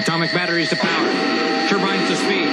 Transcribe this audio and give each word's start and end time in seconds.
Atomic 0.00 0.32
batteries 0.32 0.70
to 0.70 0.76
power. 0.76 1.68
Turbines 1.68 2.08
to 2.08 2.16
speed. 2.16 2.49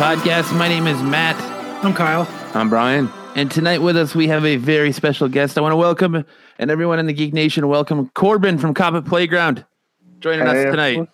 Podcast. 0.00 0.56
My 0.56 0.66
name 0.66 0.86
is 0.86 1.02
Matt, 1.02 1.36
I'm 1.84 1.92
Kyle. 1.92 2.26
I'm 2.54 2.70
Brian. 2.70 3.10
and 3.36 3.50
tonight 3.50 3.82
with 3.82 3.98
us 3.98 4.14
we 4.14 4.28
have 4.28 4.46
a 4.46 4.56
very 4.56 4.92
special 4.92 5.28
guest. 5.28 5.58
I 5.58 5.60
want 5.60 5.72
to 5.72 5.76
welcome, 5.76 6.24
and 6.58 6.70
everyone 6.70 6.98
in 6.98 7.04
the 7.04 7.12
Geek 7.12 7.34
Nation, 7.34 7.68
welcome 7.68 8.08
Corbin 8.14 8.56
from 8.56 8.72
Comic 8.72 9.04
Playground 9.04 9.62
joining 10.20 10.46
us 10.46 10.64
tonight. 10.64 11.06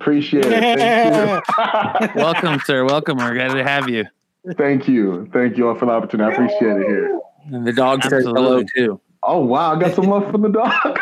Appreciate 0.00 0.46
it. 0.46 0.50
Thank 0.50 2.14
welcome, 2.16 2.58
sir. 2.66 2.84
Welcome. 2.84 3.18
We're 3.18 3.34
glad 3.34 3.52
to 3.52 3.62
have 3.62 3.88
you. 3.88 4.04
you. 4.44 4.52
Thank 4.54 4.88
you. 4.88 5.30
Thank 5.32 5.56
you 5.56 5.68
all 5.68 5.76
for 5.76 5.86
the 5.86 5.92
opportunity. 5.92 6.28
I 6.28 6.34
appreciate 6.34 6.76
it 6.76 6.86
here. 6.88 7.20
And 7.52 7.64
the 7.64 7.72
dog 7.72 8.02
says 8.02 8.24
hello 8.24 8.64
too. 8.74 9.00
Oh 9.22 9.44
wow, 9.44 9.76
I 9.76 9.80
got 9.80 9.94
some 9.94 10.06
love 10.06 10.28
from 10.28 10.42
the 10.42 10.48
dog. 10.48 10.98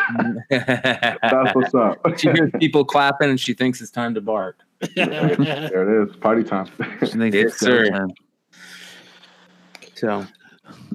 That's 0.51 1.55
what's 1.55 1.73
up. 1.73 1.97
she 2.19 2.29
hears 2.29 2.51
people 2.59 2.85
clapping 2.85 3.31
and 3.31 3.39
she 3.39 3.55
thinks 3.55 3.81
it's 3.81 3.89
time 3.89 4.13
to 4.13 4.21
bark. 4.21 4.59
There 4.95 6.03
it 6.03 6.09
is. 6.09 6.15
Party 6.17 6.43
time. 6.43 6.67
Yes, 7.31 7.55
sir. 7.59 7.89
time. 7.89 8.09
So, 9.95 10.25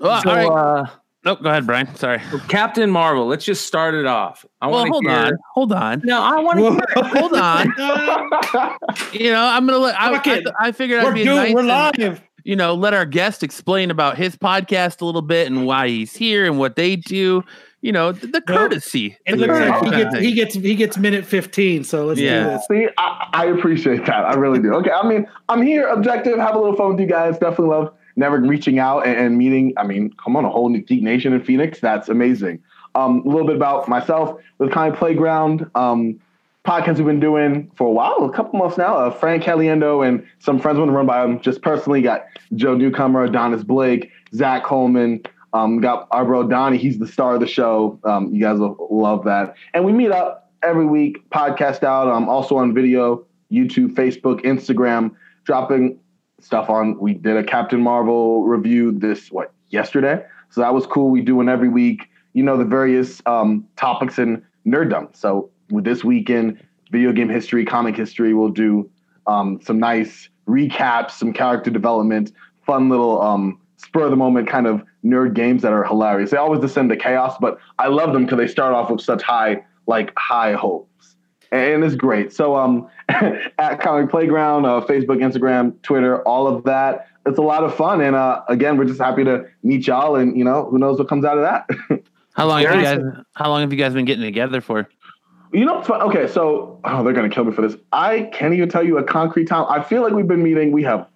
Oh, 0.01 0.21
so 0.23 0.31
all 0.31 0.37
right. 0.37 0.47
uh, 0.83 0.87
Nope, 1.25 1.41
go 1.43 1.51
ahead, 1.51 1.67
Brian. 1.67 1.95
Sorry. 1.95 2.21
Captain 2.49 2.91
Marvel. 2.91 3.27
Let's 3.27 3.45
just 3.45 3.65
start 3.67 3.95
it 3.95 4.07
off. 4.07 4.45
I 4.61 4.67
Well, 4.67 4.87
hold 4.87 5.05
hear. 5.07 5.13
on. 5.17 5.33
Hold 5.55 5.73
on. 5.73 6.03
No, 6.05 6.21
I 6.21 6.41
want 6.41 6.59
to 6.59 6.71
hear. 6.71 7.05
Hold 7.21 7.35
on. 7.35 7.73
You 9.13 9.31
know, 9.31 9.45
I'm 9.45 9.65
gonna 9.67 9.79
let. 9.79 9.99
I, 10.01 10.13
Fuck. 10.15 10.27
I, 10.27 10.43
I 10.69 10.73
figured 10.73 10.99
I'd 11.01 11.05
We're 11.05 11.13
be 11.15 11.23
doing. 11.25 11.37
nice 11.37 11.55
we're 11.55 11.61
and, 11.61 11.69
live. 11.69 12.23
you 12.45 12.57
know, 12.57 12.75
let 12.75 12.93
our 12.95 13.07
guest 13.07 13.43
explain 13.43 13.91
about 13.91 14.17
his 14.17 14.35
podcast 14.37 15.01
a 15.01 15.05
little 15.05 15.23
bit 15.23 15.47
and 15.47 15.65
why 15.67 15.87
he's 15.89 16.15
here 16.17 16.45
and 16.45 16.59
what 16.59 16.75
they 16.77 16.97
do. 16.97 17.45
You 17.83 17.91
know, 17.93 18.13
the, 18.13 18.29
the 18.29 18.41
courtesy. 18.41 19.17
It 19.27 19.33
the 19.33 19.37
looks 19.39 19.59
like 19.59 19.85
he 19.85 19.91
gets, 19.91 20.17
he 20.19 20.33
gets 20.33 20.55
he 20.55 20.75
gets 20.77 20.97
minute 20.97 21.27
15. 21.27 21.85
So 21.85 22.07
let's 22.07 22.21
Yeah. 22.21 22.45
do 22.45 22.51
this. 22.51 22.67
See, 22.71 22.89
I, 22.97 23.29
I 23.33 23.47
appreciate 23.47 24.07
that. 24.07 24.25
I 24.25 24.35
really 24.35 24.61
do. 24.61 24.73
Okay, 24.75 24.91
I 24.93 25.07
mean, 25.07 25.27
I'm 25.49 25.63
here, 25.63 25.89
objective, 25.89 26.39
have 26.39 26.55
a 26.55 26.59
little 26.59 26.77
fun 26.77 26.91
with 26.93 27.01
you 27.01 27.07
guys. 27.07 27.39
Definitely 27.39 27.67
love 27.75 27.93
never 28.15 28.39
reaching 28.41 28.79
out 28.79 29.01
and, 29.07 29.19
and 29.19 29.37
meeting. 29.39 29.73
I 29.77 29.85
mean, 29.85 30.13
come 30.23 30.37
on, 30.37 30.45
a 30.45 30.51
whole 30.51 30.69
new 30.69 30.81
Geek 30.81 31.03
Nation 31.03 31.33
in 31.33 31.43
Phoenix. 31.43 31.81
That's 31.81 32.09
amazing. 32.09 32.63
Um, 32.95 33.23
a 33.27 33.29
little 33.29 33.47
bit 33.47 33.57
about 33.57 33.89
myself 33.89 34.41
with 34.59 34.71
Kind 34.71 34.95
Playground. 34.95 35.69
Um, 35.75 36.21
podcast 36.65 36.99
we've 36.99 37.07
been 37.07 37.19
doing 37.19 37.69
for 37.75 37.89
a 37.89 37.91
while, 37.91 38.25
a 38.25 38.33
couple 38.33 38.59
months 38.59 38.79
now. 38.79 38.97
Uh, 38.97 39.11
Frank 39.11 39.43
Caliendo 39.43 40.07
and 40.07 40.25
some 40.39 40.61
friends 40.61 40.79
want 40.79 40.91
to 40.91 40.93
run 40.95 41.07
by 41.07 41.25
him. 41.25 41.41
Just 41.41 41.63
personally, 41.63 42.03
got 42.03 42.27
Joe 42.55 42.77
Newcomer, 42.77 43.25
Adonis 43.25 43.65
Blake, 43.65 44.13
Zach 44.35 44.63
Coleman. 44.63 45.23
Um, 45.53 45.81
got 45.81 46.09
our 46.11 46.25
bro 46.25 46.45
Donnie. 46.45 46.79
He's 46.79 46.99
the 46.99 47.07
star 47.07 47.35
of 47.35 47.41
the 47.41 47.47
show. 47.47 47.99
Um, 48.05 48.33
you 48.33 48.41
guys 48.41 48.59
will 48.59 48.89
love 48.91 49.25
that. 49.25 49.55
And 49.75 49.85
we 49.85 49.93
meet 49.93 50.11
up 50.11 50.51
every 50.63 50.87
week, 50.87 51.29
podcast 51.31 51.83
out. 51.83 52.09
Um, 52.09 52.29
also 52.29 52.57
on 52.57 52.75
video, 52.75 53.27
YouTube, 53.51 53.95
Facebook, 53.95 54.43
Instagram, 54.45 55.15
dropping 55.45 55.99
stuff 56.41 56.71
on. 56.71 56.99
We 56.99 57.15
did 57.15 57.37
a 57.37 57.45
Captain 57.45 57.81
Marvel 57.81 58.45
review 58.45 58.93
this 58.93 59.31
what 59.31 59.53
yesterday, 59.69 60.25
so 60.51 60.61
that 60.61 60.73
was 60.73 60.87
cool. 60.87 61.11
We 61.11 61.21
do 61.21 61.37
one 61.37 61.49
every 61.49 61.69
week. 61.69 62.09
You 62.33 62.43
know 62.43 62.57
the 62.57 62.65
various 62.65 63.21
um, 63.27 63.67
topics 63.77 64.19
in 64.19 64.43
nerddom. 64.67 65.15
So 65.15 65.51
with 65.71 65.85
this 65.85 66.03
weekend, 66.03 66.63
video 66.91 67.13
game 67.13 67.29
history, 67.29 67.65
comic 67.65 67.97
history, 67.97 68.33
we'll 68.35 68.49
do 68.49 68.91
um, 69.27 69.61
some 69.63 69.79
nice 69.79 70.29
recaps, 70.49 71.13
some 71.13 71.33
character 71.33 71.71
development, 71.71 72.33
fun 72.67 72.89
little 72.89 73.21
um, 73.23 73.61
spur 73.93 74.05
of 74.05 74.11
the 74.11 74.17
moment 74.17 74.49
kind 74.49 74.67
of 74.67 74.83
nerd 75.05 75.35
games 75.35 75.61
that 75.61 75.73
are 75.73 75.85
hilarious. 75.85 76.31
They 76.31 76.39
always 76.39 76.61
descend 76.61 76.89
to 76.91 76.97
chaos, 76.97 77.37
but 77.39 77.59
I 77.79 77.89
love 77.89 78.15
them 78.15 78.25
because 78.25 78.39
they 78.39 78.47
start 78.47 78.73
off 78.73 78.91
with 78.91 79.03
such 79.03 79.23
high 79.23 79.63
like 79.87 80.13
high 80.17 80.55
hopes, 80.55 81.17
and 81.51 81.85
it's 81.85 81.95
great. 81.95 82.33
So 82.33 82.57
um, 82.57 82.89
at 83.09 83.81
Comic 83.81 84.11
Playground, 84.11 84.65
uh, 84.65 84.81
Facebook, 84.81 85.19
Instagram, 85.19 85.81
Twitter, 85.83 86.23
all 86.23 86.47
of 86.47 86.65
that. 86.65 87.09
It's 87.27 87.39
a 87.39 87.43
lot 87.43 87.65
of 87.65 87.75
fun, 87.75 88.01
and 88.01 88.17
uh, 88.17 88.43
again, 88.49 88.79
we're 88.79 88.87
just 88.87 89.01
happy 89.01 89.25
to 89.25 89.45
meet 89.63 89.87
y'all, 89.87 90.17
and 90.17 90.37
you 90.39 90.45
know, 90.45 90.65
who 90.71 90.79
knows 90.79 90.99
what 90.99 91.09
comes 91.09 91.25
out 91.25 91.37
of 91.37 91.45
that. 91.45 92.03
How 92.33 92.47
long 92.47 92.63
have 92.63 92.75
you 92.75 92.83
guys? 92.83 93.01
How 93.35 93.51
long 93.51 93.61
have 93.61 93.73
you 93.73 93.79
guys 93.79 93.93
been 93.93 94.07
getting 94.07 94.25
together 94.25 94.63
for? 94.63 94.89
You 95.53 95.67
know, 95.67 95.85
okay, 95.87 96.27
so 96.27 96.81
oh, 96.83 97.05
they're 97.05 97.13
gonna 97.13 97.29
kill 97.29 97.45
me 97.45 97.53
for 97.53 97.61
this. 97.61 97.77
I 97.93 98.23
can't 98.33 98.55
even 98.55 98.71
tell 98.71 98.83
you 98.83 98.97
a 98.97 99.05
concrete 99.05 99.45
time. 99.45 99.67
I 99.69 99.83
feel 99.83 100.01
like 100.01 100.15
we've 100.15 100.27
been 100.27 100.43
meeting. 100.43 100.73
We 100.73 100.83
have 100.85 101.07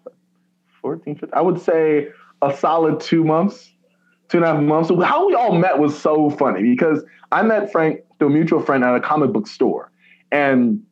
14, 0.83 1.15
15, 1.15 1.31
I 1.33 1.41
would 1.41 1.59
say 1.59 2.09
a 2.43 2.57
solid 2.57 3.01
two 3.01 3.25
months, 3.25 3.73
two 4.29 4.39
and 4.39 4.45
a 4.45 4.55
half 4.55 4.63
months. 4.63 4.89
So 4.89 5.01
how 5.01 5.27
we 5.27 5.35
all 5.35 5.53
met 5.53 5.79
was 5.79 5.99
so 5.99 6.31
funny 6.31 6.63
because 6.63 7.05
I 7.33 7.43
met 7.43 7.73
Frank 7.73 8.01
through 8.19 8.29
a 8.29 8.31
mutual 8.31 8.61
friend 8.61 8.85
at 8.85 8.95
a 8.95 9.01
comic 9.01 9.33
book 9.33 9.47
store, 9.47 9.91
and 10.33 10.83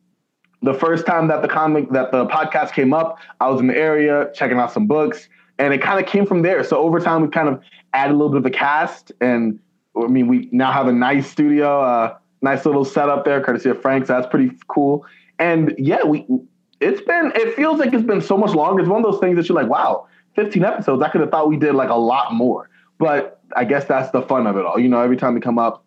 the 0.61 0.73
first 0.73 1.05
time 1.05 1.27
that 1.27 1.41
the 1.41 1.47
comic 1.47 1.89
that 1.91 2.11
the 2.11 2.25
podcast 2.25 2.73
came 2.73 2.93
up, 2.93 3.19
I 3.39 3.49
was 3.49 3.61
in 3.61 3.67
the 3.67 3.77
area 3.77 4.29
checking 4.33 4.57
out 4.57 4.71
some 4.71 4.87
books, 4.87 5.29
and 5.59 5.73
it 5.73 5.81
kind 5.81 6.03
of 6.03 6.09
came 6.09 6.25
from 6.25 6.41
there. 6.41 6.63
So 6.63 6.77
over 6.77 6.99
time, 6.99 7.21
we 7.21 7.27
kind 7.29 7.49
of 7.49 7.61
added 7.93 8.13
a 8.13 8.17
little 8.17 8.31
bit 8.31 8.39
of 8.39 8.45
a 8.45 8.49
cast, 8.49 9.11
and 9.21 9.59
I 9.95 10.07
mean, 10.07 10.27
we 10.27 10.49
now 10.51 10.71
have 10.71 10.87
a 10.87 10.91
nice 10.91 11.29
studio, 11.29 11.81
uh, 11.81 12.17
nice 12.41 12.65
little 12.65 12.85
setup 12.85 13.25
there, 13.25 13.41
courtesy 13.41 13.69
of 13.69 13.81
Frank. 13.81 14.07
So 14.07 14.13
that's 14.13 14.27
pretty 14.27 14.51
cool. 14.67 15.05
And 15.39 15.73
yeah, 15.77 16.03
we 16.03 16.25
it's 16.79 17.01
been 17.01 17.31
it 17.35 17.55
feels 17.55 17.79
like 17.79 17.93
it's 17.93 18.03
been 18.03 18.21
so 18.21 18.37
much 18.37 18.53
longer. 18.53 18.81
It's 18.81 18.89
one 18.89 19.03
of 19.03 19.11
those 19.11 19.19
things 19.19 19.37
that 19.37 19.47
you're 19.47 19.55
like, 19.55 19.69
wow, 19.69 20.07
15 20.35 20.63
episodes. 20.63 21.01
I 21.01 21.09
could 21.09 21.21
have 21.21 21.31
thought 21.31 21.49
we 21.49 21.57
did 21.57 21.75
like 21.75 21.89
a 21.89 21.95
lot 21.95 22.33
more, 22.33 22.69
but 22.97 23.41
I 23.55 23.65
guess 23.65 23.85
that's 23.85 24.11
the 24.11 24.21
fun 24.21 24.47
of 24.47 24.57
it 24.57 24.65
all. 24.65 24.79
You 24.79 24.89
know, 24.89 25.01
every 25.01 25.17
time 25.17 25.33
we 25.33 25.41
come 25.41 25.59
up, 25.59 25.85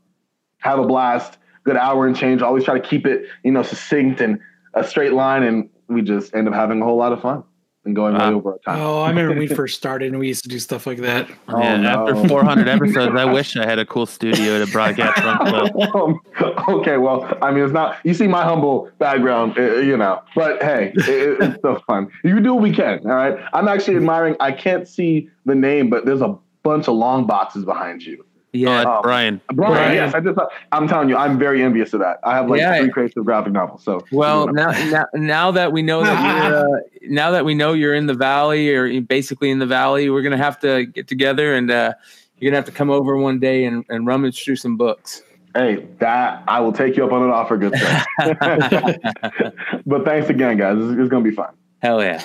have 0.59 0.79
a 0.79 0.87
blast, 0.87 1.39
good 1.65 1.77
hour 1.77 2.07
and 2.07 2.17
change. 2.17 2.43
Always 2.43 2.65
try 2.65 2.79
to 2.79 2.87
keep 2.87 3.07
it, 3.07 3.27
you 3.45 3.53
know, 3.53 3.63
succinct 3.63 4.21
and 4.21 4.41
a 4.75 4.85
straight 4.85 5.13
line, 5.13 5.43
and 5.43 5.71
we 5.89 6.03
just 6.03 6.35
end 6.35 6.49
up 6.49 6.55
having 6.55 6.81
a 6.81 6.85
whole 6.85 6.97
lot 6.97 7.13
of 7.13 7.21
fun 7.21 7.45
and 7.89 7.97
going 7.97 8.15
way 8.17 8.25
over 8.27 8.53
our 8.53 8.59
time. 8.59 8.81
Oh, 8.81 9.03
I 9.03 9.09
remember 9.09 9.31
when 9.31 9.39
we 9.39 9.47
first 9.63 9.77
started 9.77 10.11
and 10.11 10.19
we 10.19 10.29
used 10.29 10.43
to 10.45 10.49
do 10.49 10.59
stuff 10.59 10.87
like 10.87 10.99
that. 10.99 11.29
Oh, 11.49 11.59
yeah, 11.61 11.77
no. 11.79 12.09
after 12.09 12.29
400 12.29 12.69
episodes, 12.69 13.17
I 13.17 13.25
wish 13.25 13.57
I 13.57 13.65
had 13.67 13.79
a 13.79 13.87
cool 13.87 14.07
studio 14.07 14.65
to 14.65 14.71
broadcast 14.71 15.19
from. 15.21 15.49
So. 15.49 15.83
Um, 15.95 16.21
okay, 16.81 16.99
well, 16.99 17.37
I 17.43 17.51
mean, 17.51 17.65
it's 17.65 17.73
not. 17.73 17.97
You 18.05 18.15
see 18.15 18.27
my 18.29 18.45
humble 18.45 18.91
background, 18.99 19.59
uh, 19.59 19.77
you 19.77 19.97
know. 19.97 20.23
But 20.35 20.63
hey, 20.63 20.93
it, 20.95 21.09
it- 21.09 21.41
it's 21.41 21.59
still 21.59 21.83
fun. 21.87 22.09
You 22.23 22.39
do 22.41 22.55
what 22.55 22.63
we 22.63 22.73
can. 22.73 23.01
All 23.05 23.13
right. 23.17 23.39
I'm 23.53 23.67
actually 23.69 23.97
admiring. 23.97 24.37
I 24.41 24.53
can't 24.53 24.87
see 24.87 25.29
the 25.47 25.55
name, 25.55 25.89
but 25.91 26.05
there's 26.05 26.21
a 26.23 26.37
bunch 26.63 26.89
of 26.89 26.95
long 26.95 27.27
boxes 27.27 27.65
behind 27.65 28.03
you. 28.03 28.25
Yeah. 28.53 28.81
Um, 28.83 29.03
Brian. 29.03 29.41
Brian, 29.53 29.73
Brian. 29.75 29.95
yes, 29.95 30.15
I 30.15 30.21
just. 30.21 30.39
I'm 30.73 30.89
telling 30.89 31.09
you, 31.09 31.17
I'm 31.17 31.39
very 31.39 31.63
envious 31.63 31.93
of 31.93 32.01
that. 32.01 32.19
I 32.25 32.35
have 32.35 32.49
like 32.49 32.61
Yeah. 32.61 32.79
three 32.81 32.91
creative 32.91 33.25
graphic 33.25 33.53
novels. 33.53 33.85
So 33.85 34.01
Well, 34.11 34.47
now, 34.49 34.71
now, 34.91 35.07
now 35.15 35.51
that 35.51 35.73
we 35.73 35.83
know 35.83 36.03
that 36.03 36.49
you're, 36.49 36.77
uh, 36.77 36.81
now 37.03 37.31
that 37.33 37.45
we 37.45 37.55
know 37.55 37.75
you're 37.75 37.95
in 37.95 38.07
the 38.07 38.15
valley 38.15 38.75
or 38.75 39.01
basically 39.03 39.51
in 39.51 39.59
the 39.59 39.67
valley, 39.67 40.09
we're 40.09 40.23
gonna 40.23 40.37
have 40.39 40.59
to 40.61 40.87
get 40.87 41.09
together 41.09 41.55
and 41.55 41.71
uh, 41.71 41.93
you're 42.39 42.51
gonna 42.51 42.57
have 42.59 42.65
to 42.67 42.73
come 42.73 42.89
over 42.91 43.17
one 43.19 43.39
day 43.39 43.65
and, 43.65 43.85
and 43.91 44.07
rummage 44.07 44.43
through 44.45 44.57
some 44.57 44.77
books. 44.79 45.23
hey, 45.55 45.87
that 45.99 46.43
I 46.49 46.61
will 46.61 46.73
take 46.73 46.97
you 46.97 47.05
up 47.05 47.13
on 47.13 47.23
an 47.23 47.31
offer, 47.31 47.57
good 47.59 47.77
sir. 47.77 48.05
but 49.87 50.05
thanks 50.05 50.29
again, 50.31 50.57
guys. 50.57 50.77
It's, 50.79 50.99
it's 51.01 51.09
gonna 51.11 51.25
be 51.25 51.33
fun. 51.35 51.53
Hell 51.83 52.03
yeah! 52.03 52.23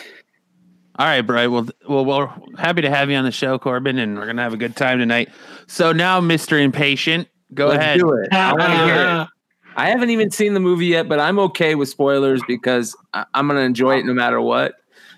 All 1.00 1.08
right, 1.08 1.22
Brian. 1.22 1.52
Well, 1.52 1.68
well, 1.90 2.06
we're 2.06 2.30
happy 2.58 2.82
to 2.82 2.90
have 2.90 3.10
you 3.10 3.16
on 3.18 3.26
the 3.26 3.32
show, 3.32 3.58
Corbin, 3.58 3.98
and 3.98 4.16
we're 4.18 4.28
gonna 4.28 4.44
have 4.44 4.54
a 4.54 4.58
good 4.58 4.76
time 4.76 5.00
tonight. 5.00 5.30
So 5.68 5.92
now, 5.92 6.20
Mister 6.20 6.58
Impatient, 6.60 7.28
go 7.54 7.68
Let's 7.68 7.80
ahead. 7.80 8.00
do 8.00 8.14
it. 8.14 8.32
I 8.32 8.52
want 8.54 8.62
to 8.72 8.86
hear 8.86 9.22
it. 9.22 9.28
I 9.76 9.90
haven't 9.90 10.12
even 10.12 10.30
seen 10.30 10.54
the 10.54 10.60
movie 10.60 10.86
yet, 10.86 11.10
but 11.10 11.20
I'm 11.20 11.40
okay 11.40 11.74
with 11.74 11.90
spoilers 11.90 12.44
because 12.48 12.96
I, 13.14 13.26
I'm 13.34 13.48
gonna 13.48 13.62
enjoy 13.62 13.98
it 13.98 14.06
no 14.06 14.14
matter 14.14 14.40
what. 14.40 14.76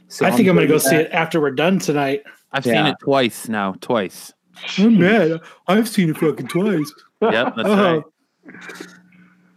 So 0.07 0.25
I 0.25 0.31
think 0.31 0.47
I'm 0.47 0.55
going 0.55 0.67
to 0.67 0.73
good 0.73 0.81
go 0.83 0.89
see 0.89 0.95
that. 0.97 1.07
it 1.07 1.11
after 1.13 1.41
we're 1.41 1.49
done 1.51 1.79
tonight. 1.79 2.21
I've 2.53 2.63
seen 2.63 2.85
it 2.85 2.95
twice 3.01 3.49
now, 3.49 3.73
twice. 3.81 4.31
I'm 4.77 4.99
mad. 4.99 5.41
I've 5.67 5.89
seen 5.89 6.09
it 6.11 6.17
fucking 6.17 6.47
twice. 6.47 6.93
Yep, 7.21 7.53
that's 7.55 7.67
Oh. 7.67 8.03
right. 8.45 8.55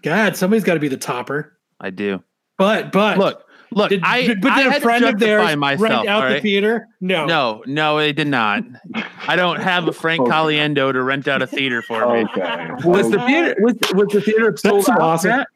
God, 0.02 0.36
somebody's 0.36 0.64
got 0.64 0.74
to 0.74 0.80
be 0.80 0.88
the 0.88 0.96
topper. 0.96 1.58
I 1.80 1.90
do. 1.90 2.22
But 2.56 2.92
but 2.92 3.18
Look, 3.18 3.44
look. 3.70 3.90
did, 3.90 4.00
I, 4.02 4.28
but 4.28 4.40
did 4.54 4.72
had 4.72 4.82
friend 4.82 5.02
to 5.04 5.08
of 5.10 5.18
theirs 5.18 5.40
justify 5.42 5.54
myself. 5.56 5.80
rent 5.82 6.08
out 6.08 6.24
all 6.24 6.28
the 6.30 6.40
theater? 6.40 6.86
No. 7.00 7.26
No, 7.26 7.62
no, 7.66 7.98
it 7.98 8.14
did 8.14 8.28
not. 8.28 8.64
I 9.26 9.36
don't 9.36 9.60
have 9.60 9.86
a 9.88 9.92
Frank 9.92 10.22
Okay. 10.22 10.30
Caliendo 10.30 10.92
to 10.92 11.02
rent 11.02 11.28
out 11.28 11.42
a 11.42 11.46
theater 11.46 11.82
for 11.82 12.00
me. 12.12 12.24
Okay. 12.36 12.68
Was 12.84 13.10
the 13.10 13.18
theater 13.26 13.56
was, 13.60 13.74
was 13.94 14.08
the 14.08 14.20
theater 14.20 14.56
sold 14.56 14.76
That's 14.80 14.88
out? 14.88 15.00
awesome. 15.00 15.30
Matt? 15.30 15.48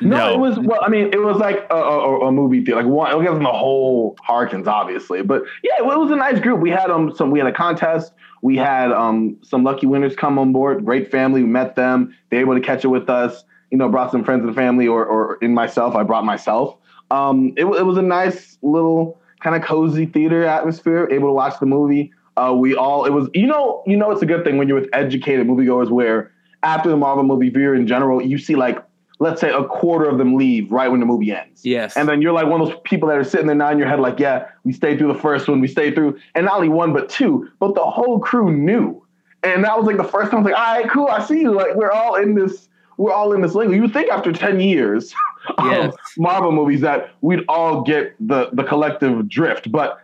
No, 0.00 0.16
No. 0.16 0.34
it 0.34 0.38
was. 0.38 0.58
Well, 0.58 0.80
I 0.82 0.88
mean, 0.88 1.10
it 1.12 1.20
was 1.20 1.36
like 1.36 1.66
a, 1.70 1.74
a, 1.76 2.26
a 2.28 2.32
movie 2.32 2.64
theater, 2.64 2.82
like 2.82 2.86
one. 2.90 3.10
It 3.12 3.16
wasn't 3.18 3.42
the 3.44 3.52
whole 3.52 4.16
Harkins, 4.20 4.66
obviously, 4.66 5.22
but 5.22 5.42
yeah, 5.62 5.74
it 5.78 5.84
was 5.84 6.10
a 6.10 6.16
nice 6.16 6.40
group. 6.40 6.60
We 6.60 6.70
had 6.70 6.90
um 6.90 7.14
some. 7.14 7.30
We 7.30 7.38
had 7.38 7.46
a 7.48 7.52
contest. 7.52 8.12
We 8.40 8.56
had 8.56 8.90
um 8.90 9.36
some 9.42 9.62
lucky 9.62 9.86
winners 9.86 10.16
come 10.16 10.38
on 10.38 10.52
board. 10.52 10.84
Great 10.84 11.10
family. 11.12 11.42
We 11.44 11.48
met 11.48 11.76
them. 11.76 12.16
They 12.30 12.38
were 12.38 12.54
able 12.54 12.60
to 12.60 12.66
catch 12.66 12.84
it 12.84 12.88
with 12.88 13.08
us. 13.08 13.44
You 13.70 13.78
know, 13.78 13.88
brought 13.88 14.10
some 14.10 14.24
friends 14.24 14.44
and 14.44 14.54
family, 14.56 14.88
or 14.88 15.04
or 15.06 15.36
in 15.36 15.54
myself, 15.54 15.94
I 15.94 16.02
brought 16.02 16.24
myself. 16.24 16.76
Um, 17.12 17.52
it, 17.56 17.64
it 17.64 17.84
was 17.84 17.96
a 17.96 18.02
nice 18.02 18.58
little 18.62 19.20
kind 19.40 19.54
of 19.54 19.62
cozy 19.62 20.06
theater 20.06 20.44
atmosphere. 20.44 21.08
Able 21.10 21.28
to 21.28 21.32
watch 21.32 21.58
the 21.60 21.66
movie. 21.66 22.12
Uh, 22.36 22.54
we 22.56 22.74
all. 22.74 23.04
It 23.04 23.10
was. 23.10 23.28
You 23.34 23.46
know. 23.46 23.82
You 23.86 23.96
know, 23.96 24.10
it's 24.10 24.22
a 24.22 24.26
good 24.26 24.44
thing 24.44 24.56
when 24.56 24.68
you're 24.68 24.80
with 24.80 24.90
educated 24.92 25.46
moviegoers, 25.46 25.90
where 25.90 26.32
after 26.62 26.88
the 26.88 26.96
Marvel 26.96 27.24
movie, 27.24 27.50
you're 27.54 27.74
in 27.74 27.86
general, 27.86 28.22
you 28.22 28.38
see 28.38 28.56
like 28.56 28.82
let's 29.22 29.40
say 29.40 29.50
a 29.50 29.62
quarter 29.62 30.08
of 30.08 30.18
them 30.18 30.34
leave 30.34 30.70
right 30.72 30.90
when 30.90 30.98
the 30.98 31.06
movie 31.06 31.30
ends. 31.30 31.64
Yes. 31.64 31.96
And 31.96 32.08
then 32.08 32.20
you're 32.20 32.32
like 32.32 32.48
one 32.48 32.60
of 32.60 32.68
those 32.68 32.78
people 32.82 33.08
that 33.08 33.16
are 33.16 33.22
sitting 33.22 33.46
there 33.46 33.54
now 33.54 33.70
in 33.70 33.78
your 33.78 33.86
head, 33.86 34.00
like, 34.00 34.18
yeah, 34.18 34.48
we 34.64 34.72
stayed 34.72 34.98
through 34.98 35.12
the 35.12 35.18
first 35.18 35.46
one, 35.48 35.60
we 35.60 35.68
stayed 35.68 35.94
through, 35.94 36.18
and 36.34 36.46
not 36.46 36.56
only 36.56 36.68
one, 36.68 36.92
but 36.92 37.08
two, 37.08 37.48
but 37.60 37.76
the 37.76 37.84
whole 37.84 38.18
crew 38.18 38.52
knew. 38.52 39.00
And 39.44 39.62
that 39.62 39.78
was 39.78 39.86
like 39.86 39.96
the 39.96 40.02
first 40.02 40.32
time 40.32 40.40
I 40.40 40.42
was 40.42 40.50
like, 40.50 40.58
all 40.58 40.74
right, 40.74 40.90
cool, 40.90 41.06
I 41.06 41.24
see 41.24 41.40
you. 41.40 41.52
Like, 41.52 41.76
we're 41.76 41.92
all 41.92 42.16
in 42.16 42.34
this, 42.34 42.68
we're 42.96 43.12
all 43.12 43.32
in 43.32 43.42
this 43.42 43.54
lingo. 43.54 43.72
You 43.74 43.82
would 43.82 43.92
think 43.92 44.10
after 44.10 44.32
10 44.32 44.58
years 44.58 45.14
Yes. 45.64 45.92
of 45.94 45.98
Marvel 46.18 46.52
movies 46.52 46.80
that 46.82 47.10
we'd 47.20 47.44
all 47.48 47.82
get 47.82 48.14
the 48.20 48.50
the 48.52 48.62
collective 48.64 49.28
drift. 49.28 49.70
But 49.72 49.98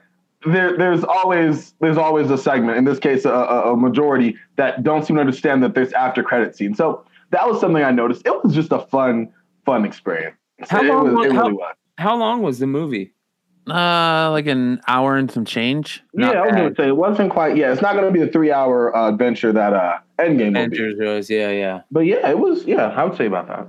there, 0.47 0.77
there's 0.77 1.05
always 1.05 1.75
there's 1.81 1.97
always 1.99 2.31
a 2.31 2.39
segment, 2.39 2.79
in 2.79 2.85
this 2.85 2.99
case, 2.99 3.25
a, 3.25 3.31
a, 3.31 3.73
a 3.73 3.77
majority 3.77 4.37
that 4.57 4.83
don't 4.85 5.05
seem 5.05 5.17
to 5.17 5.21
understand 5.21 5.63
that 5.65 5.75
there's 5.75 5.93
after 5.93 6.23
credit 6.23 6.57
scene. 6.57 6.75
So 6.75 7.05
that 7.31 7.47
was 7.49 7.61
something 7.61 7.83
I 7.83 7.91
noticed. 7.91 8.27
It 8.27 8.43
was 8.45 8.55
just 8.55 8.73
a 8.73 8.79
fun, 8.81 9.33
fun 9.67 9.85
experience. 9.85 10.37
How 10.69 10.81
it 10.83 10.87
long 10.87 11.05
was, 11.07 11.15
was- 11.15 11.27
it 11.27 11.33
how- 11.35 11.49
really. 11.49 11.63
How 11.99 12.17
long 12.17 12.43
was 12.43 12.59
the 12.61 12.67
movie? 12.69 13.13
Uh, 13.69 14.31
like 14.31 14.47
an 14.47 14.81
hour 14.89 15.17
and 15.17 15.31
some 15.31 15.45
change. 15.45 16.03
Not 16.15 16.33
yeah, 16.35 16.41
I 16.41 16.45
was 16.45 16.53
bad. 16.53 16.57
gonna 16.63 16.75
say 16.77 16.89
it 16.89 16.97
wasn't 16.97 17.31
quite. 17.31 17.57
Yeah, 17.57 17.71
it's 17.73 17.83
not 17.83 17.95
gonna 17.97 18.11
be 18.11 18.21
the 18.21 18.29
three 18.29 18.51
hour 18.51 18.97
uh, 18.97 19.09
adventure 19.11 19.53
that 19.53 19.75
uh, 19.75 19.99
Endgame 20.19 20.39
will. 20.55 20.63
Avengers 20.63 20.99
was 20.99 21.29
yeah, 21.29 21.51
yeah. 21.51 21.81
But 21.91 22.07
yeah, 22.07 22.31
it 22.31 22.39
was. 22.39 22.65
Yeah, 22.65 22.87
I 22.87 23.05
would 23.05 23.19
say 23.19 23.27
about 23.27 23.47
that. 23.49 23.67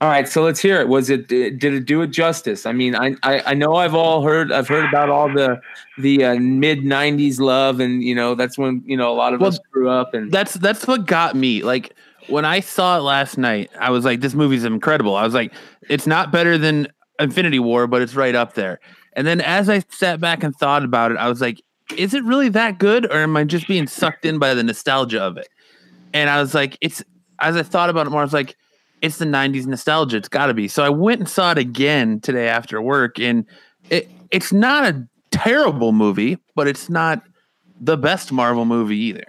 All 0.00 0.08
right, 0.08 0.28
so 0.28 0.42
let's 0.44 0.60
hear 0.60 0.80
it. 0.80 0.88
Was 0.88 1.10
it 1.10 1.26
did 1.26 1.64
it 1.64 1.84
do 1.84 2.02
it 2.02 2.08
justice? 2.08 2.66
I 2.66 2.72
mean, 2.72 2.94
I 2.94 3.16
I, 3.24 3.42
I 3.46 3.54
know 3.54 3.74
I've 3.74 3.94
all 3.94 4.22
heard 4.22 4.52
I've 4.52 4.68
heard 4.68 4.84
about 4.88 5.10
all 5.10 5.28
the 5.32 5.60
the 5.98 6.24
uh, 6.24 6.34
mid 6.36 6.80
'90s 6.80 7.40
love, 7.40 7.80
and 7.80 8.00
you 8.02 8.14
know 8.14 8.36
that's 8.36 8.56
when 8.56 8.80
you 8.86 8.96
know 8.96 9.10
a 9.12 9.16
lot 9.16 9.34
of 9.34 9.40
Well, 9.40 9.48
us 9.48 9.58
grew 9.72 9.88
up, 9.90 10.14
and 10.14 10.30
That's 10.30 10.54
that's 10.54 10.86
what 10.86 11.06
got 11.06 11.34
me. 11.34 11.64
Like 11.64 11.94
when 12.28 12.44
I 12.44 12.60
saw 12.60 12.96
it 12.98 13.00
last 13.00 13.38
night, 13.38 13.70
I 13.80 13.90
was 13.90 14.04
like, 14.04 14.20
"This 14.20 14.34
movie's 14.34 14.62
incredible." 14.62 15.16
I 15.16 15.24
was 15.24 15.34
like, 15.34 15.52
"It's 15.88 16.06
not 16.06 16.30
better 16.30 16.56
than 16.56 16.86
Infinity 17.18 17.58
War, 17.58 17.88
but 17.88 18.00
it's 18.00 18.14
right 18.14 18.36
up 18.36 18.54
there." 18.54 18.78
And 19.14 19.26
then 19.26 19.40
as 19.40 19.68
I 19.68 19.82
sat 19.90 20.20
back 20.20 20.44
and 20.44 20.54
thought 20.54 20.84
about 20.84 21.10
it, 21.10 21.16
I 21.16 21.28
was 21.28 21.40
like, 21.40 21.60
"Is 21.96 22.14
it 22.14 22.22
really 22.22 22.50
that 22.50 22.78
good, 22.78 23.04
or 23.06 23.16
am 23.16 23.36
I 23.36 23.42
just 23.42 23.66
being 23.66 23.88
sucked 23.88 24.24
in 24.24 24.38
by 24.38 24.54
the 24.54 24.62
nostalgia 24.62 25.20
of 25.20 25.36
it?" 25.38 25.48
And 26.14 26.30
I 26.30 26.40
was 26.40 26.54
like, 26.54 26.78
"It's." 26.80 27.02
As 27.40 27.56
I 27.56 27.62
thought 27.62 27.88
about 27.88 28.06
it 28.08 28.10
more, 28.10 28.20
I 28.20 28.24
was 28.24 28.32
like, 28.32 28.56
"It's 29.02 29.18
the 29.18 29.24
'90s 29.24 29.66
nostalgia. 29.66 30.16
It's 30.16 30.28
got 30.28 30.46
to 30.46 30.54
be." 30.54 30.68
So 30.68 30.84
I 30.84 30.88
went 30.88 31.20
and 31.20 31.28
saw 31.28 31.52
it 31.52 31.58
again 31.58 32.20
today 32.20 32.48
after 32.48 32.80
work, 32.80 33.18
and 33.18 33.44
it 33.90 34.10
it's 34.30 34.52
not 34.52 34.84
a 34.84 35.06
terrible 35.30 35.92
movie, 35.92 36.38
but 36.54 36.68
it's 36.68 36.88
not 36.88 37.22
the 37.80 37.96
best 37.96 38.32
Marvel 38.32 38.64
movie 38.64 38.98
either. 38.98 39.24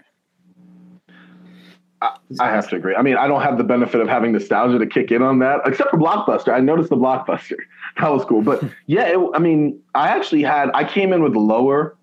I 2.39 2.49
have 2.49 2.69
to 2.69 2.77
agree. 2.77 2.95
I 2.95 3.01
mean, 3.01 3.17
I 3.17 3.27
don't 3.27 3.41
have 3.41 3.57
the 3.57 3.63
benefit 3.63 3.99
of 3.99 4.07
having 4.07 4.31
nostalgia 4.31 4.79
to 4.79 4.87
kick 4.87 5.11
in 5.11 5.21
on 5.21 5.39
that, 5.39 5.59
except 5.65 5.91
for 5.91 5.97
Blockbuster. 5.97 6.53
I 6.53 6.59
noticed 6.59 6.89
the 6.89 6.97
Blockbuster. 6.97 7.57
That 7.99 8.13
was 8.13 8.23
cool. 8.23 8.41
But 8.41 8.63
yeah, 8.85 9.07
it, 9.07 9.19
I 9.33 9.39
mean, 9.39 9.81
I 9.93 10.09
actually 10.09 10.43
had, 10.43 10.69
I 10.73 10.85
came 10.85 11.11
in 11.11 11.21
with 11.21 11.35
lower 11.35 11.97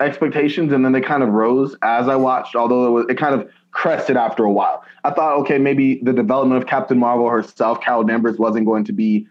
expectations 0.00 0.72
and 0.72 0.84
then 0.84 0.92
they 0.92 1.02
kind 1.02 1.22
of 1.22 1.30
rose 1.30 1.76
as 1.82 2.08
I 2.08 2.16
watched, 2.16 2.56
although 2.56 2.86
it, 2.86 2.90
was, 2.90 3.06
it 3.10 3.18
kind 3.18 3.34
of 3.34 3.50
crested 3.74 4.16
after 4.16 4.44
a 4.44 4.50
while. 4.50 4.82
I 5.04 5.10
thought, 5.10 5.36
okay, 5.40 5.58
maybe 5.58 6.00
the 6.02 6.12
development 6.12 6.62
of 6.62 6.68
Captain 6.68 6.98
Marvel 6.98 7.28
herself, 7.28 7.80
Carol 7.82 8.04
Danvers, 8.04 8.38
wasn't 8.38 8.64
going 8.64 8.84
to 8.84 8.92
be 8.92 9.26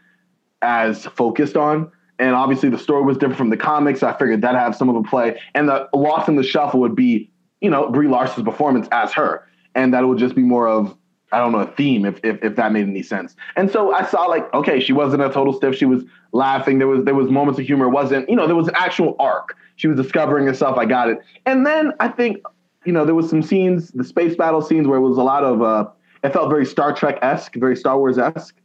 as 0.61 1.05
focused 1.07 1.57
on. 1.57 1.91
And 2.19 2.35
obviously, 2.35 2.69
the 2.69 2.77
story 2.77 3.03
was 3.03 3.17
different 3.17 3.37
from 3.37 3.49
the 3.49 3.57
comics. 3.57 4.03
I 4.03 4.13
figured 4.13 4.41
that'd 4.41 4.59
have 4.59 4.75
some 4.75 4.87
of 4.87 4.95
a 4.95 5.01
play. 5.01 5.39
And 5.55 5.67
the 5.67 5.89
loss 5.93 6.27
in 6.27 6.35
the 6.35 6.43
shuffle 6.43 6.79
would 6.81 6.95
be, 6.95 7.31
you 7.59 7.71
know, 7.71 7.89
Brie 7.89 8.07
Larson's 8.07 8.45
performance 8.45 8.87
as 8.91 9.11
her. 9.13 9.47
And 9.73 9.93
that 9.93 10.07
would 10.07 10.19
just 10.19 10.35
be 10.35 10.43
more 10.43 10.67
of, 10.67 10.95
I 11.31 11.39
don't 11.39 11.51
know, 11.51 11.59
a 11.59 11.67
theme, 11.67 12.05
if, 12.05 12.19
if, 12.23 12.43
if 12.43 12.55
that 12.57 12.71
made 12.71 12.87
any 12.87 13.01
sense. 13.01 13.35
And 13.55 13.71
so 13.71 13.91
I 13.93 14.05
saw, 14.05 14.25
like, 14.25 14.53
okay, 14.53 14.79
she 14.79 14.93
wasn't 14.93 15.23
a 15.23 15.29
total 15.29 15.53
stiff. 15.53 15.75
She 15.75 15.85
was 15.85 16.03
laughing. 16.31 16.77
There 16.77 16.87
was 16.87 17.03
there 17.05 17.15
was 17.15 17.31
moments 17.31 17.59
of 17.59 17.65
humor. 17.65 17.85
It 17.85 17.89
wasn't, 17.91 18.29
you 18.29 18.35
know, 18.35 18.45
there 18.45 18.55
was 18.55 18.67
an 18.67 18.75
actual 18.75 19.15
arc. 19.19 19.57
She 19.77 19.87
was 19.87 19.97
discovering 19.97 20.45
herself. 20.45 20.77
I 20.77 20.85
got 20.85 21.09
it. 21.09 21.17
And 21.47 21.65
then 21.65 21.93
I 21.99 22.09
think, 22.09 22.37
you 22.85 22.93
know, 22.93 23.05
there 23.05 23.15
was 23.15 23.29
some 23.29 23.41
scenes, 23.41 23.91
the 23.91 24.03
space 24.03 24.35
battle 24.35 24.61
scenes, 24.61 24.87
where 24.87 24.97
it 24.97 25.01
was 25.01 25.17
a 25.17 25.23
lot 25.23 25.43
of, 25.43 25.61
uh, 25.61 25.87
it 26.23 26.33
felt 26.33 26.49
very 26.49 26.65
Star 26.65 26.93
Trek 26.93 27.19
esque, 27.21 27.55
very 27.55 27.75
Star 27.75 27.97
Wars 27.97 28.17
esque, 28.17 28.55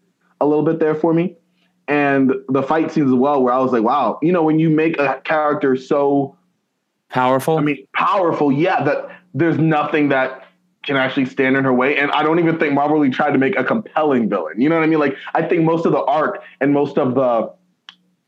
a 0.41 0.47
little 0.47 0.65
bit 0.65 0.79
there 0.79 0.94
for 0.94 1.12
me 1.12 1.37
and 1.88 2.35
the 2.49 2.62
fight 2.62 2.93
scenes 2.93 3.09
as 3.09 3.15
well, 3.15 3.43
where 3.43 3.53
I 3.53 3.59
was 3.59 3.73
like, 3.73 3.82
wow, 3.82 4.19
you 4.23 4.31
know, 4.31 4.43
when 4.43 4.59
you 4.59 4.69
make 4.69 4.99
a 4.99 5.20
character 5.25 5.75
so, 5.75 6.37
powerful. 7.09 7.56
I 7.56 7.62
mean, 7.62 7.87
powerful, 7.94 8.53
yeah, 8.53 8.85
that 8.85 9.11
there's 9.32 9.59
nothing 9.59 10.11
that 10.11 10.44
can 10.85 10.97
actually 10.97 11.25
stand 11.25 11.56
in 11.56 11.64
her 11.64 11.73
way. 11.73 11.97
And 11.97 12.11
I 12.12 12.23
don't 12.23 12.38
even 12.38 12.59
think 12.59 12.75
Marvel 12.75 12.99
really 12.99 13.11
tried 13.11 13.32
to 13.32 13.38
make 13.38 13.59
a 13.59 13.64
compelling 13.64 14.29
villain. 14.29 14.61
You 14.61 14.69
know 14.69 14.76
what 14.76 14.85
I 14.85 14.87
mean? 14.87 15.00
Like, 15.00 15.17
I 15.35 15.43
think 15.43 15.64
most 15.64 15.87
of 15.87 15.93
the 15.93 16.03
arc 16.05 16.43
and 16.61 16.73
most 16.73 16.99
of 16.99 17.14
the, 17.14 17.50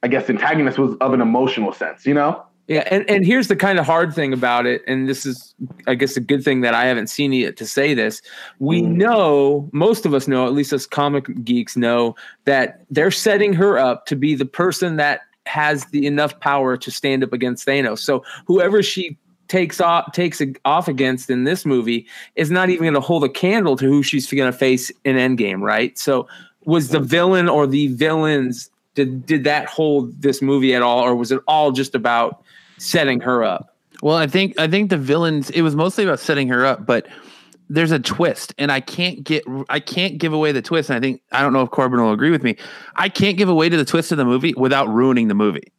I 0.02 0.08
guess, 0.08 0.30
antagonist 0.30 0.78
was 0.78 0.96
of 1.00 1.12
an 1.12 1.20
emotional 1.20 1.72
sense, 1.72 2.06
you 2.06 2.14
know? 2.14 2.42
Yeah, 2.70 2.86
and, 2.88 3.04
and 3.10 3.26
here's 3.26 3.48
the 3.48 3.56
kind 3.56 3.80
of 3.80 3.84
hard 3.84 4.14
thing 4.14 4.32
about 4.32 4.64
it, 4.64 4.84
and 4.86 5.08
this 5.08 5.26
is, 5.26 5.56
I 5.88 5.96
guess, 5.96 6.16
a 6.16 6.20
good 6.20 6.44
thing 6.44 6.60
that 6.60 6.72
I 6.72 6.84
haven't 6.84 7.08
seen 7.08 7.32
yet 7.32 7.56
to 7.56 7.66
say 7.66 7.94
this. 7.94 8.22
We 8.60 8.80
Mm. 8.80 8.92
know, 8.92 9.68
most 9.72 10.06
of 10.06 10.14
us 10.14 10.28
know, 10.28 10.46
at 10.46 10.52
least 10.52 10.72
us 10.72 10.86
comic 10.86 11.26
geeks 11.42 11.76
know, 11.76 12.14
that 12.44 12.82
they're 12.88 13.10
setting 13.10 13.52
her 13.54 13.76
up 13.76 14.06
to 14.06 14.14
be 14.14 14.36
the 14.36 14.44
person 14.44 14.98
that 14.98 15.22
has 15.46 15.84
the 15.86 16.06
enough 16.06 16.38
power 16.38 16.76
to 16.76 16.92
stand 16.92 17.24
up 17.24 17.32
against 17.32 17.66
Thanos. 17.66 17.98
So 17.98 18.22
whoever 18.46 18.84
she 18.84 19.16
takes 19.48 19.80
off 19.80 20.12
takes 20.12 20.40
off 20.64 20.86
against 20.86 21.28
in 21.28 21.42
this 21.42 21.66
movie 21.66 22.06
is 22.36 22.52
not 22.52 22.70
even 22.70 22.84
going 22.84 22.94
to 22.94 23.00
hold 23.00 23.24
a 23.24 23.28
candle 23.28 23.74
to 23.78 23.84
who 23.84 24.04
she's 24.04 24.30
going 24.30 24.52
to 24.52 24.56
face 24.56 24.92
in 25.04 25.16
Endgame, 25.16 25.60
right? 25.60 25.98
So 25.98 26.28
was 26.66 26.90
the 26.90 27.00
villain 27.00 27.48
or 27.48 27.66
the 27.66 27.88
villains 27.88 28.70
did 28.94 29.26
did 29.26 29.42
that 29.42 29.66
hold 29.66 30.22
this 30.22 30.40
movie 30.40 30.72
at 30.72 30.82
all, 30.82 31.00
or 31.00 31.16
was 31.16 31.32
it 31.32 31.40
all 31.48 31.72
just 31.72 31.96
about 31.96 32.44
setting 32.80 33.20
her 33.20 33.44
up? 33.44 33.76
Well, 34.02 34.16
I 34.16 34.26
think 34.26 34.58
I 34.58 34.66
think 34.66 34.90
the 34.90 34.96
villains. 34.96 35.50
It 35.50 35.62
was 35.62 35.76
mostly 35.76 36.04
about 36.04 36.20
setting 36.20 36.48
her 36.48 36.64
up, 36.64 36.86
but 36.86 37.06
there's 37.68 37.92
a 37.92 37.98
twist, 37.98 38.54
and 38.58 38.72
I 38.72 38.80
can't 38.80 39.22
get 39.22 39.44
I 39.68 39.78
can't 39.78 40.18
give 40.18 40.32
away 40.32 40.52
the 40.52 40.62
twist. 40.62 40.88
And 40.90 40.96
I 40.96 41.00
think 41.00 41.22
I 41.32 41.42
don't 41.42 41.52
know 41.52 41.62
if 41.62 41.70
Corbin 41.70 42.00
will 42.00 42.12
agree 42.12 42.30
with 42.30 42.42
me. 42.42 42.56
I 42.96 43.08
can't 43.08 43.36
give 43.36 43.48
away 43.48 43.68
to 43.68 43.76
the 43.76 43.84
twist 43.84 44.10
of 44.10 44.18
the 44.18 44.24
movie 44.24 44.54
without 44.56 44.88
ruining 44.88 45.28
the 45.28 45.34
movie. 45.34 45.72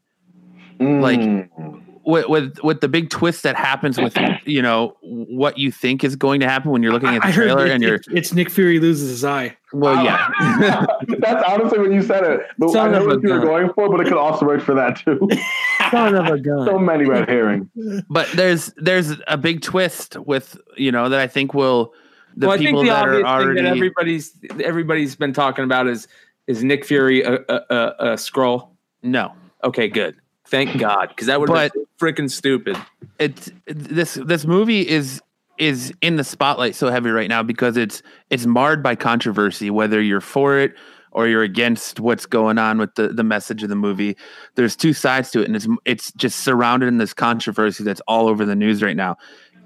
Like- 0.79 1.19
Mm. 1.19 1.80
With 2.03 2.27
with 2.29 2.57
with 2.63 2.81
the 2.81 2.87
big 2.87 3.09
twist 3.11 3.43
that 3.43 3.55
happens 3.55 3.97
with 3.99 4.17
you 4.45 4.61
know 4.61 4.97
what 5.01 5.57
you 5.59 5.71
think 5.71 6.03
is 6.03 6.15
going 6.15 6.39
to 6.39 6.47
happen 6.49 6.71
when 6.71 6.81
you're 6.81 6.91
looking 6.91 7.09
at 7.09 7.21
the 7.21 7.27
I 7.27 7.31
heard 7.31 7.43
trailer 7.43 7.65
it- 7.67 7.71
and 7.73 7.83
you're 7.83 7.95
it- 7.95 8.07
it's 8.11 8.33
Nick 8.33 8.49
Fury 8.49 8.79
loses 8.79 9.09
his 9.09 9.23
eye. 9.23 9.55
well 9.71 10.03
yeah 10.03 10.29
That's 11.19 11.43
honestly 11.47 11.77
when 11.79 11.91
you 11.91 12.01
said 12.01 12.23
it. 12.23 12.41
The, 12.57 12.67
I 12.67 12.71
Son 12.71 12.91
know 12.91 13.01
of 13.01 13.05
what 13.07 13.21
you 13.23 13.29
were 13.29 13.39
going 13.39 13.71
for, 13.73 13.87
but 13.89 13.99
it 14.01 14.05
could 14.05 14.17
also 14.17 14.45
work 14.47 14.61
for 14.61 14.73
that 14.73 14.95
too. 14.97 15.29
Son 15.91 16.15
of 16.15 16.25
a 16.25 16.39
gun. 16.39 16.65
so 16.65 16.79
many 16.79 17.05
red 17.05 17.29
herring. 17.29 17.69
but 18.09 18.27
there's 18.33 18.73
there's 18.77 19.13
a 19.27 19.37
big 19.37 19.61
twist 19.61 20.17
with 20.17 20.57
you 20.77 20.91
know 20.91 21.07
that 21.09 21.19
I 21.19 21.27
think 21.27 21.53
will 21.53 21.93
the 22.35 22.47
well, 22.47 22.55
I 22.55 22.57
think 22.57 22.69
people 22.69 22.81
the 22.83 22.89
that 22.89 23.03
obvious 23.09 23.23
are 23.25 23.41
already 23.41 23.55
thing 23.59 23.65
that 23.65 23.75
everybody's 23.75 24.33
everybody's 24.63 25.15
been 25.15 25.33
talking 25.33 25.65
about 25.65 25.87
is 25.87 26.07
is 26.47 26.63
Nick 26.63 26.83
Fury 26.83 27.21
a, 27.21 27.33
a, 27.35 27.55
a, 27.69 27.75
a 27.99 28.07
Skrull? 28.15 28.69
no 29.03 29.33
Okay, 29.63 29.87
good. 29.87 30.15
Thank 30.47 30.79
God, 30.79 31.09
because 31.09 31.27
that 31.27 31.39
would 31.39 31.47
have 31.49 31.71
been 31.71 31.85
freaking 32.01 32.29
stupid. 32.29 32.75
it's 33.19 33.51
this 33.67 34.15
this 34.15 34.45
movie 34.45 34.87
is 34.87 35.21
is 35.57 35.93
in 36.01 36.15
the 36.15 36.23
spotlight 36.23 36.73
so 36.73 36.89
heavy 36.89 37.11
right 37.11 37.29
now 37.29 37.43
because 37.43 37.77
it's 37.77 38.01
it's 38.31 38.47
marred 38.47 38.81
by 38.81 38.95
controversy 38.95 39.69
whether 39.69 40.01
you're 40.01 40.19
for 40.19 40.57
it 40.57 40.73
or 41.11 41.27
you're 41.27 41.43
against 41.43 41.99
what's 41.99 42.25
going 42.25 42.57
on 42.57 42.79
with 42.79 42.93
the 42.95 43.09
the 43.09 43.23
message 43.23 43.61
of 43.61 43.69
the 43.69 43.75
movie 43.75 44.17
there's 44.55 44.75
two 44.75 44.93
sides 44.93 45.29
to 45.29 45.41
it 45.41 45.45
and 45.45 45.55
it's 45.55 45.67
it's 45.85 46.11
just 46.13 46.39
surrounded 46.39 46.87
in 46.87 46.97
this 46.97 47.13
controversy 47.13 47.83
that's 47.83 48.01
all 48.07 48.27
over 48.27 48.45
the 48.45 48.55
news 48.55 48.81
right 48.81 48.97
now 48.97 49.15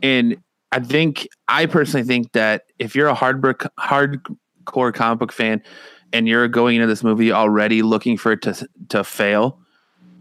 and 0.03 0.35
i 0.73 0.79
think 0.79 1.27
i 1.47 1.65
personally 1.65 2.05
think 2.05 2.31
that 2.33 2.63
if 2.77 2.93
you're 2.93 3.07
a 3.07 3.15
hardcore 3.15 3.69
hardcore 3.79 4.93
comic 4.93 5.19
book 5.19 5.31
fan 5.31 5.63
and 6.11 6.27
you're 6.27 6.47
going 6.49 6.75
into 6.75 6.87
this 6.87 7.03
movie 7.03 7.31
already 7.31 7.81
looking 7.81 8.17
for 8.17 8.33
it 8.33 8.41
to 8.41 8.67
to 8.89 9.03
fail 9.03 9.59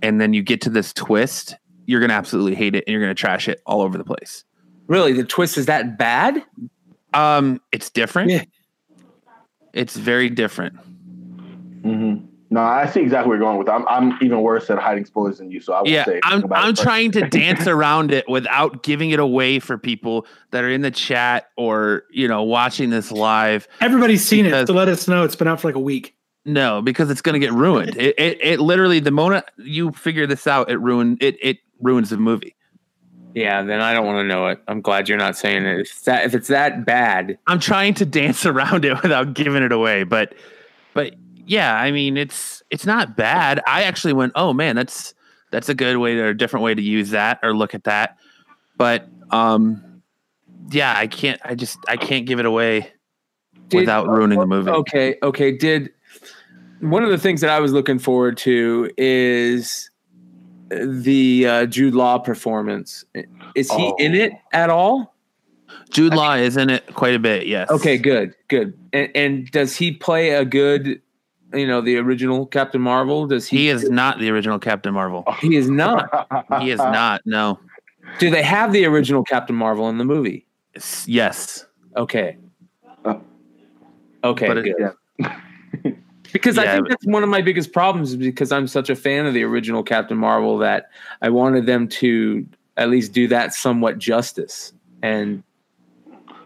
and 0.02 0.20
then 0.20 0.32
you 0.34 0.42
get 0.42 0.60
to 0.60 0.70
this 0.70 0.92
twist 0.92 1.56
you're 1.86 2.00
gonna 2.00 2.14
absolutely 2.14 2.54
hate 2.54 2.74
it 2.74 2.84
and 2.86 2.92
you're 2.92 3.00
gonna 3.02 3.14
trash 3.14 3.48
it 3.48 3.60
all 3.66 3.82
over 3.82 3.96
the 3.98 4.04
place. 4.04 4.44
Really, 4.86 5.12
the 5.12 5.24
twist 5.24 5.56
is 5.58 5.66
that 5.66 5.96
bad? 5.98 6.42
Um, 7.12 7.60
it's 7.72 7.90
different. 7.90 8.30
Yeah. 8.30 8.44
It's 9.72 9.96
very 9.96 10.28
different. 10.30 10.76
Mm-hmm. 11.82 12.26
No, 12.50 12.60
I 12.60 12.86
see 12.86 13.00
exactly 13.00 13.28
where 13.30 13.38
you're 13.38 13.46
going 13.46 13.58
with. 13.58 13.66
That. 13.66 13.72
I'm 13.74 13.88
I'm 13.88 14.18
even 14.22 14.40
worse 14.42 14.70
at 14.70 14.78
hiding 14.78 15.04
spoilers 15.06 15.38
than 15.38 15.50
you, 15.50 15.60
so 15.60 15.72
I 15.72 15.78
won't 15.78 15.88
Yeah, 15.88 16.04
say. 16.04 16.20
I'm 16.22 16.44
I'm 16.52 16.70
it, 16.70 16.76
trying 16.76 17.10
to 17.12 17.22
dance 17.28 17.66
around 17.66 18.12
it 18.12 18.28
without 18.28 18.82
giving 18.84 19.10
it 19.10 19.18
away 19.18 19.58
for 19.58 19.76
people 19.76 20.26
that 20.52 20.62
are 20.62 20.70
in 20.70 20.82
the 20.82 20.90
chat 20.92 21.48
or 21.56 22.04
you 22.10 22.28
know 22.28 22.42
watching 22.44 22.90
this 22.90 23.10
live. 23.10 23.66
Everybody's 23.80 24.24
seen 24.24 24.44
Because- 24.44 24.64
it, 24.64 24.66
so 24.68 24.74
let 24.74 24.88
us 24.88 25.08
know. 25.08 25.24
It's 25.24 25.34
been 25.36 25.48
out 25.48 25.60
for 25.60 25.68
like 25.68 25.74
a 25.74 25.80
week. 25.80 26.14
No, 26.46 26.82
because 26.82 27.10
it's 27.10 27.22
going 27.22 27.32
to 27.32 27.38
get 27.44 27.54
ruined. 27.54 27.96
It, 27.96 28.14
it 28.18 28.38
it 28.42 28.60
literally 28.60 29.00
the 29.00 29.10
moment 29.10 29.46
you 29.56 29.90
figure 29.92 30.26
this 30.26 30.46
out, 30.46 30.70
it 30.70 30.76
ruined 30.76 31.22
it 31.22 31.36
it 31.42 31.58
ruins 31.80 32.10
the 32.10 32.16
movie. 32.16 32.54
Yeah, 33.34 33.62
then 33.62 33.80
I 33.80 33.92
don't 33.92 34.06
want 34.06 34.22
to 34.22 34.28
know 34.28 34.46
it. 34.46 34.60
I'm 34.68 34.80
glad 34.80 35.08
you're 35.08 35.18
not 35.18 35.36
saying 35.36 35.66
it. 35.66 35.80
If 35.80 35.90
it's 35.90 36.00
that 36.02 36.24
if 36.24 36.34
it's 36.34 36.48
that 36.48 36.84
bad, 36.84 37.36
I'm 37.46 37.58
trying 37.58 37.94
to 37.94 38.06
dance 38.06 38.46
around 38.46 38.84
it 38.84 39.02
without 39.02 39.34
giving 39.34 39.62
it 39.62 39.72
away, 39.72 40.04
but 40.04 40.34
but 40.92 41.14
yeah, 41.46 41.74
I 41.74 41.90
mean 41.90 42.16
it's 42.16 42.62
it's 42.70 42.86
not 42.86 43.16
bad. 43.16 43.60
I 43.66 43.82
actually 43.82 44.12
went, 44.12 44.32
oh 44.36 44.52
man, 44.52 44.76
that's 44.76 45.14
that's 45.50 45.68
a 45.68 45.74
good 45.74 45.96
way 45.96 46.16
or 46.18 46.28
a 46.28 46.36
different 46.36 46.62
way 46.62 46.74
to 46.74 46.82
use 46.82 47.10
that 47.10 47.40
or 47.42 47.54
look 47.54 47.74
at 47.74 47.84
that. 47.84 48.18
But 48.76 49.08
um, 49.30 50.02
yeah, 50.70 50.94
I 50.96 51.06
can't. 51.06 51.40
I 51.44 51.54
just 51.54 51.78
I 51.88 51.96
can't 51.96 52.26
give 52.26 52.38
it 52.38 52.46
away 52.46 52.92
Did- 53.68 53.80
without 53.80 54.08
ruining 54.08 54.38
the 54.38 54.46
movie. 54.46 54.70
Okay, 54.70 55.16
okay. 55.22 55.56
Did 55.56 55.90
one 56.80 57.02
of 57.02 57.10
the 57.10 57.18
things 57.18 57.40
that 57.40 57.50
I 57.50 57.60
was 57.60 57.72
looking 57.72 57.98
forward 57.98 58.36
to 58.38 58.90
is 58.96 59.90
the 60.70 61.46
uh, 61.46 61.66
Jude 61.66 61.94
Law 61.94 62.18
performance. 62.18 63.04
Is 63.54 63.70
he 63.70 63.82
Oh. 63.92 63.96
in 63.98 64.14
it 64.14 64.32
at 64.52 64.70
all? 64.70 65.14
Jude 65.90 66.14
Law 66.14 66.34
is 66.34 66.56
in 66.56 66.70
it 66.70 66.86
quite 66.94 67.14
a 67.14 67.18
bit. 67.18 67.46
Yes. 67.46 67.70
Okay, 67.70 67.96
good, 67.98 68.34
good. 68.48 68.76
And, 68.92 69.10
and 69.14 69.50
does 69.50 69.76
he 69.76 69.92
play 69.92 70.30
a 70.30 70.44
good, 70.44 71.00
you 71.52 71.66
know, 71.66 71.80
the 71.80 71.96
original 71.98 72.46
Captain 72.46 72.80
Marvel? 72.80 73.26
Does 73.26 73.46
he? 73.46 73.58
He 73.58 73.68
is 73.68 73.88
not 73.90 74.18
the 74.18 74.30
original 74.30 74.58
Captain 74.58 74.92
Marvel. 74.94 75.24
He 75.40 75.56
is 75.56 75.68
not. 75.70 76.08
He 76.60 76.70
is 76.70 76.78
not. 76.78 77.20
No. 77.26 77.58
Do 78.18 78.30
they 78.30 78.42
have 78.42 78.72
the 78.72 78.84
original 78.86 79.24
Captain 79.24 79.56
Marvel 79.56 79.88
in 79.88 79.98
the 79.98 80.04
movie? 80.04 80.46
Yes. 81.06 81.66
Okay. 81.96 82.36
Uh, 83.04 83.14
Okay, 84.24 84.46
but 84.48 84.58
it- 84.58 84.64
good. 84.64 84.92
yeah. 85.20 85.92
Because 86.34 86.58
I 86.58 86.66
think 86.66 86.82
but- 86.82 86.90
that's 86.90 87.06
one 87.06 87.22
of 87.22 87.28
my 87.28 87.40
biggest 87.40 87.72
problems 87.72 88.10
is 88.10 88.16
because 88.16 88.50
I'm 88.50 88.66
such 88.66 88.90
a 88.90 88.96
fan 88.96 89.24
of 89.24 89.34
the 89.34 89.44
original 89.44 89.84
Captain 89.84 90.18
Marvel 90.18 90.58
that 90.58 90.90
I 91.22 91.30
wanted 91.30 91.66
them 91.66 91.86
to 91.88 92.44
at 92.76 92.90
least 92.90 93.12
do 93.12 93.28
that 93.28 93.54
somewhat 93.54 93.98
justice. 93.98 94.72
And 95.00 95.44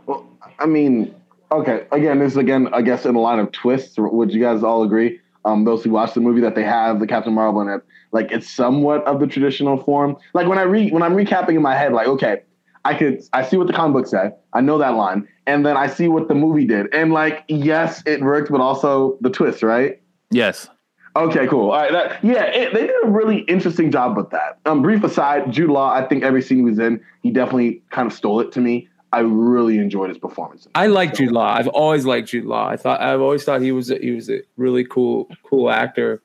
Well, 0.04 0.28
I 0.58 0.66
mean, 0.66 1.14
okay. 1.50 1.86
Again, 1.90 2.18
this 2.18 2.32
is 2.32 2.36
again, 2.36 2.68
I 2.74 2.82
guess, 2.82 3.06
in 3.06 3.14
a 3.14 3.18
line 3.18 3.38
of 3.38 3.50
twists. 3.50 3.94
Would 3.96 4.30
you 4.30 4.42
guys 4.42 4.62
all 4.62 4.82
agree? 4.82 5.20
Um, 5.46 5.64
those 5.64 5.82
who 5.82 5.90
watch 5.90 6.12
the 6.12 6.20
movie 6.20 6.42
that 6.42 6.54
they 6.54 6.64
have 6.64 7.00
the 7.00 7.06
Captain 7.06 7.32
Marvel 7.32 7.62
in 7.62 7.68
it, 7.68 7.80
like 8.12 8.30
it's 8.30 8.50
somewhat 8.50 9.02
of 9.06 9.20
the 9.20 9.26
traditional 9.26 9.82
form. 9.82 10.18
Like 10.34 10.48
when 10.48 10.58
I 10.58 10.62
read, 10.62 10.92
when 10.92 11.02
I'm 11.02 11.14
recapping 11.14 11.54
in 11.56 11.62
my 11.62 11.74
head, 11.74 11.94
like 11.94 12.08
okay, 12.08 12.42
I 12.84 12.94
could, 12.94 13.22
I 13.32 13.42
see 13.42 13.56
what 13.56 13.66
the 13.66 13.72
comic 13.72 13.94
book 13.94 14.06
said, 14.06 14.34
I 14.52 14.60
know 14.60 14.78
that 14.78 14.94
line, 14.94 15.28
and 15.46 15.64
then 15.64 15.76
I 15.76 15.86
see 15.86 16.08
what 16.08 16.28
the 16.28 16.34
movie 16.34 16.64
did, 16.64 16.92
and 16.94 17.12
like 17.12 17.44
yes, 17.48 18.02
it 18.06 18.20
worked, 18.20 18.50
but 18.50 18.60
also 18.60 19.18
the 19.20 19.30
twist, 19.30 19.62
right? 19.62 20.00
Yes. 20.30 20.68
Okay, 21.16 21.48
cool. 21.48 21.70
All 21.70 21.80
right, 21.80 21.90
that, 21.90 22.22
yeah, 22.22 22.44
it, 22.44 22.72
they 22.72 22.86
did 22.86 22.94
a 23.04 23.08
really 23.08 23.38
interesting 23.40 23.90
job 23.90 24.16
with 24.16 24.30
that. 24.30 24.58
Um, 24.66 24.82
brief 24.82 25.02
aside, 25.02 25.50
Jude 25.52 25.70
Law, 25.70 25.92
I 25.92 26.06
think 26.06 26.22
every 26.22 26.42
scene 26.42 26.58
he 26.58 26.64
was 26.64 26.78
in, 26.78 27.00
he 27.22 27.30
definitely 27.30 27.82
kind 27.90 28.06
of 28.06 28.12
stole 28.12 28.40
it 28.40 28.52
to 28.52 28.60
me. 28.60 28.88
I 29.12 29.20
really 29.20 29.78
enjoyed 29.78 30.10
his 30.10 30.18
performance. 30.18 30.68
I 30.74 30.86
like 30.86 31.14
Jude 31.14 31.32
Law. 31.32 31.54
I've 31.54 31.68
always 31.68 32.04
liked 32.04 32.28
Jude 32.28 32.44
Law. 32.44 32.68
I 32.68 32.76
thought 32.76 33.00
I've 33.00 33.22
always 33.22 33.42
thought 33.42 33.62
he 33.62 33.72
was 33.72 33.90
a, 33.90 33.98
he 33.98 34.10
was 34.10 34.28
a 34.28 34.42
really 34.58 34.84
cool 34.84 35.28
cool 35.44 35.70
actor, 35.70 36.22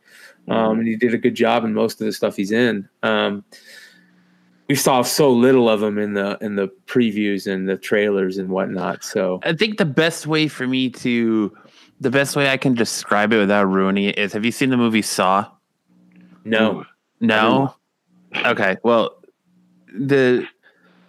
um, 0.50 0.79
and 0.79 0.88
he 0.88 0.98
did 0.98 1.13
a 1.13 1.17
good 1.17 1.33
job 1.33 1.63
in 1.63 1.74
most 1.74 2.01
of 2.01 2.05
the 2.05 2.12
stuff 2.12 2.36
he's 2.36 2.51
in. 2.51 2.89
Um, 3.01 3.45
we 4.67 4.75
saw 4.75 5.01
so 5.01 5.32
little 5.32 5.70
of 5.70 5.84
him 5.84 5.98
in 5.98 6.13
the 6.13 6.38
in 6.41 6.55
the 6.55 6.70
previews 6.86 7.51
and 7.51 7.67
the 7.67 7.77
trailers 7.77 8.38
and 8.38 8.50
whatnot. 8.50 9.03
So 9.03 9.39
I 9.43 9.53
think 9.53 9.77
the 9.77 9.86
best 9.86 10.25
way 10.25 10.48
for 10.48 10.67
me 10.67 10.89
to, 10.89 11.55
the 12.00 12.10
best 12.10 12.36
way 12.36 12.50
I 12.50 12.58
can 12.58 12.74
describe 12.74 13.34
it 13.34 13.39
without 13.39 13.65
ruining 13.65 14.05
it 14.05 14.17
is 14.17 14.34
have 14.34 14.46
you 14.46 14.51
seen 14.51 14.70
the 14.70 14.77
movie 14.77 15.01
Saw? 15.01 15.50
no, 17.20 17.75
No. 18.36 18.46
Okay. 18.46 18.77
Well, 18.84 19.22
the, 19.93 20.48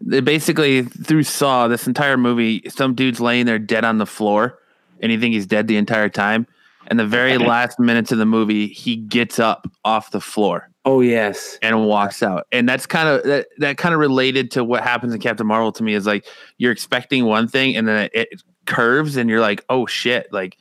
the 0.00 0.20
basically 0.20 0.82
through 0.82 1.22
Saw, 1.22 1.68
this 1.68 1.86
entire 1.86 2.16
movie, 2.16 2.62
some 2.68 2.94
dude's 2.94 3.20
laying 3.20 3.46
there 3.46 3.58
dead 3.58 3.84
on 3.84 3.98
the 3.98 4.06
floor, 4.06 4.58
and 5.00 5.10
you 5.10 5.18
think 5.18 5.34
he's 5.34 5.46
dead 5.46 5.66
the 5.66 5.76
entire 5.76 6.08
time. 6.08 6.46
And 6.88 7.00
the 7.00 7.06
very 7.06 7.38
last 7.38 7.80
minutes 7.80 8.12
of 8.12 8.18
the 8.18 8.26
movie, 8.26 8.66
he 8.66 8.96
gets 8.96 9.38
up 9.38 9.66
off 9.86 10.10
the 10.10 10.20
floor 10.20 10.68
oh 10.84 11.00
yes, 11.00 11.58
and 11.62 11.86
walks 11.86 12.22
out. 12.22 12.46
And 12.52 12.68
that's 12.68 12.86
kind 12.86 13.08
of 13.08 13.22
that, 13.24 13.48
that 13.58 13.76
kind 13.78 13.94
of 13.94 14.00
related 14.00 14.50
to 14.52 14.64
what 14.64 14.82
happens 14.82 15.14
in 15.14 15.20
Captain 15.20 15.46
Marvel 15.46 15.72
to 15.72 15.82
me 15.82 15.94
is 15.94 16.06
like 16.06 16.26
you're 16.58 16.72
expecting 16.72 17.24
one 17.24 17.48
thing 17.48 17.76
and 17.76 17.86
then 17.88 18.04
it, 18.04 18.28
it 18.32 18.42
curves 18.66 19.16
and 19.16 19.28
you're 19.30 19.40
like, 19.40 19.64
oh 19.68 19.86
shit, 19.86 20.32
like 20.32 20.56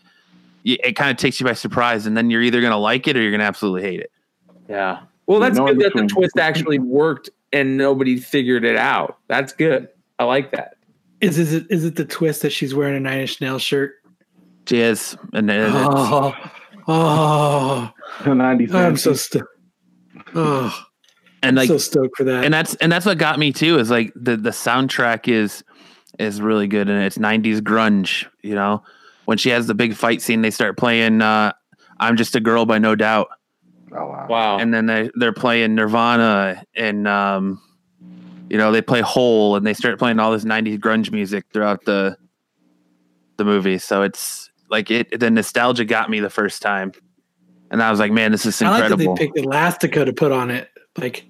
it 0.66 0.96
kind 0.96 1.12
of 1.12 1.18
takes 1.18 1.40
you 1.40 1.46
by 1.46 1.54
surprise, 1.54 2.06
and 2.06 2.16
then 2.16 2.30
you're 2.30 2.42
either 2.42 2.62
gonna 2.62 2.78
like 2.80 3.08
it 3.08 3.18
or 3.18 3.22
you're 3.22 3.32
gonna 3.32 3.44
absolutely 3.44 3.82
hate 3.82 4.00
it. 4.00 4.12
yeah. 4.70 5.02
Well, 5.26 5.40
that's 5.40 5.58
No 5.58 5.68
good 5.68 5.80
that 5.80 5.94
the 5.94 6.06
twist 6.06 6.38
actually 6.38 6.80
worked 6.80 7.30
and 7.54 7.78
nobody 7.78 8.18
figured 8.20 8.66
it 8.66 8.76
out. 8.76 9.18
That's 9.30 9.54
good. 9.54 9.88
I 10.20 10.26
like 10.26 10.52
that. 10.52 10.76
Is 11.22 11.38
is 11.40 11.54
it 11.54 11.66
is 11.70 11.86
it 11.86 11.96
the 11.96 12.04
twist 12.04 12.42
that 12.42 12.50
she's 12.52 12.76
wearing 12.76 12.96
a 12.98 13.00
Nine 13.00 13.20
Inch 13.22 13.40
Nails 13.40 13.62
shirt? 13.62 13.94
Jizz 14.66 15.18
and 15.34 15.48
then 15.48 15.62
it's- 15.70 15.86
Oh, 15.86 16.34
oh, 16.88 17.92
The 18.24 18.30
90s. 18.32 18.74
I'm 18.74 18.98
so 18.98 19.14
stoked. 19.14 19.48
Oh, 20.36 20.84
and 21.42 21.56
like 21.58 21.68
so 21.68 21.78
stoked 21.78 22.18
for 22.18 22.24
that. 22.24 22.46
and 22.46 22.54
that's 22.54 22.76
and 22.76 22.92
that's 22.92 23.06
what 23.06 23.18
got 23.18 23.38
me 23.40 23.52
too 23.52 23.78
is 23.80 23.90
like 23.90 24.12
the 24.16 24.38
the 24.38 24.50
soundtrack 24.52 25.28
is 25.28 25.64
is 26.20 26.42
really 26.42 26.68
good 26.68 26.90
and 26.90 27.04
it's 27.04 27.18
90s 27.18 27.60
grunge 27.60 28.26
you 28.44 28.56
know 28.56 28.84
when 29.26 29.38
she 29.38 29.50
has 29.50 29.68
the 29.68 29.74
big 29.74 29.96
fight 29.96 30.22
scene 30.22 30.42
they 30.42 30.52
start 30.52 30.78
playing 30.78 31.22
uh 31.22 31.52
i'm 32.00 32.16
just 32.16 32.36
a 32.36 32.40
girl 32.40 32.66
by 32.66 32.78
no 32.78 32.96
doubt 32.96 33.28
Oh, 33.96 34.08
wow. 34.08 34.28
Wow. 34.30 34.58
and 34.60 34.74
then 34.74 34.86
they 34.86 35.10
they're 35.16 35.34
playing 35.34 35.76
nirvana 35.76 36.64
and 36.76 37.08
um 37.08 37.62
you 38.50 38.58
know 38.58 38.72
they 38.72 38.82
play 38.82 39.02
hole 39.02 39.56
and 39.56 39.66
they 39.68 39.74
start 39.74 40.00
playing 40.00 40.20
all 40.20 40.32
this 40.32 40.46
90s 40.46 40.80
grunge 40.80 41.12
music 41.12 41.46
throughout 41.52 41.84
the 41.86 42.16
the 43.38 43.44
movie 43.46 43.78
so 43.80 44.02
it's 44.04 44.50
like 44.70 44.90
it 44.92 45.20
the 45.20 45.30
nostalgia 45.30 45.84
got 45.86 46.10
me 46.10 46.20
the 46.20 46.30
first 46.30 46.62
time 46.62 46.92
and 47.74 47.84
i 47.84 47.92
was 47.92 48.00
like 48.00 48.12
man 48.14 48.32
this 48.32 48.46
is 48.46 48.62
incredible. 48.62 48.78
I 48.78 48.80
like 48.80 48.90
that 48.90 49.02
incredible 49.04 49.16
they 49.18 49.26
picked 49.26 49.38
Elastica 49.46 50.06
to 50.06 50.14
put 50.14 50.32
on 50.32 50.50
it. 50.50 50.70
Like 50.98 51.26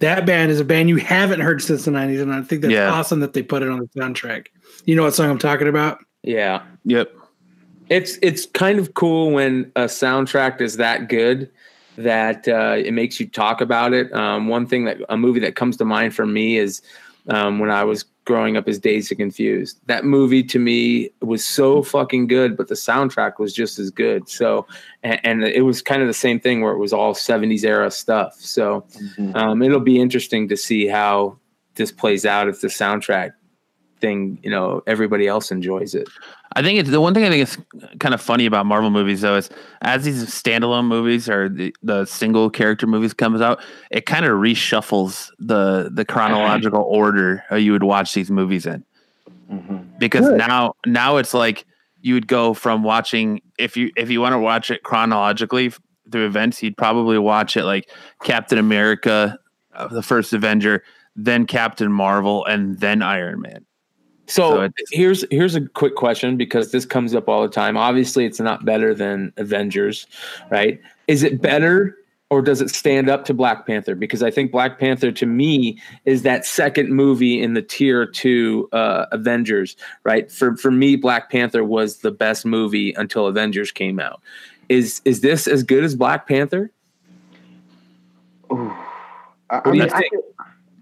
that 0.00 0.26
band 0.26 0.50
is 0.50 0.58
a 0.58 0.64
band 0.64 0.88
you 0.88 0.96
haven't 0.96 1.40
heard 1.40 1.62
since 1.62 1.84
the 1.84 1.92
'90s, 1.92 2.20
and 2.20 2.32
I 2.32 2.42
think 2.42 2.62
that's 2.62 2.72
Yeah. 2.72 2.90
awesome 2.90 3.20
that 3.20 3.32
they 3.32 3.42
put 3.42 3.62
it 3.62 3.68
on 3.70 3.78
the 3.78 3.86
soundtrack. 4.00 4.48
You 4.86 4.96
know 4.96 5.04
what 5.04 5.14
song 5.14 5.30
I'm 5.30 5.38
talking 5.38 5.68
about? 5.68 5.98
yeah. 6.22 6.62
yep 6.84 7.12
it's 7.90 8.18
it's 8.22 8.46
kind 8.46 8.78
of 8.78 8.94
cool 8.94 9.30
when 9.30 9.70
a 9.76 9.82
soundtrack 9.82 10.60
is 10.60 10.78
that 10.78 11.08
good 11.08 11.50
that 11.96 12.48
uh, 12.48 12.74
it 12.78 12.92
makes 12.92 13.20
you 13.20 13.28
talk 13.28 13.60
about 13.60 13.92
it. 13.92 14.12
Um, 14.12 14.48
one 14.48 14.66
thing 14.66 14.84
that 14.86 14.98
a 15.08 15.16
movie 15.16 15.40
that 15.40 15.54
comes 15.54 15.76
to 15.76 15.84
mind 15.84 16.14
for 16.14 16.26
me 16.26 16.56
is 16.56 16.82
um, 17.28 17.58
when 17.58 17.70
I 17.70 17.84
was 17.84 18.04
growing 18.24 18.56
up 18.56 18.68
is 18.68 18.78
Dazed 18.78 19.10
and 19.12 19.18
Confused. 19.18 19.80
That 19.86 20.04
movie 20.04 20.42
to 20.44 20.58
me 20.58 21.10
was 21.20 21.44
so 21.44 21.82
fucking 21.82 22.26
good, 22.26 22.56
but 22.56 22.68
the 22.68 22.74
soundtrack 22.74 23.38
was 23.38 23.52
just 23.52 23.78
as 23.78 23.90
good. 23.90 24.28
So, 24.28 24.66
and, 25.02 25.20
and 25.24 25.44
it 25.44 25.62
was 25.62 25.82
kind 25.82 26.00
of 26.02 26.08
the 26.08 26.14
same 26.14 26.40
thing 26.40 26.60
where 26.62 26.72
it 26.72 26.78
was 26.78 26.92
all 26.92 27.14
'70s 27.14 27.64
era 27.64 27.90
stuff. 27.90 28.34
So, 28.36 28.86
Mhm. 29.18 29.34
um, 29.36 29.62
it'll 29.62 29.80
be 29.80 30.00
interesting 30.00 30.48
to 30.48 30.56
see 30.56 30.86
how 30.86 31.38
this 31.74 31.92
plays 31.92 32.24
out 32.24 32.48
if 32.48 32.60
the 32.60 32.68
soundtrack 32.68 33.32
thing, 34.04 34.38
you 34.42 34.50
know, 34.50 34.82
everybody 34.86 35.26
else 35.26 35.50
enjoys 35.50 35.94
it. 35.94 36.08
I 36.56 36.62
think 36.62 36.78
it's 36.78 36.90
the 36.90 37.00
one 37.00 37.14
thing 37.14 37.24
I 37.24 37.30
think 37.30 37.42
is 37.42 37.58
kind 37.98 38.14
of 38.14 38.20
funny 38.20 38.46
about 38.46 38.66
Marvel 38.66 38.90
movies 38.90 39.22
though 39.22 39.36
is 39.36 39.50
as 39.82 40.04
these 40.04 40.24
standalone 40.26 40.86
movies 40.86 41.28
or 41.28 41.48
the, 41.48 41.74
the 41.82 42.04
single 42.04 42.50
character 42.50 42.86
movies 42.86 43.14
comes 43.14 43.40
out, 43.40 43.60
it 43.90 44.06
kind 44.06 44.24
of 44.24 44.32
reshuffles 44.32 45.30
the 45.38 45.90
the 45.92 46.04
chronological 46.04 46.82
order 47.00 47.42
you 47.56 47.72
would 47.72 47.82
watch 47.82 48.12
these 48.12 48.30
movies 48.30 48.66
in. 48.66 48.84
Mhm. 49.50 49.98
Because 49.98 50.28
Good. 50.28 50.38
now 50.38 50.74
now 50.86 51.16
it's 51.16 51.34
like 51.34 51.64
you 52.02 52.14
would 52.14 52.28
go 52.28 52.52
from 52.54 52.82
watching 52.82 53.40
if 53.58 53.76
you 53.76 53.90
if 53.96 54.10
you 54.10 54.20
want 54.20 54.34
to 54.34 54.38
watch 54.38 54.70
it 54.70 54.82
chronologically 54.82 55.72
through 56.12 56.26
events, 56.26 56.62
you'd 56.62 56.76
probably 56.76 57.18
watch 57.18 57.56
it 57.56 57.64
like 57.64 57.88
Captain 58.22 58.58
America, 58.58 59.38
uh, 59.74 59.88
the 59.88 60.02
first 60.02 60.32
Avenger, 60.34 60.82
then 61.16 61.46
Captain 61.46 61.90
Marvel, 61.90 62.44
and 62.44 62.78
then 62.78 63.02
Iron 63.02 63.40
Man. 63.40 63.64
So 64.26 64.66
So, 64.66 64.68
here's 64.90 65.24
here's 65.30 65.54
a 65.54 65.66
quick 65.68 65.96
question 65.96 66.36
because 66.36 66.72
this 66.72 66.86
comes 66.86 67.14
up 67.14 67.28
all 67.28 67.42
the 67.42 67.48
time. 67.48 67.76
Obviously, 67.76 68.24
it's 68.24 68.40
not 68.40 68.64
better 68.64 68.94
than 68.94 69.32
Avengers, 69.36 70.06
right? 70.50 70.80
Is 71.08 71.22
it 71.22 71.42
better 71.42 71.96
or 72.30 72.40
does 72.40 72.60
it 72.60 72.70
stand 72.70 73.10
up 73.10 73.24
to 73.26 73.34
Black 73.34 73.66
Panther? 73.66 73.94
Because 73.94 74.22
I 74.22 74.30
think 74.30 74.50
Black 74.50 74.78
Panther 74.78 75.12
to 75.12 75.26
me 75.26 75.78
is 76.04 76.22
that 76.22 76.46
second 76.46 76.90
movie 76.90 77.40
in 77.40 77.54
the 77.54 77.62
tier 77.62 78.06
to 78.06 78.68
uh, 78.72 79.06
Avengers, 79.12 79.76
right? 80.04 80.30
For 80.32 80.56
for 80.56 80.70
me, 80.70 80.96
Black 80.96 81.30
Panther 81.30 81.62
was 81.62 81.98
the 81.98 82.10
best 82.10 82.46
movie 82.46 82.92
until 82.94 83.26
Avengers 83.26 83.70
came 83.70 84.00
out. 84.00 84.22
Is 84.68 85.02
is 85.04 85.20
this 85.20 85.46
as 85.46 85.62
good 85.62 85.84
as 85.84 85.94
Black 85.94 86.26
Panther? 86.26 86.70
I, 88.50 88.56
I 89.50 89.60
do 89.60 89.70
you 89.76 89.82
mean, 89.82 89.92
I 89.92 89.98
think? 90.00 90.10
feel- 90.12 90.22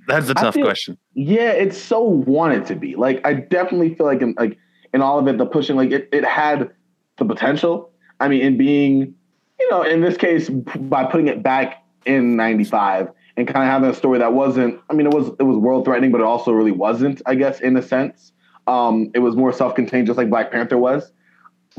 That's 0.07 0.29
a 0.29 0.35
tough 0.35 0.55
feel- 0.55 0.65
question. 0.65 0.99
Yeah, 1.15 1.51
it's 1.51 1.79
so 1.79 2.03
wanted 2.03 2.67
to 2.67 2.75
be. 2.75 2.97
Like 2.97 3.21
I 3.27 3.35
definitely 3.35 3.95
feel 3.95 4.07
like 4.07 4.23
in 4.23 4.35
like 4.39 4.59
in 4.93 5.03
all 5.03 5.19
of 5.19 5.27
it, 5.29 5.39
the 5.39 5.47
pushing, 5.47 5.77
like 5.77 5.91
it, 5.91 6.09
it 6.13 6.25
had 6.25 6.71
the 7.19 7.25
potential. 7.25 7.91
I 8.21 8.29
mean, 8.29 8.43
in 8.43 8.57
being, 8.57 9.15
you 9.59 9.71
know, 9.71 9.83
in 9.83 10.01
this 10.01 10.17
case, 10.17 10.49
by 10.49 11.05
putting 11.05 11.29
it 11.29 11.43
back 11.43 11.85
in 12.05 12.37
'95 12.37 13.09
and 13.37 13.47
kind 13.47 13.65
of 13.65 13.71
having 13.71 13.91
a 13.91 13.95
story 13.95 14.19
that 14.19 14.33
wasn't. 14.33 14.81
I 14.91 14.95
mean, 14.95 15.07
it 15.07 15.15
was 15.15 15.29
it 15.39 15.45
was 15.45 15.57
world 15.57 15.85
threatening, 15.85 16.13
but 16.13 16.21
it 16.21 16.25
also 16.25 16.53
really 16.53 16.73
wasn't. 16.73 17.23
I 17.27 17.35
guess 17.35 17.61
in 17.61 17.77
a 17.77 17.83
sense, 17.83 18.33
um, 18.67 19.11
it 19.15 19.21
was 19.21 19.37
more 19.37 19.53
self 19.53 19.75
contained, 19.75 20.07
just 20.07 20.17
like 20.17 20.31
Black 20.31 20.51
Panther 20.51 20.79
was. 20.79 21.13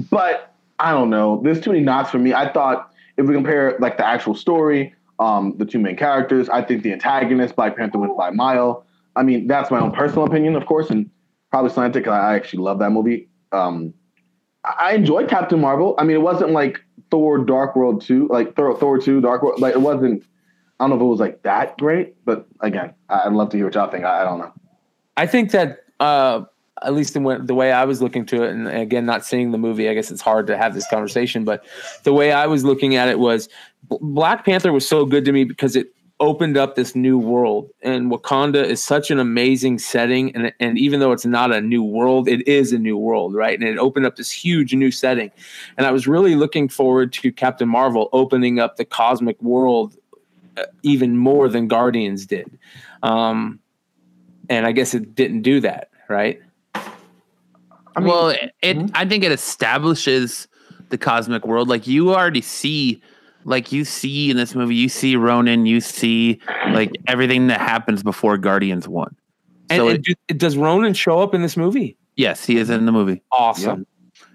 But 0.10 0.54
I 0.80 0.92
don't 0.92 1.10
know. 1.10 1.42
There's 1.44 1.62
too 1.62 1.72
many 1.72 1.84
knocks 1.84 2.10
for 2.10 2.20
me. 2.20 2.34
I 2.34 2.52
thought 2.52 2.92
if 3.18 3.28
we 3.28 3.34
compare 3.34 3.78
like 3.80 3.98
the 3.98 4.06
actual 4.06 4.36
story, 4.36 4.96
um, 5.20 5.56
the 5.58 5.66
two 5.66 5.80
main 5.80 5.96
characters, 5.96 6.50
I 6.50 6.62
think 6.62 6.84
the 6.84 6.92
antagonist, 6.92 7.56
Black 7.56 7.78
Panther, 7.78 8.00
wins 8.00 8.14
by 8.18 8.32
mile. 8.32 8.86
I 9.16 9.24
mean, 9.24 9.48
that's 9.48 9.70
my 9.70 9.80
own 9.80 9.92
personal 9.92 10.26
opinion, 10.26 10.56
of 10.56 10.66
course, 10.66 10.90
and 10.90 11.10
probably 11.52 11.72
scientific. 11.72 12.08
I 12.08 12.36
actually 12.36 12.64
love 12.64 12.80
that 12.80 12.90
movie. 12.92 13.30
Um, 13.52 13.94
I 14.64 14.94
enjoyed 14.94 15.30
Captain 15.30 15.60
Marvel. 15.60 15.96
I 15.98 16.04
mean, 16.04 16.16
it 16.16 16.22
wasn't 16.22 16.52
like 16.52 16.80
Thor: 17.12 17.40
Dark 17.40 17.76
World 17.76 18.02
two, 18.02 18.28
like 18.30 18.56
Thor, 18.56 18.78
Thor 18.78 18.98
two, 18.98 19.22
Dark 19.22 19.44
World. 19.44 19.60
Like 19.60 19.76
it 19.76 19.82
wasn't. 19.82 20.24
I 20.80 20.84
don't 20.84 20.92
know 20.92 20.96
if 20.96 21.02
it 21.02 21.06
was 21.06 21.20
like 21.20 21.44
that 21.44 21.78
great, 21.78 22.16
but 22.26 22.48
again, 22.62 22.94
I'd 23.10 23.34
love 23.34 23.50
to 23.50 23.58
hear 23.58 23.68
what 23.68 23.76
y'all 23.76 23.90
think. 23.92 24.06
I, 24.06 24.22
I 24.22 24.24
don't 24.24 24.40
know. 24.40 24.52
I 25.16 25.28
think 25.28 25.52
that 25.52 25.80
uh, 26.00 26.42
at 26.84 26.94
least 26.94 27.16
in 27.16 27.24
the 27.46 27.56
way 27.56 27.72
I 27.72 27.86
was 27.86 28.02
looking 28.02 28.26
to 28.28 28.44
it, 28.44 28.52
and 28.52 28.68
again, 28.68 29.06
not 29.06 29.26
seeing 29.26 29.52
the 29.52 29.58
movie, 29.58 29.90
I 29.90 29.94
guess 29.94 30.12
it's 30.12 30.22
hard 30.22 30.48
to 30.48 30.58
have 30.58 30.74
this 30.74 30.88
conversation. 30.88 31.44
But 31.44 31.66
the 32.04 32.14
way 32.14 32.32
I 32.32 32.48
was 32.48 32.64
looking 32.64 32.96
at 32.96 33.08
it 33.08 33.20
was 33.20 33.50
Black 33.90 34.46
Panther 34.46 34.72
was 34.72 34.88
so 34.88 35.06
good 35.06 35.26
to 35.26 35.32
me 35.32 35.44
because 35.44 35.76
it 35.76 35.94
opened 36.20 36.58
up 36.58 36.76
this 36.76 36.96
new 36.96 37.18
world, 37.18 37.70
and 37.82 38.12
Wakanda 38.12 38.64
is 38.64 38.82
such 38.82 39.12
an 39.12 39.20
amazing 39.20 39.80
setting. 39.80 40.36
And 40.36 40.54
and 40.60 40.78
even 40.78 41.00
though 41.00 41.12
it's 41.12 41.26
not 41.26 41.52
a 41.52 41.62
new 41.62 41.84
world, 41.84 42.28
it 42.28 42.48
is 42.48 42.72
a 42.72 42.80
new 42.80 42.98
world, 42.98 43.34
right? 43.34 43.60
And 43.60 43.68
it 43.68 43.78
opened 43.78 44.06
up 44.06 44.16
this 44.16 44.32
huge 44.32 44.74
new 44.74 44.92
setting. 44.92 45.32
And 45.78 45.86
I 45.86 45.92
was 45.92 46.08
really 46.08 46.36
looking 46.36 46.70
forward 46.70 47.14
to 47.14 47.32
Captain 47.32 47.68
Marvel 47.68 48.10
opening 48.14 48.60
up 48.60 48.78
the 48.78 48.86
cosmic 48.86 49.42
world 49.42 49.96
uh, 50.58 50.64
even 50.84 51.18
more 51.18 51.50
than 51.50 51.68
Guardians 51.68 52.26
did. 52.26 52.58
Um, 53.02 53.60
and 54.50 54.66
I 54.66 54.72
guess 54.72 54.94
it 54.94 55.16
didn't 55.16 55.42
do 55.42 55.60
that, 55.62 55.90
right? 56.10 56.40
I 57.96 58.00
mean, 58.00 58.10
well, 58.10 58.30
it, 58.30 58.52
it 58.62 58.92
I 58.94 59.06
think 59.06 59.24
it 59.24 59.32
establishes 59.32 60.48
the 60.90 60.98
cosmic 60.98 61.46
world. 61.46 61.68
Like 61.70 61.88
you 61.88 62.14
already 62.14 62.42
see, 62.42 63.02
like 63.46 63.72
you 63.72 63.86
see 63.86 64.30
in 64.32 64.38
this 64.38 64.56
movie, 64.56 64.76
you 64.76 64.90
see 64.90 65.16
Ronan, 65.16 65.66
you 65.66 65.82
see 65.82 66.40
like 66.72 66.92
everything 67.08 67.48
that 67.48 67.60
happens 67.62 68.04
before 68.04 68.38
Guardians 68.38 68.88
One. 68.88 69.16
And, 69.70 69.80
So 69.80 69.88
and 69.90 70.04
do- 70.04 70.36
does 70.36 70.58
Ronan 70.58 70.94
show 70.94 71.22
up 71.22 71.34
in 71.34 71.42
this 71.42 71.56
movie? 71.58 71.98
Yes, 72.16 72.46
he 72.46 72.58
is 72.58 72.70
in 72.70 72.86
the 72.86 72.92
movie. 72.92 73.24
Awesome. 73.32 73.88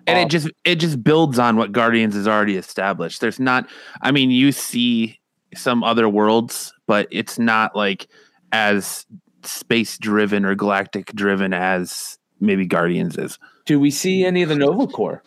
and 0.07 0.19
it 0.19 0.29
just 0.31 0.51
it 0.65 0.77
just 0.77 1.03
builds 1.05 1.39
on 1.39 1.57
what 1.57 1.71
guardians 1.71 2.15
has 2.15 2.27
already 2.27 2.57
established 2.57 3.21
there's 3.21 3.39
not 3.39 3.69
i 4.03 4.11
mean 4.11 4.31
you 4.31 4.51
see 4.53 5.19
some 5.55 5.85
other 5.85 6.09
worlds 6.09 6.73
but 6.87 7.07
it's 7.11 7.39
not 7.39 7.77
like 7.77 8.09
as 8.51 9.07
space 9.45 9.97
driven 9.99 10.45
or 10.45 10.55
galactic 10.55 11.13
driven 11.15 11.53
as 11.53 12.18
maybe 12.41 12.65
guardians 12.67 13.17
is 13.19 13.39
Do 13.67 13.79
we 13.81 13.91
see 13.91 14.25
any 14.25 14.43
of 14.43 14.49
the 14.49 14.57
Nova 14.57 14.87
Corps? 14.87 15.23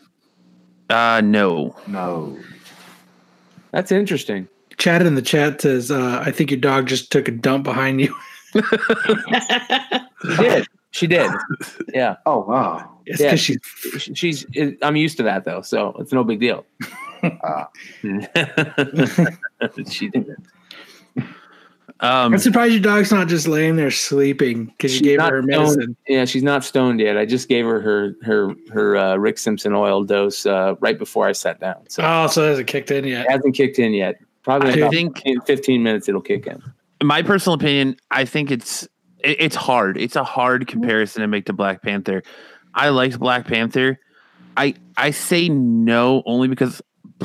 uh 0.89 1.22
no 1.24 1.75
no. 1.88 2.38
That's 3.72 3.91
interesting. 3.91 4.48
Chat 4.77 5.06
in 5.06 5.15
the 5.15 5.22
chat 5.22 5.62
says, 5.62 5.91
uh, 5.91 6.22
"I 6.25 6.32
think 6.32 6.51
your 6.51 6.60
dog 6.60 6.88
just 6.88 7.12
took 7.12 7.27
a 7.27 7.32
dump 7.32 7.63
behind 7.63 8.02
you." 8.02 8.15
She 10.24 10.36
did. 10.38 10.67
She 10.91 11.08
did. 11.08 11.32
Yeah. 11.93 12.17
Oh 12.26 12.39
wow. 12.41 12.89
It's 13.06 13.19
Yeah. 13.19 13.28
because 13.28 13.39
she's 13.39 13.60
She- 14.00 14.13
She's. 14.13 14.45
I'm 14.84 14.95
used 14.95 15.17
to 15.17 15.24
that 15.24 15.45
though, 15.45 15.62
so 15.62 15.95
it's 16.00 16.12
no 16.12 16.24
big 16.24 16.39
deal. 16.39 16.65
Ah. 17.24 17.69
she 19.89 20.10
did 20.10 20.28
it. 20.30 20.38
Um 22.01 22.33
I'm 22.33 22.39
surprised 22.39 22.73
your 22.73 22.81
dog's 22.81 23.11
not 23.11 23.27
just 23.27 23.47
laying 23.47 23.75
there 23.75 23.91
sleeping 23.91 24.65
because 24.65 24.95
you 24.95 25.01
gave 25.01 25.17
not 25.19 25.31
her 25.31 25.37
her 25.37 25.43
stoned. 25.43 25.63
medicine. 25.77 25.97
Yeah, 26.07 26.25
she's 26.25 26.43
not 26.43 26.63
stoned 26.63 26.99
yet. 26.99 27.17
I 27.17 27.25
just 27.25 27.47
gave 27.47 27.65
her 27.65 27.79
her 27.79 28.15
her 28.23 28.55
her 28.73 28.97
uh, 28.97 29.15
Rick 29.17 29.37
Simpson 29.37 29.73
oil 29.73 30.03
dose 30.03 30.45
uh, 30.45 30.75
right 30.79 30.97
before 30.97 31.27
I 31.27 31.31
sat 31.31 31.59
down. 31.59 31.83
So 31.89 32.03
Oh, 32.05 32.27
so 32.27 32.43
it 32.45 32.49
hasn't 32.49 32.67
kicked 32.67 32.91
in 32.91 33.05
yet. 33.05 33.25
it 33.27 33.31
hasn't 33.31 33.55
kicked 33.55 33.77
in 33.79 33.93
yet. 33.93 34.19
Probably 34.43 34.83
I 34.83 34.89
think- 34.89 35.17
15, 35.17 35.41
15 35.41 35.83
minutes 35.83 36.09
it'll 36.09 36.21
kick 36.21 36.47
in. 36.47 36.61
my 37.03 37.21
personal 37.21 37.53
opinion 37.55 37.95
i 38.11 38.25
think 38.25 38.49
it's 38.51 38.83
it, 39.23 39.37
it's 39.39 39.55
hard 39.55 39.97
it's 39.97 40.15
a 40.15 40.23
hard 40.23 40.67
comparison 40.67 41.21
to 41.21 41.27
make 41.27 41.45
to 41.45 41.53
black 41.53 41.81
panther 41.83 42.21
i 42.75 42.89
liked 42.89 43.19
black 43.19 43.45
panther 43.47 43.99
i 44.57 44.73
i 44.97 45.09
say 45.11 45.47
no 45.49 46.21
only 46.25 46.47
because 46.47 46.81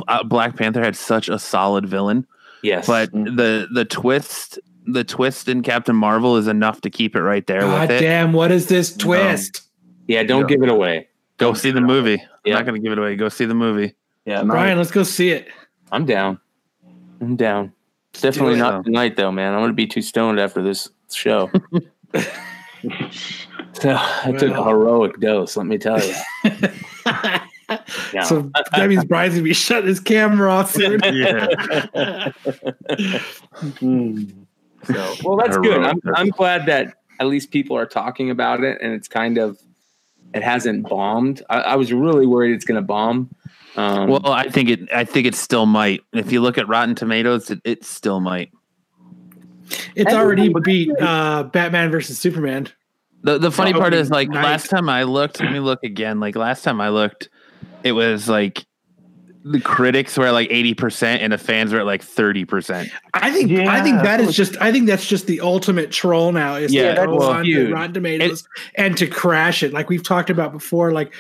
uh, 0.09 0.23
black 0.25 0.57
panther 0.57 0.83
had 0.83 0.95
such 0.97 1.29
a 1.31 1.39
solid 1.39 1.87
villain 1.87 2.27
Yes, 2.67 2.87
but 2.87 3.13
the 3.13 3.69
the 3.73 3.85
twist 3.85 4.59
the 4.87 5.05
twist 5.05 5.49
in 5.49 5.63
Captain 5.63 5.95
Marvel 5.95 6.37
is 6.37 6.49
enough 6.49 6.81
to 6.81 6.91
keep 6.91 7.15
it 7.15 7.23
right 7.23 7.47
there 7.47 7.61
God 7.61 7.83
with 7.83 7.91
it. 7.99 8.01
damn, 8.01 8.33
what 8.33 8.51
is 8.51 8.67
this 8.67 8.93
um, 8.93 8.99
twist? 8.99 9.63
yeah, 10.09 10.23
don't 10.25 10.43
Yeah. 10.43 10.47
give 10.57 10.63
it 10.63 10.69
away. 10.69 11.09
Go 11.39 11.55
see 11.55 11.71
the 11.71 11.81
movie. 11.81 12.23
Yeah. 12.45 12.55
I'm 12.55 12.59
not 12.61 12.67
going 12.67 12.81
to 12.81 12.83
give 12.83 12.93
it 12.93 12.99
away. 12.99 13.15
Go 13.17 13.29
see 13.29 13.45
the 13.45 13.55
movie. 13.55 13.95
Yeah, 14.25 14.43
Brian, 14.43 14.79
let's 14.79 14.91
go 14.91 15.03
see 15.03 15.31
it. 15.31 15.49
I'm 15.93 16.07
down. 16.07 16.41
I'm 17.21 17.37
down. 17.37 17.73
It's 18.13 18.23
definitely 18.23 18.55
it. 18.55 18.59
not 18.59 18.85
tonight 18.85 19.17
though, 19.17 19.31
man. 19.31 19.53
I'm 19.55 19.61
gonna 19.61 19.73
be 19.73 19.87
too 19.87 20.03
stoned 20.03 20.41
after 20.41 20.63
this 20.63 20.89
show. 21.13 21.51
so 23.75 23.95
I 23.95 24.35
took 24.39 24.53
a 24.53 24.65
heroic 24.65 25.21
dose, 25.21 25.57
let 25.57 25.67
me 25.67 25.79
tell 25.79 26.01
you. 26.03 26.15
Yeah. 28.13 28.23
So 28.25 28.51
that 28.77 28.89
means 28.89 29.05
Brian's 29.05 29.35
gonna 29.35 29.45
be 29.45 29.55
shutting 29.55 29.89
his 29.89 30.01
camera 30.01 30.51
off 30.53 30.71
soon. 30.75 31.01
Yeah. 31.03 32.33
So, 34.85 35.15
well, 35.25 35.37
that's 35.37 35.57
good. 35.59 35.83
I'm, 35.83 36.01
I'm 36.15 36.29
glad 36.29 36.67
that 36.67 36.95
at 37.19 37.27
least 37.27 37.51
people 37.51 37.77
are 37.77 37.87
talking 37.87 38.31
about 38.31 38.63
it, 38.63 38.79
and 38.81 38.93
it's 38.93 39.09
kind 39.09 39.39
of 39.39 39.59
it 40.35 40.43
hasn't 40.43 40.89
bombed. 40.89 41.43
I, 41.51 41.61
I 41.61 41.77
was 41.77 41.93
really 41.93 42.27
worried 42.27 42.53
it's 42.55 42.65
going 42.65 42.81
to 42.81 42.87
bomb. 42.87 43.35
Um, 43.77 44.09
Well, 44.09 44.27
I 44.29 44.49
think 44.49 44.69
it. 44.69 44.93
I 44.93 45.05
think 45.05 45.27
it 45.27 45.35
still 45.35 45.67
might. 45.67 46.03
If 46.13 46.31
you 46.31 46.41
look 46.41 46.59
at 46.59 46.69
Rotten 46.69 46.95
Tomatoes, 46.95 47.51
it, 47.51 47.61
it 47.65 47.85
still 47.85 48.21
might. 48.21 48.53
It's 49.97 50.13
already 50.13 50.53
beat 50.63 50.91
uh, 51.01 51.45
Batman 51.45 51.91
versus 51.91 52.19
Superman. 52.19 52.69
The 53.23 53.39
the 53.39 53.51
funny 53.51 53.73
Oh, 53.75 53.81
part 53.81 53.93
is 53.93 54.11
like 54.11 54.29
nice. 54.29 54.45
last 54.45 54.71
time 54.71 54.89
I 54.89 55.03
looked. 55.03 55.41
Let 55.41 55.53
me 55.53 55.59
look 55.59 55.83
again. 55.83 56.21
Like 56.21 56.37
last 56.37 56.63
time 56.63 56.81
I 56.81 56.91
looked, 56.91 57.29
it 57.87 57.93
was 57.93 58.29
like 58.29 58.67
the 59.45 59.61
critics 59.61 60.19
were 60.19 60.27
at 60.27 60.33
like 60.33 60.49
eighty 60.51 60.75
percent 60.75 61.23
and 61.23 61.33
the 61.33 61.39
fans 61.39 61.73
were 61.73 61.79
at 61.79 61.87
like 61.87 62.03
thirty 62.03 62.45
percent. 62.45 62.91
I 63.15 63.31
think 63.31 63.53
I 63.53 63.81
think 63.83 63.99
that 63.99 64.19
that 64.19 64.21
is 64.21 64.35
just 64.35 64.61
I 64.61 64.73
think 64.73 64.87
that's 64.87 65.07
just 65.07 65.27
the 65.27 65.41
ultimate 65.41 65.93
troll 65.93 66.33
now 66.33 66.57
is 66.57 66.73
Yeah, 66.73 66.91
to 66.91 66.95
that's 66.97 67.07
go 67.07 67.23
on 67.23 67.45
to 67.45 67.51
huge. 67.51 67.71
Rotten 67.71 67.95
Tomatoes 67.95 68.47
and 68.75 68.97
to 68.97 69.07
crash 69.07 69.63
it 69.63 69.73
like 69.73 69.89
we've 69.89 70.03
talked 70.03 70.31
about 70.31 70.53
before. 70.53 70.91
Like 70.91 71.15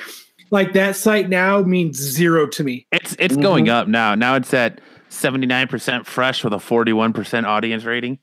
like 0.50 0.72
that 0.72 0.96
site 0.96 1.28
now 1.28 1.62
means 1.62 1.96
zero 1.98 2.46
to 2.48 2.64
me. 2.64 2.86
It's 2.90 3.14
it's 3.18 3.34
mm-hmm. 3.34 3.42
going 3.42 3.68
up 3.68 3.86
now. 3.86 4.14
Now 4.16 4.34
it's 4.34 4.52
at 4.52 4.80
seventy 5.08 5.46
nine 5.46 5.68
percent 5.68 6.06
fresh 6.06 6.42
with 6.42 6.52
a 6.52 6.60
forty 6.60 6.92
one 6.92 7.12
percent 7.12 7.46
audience 7.46 7.84
rating. 7.84 8.18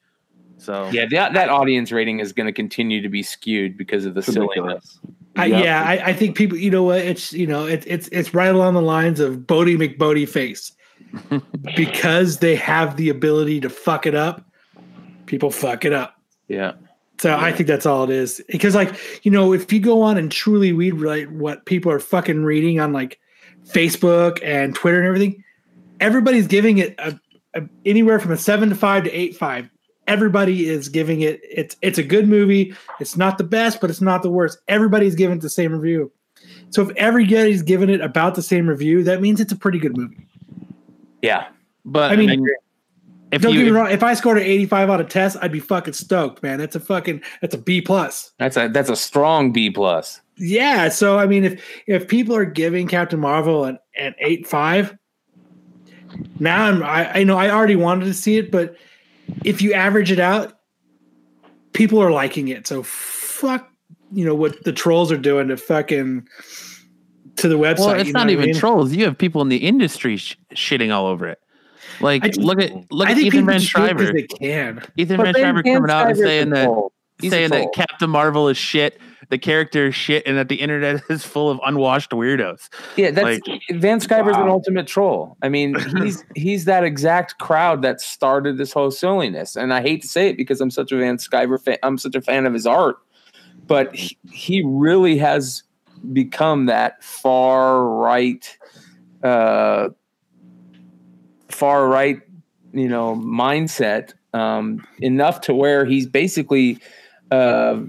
So 0.58 0.89
yeah, 0.91 1.06
that, 1.12 1.34
that 1.34 1.49
audience 1.49 1.91
rating 1.91 2.19
is 2.19 2.32
going 2.32 2.45
to 2.45 2.53
continue 2.53 3.01
to 3.01 3.10
be 3.10 3.21
skewed 3.21 3.77
because 3.77 4.06
of 4.06 4.13
the 4.13 4.19
It's 4.19 4.32
silliness. 4.32 4.99
I, 5.35 5.45
Yep. 5.45 5.63
yeah, 5.63 5.83
I, 5.83 6.09
I 6.09 6.13
think 6.13 6.35
people, 6.37 6.57
you 6.57 6.69
know 6.69 6.83
what? 6.83 6.99
It's 6.99 7.33
you 7.33 7.47
know, 7.47 7.65
it's 7.65 7.85
it's 7.87 8.07
it's 8.09 8.33
right 8.33 8.53
along 8.53 8.75
the 8.75 8.81
lines 8.81 9.19
of 9.19 9.37
Boaty 9.37 9.75
McBoatface 9.77 10.71
because 11.75 12.37
they 12.37 12.55
have 12.55 12.97
the 12.97 13.09
ability 13.09 13.59
to 13.61 13.69
fuck 13.69 14.05
it 14.05 14.15
up. 14.15 14.45
People 15.25 15.49
fuck 15.49 15.85
it 15.85 15.93
up. 15.93 16.19
Yeah, 16.47 16.73
So 17.19 17.35
I 17.35 17.51
think 17.51 17.67
that's 17.67 17.85
all 17.85 18.03
it 18.03 18.09
is. 18.09 18.43
Because 18.49 18.75
like, 18.75 18.93
you 19.23 19.31
know, 19.31 19.53
if 19.53 19.71
you 19.71 19.79
go 19.79 20.01
on 20.01 20.17
and 20.17 20.31
truly 20.31 20.71
read 20.71 20.95
like 20.95 21.29
what 21.29 21.65
people 21.65 21.91
are 21.91 21.99
fucking 21.99 22.43
reading 22.43 22.79
on 22.79 22.93
like 22.93 23.19
Facebook 23.65 24.39
and 24.43 24.75
Twitter 24.75 24.99
and 24.99 25.07
everything, 25.07 25.43
everybody's 25.99 26.47
giving 26.47 26.77
it 26.79 26.95
a, 26.99 27.19
a, 27.55 27.61
anywhere 27.85 28.19
from 28.19 28.31
a 28.31 28.37
seven 28.37 28.69
to 28.69 28.75
five 28.75 29.05
to 29.05 29.11
eight 29.11 29.35
five. 29.35 29.69
Everybody 30.07 30.67
is 30.67 30.89
giving 30.89 31.21
it. 31.21 31.39
It's 31.43 31.75
it's 31.81 31.97
a 31.97 32.03
good 32.03 32.27
movie. 32.27 32.75
It's 32.99 33.15
not 33.15 33.37
the 33.37 33.43
best, 33.43 33.79
but 33.79 33.89
it's 33.89 34.01
not 34.01 34.21
the 34.21 34.29
worst. 34.29 34.59
Everybody's 34.67 35.15
giving 35.15 35.37
it 35.37 35.41
the 35.41 35.49
same 35.49 35.71
review. 35.71 36.11
So 36.71 36.81
if 36.81 36.95
everybody's 36.97 37.61
giving 37.61 37.89
it 37.89 38.01
about 38.01 38.35
the 38.35 38.41
same 38.41 38.67
review, 38.67 39.03
that 39.03 39.21
means 39.21 39.39
it's 39.39 39.53
a 39.53 39.55
pretty 39.55 39.79
good 39.79 39.95
movie. 39.95 40.27
yeah. 41.21 41.47
but 41.85 42.11
I 42.11 42.15
mean, 42.15 42.45
if 43.33 43.41
Don't 43.41 43.53
you 43.53 43.59
get 43.59 43.65
me 43.65 43.71
wrong. 43.71 43.89
If 43.89 44.03
I 44.03 44.13
scored 44.13 44.37
an 44.37 44.43
eighty 44.43 44.67
five 44.67 44.89
out 44.89 45.01
of 45.01 45.09
test, 45.09 45.37
I'd 45.41 45.51
be 45.51 45.59
fucking 45.59 45.93
stoked, 45.93 46.43
man. 46.43 46.59
That's 46.59 46.75
a 46.75 46.79
fucking 46.79 47.21
that's 47.41 47.55
a 47.55 47.57
B 47.57 47.81
plus. 47.81 48.31
That's 48.37 48.57
a 48.57 48.67
that's 48.67 48.89
a 48.89 48.95
strong 48.95 49.51
B 49.51 49.71
plus. 49.71 50.21
Yeah, 50.37 50.89
so 50.89 51.17
I 51.17 51.25
mean, 51.25 51.43
if 51.43 51.63
if 51.87 52.07
people 52.07 52.35
are 52.35 52.45
giving 52.45 52.87
Captain 52.87 53.19
Marvel 53.19 53.65
an, 53.65 53.79
an 53.97 54.13
eight 54.19 54.45
five, 54.45 54.95
now 56.39 56.65
I'm 56.65 56.83
I, 56.83 57.19
I 57.19 57.23
know 57.23 57.37
I 57.37 57.49
already 57.49 57.75
wanted 57.75 58.05
to 58.05 58.13
see 58.13 58.37
it, 58.37 58.51
but 58.51 58.75
if 59.43 59.62
you 59.62 59.73
average 59.73 60.12
it 60.12 60.19
out, 60.19 60.59
people 61.73 62.01
are 62.01 62.12
liking 62.12 62.47
it. 62.49 62.67
So 62.67 62.83
fuck, 62.83 63.69
you 64.12 64.25
know 64.25 64.36
what 64.36 64.63
the 64.63 64.71
trolls 64.73 65.12
are 65.12 65.17
doing 65.17 65.47
to 65.49 65.57
fucking 65.57 66.27
to 67.38 67.47
the 67.47 67.55
website. 67.57 67.79
Well, 67.79 67.91
it's 67.99 68.07
you 68.07 68.13
know 68.13 68.19
not 68.19 68.25
what 68.27 68.29
I 68.29 68.33
even 68.33 68.45
mean? 68.45 68.55
trolls. 68.55 68.93
You 68.93 69.05
have 69.05 69.17
people 69.17 69.41
in 69.41 69.49
the 69.49 69.57
industry 69.57 70.17
sh- 70.17 70.38
shitting 70.53 70.93
all 70.93 71.07
over 71.07 71.27
it. 71.27 71.39
Like, 71.99 72.23
just- 72.23 72.39
look 72.39 72.62
at 72.62 72.71
look 72.91 73.07
I 73.07 73.12
at 73.12 73.15
think 73.17 73.27
Ethan 73.33 73.45
Van 73.45 73.59
just 73.59 73.73
do 73.75 73.83
it 73.83 73.97
'cause 73.97 74.07
Sciver. 74.09 74.13
they 74.13 74.23
can. 74.23 74.81
Ethan 74.97 75.17
But 75.17 75.23
Van 75.25 75.33
Van- 75.33 75.55
Sciver 75.55 75.63
coming 75.75 75.89
out 75.91 76.07
and 76.09 76.17
saying 76.17 76.49
that 76.51 76.65
troll. 76.65 76.91
He's 77.19 77.31
a 77.31 77.36
saying 77.36 77.49
that. 77.51 77.67
Captain 77.73 78.09
Marvel 78.09 78.49
is 78.49 78.57
shit, 78.57 78.99
the 79.33 79.39
character 79.39 79.91
shit, 79.91 80.21
and 80.27 80.37
that 80.37 80.47
the 80.47 80.57
internet 80.57 81.01
is 81.09 81.25
full 81.25 81.49
of 81.49 81.59
unwashed 81.65 82.11
weirdos. 82.11 82.69
Yeah, 82.95 83.09
that's 83.09 83.41
Like- 83.47 83.61
Van 83.71 83.99
Sciver's 83.99 84.37
an 84.37 84.47
ultimate 84.47 84.85
troll. 84.85 85.35
I 85.41 85.49
mean, 85.49 85.75
he's 86.03 86.23
he's 86.35 86.65
that 86.65 86.83
exact 86.83 87.39
crowd 87.39 87.81
that 87.81 87.99
started 87.99 88.59
this 88.59 88.71
whole 88.71 88.91
silliness. 88.91 89.55
And 89.55 89.73
I 89.73 89.81
hate 89.81 90.03
to 90.03 90.07
say 90.07 90.29
it 90.29 90.37
because 90.37 90.61
I'm 90.61 90.69
such 90.69 90.91
a 90.91 90.97
Van 90.97 91.17
Skyver 91.17 91.59
fan. 91.59 91.77
I'm 91.81 91.97
such 91.97 92.13
a 92.13 92.21
fan 92.21 92.45
of 92.45 92.53
his 92.53 92.67
art, 92.67 92.97
but 93.65 93.93
he, 93.95 94.15
he 94.31 94.63
really 94.63 95.17
has 95.17 95.63
become 96.11 96.67
that 96.67 97.03
far 97.03 97.87
right, 97.87 98.55
uh, 99.23 99.89
far 101.49 101.87
right, 101.87 102.21
you 102.71 102.87
know, 102.87 103.15
mindset 103.15 104.13
um, 104.35 104.85
enough 104.99 105.41
to 105.41 105.55
where 105.55 105.85
he's 105.85 106.05
basically. 106.05 106.77
Uh, 107.31 107.79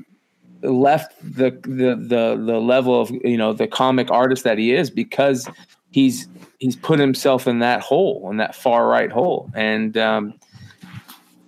left 0.65 1.15
the, 1.23 1.51
the 1.63 1.95
the 1.97 2.43
the 2.45 2.59
level 2.59 3.01
of 3.01 3.11
you 3.11 3.37
know 3.37 3.53
the 3.53 3.67
comic 3.67 4.11
artist 4.11 4.45
that 4.45 4.59
he 4.59 4.75
is 4.75 4.91
because 4.91 5.49
he's 5.91 6.29
he's 6.59 6.77
put 6.77 6.99
himself 6.99 7.47
in 7.47 7.61
that 7.61 7.81
hole 7.81 8.29
in 8.31 8.39
that 8.39 8.55
far 8.55 8.89
right 8.89 9.13
hole. 9.13 9.51
And 9.55 9.97
um, 9.97 10.35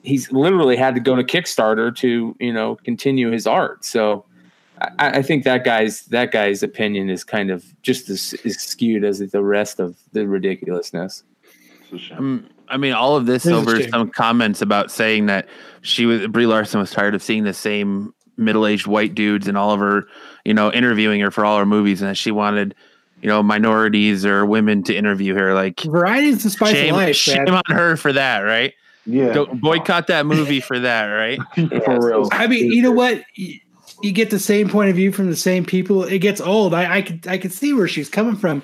he's 0.02 0.30
literally 0.30 0.76
had 0.76 0.94
to 0.94 1.00
go 1.00 1.16
to 1.16 1.24
Kickstarter 1.24 1.94
to 1.96 2.36
you 2.38 2.52
know 2.52 2.76
continue 2.76 3.30
his 3.30 3.46
art. 3.46 3.84
So 3.84 4.24
I, 4.80 5.18
I 5.18 5.22
think 5.22 5.44
that 5.44 5.64
guy's 5.64 6.02
that 6.06 6.32
guy's 6.32 6.62
opinion 6.62 7.10
is 7.10 7.24
kind 7.24 7.50
of 7.50 7.64
just 7.82 8.08
as, 8.08 8.34
as 8.44 8.56
skewed 8.60 9.04
as 9.04 9.18
the 9.18 9.42
rest 9.42 9.80
of 9.80 9.96
the 10.12 10.28
ridiculousness. 10.28 11.24
It's. 11.90 12.10
Um, 12.12 12.48
I 12.68 12.76
mean, 12.76 12.92
all 12.92 13.16
of 13.16 13.26
this 13.26 13.46
It 13.46 13.52
is 13.52 13.58
over 13.58 13.82
some 13.88 14.10
comments 14.10 14.60
about 14.60 14.90
saying 14.90 15.26
that 15.26 15.48
she 15.82 16.04
was 16.04 16.26
Brie 16.26 16.46
Larson 16.46 16.80
was 16.80 16.90
tired 16.90 17.14
of 17.14 17.22
seeing 17.22 17.44
the 17.44 17.54
same 17.54 18.12
middle-aged 18.36 18.86
white 18.86 19.14
dudes 19.14 19.48
and 19.48 19.56
all 19.56 19.72
of 19.72 19.80
her, 19.80 20.06
you 20.44 20.54
know, 20.54 20.72
interviewing 20.72 21.20
her 21.20 21.30
for 21.30 21.44
all 21.44 21.58
her 21.58 21.66
movies, 21.66 22.02
and 22.02 22.16
she 22.16 22.30
wanted, 22.30 22.74
you 23.22 23.28
know, 23.28 23.42
minorities 23.42 24.24
or 24.24 24.44
women 24.46 24.82
to 24.84 24.94
interview 24.94 25.34
her. 25.34 25.54
Like, 25.54 25.80
Variety 25.80 26.28
is 26.28 26.42
the 26.42 26.50
spice 26.50 26.72
shame, 26.72 26.94
of 26.94 27.00
life, 27.00 27.16
shame 27.16 27.44
man. 27.44 27.54
on 27.54 27.76
her 27.76 27.96
for 27.96 28.12
that, 28.12 28.40
right? 28.40 28.74
Yeah, 29.06 29.32
Go 29.32 29.46
boycott 29.46 30.08
that 30.08 30.26
movie 30.26 30.60
for 30.60 30.78
that, 30.80 31.06
right? 31.06 31.38
for 31.84 32.06
real. 32.06 32.28
I 32.32 32.46
mean, 32.48 32.72
you 32.72 32.82
know 32.82 32.92
what? 32.92 33.22
You, 33.34 33.60
you 34.02 34.12
get 34.12 34.30
the 34.30 34.38
same 34.38 34.68
point 34.68 34.90
of 34.90 34.96
view 34.96 35.12
from 35.12 35.30
the 35.30 35.36
same 35.36 35.64
people. 35.64 36.04
It 36.04 36.18
gets 36.18 36.40
old. 36.40 36.74
I, 36.74 36.96
I 36.98 37.02
could 37.02 37.26
I 37.26 37.38
could 37.38 37.52
see 37.52 37.72
where 37.72 37.88
she's 37.88 38.08
coming 38.08 38.36
from. 38.36 38.62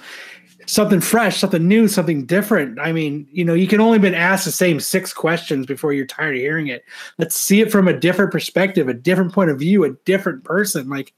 Something 0.73 1.03
fresh, 1.03 1.39
something 1.39 1.69
new, 1.69 1.87
something 1.87 2.25
different. 2.25 2.79
I 2.81 2.93
mean, 2.93 3.29
you 3.31 3.45
know, 3.45 3.53
you 3.53 3.67
can 3.67 3.79
only 3.79 3.99
been 3.99 4.15
asked 4.15 4.47
the 4.47 4.51
same 4.53 4.81
six 4.81 5.13
questions 5.13 5.67
before 5.67 5.93
you're 5.93 6.07
tired 6.07 6.35
of 6.35 6.41
hearing 6.41 6.69
it. 6.69 6.83
Let's 7.19 7.37
see 7.37 7.61
it 7.61 7.71
from 7.71 7.89
a 7.89 7.93
different 7.93 8.33
perspective, 8.33 8.89
a 8.89 8.95
different 8.95 9.35
point 9.35 9.51
of 9.51 9.59
view, 9.59 9.85
a 9.85 9.91
different 10.07 10.45
person. 10.45 10.89
Like 10.89 11.13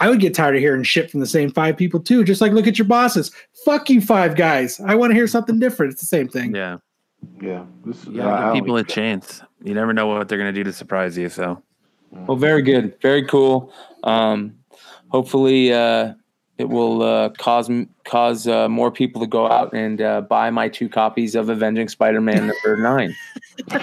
I 0.00 0.08
would 0.08 0.18
get 0.18 0.34
tired 0.34 0.56
of 0.56 0.60
hearing 0.60 0.82
shit 0.82 1.08
from 1.08 1.20
the 1.20 1.26
same 1.26 1.52
five 1.52 1.76
people 1.76 2.00
too. 2.00 2.24
Just 2.24 2.40
like 2.40 2.50
look 2.50 2.66
at 2.66 2.78
your 2.78 2.88
bosses. 2.88 3.30
Fuck 3.64 3.90
you, 3.90 4.00
five 4.00 4.34
guys. 4.34 4.80
I 4.80 4.96
want 4.96 5.12
to 5.12 5.14
hear 5.14 5.28
something 5.28 5.60
different. 5.60 5.92
It's 5.92 6.00
the 6.00 6.08
same 6.08 6.26
thing. 6.26 6.52
Yeah, 6.52 6.78
Yeah, 7.40 7.64
this, 7.84 8.04
you 8.06 8.20
I 8.22 8.54
give 8.54 8.64
people 8.64 8.76
a 8.76 8.80
think- 8.80 8.88
chance. 8.88 9.40
You 9.62 9.74
never 9.74 9.92
know 9.92 10.08
what 10.08 10.28
they're 10.28 10.36
gonna 10.38 10.52
do 10.52 10.64
to 10.64 10.72
surprise 10.72 11.16
you. 11.16 11.28
So, 11.28 11.62
well 12.10 12.36
very 12.36 12.62
good 12.62 13.00
very 13.00 13.24
cool 13.24 13.72
um, 14.02 14.56
hopefully 15.10 15.72
uh, 15.72 16.14
it 16.58 16.68
will 16.68 17.02
uh, 17.02 17.28
cause 17.30 17.70
cause 18.04 18.48
uh, 18.48 18.68
more 18.68 18.90
people 18.90 19.20
to 19.20 19.26
go 19.26 19.46
out 19.50 19.72
and 19.74 20.00
uh, 20.00 20.22
buy 20.22 20.50
my 20.50 20.68
two 20.68 20.88
copies 20.88 21.34
of 21.34 21.48
Avenging 21.48 21.88
Spider-Man 21.88 22.46
number 22.64 22.76
nine. 22.76 23.14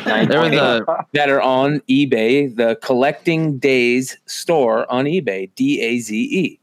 Nine 0.06 0.28
there 0.28 0.40
was 0.40 0.50
point 0.50 0.54
eight. 0.56 0.60
a 0.60 1.06
that 1.14 1.30
are 1.30 1.42
on 1.42 1.80
eBay, 1.82 2.56
the 2.56 2.78
Collecting 2.82 3.60
Daze 3.60 4.18
store 4.26 4.92
on 4.92 5.06
eBay, 5.06 5.52
D 5.56 5.82
A 5.82 6.00
Z 6.00 6.16
E. 6.18 6.60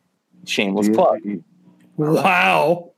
Shameless 0.47 0.89
plug. 0.89 1.21
Wow. 1.97 2.93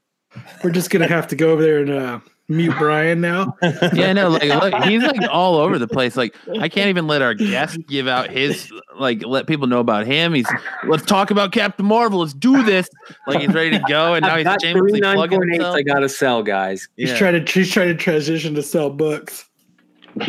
We're 0.64 0.70
just 0.70 0.90
gonna 0.90 1.08
have 1.08 1.28
to 1.28 1.36
go 1.36 1.50
over 1.52 1.62
there 1.62 1.80
and 1.80 1.90
uh, 1.90 2.20
mute 2.56 2.74
Brian 2.78 3.20
now. 3.20 3.56
yeah, 3.92 4.12
no, 4.12 4.28
like 4.28 4.44
look, 4.44 4.74
he's 4.84 5.02
like 5.02 5.20
all 5.30 5.56
over 5.56 5.78
the 5.78 5.88
place. 5.88 6.16
Like 6.16 6.34
I 6.60 6.68
can't 6.68 6.88
even 6.88 7.06
let 7.06 7.22
our 7.22 7.34
guest 7.34 7.78
give 7.88 8.06
out 8.08 8.30
his 8.30 8.72
like 8.98 9.24
let 9.24 9.46
people 9.46 9.66
know 9.66 9.80
about 9.80 10.06
him. 10.06 10.34
He's 10.34 10.46
let's 10.86 11.04
talk 11.04 11.30
about 11.30 11.52
Captain 11.52 11.86
Marvel. 11.86 12.20
Let's 12.20 12.34
do 12.34 12.62
this. 12.62 12.88
Like 13.26 13.40
he's 13.40 13.52
ready 13.54 13.70
to 13.70 13.82
go, 13.88 14.14
and 14.14 14.22
now 14.24 14.34
I've 14.34 14.46
he's 14.46 14.56
shamelessly 14.62 15.00
plugging 15.00 15.42
himself. 15.50 15.76
I 15.76 15.82
gotta 15.82 16.08
sell, 16.08 16.42
guys. 16.42 16.88
He's 16.96 17.10
Yeah. 17.10 17.16
trying 17.18 17.44
to 17.44 17.52
he's 17.52 17.70
trying 17.72 17.88
to 17.88 17.94
transition 17.94 18.54
to 18.54 18.62
sell 18.62 18.90
books. 18.90 19.46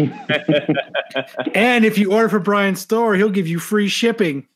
and 1.54 1.84
if 1.84 1.98
you 1.98 2.14
order 2.14 2.30
for 2.30 2.40
Brian's 2.40 2.80
store, 2.80 3.16
he'll 3.16 3.30
give 3.30 3.48
you 3.50 3.60
free 3.60 3.90
shipping. 3.90 4.48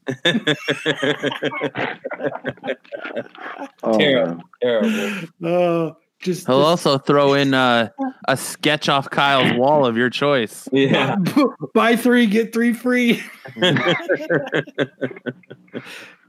Oh, 3.84 3.98
Terrible. 3.98 4.36
man. 4.36 4.44
Terrible. 4.62 5.28
Uh, 5.44 5.94
just, 6.20 6.48
He'll 6.48 6.60
just 6.60 6.86
also 6.86 6.98
throw 6.98 7.34
in 7.34 7.54
uh, 7.54 7.90
a 8.28 8.36
sketch 8.38 8.90
off 8.90 9.10
Kyle's 9.10 9.54
wall 9.58 9.86
of 9.86 9.98
your 9.98 10.10
choice. 10.10 10.68
Yeah. 10.78 11.16
buy 11.74 11.96
three 11.96 12.28
get 12.28 12.54
three 12.54 12.74
free. 12.74 13.22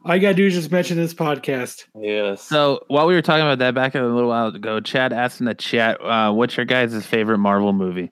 All 0.04 0.14
you 0.14 0.22
gotta 0.22 0.34
do 0.34 0.46
is 0.46 0.54
just 0.54 0.70
mention 0.70 0.96
this 0.96 1.12
podcast. 1.12 1.84
Yes. 2.00 2.42
So 2.42 2.84
while 2.88 3.06
we 3.06 3.14
were 3.14 3.22
talking 3.22 3.44
about 3.44 3.58
that 3.58 3.74
back 3.74 3.94
a 3.94 4.00
little 4.00 4.28
while 4.28 4.48
ago, 4.48 4.80
Chad 4.80 5.12
asked 5.12 5.40
in 5.40 5.46
the 5.46 5.54
chat, 5.54 6.00
uh, 6.00 6.32
"What's 6.32 6.56
your 6.56 6.64
guys' 6.66 7.04
favorite 7.04 7.38
Marvel 7.38 7.72
movie?" 7.72 8.10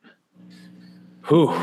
Whew. 1.29 1.55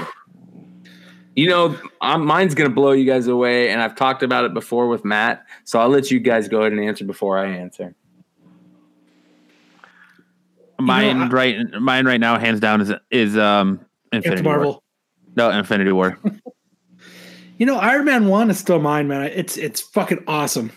You 1.36 1.50
know, 1.50 1.78
I'm, 2.02 2.26
mine's 2.26 2.56
gonna 2.56 2.70
blow 2.70 2.92
you 2.92 3.06
guys 3.06 3.28
away, 3.28 3.70
and 3.70 3.82
I've 3.82 3.96
talked 3.96 4.24
about 4.24 4.46
it 4.46 4.54
before 4.54 4.88
with 4.88 5.06
Matt. 5.06 5.46
So 5.66 5.80
I'll 5.80 5.90
let 5.90 6.10
you 6.10 6.20
guys 6.20 6.48
go 6.48 6.62
ahead 6.62 6.72
and 6.72 6.82
answer 6.82 7.06
before 7.06 7.38
I 7.38 7.48
answer. 7.48 7.96
Mine 10.84 11.22
I- 11.22 11.28
right, 11.30 11.58
mine 11.80 12.06
right 12.06 12.20
now, 12.20 12.38
hands 12.40 12.60
down, 12.60 12.82
is 12.82 12.92
is 13.12 13.38
um 13.38 13.80
Infinity 14.12 14.30
Captain 14.44 14.46
War. 14.46 14.56
Marvel. 14.58 14.84
No, 15.36 15.50
Infinity 15.50 15.92
War. 15.92 16.18
You 17.60 17.68
know, 17.68 17.78
Iron 17.78 18.04
Man 18.06 18.28
One 18.28 18.50
is 18.50 18.58
still 18.58 18.80
mine, 18.80 19.08
man. 19.08 19.26
It's 19.28 19.58
it's 19.58 19.80
fucking 19.80 20.24
awesome. 20.28 20.72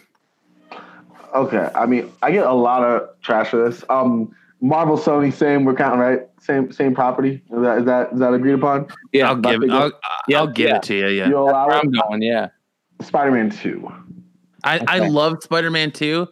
Okay, 1.34 1.68
I 1.74 1.86
mean, 1.86 2.12
I 2.22 2.30
get 2.30 2.46
a 2.46 2.52
lot 2.52 2.84
of 2.84 3.08
trash 3.22 3.48
for 3.48 3.68
this. 3.68 3.82
Um, 3.88 4.30
Marvel, 4.60 4.96
Sony, 4.96 5.32
same. 5.32 5.64
We're 5.64 5.74
counting 5.74 6.00
right. 6.00 6.20
Same, 6.40 6.70
same 6.70 6.94
property. 6.94 7.42
Is 7.50 7.62
that 7.62 7.78
is 7.78 7.84
that 7.86 8.12
is 8.12 8.18
that 8.20 8.32
agreed 8.34 8.52
upon? 8.54 8.86
Yeah, 9.12 9.28
I'll 9.30 9.36
give 9.36 9.62
it. 9.62 9.70
I'll, 9.70 9.90
Yeah, 10.28 10.38
I'll 10.40 10.46
give 10.46 10.68
yeah. 10.68 10.76
it 10.76 10.82
to 10.84 10.94
you. 10.94 11.06
Yeah, 11.08 11.28
You 11.28 11.38
allow 11.38 11.66
where 11.66 11.76
it? 11.76 11.80
I'm 11.80 11.90
going. 11.90 12.22
Yeah. 12.22 12.48
Spider-Man 13.00 13.50
Two. 13.50 13.90
I, 14.62 14.78
I 14.86 15.00
Okay. 15.00 15.08
love 15.08 15.42
Spider 15.42 15.70
Man 15.70 15.90
Two, 15.90 16.28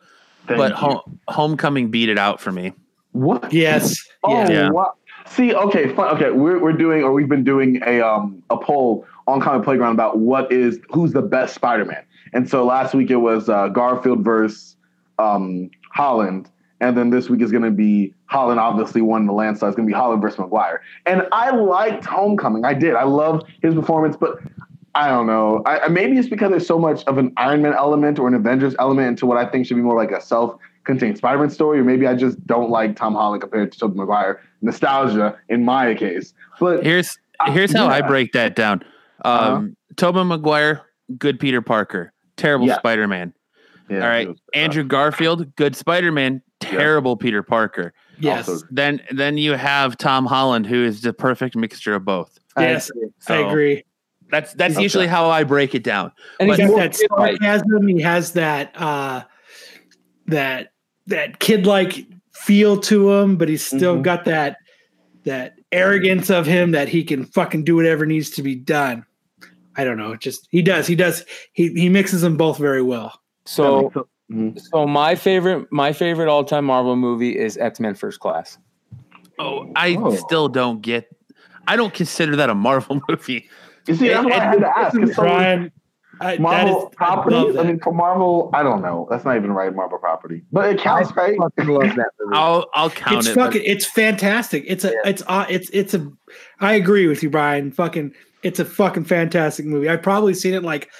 Thank 0.46 0.58
but 0.58 0.72
home, 0.72 1.00
Homecoming 1.28 1.90
beat 1.90 2.10
it 2.10 2.18
out 2.18 2.40
for 2.40 2.52
me. 2.52 2.72
What? 3.14 3.52
Yes. 3.52 3.98
Oh, 4.22 4.32
Yeah. 4.32 4.48
Yeah. 4.50 4.70
wow. 4.70 4.92
See, 5.26 5.54
okay, 5.54 5.94
fun. 5.94 6.14
Okay, 6.16 6.30
we're 6.30 6.58
we're 6.60 6.72
doing 6.72 7.02
or 7.02 7.12
we've 7.12 7.28
been 7.28 7.44
doing 7.44 7.80
a 7.86 8.00
um 8.02 8.42
a 8.50 8.58
poll 8.58 9.06
on 9.26 9.40
Comic 9.40 9.64
Playground 9.64 9.92
about 9.92 10.18
what 10.18 10.52
is 10.52 10.78
who's 10.90 11.12
the 11.12 11.22
best 11.22 11.54
Spider-Man. 11.54 12.04
And 12.34 12.48
so 12.50 12.64
last 12.66 12.94
week 12.94 13.10
it 13.10 13.16
was 13.16 13.48
uh, 13.48 13.68
Garfield 13.68 14.22
versus 14.22 14.76
um, 15.18 15.70
Holland, 15.92 16.50
and 16.80 16.96
then 16.98 17.08
this 17.10 17.30
week 17.30 17.40
is 17.40 17.50
going 17.52 17.62
to 17.62 17.70
be 17.70 18.12
Holland. 18.26 18.58
Obviously, 18.60 19.00
won 19.00 19.26
the 19.26 19.32
landslide. 19.32 19.68
It's 19.68 19.76
going 19.76 19.88
to 19.88 19.90
be 19.92 19.96
Holland 19.96 20.20
versus 20.20 20.40
Maguire. 20.40 20.82
And 21.06 21.26
I 21.32 21.50
liked 21.52 22.04
Homecoming. 22.04 22.64
I 22.64 22.74
did. 22.74 22.94
I 22.94 23.04
love 23.04 23.42
his 23.62 23.74
performance, 23.74 24.16
but 24.16 24.40
I 24.96 25.08
don't 25.08 25.26
know. 25.26 25.62
I, 25.64 25.78
I- 25.80 25.88
maybe 25.88 26.18
it's 26.18 26.28
because 26.28 26.50
there's 26.50 26.66
so 26.66 26.78
much 26.78 27.02
of 27.04 27.16
an 27.18 27.32
Iron 27.38 27.62
Man 27.62 27.72
element 27.74 28.18
or 28.18 28.26
an 28.28 28.34
Avengers 28.34 28.74
element 28.78 29.06
into 29.08 29.24
what 29.26 29.38
I 29.38 29.48
think 29.48 29.66
should 29.66 29.76
be 29.76 29.82
more 29.82 29.96
like 29.96 30.10
a 30.10 30.20
self-contained 30.84 31.16
Spider-Man 31.18 31.50
story, 31.50 31.80
or 31.80 31.84
maybe 31.84 32.06
I 32.06 32.14
just 32.14 32.44
don't 32.46 32.70
like 32.70 32.96
Tom 32.96 33.14
Holland 33.14 33.40
compared 33.40 33.72
to 33.72 33.78
Tobey 33.78 33.98
Maguire. 33.98 34.40
Nostalgia 34.62 35.36
in 35.50 35.62
my 35.64 35.94
case, 35.94 36.32
but 36.58 36.82
Here's 36.84 37.18
here's 37.48 37.72
how 37.74 37.86
I 37.86 38.00
break 38.00 38.32
that 38.32 38.56
down. 38.56 38.82
Um, 39.26 39.76
Tobey 39.96 40.24
Maguire, 40.24 40.82
good 41.18 41.38
Peter 41.38 41.60
Parker, 41.60 42.12
terrible 42.38 42.66
Yeah. 42.68 42.78
Spider 42.78 43.06
Man. 43.06 43.34
yeah, 43.90 44.00
All 44.00 44.08
right, 44.08 44.22
it 44.26 44.30
was- 44.30 44.40
Andrew 44.54 44.82
Garfield, 44.84 45.54
good 45.56 45.76
Spider 45.76 46.10
Man, 46.12 46.40
terrible 46.60 47.14
Peter 47.18 47.42
Parker. 47.42 47.92
Yes. 48.18 48.48
Also- 48.48 48.66
Then 48.70 49.02
then 49.10 49.36
you 49.36 49.52
have 49.52 49.98
Tom 49.98 50.24
Holland, 50.24 50.66
who 50.66 50.82
is 50.82 51.02
the 51.02 51.12
perfect 51.12 51.56
mixture 51.56 51.94
of 51.94 52.04
both. 52.06 52.38
Yes. 52.58 52.90
I 52.96 53.08
So, 53.18 53.48
agree. 53.48 53.84
That's 54.30 54.54
that's 54.54 54.74
Okay. 54.74 54.82
usually 54.82 55.06
how 55.08 55.28
I 55.28 55.44
break 55.44 55.74
it 55.74 55.84
down. 55.84 56.10
And 56.40 56.48
But- 56.48 56.58
he's 56.58 56.64
He's 56.64 56.68
more 56.70 56.78
got 56.80 56.92
that 56.92 57.38
sarcasm. 57.42 57.86
He 57.88 58.00
has 58.00 58.32
that 58.32 58.72
uh, 58.80 59.24
that 60.28 60.68
that 61.06 61.38
kid 61.40 61.66
like 61.66 62.06
feel 62.32 62.78
to 62.80 63.12
him, 63.12 63.36
but 63.36 63.48
he's 63.48 63.64
still 63.64 63.96
Mhm. 63.98 64.02
got 64.02 64.24
that 64.26 64.56
that 65.24 65.54
arrogance 65.72 66.28
of 66.28 66.44
him 66.46 66.72
that 66.72 66.86
he 66.88 67.02
can 67.02 67.24
fucking 67.24 67.64
do 67.64 67.74
whatever 67.76 68.04
needs 68.04 68.28
to 68.30 68.42
be 68.42 68.54
done. 68.54 69.04
I 69.76 69.82
don't 69.84 69.96
know. 69.96 70.14
Just 70.16 70.46
he 70.50 70.60
does. 70.62 70.86
He 70.86 70.94
does. 70.94 71.24
He 71.52 71.68
he 71.72 71.88
mixes 71.88 72.20
them 72.20 72.36
both 72.36 72.58
very 72.58 72.82
well. 72.82 73.20
So 73.46 73.90
Mhm. 74.30 74.60
so 74.60 74.86
my 74.86 75.14
favorite 75.14 75.66
my 75.72 75.92
favorite 75.92 76.28
all 76.28 76.44
time 76.44 76.66
Marvel 76.66 76.96
movie 76.96 77.36
is 77.38 77.56
X 77.56 77.80
Men 77.80 77.94
First 77.94 78.20
Class. 78.20 78.58
Oh, 79.38 79.70
I 79.76 79.96
Oh. 79.98 80.14
still 80.14 80.48
don't 80.48 80.80
get. 80.82 81.08
I 81.66 81.76
don't 81.76 81.92
consider 81.94 82.36
that 82.36 82.50
a 82.50 82.54
Marvel 82.54 83.00
movie. 83.08 83.48
You 83.86 83.94
see, 83.94 84.08
that's 84.08 84.24
why 84.26 84.32
I 84.32 84.40
had 84.40 84.60
to 84.60 84.78
ask. 84.78 84.96
'cause 84.98 85.14
some 85.14 85.24
Brian, 85.24 85.72
I, 86.20 86.36
Marvel 86.38 86.50
that 86.50 86.66
is, 86.68 86.74
I 86.74 86.78
love 86.78 86.92
property. 86.92 87.36
I, 87.36 87.52
that. 87.52 87.66
mean, 87.66 87.80
for 87.80 87.92
Marvel, 87.92 88.50
I 88.54 88.62
don't 88.62 88.82
know. 88.82 89.06
That's 89.10 89.24
not 89.24 89.36
even 89.36 89.52
right. 89.52 89.74
Marvel 89.74 89.98
property, 89.98 90.42
but 90.52 90.68
it 90.74 90.80
counts, 90.80 91.14
right? 91.16 91.36
fucking 91.38 91.66
love 91.68 91.82
that 91.96 92.10
movie. 92.20 92.36
I'll 92.36 92.66
I'll 92.74 92.90
count 92.90 93.18
it's 93.18 93.28
it. 93.28 93.34
but- 93.34 93.46
fucking. 93.46 93.62
It's 93.64 93.86
fantastic. 93.86 94.64
It's 94.66 94.84
a. 94.84 94.92
It's 95.04 95.22
uh, 95.26 95.46
It's 95.48 95.70
it's 95.70 95.94
a. 95.94 96.10
I 96.60 96.74
agree 96.74 97.06
with 97.06 97.22
you, 97.22 97.30
Brian. 97.30 97.72
Fucking. 97.72 98.12
It's 98.42 98.58
a 98.60 98.64
fucking 98.64 99.04
fantastic 99.04 99.64
movie. 99.66 99.88
I've 99.88 100.02
probably 100.02 100.34
seen 100.34 100.52
it 100.54 100.62
like 100.62 100.90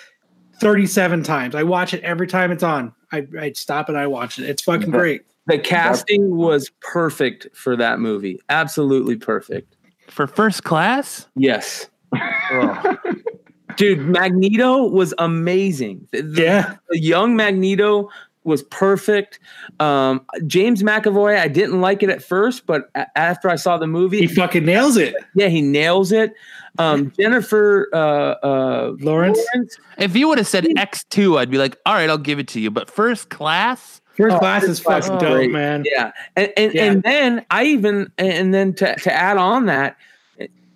thirty-seven 0.60 1.22
times. 1.24 1.54
I 1.54 1.62
watch 1.62 1.92
it 1.94 2.02
every 2.02 2.26
time 2.26 2.50
it's 2.50 2.62
on. 2.62 2.92
I 3.12 3.26
I 3.38 3.52
stop 3.52 3.88
and 3.88 3.98
I 3.98 4.06
watch 4.06 4.38
it. 4.38 4.48
It's 4.48 4.62
fucking 4.62 4.88
Okay. 4.88 4.98
great. 4.98 5.22
The 5.46 5.58
casting 5.58 6.36
was 6.36 6.70
perfect 6.80 7.48
for 7.54 7.76
that 7.76 8.00
movie. 8.00 8.40
Absolutely 8.48 9.16
perfect. 9.16 9.76
for 10.08 10.26
first 10.26 10.64
class. 10.64 11.26
Yes. 11.36 11.88
Dude, 13.76 14.00
Magneto 14.00 14.84
was 14.86 15.12
amazing. 15.18 16.06
The, 16.12 16.22
the- 16.22 16.42
Yeah. 16.42 16.74
the 16.90 16.98
young 17.00 17.36
Magneto 17.36 18.08
was 18.44 18.62
perfect. 18.64 19.38
Um, 19.80 20.20
James 20.46 20.82
McAvoy, 20.82 21.38
I 21.38 21.48
didn't 21.48 21.80
like 21.80 22.02
it 22.02 22.10
at 22.10 22.22
first, 22.22 22.66
but 22.66 22.90
a- 22.94 23.06
after 23.18 23.48
I 23.48 23.56
saw 23.56 23.78
the 23.78 23.86
movie, 23.86 24.18
He 24.20 24.26
fucking 24.26 24.64
nails 24.66 24.96
it. 24.98 25.14
yeah, 25.34 25.48
he 25.48 25.62
nails 25.62 26.12
it. 26.12 26.32
Um, 26.78 27.10
Jennifer 27.18 27.88
uh, 27.94 27.96
uh, 27.98 28.92
Lawrence. 29.00 29.38
Lawrence, 29.54 29.78
If 29.96 30.14
you 30.16 30.28
would 30.28 30.38
have 30.38 30.46
said 30.46 30.66
X 30.76 31.04
two, 31.04 31.38
I'd 31.38 31.50
be 31.50 31.56
like, 31.56 31.78
all 31.86 31.94
right, 31.94 32.10
I'll 32.10 32.18
give 32.18 32.38
it 32.38 32.48
to 32.48 32.60
you. 32.60 32.70
But 32.70 32.90
first 32.90 33.30
class, 33.30 34.00
First 34.16 34.36
Oh, 34.36 34.38
class 34.38 34.62
is 34.64 34.78
First 34.78 34.84
Class 34.84 35.06
fucking 35.08 35.18
dope, 35.26 35.34
great. 35.36 35.50
man. 35.50 35.84
Yeah, 35.90 36.12
and 36.36 36.52
and, 36.56 36.74
Yeah. 36.74 36.84
and 36.84 37.02
then 37.02 37.46
I 37.50 37.64
even 37.64 38.12
and 38.18 38.52
then 38.54 38.72
to 38.74 38.94
to 38.94 39.12
add 39.12 39.38
on 39.38 39.66
that, 39.66 39.96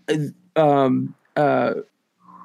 uh, 0.08 0.60
um, 0.60 1.14
uh, 1.36 1.74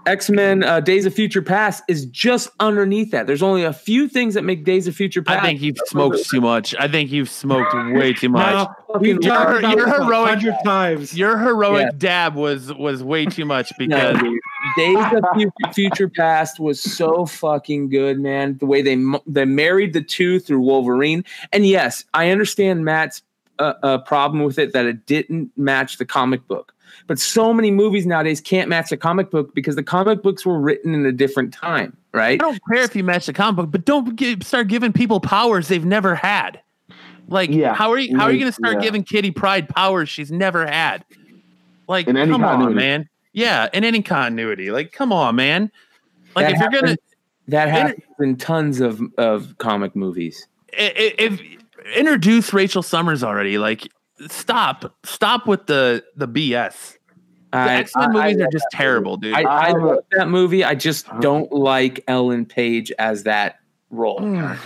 X 0.05 0.29
Men 0.29 0.63
uh, 0.63 0.79
Days 0.79 1.05
of 1.05 1.13
Future 1.13 1.41
Past 1.41 1.83
is 1.87 2.05
just 2.07 2.49
underneath 2.59 3.11
that. 3.11 3.27
There's 3.27 3.43
only 3.43 3.63
a 3.63 3.73
few 3.73 4.07
things 4.07 4.33
that 4.33 4.43
make 4.43 4.63
Days 4.65 4.87
of 4.87 4.95
Future 4.95 5.21
Past. 5.21 5.39
I 5.41 5.45
think 5.45 5.61
you've 5.61 5.77
smoked 5.85 6.29
too 6.29 6.41
much. 6.41 6.75
I 6.79 6.87
think 6.87 7.11
you've 7.11 7.29
smoked 7.29 7.73
way 7.93 8.13
too 8.13 8.29
much. 8.29 8.53
Now, 8.53 8.75
we've 8.99 9.17
Your- 9.23 9.57
about 9.59 9.75
your 9.77 9.87
heroic- 9.87 10.29
hundred 10.29 10.55
times. 10.63 11.17
Your 11.17 11.37
heroic 11.37 11.87
Yeah. 11.91 11.97
dab 11.97 12.35
was 12.35 12.73
was 12.73 13.03
way 13.03 13.25
too 13.25 13.45
much 13.45 13.71
because 13.79 14.19
dude. 14.19 14.39
Days 14.77 14.97
of 15.13 15.23
Future, 15.35 15.73
Future 15.73 16.09
Past 16.09 16.59
was 16.59 16.79
so 16.81 17.25
fucking 17.25 17.89
good, 17.89 18.19
man. 18.19 18.57
The 18.59 18.65
way 18.65 18.81
they 18.81 18.93
m- 18.93 19.17
they 19.27 19.45
married 19.45 19.93
the 19.93 20.01
two 20.01 20.39
through 20.39 20.61
Wolverine, 20.61 21.23
and 21.51 21.65
yes, 21.65 22.05
I 22.13 22.29
understand 22.29 22.83
Matt's 22.85 23.21
uh, 23.59 23.73
uh, 23.83 23.97
problem 23.99 24.43
with 24.43 24.57
it 24.57 24.73
that 24.73 24.85
it 24.85 25.05
didn't 25.05 25.51
match 25.55 25.97
the 25.97 26.05
comic 26.05 26.47
book. 26.47 26.72
But 27.07 27.19
so 27.19 27.53
many 27.53 27.69
movies 27.71 28.05
nowadays 28.05 28.39
can't 28.39 28.69
match 28.69 28.89
the 28.89 28.97
comic 28.97 29.29
book 29.29 29.53
because 29.53 29.75
the 29.75 29.83
comic 29.83 30.23
books 30.23 30.45
were 30.45 30.59
written 30.59 30.93
in 30.95 31.05
a 31.05 31.11
different 31.11 31.53
time, 31.53 31.95
right? 32.13 32.33
I 32.41 32.45
don't 32.45 32.59
care 32.71 32.83
if 32.83 32.95
you 32.95 33.03
match 33.03 33.25
the 33.25 33.33
comic 33.33 33.57
book, 33.57 33.71
but 33.71 33.83
don't 33.85 34.15
gi- 34.15 34.37
start 34.41 34.67
giving 34.69 34.93
people 34.93 35.19
powers 35.19 35.67
they've 35.67 35.83
never 35.85 36.15
had. 36.15 36.61
Like, 37.27 37.49
Yeah. 37.49 37.73
how 37.73 37.91
are 37.91 37.97
you? 37.97 38.17
How 38.17 38.25
are 38.25 38.31
you 38.31 38.39
going 38.39 38.51
to 38.51 38.55
start 38.55 38.75
yeah. 38.75 38.81
giving 38.81 39.03
Kitty 39.03 39.31
Pryde 39.31 39.67
powers 39.69 40.07
she's 40.09 40.31
never 40.31 40.65
had? 40.65 41.03
Like, 41.87 42.07
In 42.07 42.15
any 42.17 42.31
come 42.31 42.43
on, 42.43 42.73
man. 42.75 43.09
Yeah, 43.33 43.67
in 43.73 43.83
any 43.83 44.01
continuity. 44.01 44.71
Like, 44.71 44.91
come 44.93 45.11
on, 45.11 45.35
man. 45.35 45.71
Like, 46.35 46.45
That 46.47 46.53
if 46.53 46.59
you're 46.61 46.69
gonna, 46.69 46.87
happens- 46.89 46.97
That 47.49 47.67
Inter- 47.67 47.79
happens 47.79 48.03
in 48.19 48.35
tons 48.37 48.79
of 48.79 49.01
of 49.17 49.57
comic 49.57 49.95
movies. 49.95 50.47
i- 50.79 50.83
i- 50.95 51.15
if 51.17 51.41
introduce 51.95 52.53
Rachel 52.53 52.81
Summers 52.81 53.23
already, 53.23 53.57
like, 53.57 53.89
stop, 54.27 54.95
stop 55.03 55.47
with 55.47 55.65
the 55.67 56.03
the 56.15 56.27
BS. 56.27 56.97
The 57.51 57.57
I- 57.59 57.75
X 57.75 57.95
Men 57.95 58.09
I- 58.09 58.13
movies 58.29 58.41
I- 58.41 58.45
are 58.45 58.51
just 58.51 58.65
terrible, 58.71 59.17
dude. 59.17 59.33
I, 59.35 59.41
I 59.43 59.69
uh, 59.71 59.79
love 59.79 59.99
that 60.17 60.27
movie. 60.29 60.63
I 60.63 60.75
just 60.75 61.07
Uh-huh. 61.09 61.19
don't 61.19 61.51
like 61.51 62.03
Ellen 62.07 62.45
Page 62.45 62.91
as 62.99 63.23
that 63.23 63.57
role. 63.89 64.19
Mm. 64.19 64.57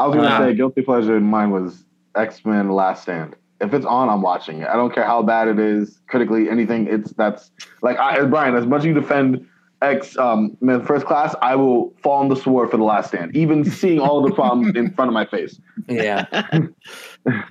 I 0.00 0.06
was 0.06 0.16
gonna 0.16 0.28
Wow. 0.28 0.38
say 0.40 0.54
guilty 0.54 0.82
pleasure 0.82 1.16
in 1.16 1.24
mine 1.24 1.50
was 1.50 1.84
X 2.14 2.44
Men: 2.44 2.70
Last 2.70 3.02
Stand. 3.02 3.36
If 3.60 3.72
it's 3.74 3.86
on, 3.86 4.08
I'm 4.08 4.22
watching 4.22 4.60
it. 4.62 4.68
I 4.68 4.74
don't 4.74 4.92
care 4.92 5.04
how 5.04 5.22
bad 5.22 5.46
it 5.46 5.58
is, 5.60 6.00
critically, 6.08 6.50
anything. 6.50 6.88
It's 6.88 7.12
that's 7.12 7.52
like 7.82 7.98
I, 7.98 8.24
Brian. 8.24 8.56
As 8.56 8.66
much 8.66 8.80
as 8.80 8.86
you 8.86 8.94
defend 8.94 9.46
X 9.82 10.16
um, 10.16 10.56
First 10.86 11.06
Class, 11.06 11.34
I 11.42 11.56
will 11.56 11.92
fall 12.02 12.18
on 12.20 12.28
the 12.28 12.36
sword 12.36 12.70
for 12.70 12.76
the 12.76 12.84
Last 12.84 13.08
Stand, 13.08 13.34
even 13.36 13.64
seeing 13.64 13.98
all 14.00 14.22
the 14.22 14.32
problems 14.34 14.76
in 14.76 14.92
front 14.94 15.08
of 15.08 15.12
my 15.14 15.26
face. 15.26 15.60
Yeah. 15.88 16.24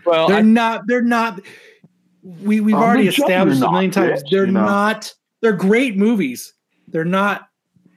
well, 0.05 0.27
They're 0.27 0.37
I, 0.37 0.41
not. 0.41 0.87
They're 0.87 1.01
not. 1.01 1.41
We 2.43 2.59
we've 2.61 2.75
Oh, 2.75 2.79
already 2.79 3.07
established 3.07 3.61
a 3.61 3.65
off, 3.65 3.71
million 3.73 3.91
times. 3.91 4.23
bitch, 4.23 4.29
They're 4.31 4.45
you 4.45 4.51
know? 4.51 4.65
not. 4.65 5.13
They're 5.41 5.53
great 5.53 5.97
movies. 5.97 6.53
They're 6.87 7.05
not 7.05 7.47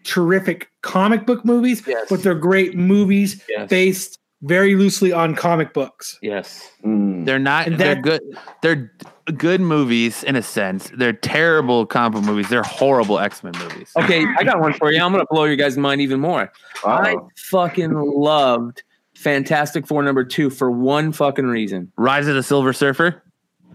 terrific 0.04 0.70
comic 0.82 1.26
book 1.26 1.44
movies, 1.44 1.82
Yes. 1.86 2.06
but 2.10 2.22
they're 2.22 2.34
great 2.34 2.74
movies 2.76 3.42
Yes. 3.48 3.68
based 3.68 4.18
very 4.42 4.76
loosely 4.76 5.12
on 5.12 5.34
comic 5.34 5.72
books. 5.72 6.18
yes. 6.20 6.70
Mm. 6.84 7.24
They're 7.24 7.38
not. 7.38 7.66
And 7.66 7.78
They're 7.78 7.94
that- 7.94 8.02
good. 8.02 8.20
They're 8.62 8.92
good 9.26 9.60
movies 9.60 10.22
in 10.24 10.37
a 10.37 10.42
sense. 10.42 10.90
They're 10.96 11.12
terrible 11.12 11.87
comic 11.87 12.14
book 12.14 12.24
movies. 12.24 12.48
They're 12.48 12.62
horrible 12.62 13.18
X 13.18 13.42
Men 13.42 13.52
movies. 13.58 13.92
Okay, 13.96 14.24
I 14.38 14.44
got 14.44 14.60
one 14.60 14.72
for 14.72 14.92
you. 14.92 15.02
I'm 15.02 15.12
gonna 15.12 15.24
blow 15.30 15.44
your 15.44 15.56
guys' 15.56 15.76
mind 15.76 16.00
even 16.00 16.20
more. 16.20 16.52
I 16.84 17.16
fucking 17.37 17.92
loved 17.92 18.82
Fantastic 19.14 19.87
Four 19.87 20.02
number 20.02 20.24
two 20.24 20.50
for 20.50 20.70
one 20.70 21.12
fucking 21.12 21.46
reason. 21.46 21.90
Rise 21.96 22.26
of 22.26 22.34
the 22.34 22.42
Silver 22.42 22.72
Surfer. 22.72 23.22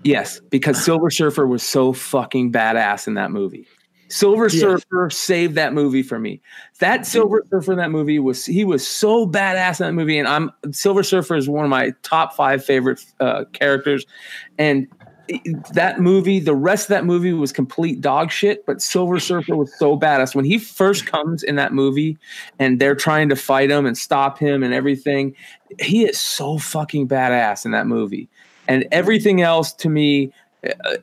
Yes, 0.04 0.40
because 0.50 0.84
Silver 0.84 1.10
Surfer 1.10 1.46
was 1.48 1.64
so 1.64 1.94
fucking 1.94 2.52
badass 2.52 3.08
in 3.08 3.16
that 3.16 3.32
movie. 3.32 3.68
Silver 4.10 4.46
Yes. 4.46 4.60
Surfer 4.60 5.10
saved 5.12 5.54
that 5.56 5.72
movie 5.74 6.02
for 6.02 6.18
me. 6.18 6.42
That 6.80 7.06
Silver 7.06 7.44
Surfer 7.52 7.74
in 7.74 7.78
that 7.78 7.92
movie 7.92 8.18
was 8.18 8.46
he 8.46 8.66
was 8.66 8.86
so 8.86 9.28
badass 9.28 9.80
in 9.80 9.86
that 9.86 9.94
movie, 9.94 10.18
and 10.18 10.28
I'm 10.28 10.52
Silver 10.72 11.04
Surfer 11.04 11.36
is 11.36 11.48
one 11.48 11.64
of 11.64 11.70
my 11.70 11.94
top 12.02 12.34
five 12.34 12.66
favorite 12.66 13.00
uh, 13.20 13.46
characters, 13.54 14.06
and 14.58 14.88
that 15.74 16.00
movie, 16.00 16.40
the 16.40 16.56
rest 16.56 16.86
of 16.86 16.90
that 16.90 17.06
movie 17.06 17.34
was 17.34 17.52
complete 17.52 18.02
dog 18.02 18.32
shit, 18.32 18.66
but 18.66 18.82
Silver 18.82 19.20
Surfer 19.20 19.56
was 19.56 19.74
so 19.78 19.98
badass. 19.98 20.34
When 20.36 20.46
he 20.46 20.58
first 20.58 21.06
comes 21.06 21.44
in 21.44 21.56
that 21.56 21.74
movie 21.74 22.18
and 22.58 22.80
they're 22.80 22.96
trying 22.96 23.30
to 23.30 23.36
fight 23.36 23.70
him 23.70 23.86
and 23.86 23.98
stop 23.98 24.40
him 24.40 24.64
and 24.64 24.74
everything, 24.74 25.36
he 25.80 26.06
is 26.06 26.20
so 26.20 26.58
fucking 26.58 27.08
badass 27.08 27.66
in 27.66 27.72
that 27.72 27.88
movie. 27.88 28.30
And 28.68 28.88
everything 28.92 29.42
else 29.42 29.74
to 29.74 29.90
me 29.90 30.32
uh, 30.64 30.98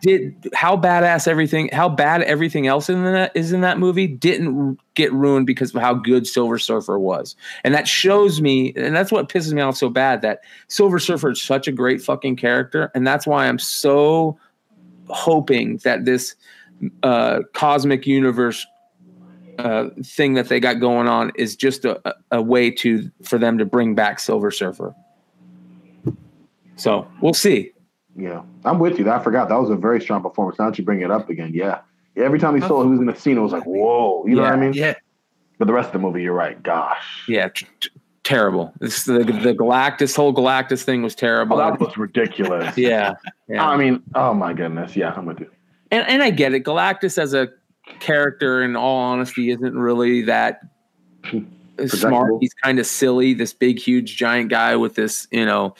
did 0.00 0.34
how 0.54 0.76
badass 0.76 1.28
everything 1.28 1.68
how 1.72 1.88
bad 1.88 2.22
everything 2.22 2.66
else 2.66 2.88
in 2.88 3.04
that 3.04 3.30
is 3.34 3.52
in 3.52 3.60
that 3.60 3.78
movie 3.78 4.06
didn't 4.06 4.78
get 4.94 5.12
ruined 5.12 5.46
because 5.46 5.74
of 5.74 5.80
how 5.80 5.94
good 5.94 6.26
Silver 6.26 6.58
Surfer 6.58 6.98
was. 6.98 7.36
And 7.64 7.74
that 7.74 7.86
shows 7.86 8.40
me 8.40 8.72
and 8.76 8.94
that's 8.94 9.12
what 9.12 9.28
pisses 9.28 9.52
me 9.52 9.62
off 9.62 9.76
so 9.76 9.88
bad 9.88 10.22
that 10.22 10.40
Silver 10.68 10.98
Surfer 10.98 11.30
is 11.30 11.42
such 11.42 11.68
a 11.68 11.72
great 11.72 12.02
fucking 12.02 12.36
character 12.36 12.90
and 12.94 13.06
that's 13.06 13.26
why 13.26 13.46
I'm 13.46 13.58
so 13.58 14.38
hoping 15.08 15.78
that 15.78 16.04
this 16.04 16.34
uh 17.02 17.40
cosmic 17.54 18.06
universe 18.06 18.66
uh 19.58 19.88
thing 20.04 20.34
that 20.34 20.48
they 20.48 20.58
got 20.60 20.80
going 20.80 21.06
on 21.08 21.30
is 21.36 21.54
just 21.56 21.84
a, 21.84 22.00
a- 22.08 22.14
a 22.38 22.42
way 22.42 22.70
to 22.70 23.10
for 23.22 23.38
them 23.38 23.58
to 23.58 23.64
bring 23.64 23.94
back 23.94 24.18
Silver 24.18 24.50
Surfer. 24.50 24.94
So, 26.76 27.06
we'll 27.20 27.34
see. 27.34 27.71
Yeah, 28.16 28.42
I'm 28.64 28.78
with 28.78 28.98
you. 28.98 29.10
I 29.10 29.22
forgot 29.22 29.48
that 29.48 29.58
was 29.58 29.70
a 29.70 29.76
very 29.76 30.00
strong 30.00 30.22
performance. 30.22 30.58
Now 30.58 30.70
that 30.70 30.78
you 30.78 30.84
bring 30.84 31.00
it 31.00 31.10
up 31.10 31.30
again, 31.30 31.52
yeah. 31.54 31.80
Every 32.16 32.38
time 32.38 32.54
he 32.54 32.60
saw 32.60 32.82
who 32.82 32.90
was 32.90 33.00
in 33.00 33.06
the 33.06 33.14
scene, 33.14 33.38
it 33.38 33.40
was 33.40 33.52
like, 33.52 33.64
whoa. 33.64 34.24
You 34.26 34.36
know 34.36 34.42
what 34.42 34.52
I 34.52 34.56
mean? 34.56 34.74
Yeah, 34.74 34.94
But 35.58 35.66
the 35.66 35.72
rest 35.72 35.88
of 35.88 35.92
the 35.94 35.98
movie, 36.00 36.22
you're 36.22 36.34
right. 36.34 36.62
Gosh. 36.62 37.24
Yeah, 37.26 37.48
t- 37.48 37.66
t- 37.80 37.88
terrible. 38.22 38.72
This, 38.80 39.04
the 39.04 39.20
the 39.20 39.54
Galactus 39.54 40.14
whole 40.14 40.34
Galactus 40.34 40.82
thing 40.82 41.02
was 41.02 41.14
terrible. 41.14 41.56
Oh, 41.56 41.70
that 41.70 41.80
was 41.80 41.96
ridiculous. 41.96 42.76
yeah, 42.78 43.14
yeah. 43.48 43.66
I 43.66 43.76
mean, 43.76 44.02
oh 44.14 44.34
my 44.34 44.52
goodness. 44.52 44.94
Yeah, 44.96 45.14
I'm 45.16 45.26
with 45.26 45.40
you. 45.40 45.50
and 45.90 46.06
and 46.06 46.22
I 46.22 46.30
get 46.30 46.52
it. 46.54 46.64
Galactus 46.64 47.18
as 47.18 47.34
a 47.34 47.48
character, 48.00 48.62
in 48.62 48.76
all 48.76 48.96
honesty, 48.96 49.50
isn't 49.50 49.76
really 49.76 50.22
that 50.22 50.60
hmm. 51.24 51.44
smart. 51.86 52.34
He's 52.40 52.54
kind 52.54 52.78
of 52.78 52.86
silly. 52.86 53.34
This 53.34 53.52
big, 53.52 53.78
huge, 53.78 54.16
giant 54.16 54.50
guy 54.50 54.76
with 54.76 54.94
this, 54.94 55.26
you 55.30 55.46
know, 55.46 55.74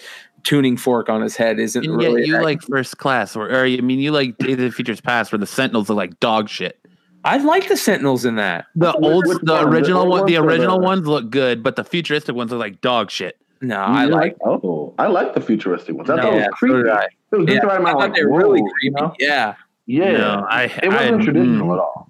tuning 0.44 0.76
fork 0.76 1.08
on 1.08 1.20
his 1.22 1.36
head 1.36 1.58
isn't 1.58 1.84
And 1.84 1.96
really. 1.96 2.20
yet 2.22 2.26
you 2.26 2.32
that- 2.34 2.42
like 2.42 2.62
First 2.62 2.98
Class, 2.98 3.36
or, 3.36 3.48
or 3.48 3.64
I 3.64 3.76
mean, 3.78 4.00
you 4.00 4.10
like 4.12 4.36
Days 4.38 4.52
of 4.54 4.58
the 4.58 4.70
Futures 4.72 5.00
Past, 5.00 5.32
where 5.32 5.38
the 5.38 5.46
Sentinels 5.46 5.88
are 5.90 5.94
like 5.94 6.18
dog 6.20 6.48
shit. 6.48 6.78
I 7.24 7.36
like 7.38 7.68
the 7.68 7.76
Sentinels 7.76 8.24
in 8.24 8.34
that. 8.36 8.66
The 8.74 8.92
Which- 8.98 9.04
old, 9.12 9.24
the? 9.26 9.38
The 9.44 9.62
original 9.68 10.00
old 10.02 10.08
one, 10.10 10.26
the 10.26 10.36
original 10.38 10.78
the- 10.80 10.84
ones 10.84 11.06
look 11.06 11.30
good, 11.30 11.62
but 11.62 11.76
the 11.76 11.84
futuristic 11.84 12.34
ones 12.34 12.52
are 12.52 12.56
like 12.56 12.80
dog 12.80 13.10
shit. 13.10 13.36
No, 13.60 13.76
I 13.76 14.06
like. 14.06 14.36
Oh, 14.44 14.92
I 14.98 15.06
like 15.06 15.34
the 15.34 15.40
futuristic 15.40 15.94
ones. 15.94 16.10
I 16.10 16.16
No, 16.16 16.22
thought 16.22 16.32
it 16.32 16.36
was 16.36 16.44
so 16.44 16.66
did 16.66 16.72
creepy. 16.72 16.90
I. 16.90 17.02
It 17.04 17.36
was 17.36 17.46
just 17.46 17.54
Yeah, 17.54 17.60
the 17.60 17.72
I 17.72 17.92
thought 17.92 17.98
Like, 17.98 18.14
they 18.16 18.24
were 18.24 18.38
really 18.38 18.58
creepy. 18.60 18.72
you 18.82 18.90
know? 18.90 19.14
Yeah. 19.20 19.54
Yeah, 19.86 20.12
No, 20.12 20.46
I- 20.50 20.64
it 20.64 20.88
wasn't 20.88 21.20
I- 21.20 21.24
traditional 21.24 21.68
mm. 21.68 21.72
at 21.74 21.78
all. 21.78 22.08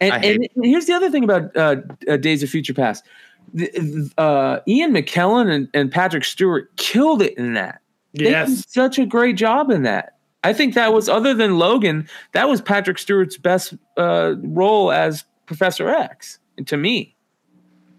And, 0.00 0.12
I 0.12 0.18
and 0.18 0.48
here's 0.62 0.84
the 0.86 0.92
other 0.92 1.10
thing 1.10 1.24
about 1.24 1.56
uh, 1.56 1.76
uh, 2.08 2.16
Days 2.18 2.42
of 2.42 2.50
Future 2.50 2.74
Past. 2.74 3.04
The, 3.54 4.10
uh, 4.18 4.60
Ian 4.68 4.92
McKellen 4.92 5.50
and, 5.50 5.68
and 5.74 5.90
Patrick 5.90 6.24
Stewart 6.24 6.74
killed 6.76 7.22
it 7.22 7.36
in 7.38 7.54
that. 7.54 7.80
They 8.14 8.24
did 8.24 8.30
Yes. 8.32 8.64
such 8.68 8.98
a 8.98 9.06
great 9.06 9.36
job 9.36 9.70
in 9.70 9.82
that. 9.82 10.16
I 10.44 10.52
think 10.52 10.74
that 10.74 10.92
was 10.92 11.08
other 11.08 11.34
than 11.34 11.58
Logan, 11.58 12.08
that 12.32 12.48
was 12.48 12.60
Patrick 12.60 12.98
Stewart's 12.98 13.36
best 13.36 13.74
uh, 13.96 14.34
role 14.42 14.92
as 14.92 15.24
Professor 15.46 15.88
X 15.88 16.38
to 16.66 16.76
me. 16.76 17.14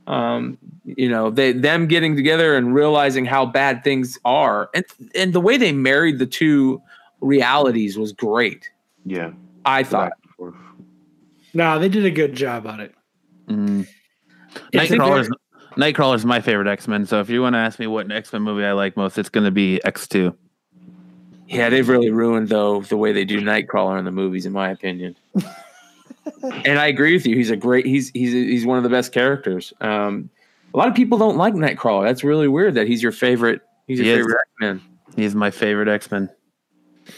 Um, 0.08 0.58
you 0.86 1.10
know, 1.10 1.30
they 1.30 1.52
them 1.52 1.86
getting 1.88 2.16
together 2.16 2.56
and 2.56 2.74
realizing 2.74 3.26
how 3.26 3.46
bad 3.46 3.84
things 3.84 4.18
are, 4.26 4.70
and 4.74 4.84
and 5.14 5.34
the 5.34 5.40
way 5.40 5.58
they 5.58 5.72
married 5.72 6.18
the 6.18 6.26
two 6.26 6.82
realities 7.22 7.98
was 7.98 8.12
great. 8.12 8.72
Yeah, 9.06 9.32
I 9.66 9.84
thought. 9.84 10.10
Back 10.12 10.20
and 10.24 10.34
forth. 10.36 10.56
No, 11.54 11.78
they 11.78 11.90
did 11.90 12.06
a 12.06 12.12
good 12.12 12.34
job 12.34 12.66
on 12.66 12.80
it. 12.80 12.96
Mm. 13.48 13.88
It's 14.72 14.92
a 14.92 14.96
Nightcrawler's 14.96 15.30
Nightcrawler's 15.78 16.26
my 16.26 16.42
favorite 16.42 16.68
X 16.68 16.88
Men. 16.88 17.06
So 17.06 17.20
if 17.20 17.30
you 17.30 17.42
want 17.42 17.54
to 17.54 17.60
ask 17.60 17.80
me 17.80 17.88
what 17.88 18.12
X 18.12 18.34
Men 18.34 18.42
movie 18.42 18.66
I 18.66 18.74
like 18.74 18.98
most, 18.98 19.18
it's 19.18 19.30
going 19.30 19.46
to 19.46 19.52
be 19.52 19.84
X 19.86 20.08
Two. 20.08 20.36
Yeah, 21.48 21.70
they've 21.70 21.88
really 21.88 22.12
ruined 22.12 22.50
though 22.50 22.82
the 22.82 22.98
way 22.98 23.12
they 23.12 23.26
do 23.26 23.42
Nightcrawler 23.42 23.98
in 23.98 24.06
the 24.06 24.12
movies, 24.12 24.46
in 24.46 24.54
my 24.54 24.70
opinion. 24.70 25.16
and 26.66 26.80
I 26.80 26.88
agree 26.88 27.14
with 27.14 27.26
you. 27.26 27.36
He's 27.36 27.50
a 27.50 27.56
great. 27.56 27.86
He's 27.86 28.10
he's 28.10 28.34
he's 28.34 28.66
one 28.66 28.78
of 28.78 28.84
the 28.84 28.90
best 28.90 29.12
characters. 29.12 29.74
Um, 29.82 30.30
a 30.74 30.78
lot 30.78 30.88
of 30.88 30.96
people 30.96 31.18
don't 31.18 31.38
like 31.38 31.54
Nightcrawler. 31.54 32.06
That's 32.06 32.24
really 32.24 32.48
weird. 32.48 32.76
That 32.76 32.88
he's 32.88 33.02
your 33.02 33.12
favorite. 33.12 33.62
He's 33.88 34.00
your 34.00 34.08
He 34.08 34.16
favorite 34.16 34.38
X 34.42 34.50
Men. 34.60 34.82
He's 35.16 35.36
my 35.36 35.50
favorite 35.50 35.88
X 35.88 36.12
Men. 36.12 36.30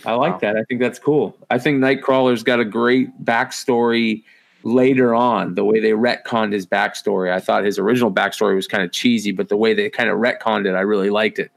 I 0.05 0.13
like 0.13 0.39
that. 0.39 0.55
I 0.55 0.63
think 0.63 0.79
that's 0.79 0.99
cool. 0.99 1.35
I 1.49 1.57
think 1.57 1.79
Nightcrawler's 1.79 2.43
got 2.43 2.59
a 2.59 2.65
great 2.65 3.25
backstory 3.25 4.23
later 4.63 5.13
on. 5.15 5.55
The 5.55 5.63
way 5.65 5.79
they 5.79 5.91
retconned 5.91 6.53
his 6.53 6.65
backstory, 6.65 7.31
I 7.31 7.39
thought 7.39 7.63
his 7.63 7.79
original 7.79 8.11
backstory 8.11 8.55
was 8.55 8.67
kind 8.67 8.83
of 8.83 8.91
cheesy, 8.91 9.31
but 9.31 9.49
the 9.49 9.57
way 9.57 9.73
they 9.73 9.89
kind 9.89 10.09
of 10.09 10.17
retconned 10.17 10.65
it, 10.67 10.73
I 10.75 10.81
really 10.81 11.09
liked 11.09 11.39
it. 11.39 11.51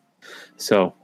So 0.56 0.94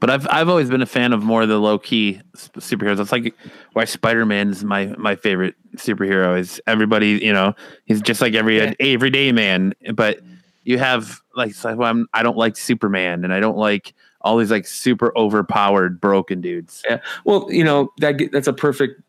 But 0.00 0.10
I've 0.10 0.26
I've 0.30 0.48
always 0.48 0.68
been 0.70 0.82
a 0.82 0.86
fan 0.86 1.12
of 1.12 1.22
more 1.22 1.42
of 1.42 1.48
the 1.48 1.58
low 1.58 1.78
key 1.78 2.20
superheroes. 2.36 2.96
That's 2.98 3.12
like 3.12 3.34
why 3.72 3.84
Spider 3.84 4.26
Man 4.26 4.50
is 4.50 4.64
my 4.64 4.86
my 4.98 5.16
favorite 5.16 5.54
superhero. 5.76 6.38
Is 6.38 6.60
everybody 6.66 7.18
you 7.22 7.32
know 7.32 7.54
he's 7.84 8.00
just 8.02 8.20
like 8.20 8.34
every 8.34 8.58
Yeah. 8.58 8.72
everyday 8.80 9.32
man. 9.32 9.74
But 9.94 10.20
you 10.64 10.78
have 10.78 11.20
like 11.34 11.54
I 11.64 12.22
don't 12.22 12.36
like 12.36 12.56
Superman 12.56 13.24
and 13.24 13.32
I 13.32 13.40
don't 13.40 13.56
like 13.58 13.94
all 14.22 14.36
these 14.38 14.50
like 14.50 14.66
super 14.66 15.16
overpowered 15.16 16.00
broken 16.00 16.40
dudes. 16.40 16.82
Yeah. 16.88 16.98
Well, 17.24 17.46
you 17.50 17.62
know 17.62 17.92
that 17.98 18.20
that's 18.32 18.48
a 18.48 18.52
perfect 18.52 19.00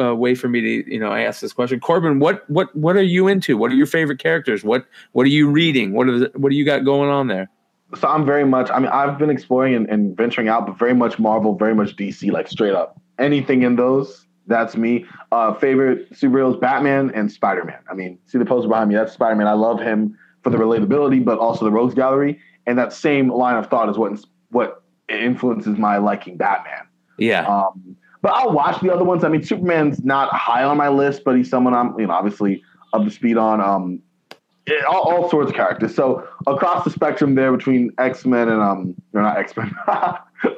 uh, 0.00 0.14
way 0.14 0.34
for 0.34 0.48
me 0.48 0.60
to 0.60 0.92
you 0.92 0.98
know 1.00 1.10
I 1.10 1.22
ask 1.22 1.40
this 1.40 1.52
question, 1.52 1.80
Corbin. 1.80 2.18
What 2.18 2.48
what 2.50 2.74
what 2.74 2.96
are 2.96 3.02
you 3.02 3.28
into? 3.28 3.56
What 3.56 3.72
are 3.72 3.74
your 3.74 3.86
favorite 3.86 4.18
characters? 4.18 4.64
What 4.64 4.86
what 5.12 5.24
are 5.24 5.30
you 5.30 5.50
reading? 5.50 5.92
what 5.92 6.06
What 6.06 6.16
is 6.16 6.28
what 6.34 6.50
do 6.50 6.56
you 6.56 6.64
got 6.64 6.84
going 6.84 7.10
on 7.10 7.28
there? 7.28 7.48
So 7.98 8.08
I'm 8.08 8.26
very 8.26 8.44
much. 8.44 8.70
I 8.70 8.80
mean, 8.80 8.88
I've 8.88 9.16
been 9.16 9.30
exploring 9.30 9.74
and, 9.74 9.88
and 9.88 10.16
venturing 10.16 10.48
out, 10.48 10.66
but 10.66 10.78
very 10.78 10.94
much 10.94 11.18
Marvel, 11.18 11.54
very 11.54 11.74
much 11.74 11.96
DC, 11.96 12.30
like 12.32 12.48
straight 12.48 12.74
up. 12.74 13.00
Anything 13.18 13.62
in 13.62 13.76
those, 13.76 14.26
that's 14.46 14.76
me. 14.76 15.06
Uh, 15.32 15.54
favorite 15.54 16.12
superheroes: 16.12 16.60
Batman 16.60 17.12
and 17.14 17.30
Spider 17.30 17.64
Man. 17.64 17.78
I 17.90 17.94
mean, 17.94 18.18
see 18.26 18.38
the 18.38 18.44
poster 18.44 18.68
behind 18.68 18.88
me? 18.88 18.96
That's 18.96 19.12
Spider 19.12 19.36
Man. 19.36 19.46
I 19.46 19.52
love 19.52 19.80
him 19.80 20.18
for 20.42 20.50
the 20.50 20.58
relatability, 20.58 21.24
but 21.24 21.38
also 21.38 21.64
the 21.64 21.70
Rogues 21.70 21.94
Gallery, 21.94 22.40
and 22.66 22.78
that 22.78 22.92
same 22.92 23.30
line 23.30 23.56
of 23.56 23.68
thought 23.68 23.88
is 23.88 23.96
what 23.96 24.18
what 24.50 24.82
influences 25.08 25.78
my 25.78 25.98
liking 25.98 26.36
Batman. 26.36 26.86
Yeah, 27.18 27.46
Um, 27.46 27.96
but 28.22 28.32
I'll 28.32 28.52
watch 28.52 28.80
the 28.80 28.92
other 28.92 29.04
ones. 29.04 29.24
I 29.24 29.28
mean, 29.28 29.42
Superman's 29.42 30.04
not 30.04 30.32
high 30.32 30.64
on 30.64 30.76
my 30.76 30.88
list, 30.88 31.22
but 31.24 31.36
he's 31.36 31.48
someone 31.48 31.74
I'm, 31.74 31.98
you 31.98 32.06
know, 32.06 32.14
obviously 32.14 32.62
up 32.92 33.04
to 33.04 33.10
speed 33.10 33.36
on. 33.36 33.60
Um, 33.60 34.02
yeah, 34.66 34.82
all, 34.88 35.02
all 35.02 35.30
sorts 35.30 35.50
of 35.50 35.56
characters. 35.56 35.94
So 35.94 36.26
across 36.46 36.84
the 36.84 36.90
spectrum 36.90 37.34
there 37.34 37.52
between 37.56 37.92
X 37.98 38.24
Men 38.24 38.48
and 38.48 38.60
um, 38.60 38.94
or 39.12 39.22
not 39.22 39.36
X 39.36 39.56
Men. 39.56 39.72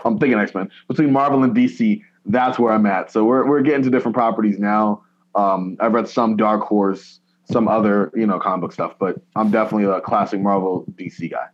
I'm 0.05 0.19
thinking 0.19 0.39
X 0.39 0.55
Men 0.55 0.71
between 0.89 1.13
Marvel 1.13 1.45
and 1.45 1.55
DC. 1.55 2.03
That's 2.25 2.59
where 2.59 2.73
I'm 2.73 2.87
at. 2.87 3.11
So 3.11 3.25
we're 3.25 3.47
we're 3.47 3.63
getting 3.63 3.83
to 3.83 3.91
different 3.91 4.15
properties 4.15 4.59
now. 4.59 5.05
Um, 5.35 5.77
I've 5.81 5.93
read 5.93 6.09
some 6.09 6.37
Dark 6.37 6.63
Horse, 6.63 7.21
some 7.51 7.69
other 7.69 8.11
you 8.15 8.27
know 8.27 8.39
comic 8.39 8.63
book 8.63 8.73
stuff, 8.73 8.95
but 8.99 9.17
I'm 9.37 9.51
definitely 9.51 9.85
a 9.85 10.01
classic 10.01 10.41
Marvel 10.41 10.87
DC 10.97 11.31
guy. 11.31 11.47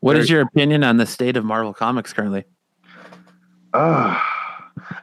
What 0.00 0.16
is 0.16 0.28
Very- 0.28 0.38
your 0.38 0.48
opinion 0.48 0.84
on 0.84 0.96
the 0.96 1.06
state 1.06 1.36
of 1.36 1.44
Marvel 1.44 1.74
Comics 1.74 2.12
currently? 2.12 2.44
Uh, 3.74 4.18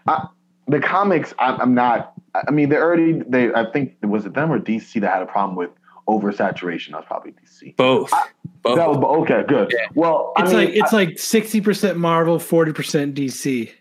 I, 0.07 0.27
the 0.67 0.79
comics, 0.79 1.33
I, 1.39 1.55
I'm 1.55 1.73
not. 1.73 2.13
I 2.47 2.51
mean, 2.51 2.69
they 2.69 2.77
already. 2.77 3.21
They, 3.27 3.53
I 3.53 3.69
think 3.71 3.95
was 4.01 4.25
it 4.25 4.33
them 4.33 4.51
or 4.51 4.59
DC 4.59 4.99
that 5.01 5.13
had 5.13 5.21
a 5.21 5.25
problem 5.25 5.55
with 5.55 5.69
oversaturation. 6.07 6.91
That 6.91 6.97
was 6.97 7.05
probably 7.05 7.33
DC. 7.33 7.75
both. 7.75 8.11
both. 8.61 8.77
That 8.77 8.89
was 8.89 8.97
okay. 9.23 9.43
Good. 9.47 9.73
Well, 9.93 10.33
I 10.35 10.43
It's 10.43 10.51
mean, 10.51 10.65
like 10.65 10.75
it's 10.75 10.93
like 10.93 11.19
sixty 11.19 11.61
percent 11.61 11.97
Marvel, 11.97 12.39
forty 12.39 12.73
percent 12.73 13.15
DC. 13.15 13.71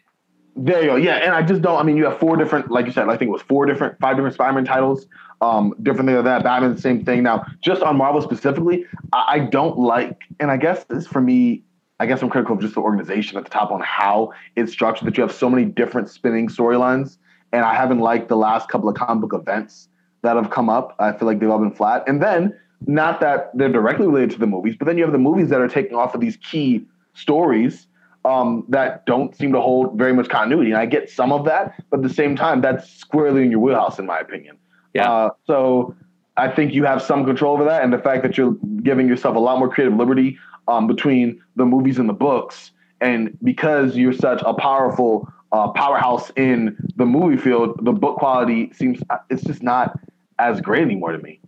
There 0.57 0.83
you 0.83 0.87
go. 0.91 0.97
Yeah, 0.97 1.17
and 1.17 1.35
I 1.35 1.43
just 1.43 1.63
don't. 1.63 1.79
I 1.79 1.83
mean, 1.83 1.97
you 1.97 2.05
have 2.05 2.19
four 2.21 2.37
different, 2.37 2.71
like 2.71 2.87
you 2.87 2.93
said, 2.93 3.09
I 3.09 3.17
think 3.17 3.29
it 3.29 3.33
was 3.33 3.43
four 3.43 3.67
different, 3.67 3.99
five 3.99 4.15
different 4.17 4.35
Spider-Man 4.35 4.65
titles. 4.65 5.07
Um, 5.41 5.75
different 5.83 6.09
thing 6.09 6.17
of 6.17 6.25
that. 6.25 6.45
Batman, 6.45 6.77
the 6.77 6.81
same 6.81 7.05
thing. 7.05 7.25
Now, 7.25 7.45
just 7.61 7.83
on 7.83 7.97
Marvel 7.97 8.23
specifically, 8.23 8.87
I, 9.13 9.25
I 9.29 9.39
don't 9.41 9.77
like, 9.79 10.23
and 10.39 10.53
I 10.53 10.57
guess 10.57 10.85
this 10.85 11.09
for 11.09 11.21
me, 11.21 11.65
I 12.01 12.07
guess 12.07 12.23
I'm 12.23 12.31
critical 12.31 12.57
of 12.57 12.61
just 12.61 12.75
the 12.75 12.81
organization 12.81 13.39
at 13.39 13.45
the 13.45 13.51
top 13.51 13.71
on 13.71 13.81
how 13.81 14.33
it's 14.57 14.73
structured. 14.73 15.07
That 15.07 15.17
you 15.17 15.23
have 15.23 15.33
so 15.33 15.49
many 15.49 15.65
different 15.65 16.09
spinning 16.11 16.49
storylines, 16.49 17.19
and 17.53 17.65
I 17.65 17.75
haven't 17.75 18.01
liked 18.01 18.29
the 18.29 18.37
last 18.37 18.69
couple 18.69 18.89
of 18.89 18.97
comic 18.97 19.29
book 19.29 19.41
events 19.41 19.89
that 20.23 20.37
have 20.37 20.51
come 20.51 20.69
up. 20.69 20.97
I 20.99 21.13
feel 21.13 21.27
like 21.27 21.39
they've 21.39 21.51
all 21.51 21.59
been 21.59 21.71
flat. 21.71 22.03
And 22.09 22.23
then, 22.23 22.59
not 22.87 23.21
that 23.21 23.51
they're 23.55 23.73
directly 23.73 24.07
related 24.07 24.31
to 24.33 24.39
the 24.39 24.47
movies, 24.47 24.75
but 24.79 24.87
then 24.87 24.99
you 24.99 25.05
have 25.05 25.13
the 25.13 25.19
movies 25.19 25.51
that 25.51 25.61
are 25.61 25.69
taking 25.69 25.97
off 25.97 26.15
of 26.15 26.21
these 26.21 26.37
key 26.39 26.85
stories 27.15 27.87
um, 28.25 28.65
that 28.69 29.07
don't 29.07 29.37
seem 29.37 29.53
to 29.53 29.61
hold 29.61 29.97
very 29.97 30.13
much 30.13 30.29
continuity. 30.29 30.71
And 30.71 30.79
I 30.79 30.87
get 30.87 31.11
some 31.11 31.33
of 31.33 31.45
that, 31.45 31.83
but 31.91 31.99
at 31.99 32.03
the 32.03 32.13
same 32.13 32.35
time, 32.35 32.61
that's 32.61 32.91
squarely 32.91 33.43
in 33.43 33.51
your 33.51 33.61
wheelhouse, 33.61 33.99
in 33.99 34.07
my 34.07 34.19
opinion. 34.19 34.57
Yeah. 34.95 35.11
Uh, 35.11 35.31
so 35.47 35.95
I 36.37 36.49
think 36.49 36.75
you 36.75 36.85
have 36.85 37.01
some 37.03 37.25
control 37.25 37.55
over 37.55 37.65
that, 37.65 37.83
and 37.85 37.93
the 37.93 37.99
fact 37.99 38.23
that 38.23 38.37
you're 38.37 38.57
giving 38.83 39.09
yourself 39.09 39.37
a 39.37 39.39
lot 39.39 39.59
more 39.59 39.69
creative 39.69 39.97
liberty 39.97 40.39
um, 40.69 40.87
between 40.87 41.41
the 41.57 41.65
movies 41.65 41.99
and 41.99 42.09
the 42.09 42.15
books, 42.15 42.73
and 43.01 43.37
because 43.43 43.97
you're 43.97 44.13
such 44.13 44.43
a 44.45 44.55
powerful 44.55 45.29
uh, 45.53 45.69
powerhouse 45.69 46.31
in 46.37 46.77
the 46.97 47.07
movie 47.07 47.37
field, 47.37 47.79
the 47.85 47.93
book 47.93 48.19
quality 48.19 48.73
seems 48.73 49.01
it's 49.31 49.45
just 49.45 49.63
not 49.63 49.99
as 50.39 50.61
great 50.61 50.83
anymore 50.83 51.13
to 51.13 51.19
me. 51.19 51.41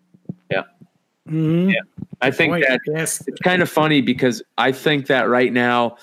Mm-hmm. 1.29 1.73
I 2.21 2.31
think 2.31 2.53
Point. 2.53 2.65
that 2.69 2.81
yes, 2.87 3.23
it's 3.27 3.41
kind 3.41 3.63
of 3.63 3.69
funny 3.69 4.01
because 4.01 4.43
I 4.59 4.73
think 4.73 5.07
that 5.07 5.29
right 5.29 5.53
now, 5.53 5.97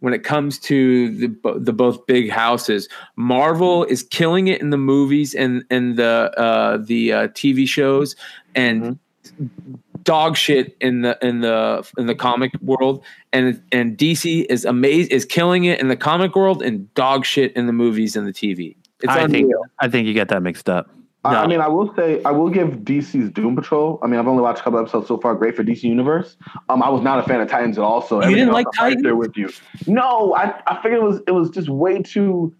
when 0.00 0.12
it 0.12 0.24
comes 0.24 0.58
to 0.60 1.10
the 1.16 1.58
the 1.58 1.72
both 1.72 2.06
big 2.06 2.30
houses, 2.30 2.88
Marvel 3.16 3.84
is 3.84 4.02
killing 4.02 4.48
it 4.48 4.60
in 4.60 4.70
the 4.70 4.78
movies 4.78 5.34
and 5.34 5.64
and 5.70 5.96
the 5.96 6.32
uh, 6.36 6.78
the 6.78 7.12
uh, 7.12 7.28
TV 7.28 7.66
shows, 7.66 8.16
and 8.54 8.98
dog 10.04 10.36
shit 10.36 10.76
in 10.80 11.02
the 11.02 11.18
in 11.20 11.40
the 11.40 11.88
in 11.98 12.06
the 12.06 12.14
comic 12.14 12.52
world, 12.62 13.04
and 13.32 13.60
and 13.72 13.98
DC 13.98 14.46
is 14.48 14.64
amazing 14.64 15.10
is 15.10 15.24
killing 15.24 15.64
it 15.64 15.80
in 15.80 15.88
the 15.88 15.96
comic 15.96 16.34
world 16.36 16.62
and 16.62 16.92
dog 16.94 17.24
shit 17.24 17.52
in 17.54 17.66
the 17.66 17.72
movies 17.72 18.16
and 18.16 18.26
the 18.26 18.32
TV. 18.32 18.76
It's 19.00 19.12
I 19.12 19.26
think. 19.28 19.52
I 19.78 19.88
think 19.88 20.06
you 20.06 20.14
get 20.14 20.28
that 20.28 20.42
mixed 20.42 20.68
up. 20.68 20.90
I- 21.24 21.42
I 21.42 21.46
mean, 21.46 21.60
I 21.60 21.68
will 21.68 21.92
say, 21.94 22.22
I 22.24 22.30
will 22.30 22.48
give 22.48 22.84
DC's 22.84 23.30
Doom 23.30 23.56
Patrol. 23.56 23.98
I 24.02 24.06
mean, 24.06 24.18
I've 24.20 24.28
only 24.28 24.42
watched 24.42 24.60
a 24.60 24.62
couple 24.62 24.78
episodes 24.78 25.08
so 25.08 25.18
far. 25.18 25.34
Great 25.34 25.56
for 25.56 25.64
DC 25.64 25.82
Universe. 25.82 26.36
Um, 26.68 26.82
I 26.82 26.88
was 26.88 27.02
not 27.02 27.18
a 27.18 27.22
fan 27.24 27.40
of 27.40 27.48
Titans 27.48 27.76
at 27.76 27.84
all. 27.84 28.00
So 28.02 28.22
You 28.24 28.34
didn't 28.36 28.52
like 28.52 28.66
I'm 28.78 28.84
right 28.84 28.88
Titans? 28.90 29.02
there 29.02 29.16
with 29.16 29.36
you. 29.36 29.50
No, 29.86 30.34
I, 30.36 30.54
I 30.66 30.80
figured 30.82 31.00
it 31.00 31.04
was 31.04 31.20
it 31.26 31.32
was 31.32 31.50
just 31.50 31.68
way 31.68 32.02
too. 32.02 32.54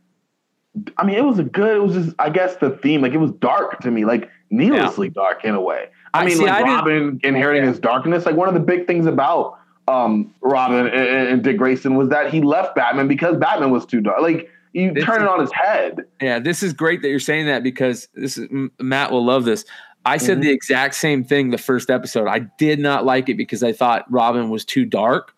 I 0.97 1.05
mean, 1.05 1.17
it 1.17 1.25
was 1.25 1.39
a 1.39 1.45
good. 1.45 1.77
It 1.77 1.81
was 1.83 1.95
just, 1.95 2.15
I 2.19 2.31
guess, 2.31 2.57
the 2.57 2.71
theme. 2.71 3.01
Like 3.01 3.13
it 3.13 3.19
was 3.19 3.33
dark 3.33 3.81
to 3.81 3.91
me, 3.91 4.05
like 4.05 4.29
needlessly 4.51 5.09
dark 5.09 5.45
in 5.45 5.55
a 5.55 5.61
way. 5.61 5.87
I 6.15 6.23
I- 6.23 6.25
mean, 6.27 6.37
see, 6.37 6.45
like 6.47 6.65
I 6.65 6.77
Robin 6.77 7.21
inheriting 7.25 7.65
his 7.67 7.79
darkness. 7.79 8.27
Like 8.27 8.37
one 8.37 8.49
of 8.49 8.55
the 8.55 8.61
big 8.61 8.87
things 8.87 9.07
about 9.07 9.59
um 9.87 10.35
Robin 10.43 10.87
and, 10.89 11.29
and 11.29 11.43
Dick 11.43 11.57
Grayson 11.57 11.95
was 11.97 12.09
that 12.11 12.31
he 12.33 12.43
left 12.43 12.75
Batman 12.75 13.09
because 13.09 13.37
Batman 13.39 13.71
was 13.71 13.87
too 13.87 14.01
dark. 14.01 14.21
Like 14.21 14.51
you 14.73 14.93
This 14.93 15.05
turn 15.05 15.17
is- 15.19 15.23
it 15.23 15.29
on 15.29 15.41
his 15.41 15.53
head. 15.53 16.05
Yeah, 16.21 16.39
this 16.39 16.63
is 16.63 16.73
great 16.73 17.03
that 17.03 17.09
you're 17.09 17.19
saying 17.21 17.47
that 17.47 17.63
because 17.63 18.09
this 18.15 18.39
is 18.39 18.49
Matt 18.81 19.11
will 19.13 19.25
love 19.25 19.45
this. 19.45 19.65
I 20.05 20.17
said 20.17 20.39
Mhm. 20.39 20.43
the 20.43 20.51
exact 20.53 20.95
same 20.95 21.25
thing 21.25 21.51
the 21.51 21.59
first 21.59 21.91
episode. 21.91 22.29
I 22.29 22.41
did 22.59 22.79
not 22.79 23.05
like 23.05 23.29
it 23.29 23.37
because 23.37 23.63
I 23.63 23.73
thought 23.73 24.11
Robin 24.11 24.49
was 24.49 24.65
too 24.65 24.85
dark. 24.85 25.35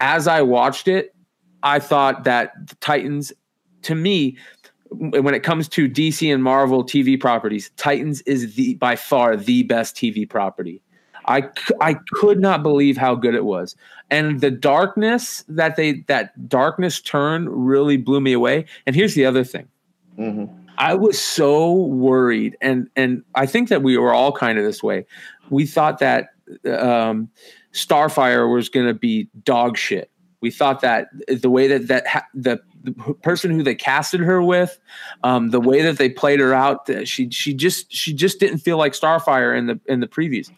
As 0.00 0.26
I 0.26 0.42
watched 0.42 0.88
it, 0.88 1.14
I 1.62 1.78
thought 1.78 2.24
that 2.24 2.52
the 2.68 2.74
Titans, 2.76 3.32
to 3.82 3.94
me, 3.94 4.36
when 4.90 5.34
it 5.34 5.42
comes 5.42 5.68
to 5.68 5.88
DC 5.88 6.32
and 6.32 6.42
Marvel 6.42 6.82
TV 6.82 7.16
properties, 7.20 7.70
Titans 7.76 8.22
is 8.22 8.54
the 8.54 8.74
by 8.76 8.96
far 8.96 9.36
the 9.36 9.62
best 9.64 9.96
TV 9.96 10.24
property. 10.28 10.80
I 11.28 11.48
I 11.80 11.94
could 12.12 12.40
not 12.40 12.62
believe 12.62 12.96
how 12.96 13.14
good 13.14 13.34
it 13.34 13.44
was, 13.44 13.76
and 14.10 14.40
the 14.40 14.50
darkness 14.50 15.44
that 15.48 15.76
they 15.76 16.04
that 16.08 16.48
darkness 16.48 17.00
turn 17.00 17.48
really 17.48 17.98
blew 17.98 18.20
me 18.20 18.32
away. 18.32 18.64
And 18.86 18.96
here's 18.96 19.14
the 19.14 19.26
other 19.26 19.44
thing. 19.44 19.68
hmm 20.16 20.46
I 20.80 20.94
was 20.94 21.20
so 21.20 21.72
worried, 21.74 22.56
and 22.60 22.88
and 22.96 23.24
I 23.34 23.46
think 23.46 23.68
that 23.68 23.82
we 23.82 23.96
were 23.96 24.14
all 24.14 24.32
kind 24.32 24.58
of 24.58 24.64
this 24.64 24.82
way. 24.82 25.06
We 25.50 25.66
thought 25.66 25.98
that 25.98 26.30
um, 26.66 27.28
Starfire 27.72 28.52
was 28.52 28.68
going 28.68 28.86
to 28.86 28.94
be 28.94 29.28
dog 29.42 29.76
shit. 29.76 30.10
We 30.40 30.50
thought 30.52 30.80
that 30.82 31.08
the 31.26 31.50
way 31.50 31.66
that 31.66 31.88
that 31.88 32.06
ha- 32.06 32.26
the, 32.32 32.60
the 32.84 32.92
person 33.22 33.50
who 33.50 33.64
they 33.64 33.74
casted 33.74 34.20
her 34.20 34.40
with, 34.40 34.78
um, 35.24 35.50
the 35.50 35.60
way 35.60 35.82
that 35.82 35.98
they 35.98 36.08
played 36.08 36.38
her 36.38 36.54
out, 36.54 36.88
she 37.04 37.28
she 37.30 37.54
just 37.54 37.92
she 37.92 38.12
just 38.12 38.38
didn't 38.38 38.58
feel 38.58 38.78
like 38.78 38.92
Starfire 38.92 39.58
in 39.58 39.66
the 39.66 39.80
in 39.86 39.98
the 39.98 40.06
previews. 40.06 40.48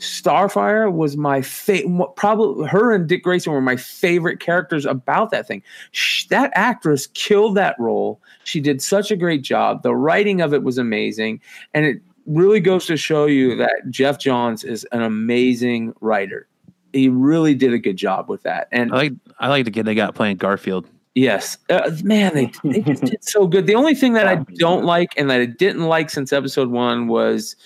Starfire 0.00 0.90
was 0.90 1.16
my 1.16 1.42
favorite. 1.42 2.16
Probably 2.16 2.66
her 2.66 2.92
and 2.92 3.06
Dick 3.06 3.22
Grayson 3.22 3.52
were 3.52 3.60
my 3.60 3.76
favorite 3.76 4.40
characters 4.40 4.86
about 4.86 5.30
that 5.30 5.46
thing. 5.46 5.62
Sh- 5.92 6.26
that 6.26 6.50
actress 6.54 7.06
killed 7.08 7.56
that 7.56 7.76
role. 7.78 8.20
She 8.44 8.60
did 8.60 8.82
such 8.82 9.10
a 9.10 9.16
great 9.16 9.42
job. 9.42 9.82
The 9.82 9.94
writing 9.94 10.40
of 10.40 10.54
it 10.54 10.62
was 10.62 10.78
amazing, 10.78 11.40
and 11.74 11.84
it 11.84 12.00
really 12.26 12.60
goes 12.60 12.86
to 12.86 12.96
show 12.96 13.26
you 13.26 13.56
that 13.56 13.82
Geoff 13.90 14.18
Johns 14.18 14.64
is 14.64 14.86
an 14.92 15.02
amazing 15.02 15.94
writer. 16.00 16.48
He 16.92 17.08
really 17.08 17.54
did 17.54 17.72
a 17.72 17.78
good 17.78 17.96
job 17.96 18.28
with 18.28 18.42
that. 18.42 18.68
And 18.72 18.92
I 18.92 18.96
like 18.96 19.12
I 19.38 19.48
like 19.48 19.64
the 19.64 19.70
kid 19.70 19.84
they 19.84 19.94
got 19.94 20.14
playing 20.14 20.38
Garfield. 20.38 20.88
Yes, 21.14 21.58
uh, 21.68 21.90
man, 22.04 22.34
they 22.34 22.52
they 22.64 22.80
just 22.80 23.04
did 23.04 23.22
so 23.22 23.46
good. 23.46 23.66
The 23.66 23.74
only 23.74 23.94
thing 23.94 24.14
that 24.14 24.26
I 24.26 24.36
don't 24.56 24.84
like 24.84 25.12
and 25.16 25.28
that 25.28 25.40
I 25.40 25.46
didn't 25.46 25.84
like 25.84 26.08
since 26.08 26.32
episode 26.32 26.70
one 26.70 27.08
was 27.08 27.56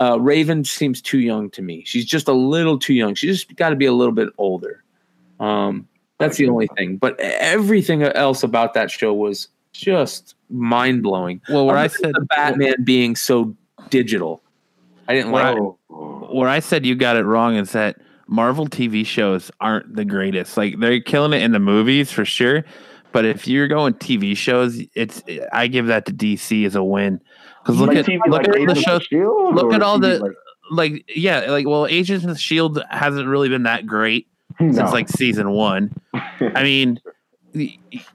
uh, 0.00 0.18
Raven 0.20 0.64
seems 0.64 1.00
too 1.00 1.18
young 1.18 1.50
to 1.50 1.62
me. 1.62 1.82
She's 1.86 2.04
just 2.04 2.28
a 2.28 2.32
little 2.32 2.78
too 2.78 2.94
young. 2.94 3.14
She 3.14 3.26
just 3.26 3.54
got 3.56 3.70
to 3.70 3.76
be 3.76 3.86
a 3.86 3.92
little 3.92 4.12
bit 4.12 4.28
older. 4.38 4.82
Um, 5.40 5.88
that's 6.18 6.36
the 6.36 6.48
only 6.48 6.68
thing. 6.76 6.96
But 6.96 7.18
everything 7.20 8.02
else 8.02 8.42
about 8.42 8.74
that 8.74 8.90
show 8.90 9.12
was 9.12 9.48
just 9.72 10.34
mind 10.50 11.02
blowing. 11.02 11.40
Well, 11.48 11.66
where 11.66 11.76
I 11.76 11.88
said 11.88 12.14
the 12.14 12.26
Batman 12.28 12.84
being 12.84 13.16
so 13.16 13.54
digital, 13.90 14.42
I 15.08 15.14
didn't 15.14 15.32
Where 15.32 15.44
like. 15.44 15.56
I- 15.56 15.64
it. 15.64 16.34
where 16.34 16.48
I 16.48 16.60
said 16.60 16.84
you 16.86 16.94
got 16.94 17.16
it 17.16 17.24
wrong 17.24 17.56
is 17.56 17.72
that 17.72 17.96
Marvel 18.28 18.66
TV 18.66 19.06
shows 19.06 19.50
aren't 19.60 19.94
the 19.94 20.04
greatest. 20.04 20.56
Like 20.56 20.78
they're 20.78 21.00
killing 21.00 21.32
it 21.32 21.42
in 21.42 21.52
the 21.52 21.60
movies 21.60 22.10
for 22.10 22.24
sure, 22.24 22.64
but 23.12 23.24
if 23.24 23.46
you're 23.46 23.68
going 23.68 23.94
TV 23.94 24.36
shows, 24.36 24.80
it's 24.94 25.22
I 25.52 25.68
give 25.68 25.86
that 25.86 26.06
to 26.06 26.12
DC 26.12 26.66
as 26.66 26.74
a 26.74 26.82
win. 26.82 27.20
Because 27.66 27.80
look 27.80 27.88
Like 27.88 27.98
at 27.98 28.06
TV, 28.06 28.18
look 28.26 28.38
like 28.38 28.48
at 28.48 28.52
the 28.54 28.60
Agents 28.60 28.78
of 28.78 28.84
show. 28.84 28.98
Shield, 29.00 29.54
look 29.56 29.72
at 29.72 29.82
all 29.82 29.98
TV 29.98 30.02
the- 30.20 30.34
Like 30.70 31.04
yeah, 31.14 31.50
like 31.50 31.66
well, 31.66 31.86
Agents 31.86 32.24
of 32.24 32.38
Shield 32.38 32.80
hasn't 32.90 33.26
really 33.28 33.48
been 33.48 33.64
that 33.64 33.86
great 33.86 34.28
like, 34.60 34.74
since 34.74 34.92
like 34.92 35.08
season 35.08 35.50
one. 35.50 35.92
I 36.40 36.62
mean, 36.62 37.00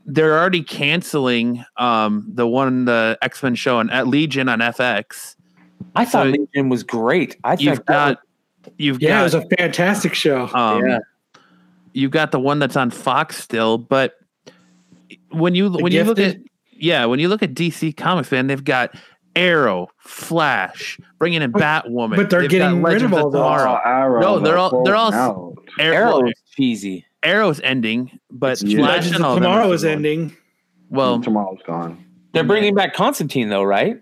they're 0.05 0.37
already 0.39 0.63
canceling 0.63 1.65
um 1.77 2.25
the 2.33 2.47
one 2.47 2.85
the 2.85 3.17
X 3.21 3.41
Men 3.43 3.55
show 3.55 3.79
on 3.79 3.89
at 3.89 4.07
Legion 4.07 4.47
on 4.49 4.59
FX. 4.59 5.35
I 5.95 6.05
thought 6.05 6.27
Legion 6.27 6.69
was 6.69 6.83
great. 6.83 7.37
I 7.43 7.55
thought 7.55 7.61
You've 7.61 7.75
think 7.77 7.85
that 7.87 8.13
got 8.15 8.71
you've 8.77 9.01
Yeah, 9.01 9.19
it 9.21 9.23
was 9.23 9.33
a 9.33 9.41
fantastic 9.57 10.13
show. 10.13 10.47
um 10.53 10.85
Yeah. 10.85 10.99
you've 11.93 12.11
got 12.11 12.31
the 12.31 12.39
one 12.39 12.59
that's 12.59 12.75
on 12.77 12.91
Fox 12.91 13.37
still, 13.37 13.77
but 13.77 14.13
when 15.31 15.55
you 15.55 15.69
when 15.71 15.91
you 15.91 16.03
look 16.03 16.19
at 16.19 16.37
yeah, 16.73 17.05
when 17.05 17.19
you 17.19 17.29
look 17.29 17.43
at 17.43 17.53
DC 17.53 17.95
Comics, 17.95 18.31
man, 18.31 18.47
they've 18.47 18.63
got 18.63 18.95
Arrow, 19.35 19.87
Flash, 19.97 20.99
bringing 21.19 21.41
in 21.41 21.51
But- 21.51 21.61
Batwoman, 21.61 22.15
but 22.15 22.29
they're 22.29 22.41
they've 22.41 22.49
getting 22.49 22.81
rid 22.83 23.01
of 23.03 23.11
Legends 23.11 23.17
all 23.17 23.29
those. 23.31 23.39
Tomorrow. 23.39 23.81
Oh, 23.83 23.89
Arrow, 23.89 24.21
No, 24.21 24.39
they're 24.39 24.57
all- 24.57 24.83
they're 24.83 24.95
all- 24.95 25.13
out. 25.13 25.57
Arrow, 25.79 25.95
Arrow 26.19 26.27
is 26.27 26.33
cheesy. 26.55 27.05
Arrow's 27.23 27.61
ending, 27.61 28.19
but 28.29 28.61
Yeah. 28.61 28.79
Flash 28.79 28.89
Legends 28.97 29.15
and 29.15 29.25
all 29.25 29.33
of 29.37 29.41
Tomorrow 29.43 29.71
is 29.71 29.85
ending. 29.85 30.35
Well, 30.89 31.21
tomorrow's 31.21 31.61
gone. 31.65 32.03
They're 32.33 32.43
bringing 32.43 32.75
back 32.75 32.93
Constantine 32.93 33.49
though, 33.49 33.63
right? 33.63 34.01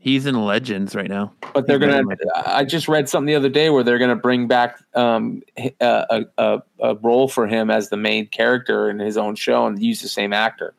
he's 0.00 0.26
in 0.26 0.42
Legends 0.44 0.94
right 0.94 1.08
now. 1.08 1.32
But 1.52 1.66
they're 1.66 1.78
gonna. 1.78 2.02
I 2.46 2.64
just 2.64 2.88
read 2.88 3.08
something 3.08 3.26
the 3.26 3.34
other 3.34 3.48
day 3.48 3.68
where 3.68 3.82
they're 3.82 3.98
gonna 3.98 4.14
bring 4.16 4.46
back 4.46 4.78
um, 4.94 5.42
h- 5.56 5.74
a, 5.80 6.06
a, 6.38 6.42
a, 6.42 6.62
a 6.80 6.94
role 6.96 7.28
for 7.28 7.46
him 7.46 7.68
as 7.70 7.90
the 7.90 7.96
main 7.96 8.26
character 8.28 8.88
in 8.88 9.00
his 9.00 9.16
own 9.18 9.34
show 9.34 9.66
and 9.66 9.82
use 9.82 10.00
the 10.00 10.08
same 10.08 10.32
actor. 10.32 10.72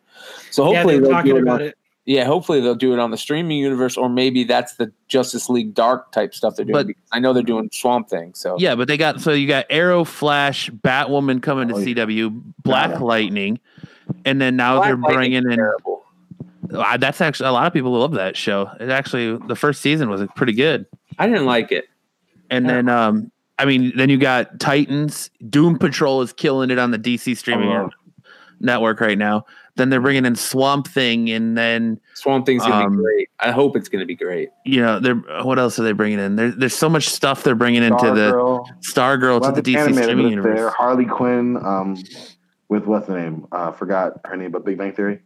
So 0.52 0.72
Yeah, 0.72 0.78
hopefully 0.78 0.94
they're 0.96 1.02
they'll 1.04 1.12
talking 1.12 1.38
about 1.38 1.62
it. 1.62 1.78
Yeah, 2.10 2.24
hopefully 2.24 2.60
they'll 2.60 2.74
do 2.74 2.92
it 2.92 2.98
on 2.98 3.12
the 3.12 3.18
streaming 3.18 3.60
universe, 3.60 3.96
or 3.96 4.10
maybe 4.10 4.44
that's 4.44 4.74
the 4.74 4.92
Justice 5.10 5.48
League 5.48 5.76
Dark 5.76 6.12
type 6.12 6.34
stuff 6.34 6.56
they're 6.56 6.66
doing. 6.66 6.88
But- 6.88 6.96
I 7.12 7.20
know 7.20 7.34
they're 7.34 7.44
doing 7.44 7.70
Swamp 7.72 8.10
Thing. 8.10 8.34
So 8.34 8.56
Yeah, 8.58 8.74
but 8.74 8.88
they 8.88 8.98
got 8.98 9.22
so 9.22 9.32
you 9.32 9.48
got 9.48 9.68
Arrow, 9.70 10.04
Flash, 10.04 10.72
Batwoman 10.72 11.40
coming 11.44 11.68
to 11.68 11.76
Oh, 11.76 11.78
yeah. 11.78 11.86
CW, 12.06 12.42
Black 12.64 12.90
Yeah. 12.92 12.98
Lightning, 13.00 13.60
and 14.26 14.42
then 14.42 14.56
now 14.56 14.78
Black 14.78 14.88
they're 14.88 14.96
Lightning's 14.98 15.16
bringing 15.16 15.52
in. 15.52 15.58
terrible. 15.58 16.04
That's 16.98 17.22
actually 17.22 17.50
a 17.50 17.52
lot 17.52 17.68
of 17.68 17.74
people 17.74 17.92
love 17.92 18.14
that 18.14 18.36
show. 18.36 18.72
It 18.80 18.90
actually 18.90 19.38
the 19.48 19.56
first 19.56 19.80
season 19.82 20.10
was 20.10 20.22
pretty 20.36 20.54
good. 20.54 20.88
I 21.20 21.28
didn't 21.28 21.46
like 21.46 21.72
it. 21.72 21.86
And 22.50 22.68
then, 22.68 22.90
um, 22.90 23.32
I 23.60 23.66
mean, 23.66 23.92
then 23.96 24.10
you 24.10 24.18
got 24.18 24.60
Titans. 24.60 25.30
Doom 25.48 25.78
Patrol 25.78 26.22
is 26.24 26.34
killing 26.34 26.72
it 26.72 26.80
on 26.80 26.90
the 26.90 26.98
DC 26.98 27.36
streaming 27.38 27.70
love- 27.70 27.92
network 28.60 29.00
right 29.00 29.18
now. 29.18 29.46
Then 29.80 29.90
they're 29.90 30.00
bringing 30.02 30.26
in 30.26 30.36
Swamp 30.36 30.88
Thing, 30.88 31.30
and 31.32 31.58
then 31.58 32.00
Swamp 32.14 32.46
Thing's 32.46 32.62
gonna 32.64 32.86
Um, 32.86 32.98
be 32.98 33.04
great. 33.04 33.30
I 33.40 33.52
hope 33.52 33.76
it's 33.76 33.90
gonna 33.90 34.06
be 34.06 34.16
great. 34.16 34.50
you 34.66 34.82
know, 34.82 35.00
they're 35.00 35.16
what 35.44 35.58
else 35.58 35.80
are 35.80 35.84
they 35.84 35.94
bringing 35.94 36.20
in? 36.20 36.36
There, 36.36 36.52
there's 36.52 36.76
so 36.76 36.90
much 36.90 37.10
stuff 37.10 37.44
they're 37.44 37.56
bringing 37.56 37.82
into 37.82 38.12
the 38.14 38.32
Stargirl. 38.34 38.66
Stargirl 38.86 39.42
Well, 39.42 39.54
to 39.56 39.62
the 39.62 39.72
it's 39.72 39.80
DC 39.80 39.80
animated, 39.80 40.04
streaming 40.04 40.24
but 40.26 40.36
it's 40.36 40.44
there. 40.44 40.54
universe. 40.56 40.74
Harley 40.76 41.06
Quinn, 41.06 41.58
um, 41.66 41.98
with 42.68 42.86
what's 42.86 43.08
the 43.08 43.16
name? 43.16 43.48
Uh, 43.52 43.72
forgot 43.72 44.20
her 44.26 44.36
name, 44.38 44.52
but 44.52 44.64
Big 44.66 44.78
Bang 44.78 44.92
Theory. 44.94 45.22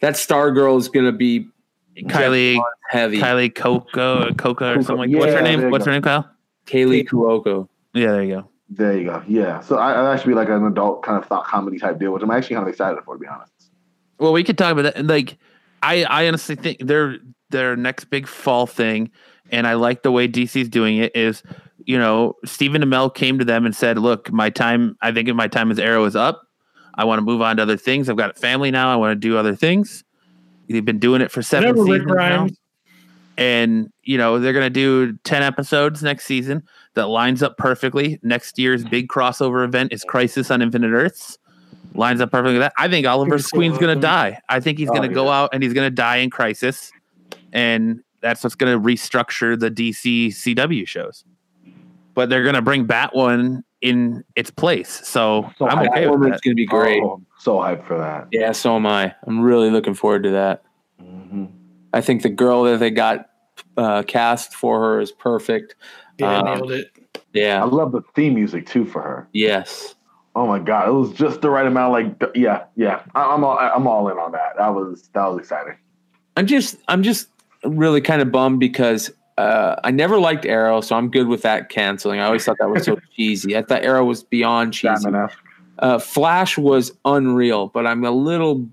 That 0.00 0.14
Stargirl 0.14 0.78
is 0.78 0.88
gonna 0.88 1.10
be 1.12 1.48
Kylie, 1.96 2.60
heavy. 2.90 3.18
Kylie 3.18 3.52
Coco, 3.54 4.32
Coca 4.34 4.70
or 4.78 4.82
something 4.82 5.10
like. 5.10 5.18
What's 5.20 5.32
her 5.32 5.42
name? 5.42 5.70
What's 5.70 5.84
go. 5.84 5.90
her 5.90 5.94
name, 5.96 6.02
Kyle? 6.02 6.28
Kaley 6.66 7.04
Cuoco. 7.08 7.66
Yeah, 7.94 8.12
there 8.12 8.22
you 8.22 8.34
go. 8.36 8.48
There 8.70 8.98
you 8.98 9.04
go. 9.04 9.22
Yeah. 9.26 9.60
So 9.60 9.78
I, 9.78 9.94
I 9.94 10.12
actually 10.12 10.32
be 10.32 10.36
like 10.36 10.50
an 10.50 10.66
adult 10.66 11.02
kind 11.02 11.16
of 11.16 11.26
thought 11.26 11.46
comedy 11.46 11.78
type 11.78 11.98
deal, 11.98 12.12
which 12.12 12.22
I'm 12.22 12.30
actually 12.30 12.56
kind 12.56 12.68
of 12.68 12.72
excited 12.72 13.02
for, 13.02 13.14
to 13.14 13.18
be 13.18 13.26
honest. 13.26 13.50
Well, 14.18 14.32
we 14.32 14.44
could 14.44 14.58
talk 14.58 14.72
about 14.72 14.94
that. 14.94 15.06
Like, 15.06 15.38
I, 15.82 16.04
I 16.04 16.26
honestly 16.28 16.56
think 16.56 16.78
their 16.80 17.16
their 17.50 17.76
next 17.76 18.06
big 18.06 18.26
fall 18.26 18.66
thing, 18.66 19.10
and 19.50 19.66
I 19.66 19.74
like 19.74 20.02
the 20.02 20.12
way 20.12 20.28
DC's 20.28 20.68
doing 20.68 20.98
it. 20.98 21.14
Is 21.14 21.42
you 21.84 21.98
know 21.98 22.34
Stephen 22.44 22.82
Amell 22.82 23.14
came 23.14 23.38
to 23.38 23.44
them 23.44 23.64
and 23.64 23.74
said, 23.74 23.98
"Look, 23.98 24.32
my 24.32 24.50
time. 24.50 24.96
I 25.00 25.12
think 25.12 25.28
of 25.28 25.36
my 25.36 25.48
time 25.48 25.70
as 25.70 25.78
Arrow 25.78 26.04
is 26.04 26.16
up. 26.16 26.42
I 26.94 27.04
want 27.04 27.18
to 27.18 27.24
move 27.24 27.40
on 27.40 27.56
to 27.56 27.62
other 27.62 27.76
things. 27.76 28.08
I've 28.08 28.16
got 28.16 28.30
a 28.30 28.40
family 28.40 28.70
now. 28.70 28.92
I 28.92 28.96
want 28.96 29.12
to 29.12 29.16
do 29.16 29.36
other 29.36 29.54
things." 29.54 30.04
They've 30.68 30.84
been 30.84 30.98
doing 30.98 31.22
it 31.22 31.30
for 31.30 31.40
seven 31.40 31.74
Rick 31.74 32.02
seasons 32.02 32.12
now, 32.14 32.48
and 33.38 33.90
you 34.02 34.18
know 34.18 34.38
they're 34.38 34.52
gonna 34.52 34.68
do 34.68 35.16
ten 35.24 35.42
episodes 35.42 36.02
next 36.02 36.26
season. 36.26 36.62
That 36.94 37.06
lines 37.06 37.42
up 37.42 37.56
perfectly. 37.56 38.18
Next 38.22 38.58
year's 38.58 38.84
big 38.84 39.08
crossover 39.08 39.64
event 39.64 39.92
is 39.92 40.04
Crisis 40.04 40.50
on 40.50 40.60
Infinite 40.60 40.90
Earths. 40.90 41.38
Lines 41.94 42.20
up 42.20 42.30
perfectly 42.30 42.54
with 42.54 42.62
that. 42.62 42.72
I 42.78 42.88
think 42.88 43.06
Oliver 43.06 43.36
It's 43.36 43.50
Queen's 43.50 43.78
gonna 43.78 43.96
die. 43.96 44.38
I 44.48 44.60
think 44.60 44.78
he's 44.78 44.90
Oh, 44.90 44.94
gonna 44.94 45.08
go 45.08 45.24
yeah. 45.26 45.40
out 45.40 45.50
and 45.52 45.62
he's 45.62 45.72
gonna 45.72 45.90
die 45.90 46.16
in 46.18 46.30
Crisis, 46.30 46.92
and 47.52 48.00
that's 48.20 48.42
what's 48.44 48.54
gonna 48.56 48.78
restructure 48.78 49.58
the 49.58 49.70
DC 49.70 50.28
CW 50.28 50.86
shows. 50.86 51.24
But 52.14 52.28
they're 52.28 52.44
gonna 52.44 52.62
bring 52.62 52.86
Batwoman 52.86 53.62
in 53.80 54.24
its 54.36 54.50
place, 54.50 55.00
so, 55.04 55.50
So 55.56 55.68
I'm 55.68 55.78
I- 55.78 55.86
okay 55.86 56.06
with 56.08 56.18
Batwoman's 56.20 56.22
that. 56.24 56.32
It's 56.34 56.40
gonna 56.42 56.54
be 56.56 56.66
great. 56.66 57.02
Oh, 57.02 57.22
so 57.38 57.58
hyped 57.58 57.84
for 57.84 57.96
that. 57.98 58.26
Yeah, 58.32 58.52
so 58.52 58.74
am 58.76 58.86
I. 58.86 59.14
I'm 59.26 59.40
really 59.40 59.70
looking 59.70 59.94
forward 59.94 60.22
to 60.24 60.30
that. 60.30 60.62
hmm 61.00 61.46
I 61.94 62.00
think 62.02 62.22
the 62.22 62.28
girl 62.28 62.64
that 62.64 62.78
they 62.80 62.90
got 62.90 63.30
uh, 63.76 64.02
cast 64.02 64.54
for 64.54 64.78
her 64.80 65.00
is 65.00 65.10
perfect. 65.10 65.74
Yeah, 66.18 66.38
Um, 66.38 66.44
nailed 66.44 66.70
it. 66.72 66.90
Yeah, 67.32 67.62
I 67.62 67.66
love 67.66 67.92
the 67.92 68.02
theme 68.14 68.34
music 68.34 68.66
too 68.66 68.84
for 68.84 69.00
her. 69.00 69.28
Yes. 69.32 69.94
Oh 70.38 70.46
my 70.46 70.60
god, 70.60 70.88
it 70.88 70.92
was 70.92 71.12
just 71.14 71.40
the 71.40 71.50
right 71.50 71.66
amount. 71.66 71.90
Like, 71.92 72.30
yeah, 72.36 72.62
yeah, 72.76 73.02
I, 73.16 73.24
I'm 73.34 73.42
all, 73.42 73.58
I'm 73.58 73.88
all 73.88 74.08
in 74.08 74.18
on 74.18 74.30
that. 74.32 74.56
That 74.56 74.68
was 74.68 75.08
that 75.12 75.26
was 75.26 75.40
exciting. 75.40 75.74
I'm 76.36 76.46
just 76.46 76.76
I'm 76.86 77.02
just 77.02 77.26
really 77.64 78.00
kind 78.00 78.22
of 78.22 78.30
bummed 78.30 78.60
because 78.60 79.10
uh, 79.36 79.74
I 79.82 79.90
never 79.90 80.20
liked 80.20 80.46
Arrow, 80.46 80.80
so 80.80 80.94
I'm 80.94 81.10
good 81.10 81.26
with 81.26 81.42
that 81.42 81.70
canceling. 81.70 82.20
I 82.20 82.26
always 82.26 82.44
thought 82.44 82.56
that 82.60 82.70
was 82.70 82.84
so 82.84 83.00
cheesy. 83.16 83.56
I 83.56 83.62
thought 83.62 83.82
Arrow 83.82 84.04
was 84.04 84.22
beyond 84.22 84.74
cheesy. 84.74 84.94
Batman 85.04 85.24
F. 85.24 85.36
Uh, 85.80 85.98
Flash 85.98 86.56
was 86.56 86.92
unreal, 87.04 87.66
but 87.66 87.84
I'm 87.84 88.04
a 88.04 88.12
little 88.12 88.64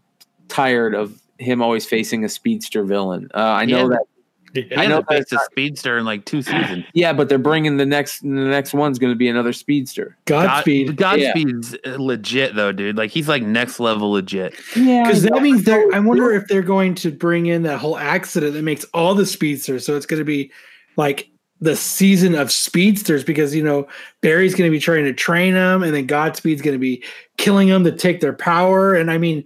tired 0.50 0.94
of 0.94 1.20
him 1.40 1.64
always 1.64 1.88
facing 1.88 2.24
a 2.24 2.30
speedster 2.30 2.84
villain. 2.84 3.28
Uh, 3.34 3.40
I 3.40 3.66
know 3.66 3.90
Yeah. 3.90 3.98
that. 3.98 4.04
He 4.56 4.76
I 4.76 4.88
know 4.88 5.04
hasn't 5.10 5.34
a 5.34 5.40
speedster 5.52 5.98
in 5.98 6.06
like 6.06 6.26
two 6.26 6.42
seasons. 6.42 6.86
Yeah, 6.94 7.14
but 7.14 7.30
they're 7.30 7.38
bringing 7.38 7.78
the 7.78 7.86
next 7.86 8.22
the 8.22 8.28
next 8.28 8.74
one's 8.74 8.98
going 8.98 9.12
to 9.12 9.18
be 9.18 9.28
another 9.28 9.54
speedster. 9.54 10.18
Godspeed. 10.26 10.96
God, 10.98 11.20
Godspeed's 11.20 11.76
uh, 11.86 11.98
legit 12.00 12.56
though, 12.56 12.72
dude. 12.72 12.98
Like 12.98 13.12
he's 13.12 13.28
like 13.28 13.44
next 13.44 13.80
level 13.80 14.12
legit. 14.12 14.56
Yeah, 14.76 15.04
Because 15.04 15.24
that 15.24 15.42
means 15.42 15.64
they're. 15.66 15.94
I 15.94 16.00
wonder 16.00 16.32
if 16.34 16.48
they're 16.48 16.62
going 16.62 16.96
to 16.96 17.12
bring 17.12 17.48
in 17.48 17.64
that 17.64 17.78
whole 17.78 17.98
accident 17.98 18.54
that 18.54 18.64
makes 18.64 18.84
all 18.94 19.14
the 19.14 19.26
speedsters. 19.26 19.86
So 19.86 19.96
it's 19.98 20.06
going 20.06 20.20
to 20.22 20.26
be 20.26 20.52
like 20.96 21.30
the 21.62 21.76
season 21.76 22.36
of 22.36 22.52
speedsters 22.52 23.24
because 23.24 23.54
you 23.56 23.64
know 23.64 23.88
Barry's 24.22 24.56
going 24.56 24.70
to 24.70 24.76
be 24.76 24.80
trying 24.80 25.04
to 25.06 25.14
train 25.14 25.54
them, 25.54 25.84
and 25.84 25.94
then 25.94 26.06
Godspeed's 26.08 26.62
going 26.62 26.76
to 26.76 26.80
be 26.80 27.04
killing 27.38 27.68
them 27.70 27.84
to 27.84 27.92
take 27.92 28.22
their 28.22 28.34
power. 28.34 28.96
And 28.96 29.12
I 29.12 29.18
mean, 29.18 29.46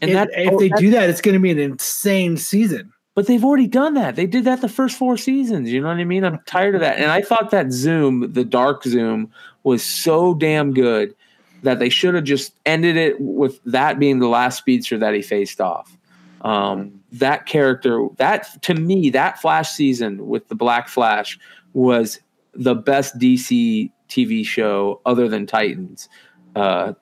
And 0.00 0.10
it- 0.10 0.14
that, 0.14 0.28
if 0.32 0.52
oh, 0.52 0.58
they 0.58 0.68
that- 0.68 0.78
do 0.78 0.90
that, 0.92 1.10
it's 1.10 1.20
going 1.20 1.34
to 1.34 1.40
be 1.40 1.50
an 1.50 1.58
insane 1.58 2.36
season. 2.36 2.92
But 3.14 3.26
they've 3.26 3.44
already 3.44 3.68
done 3.68 3.94
that. 3.94 4.16
They 4.16 4.26
did 4.26 4.44
that 4.44 4.60
the 4.60 4.68
first 4.68 4.98
four 4.98 5.16
seasons. 5.16 5.70
You 5.70 5.80
know 5.80 5.88
what 5.88 5.98
I 5.98 6.04
mean? 6.04 6.24
I'm 6.24 6.40
tired 6.46 6.74
of 6.74 6.80
that. 6.80 6.98
And 6.98 7.12
I 7.12 7.22
thought 7.22 7.50
that 7.50 7.70
Zoom, 7.70 8.32
the 8.32 8.44
dark 8.44 8.82
Zoom, 8.82 9.30
was 9.62 9.84
so 9.84 10.34
damn 10.34 10.72
good 10.72 11.14
that 11.62 11.78
they 11.78 11.88
should 11.88 12.14
have 12.14 12.24
just 12.24 12.54
ended 12.66 12.96
it 12.96 13.20
with 13.20 13.62
that 13.64 13.98
being 13.98 14.18
the 14.18 14.28
last 14.28 14.58
speedster 14.58 14.98
that 14.98 15.14
he 15.14 15.22
faced 15.22 15.60
off. 15.60 15.96
Um, 16.42 17.00
that 17.12 17.46
character, 17.46 18.06
that 18.16 18.62
to 18.64 18.74
me, 18.74 19.08
that 19.10 19.40
Flash 19.40 19.70
season 19.70 20.26
with 20.26 20.48
the 20.48 20.54
Black 20.54 20.88
Flash 20.88 21.38
was 21.72 22.20
the 22.52 22.74
best 22.74 23.18
DC 23.18 23.90
TV 24.08 24.44
show 24.44 25.00
other 25.06 25.28
than 25.28 25.46
Titans 25.46 26.08
uh, 26.54 26.92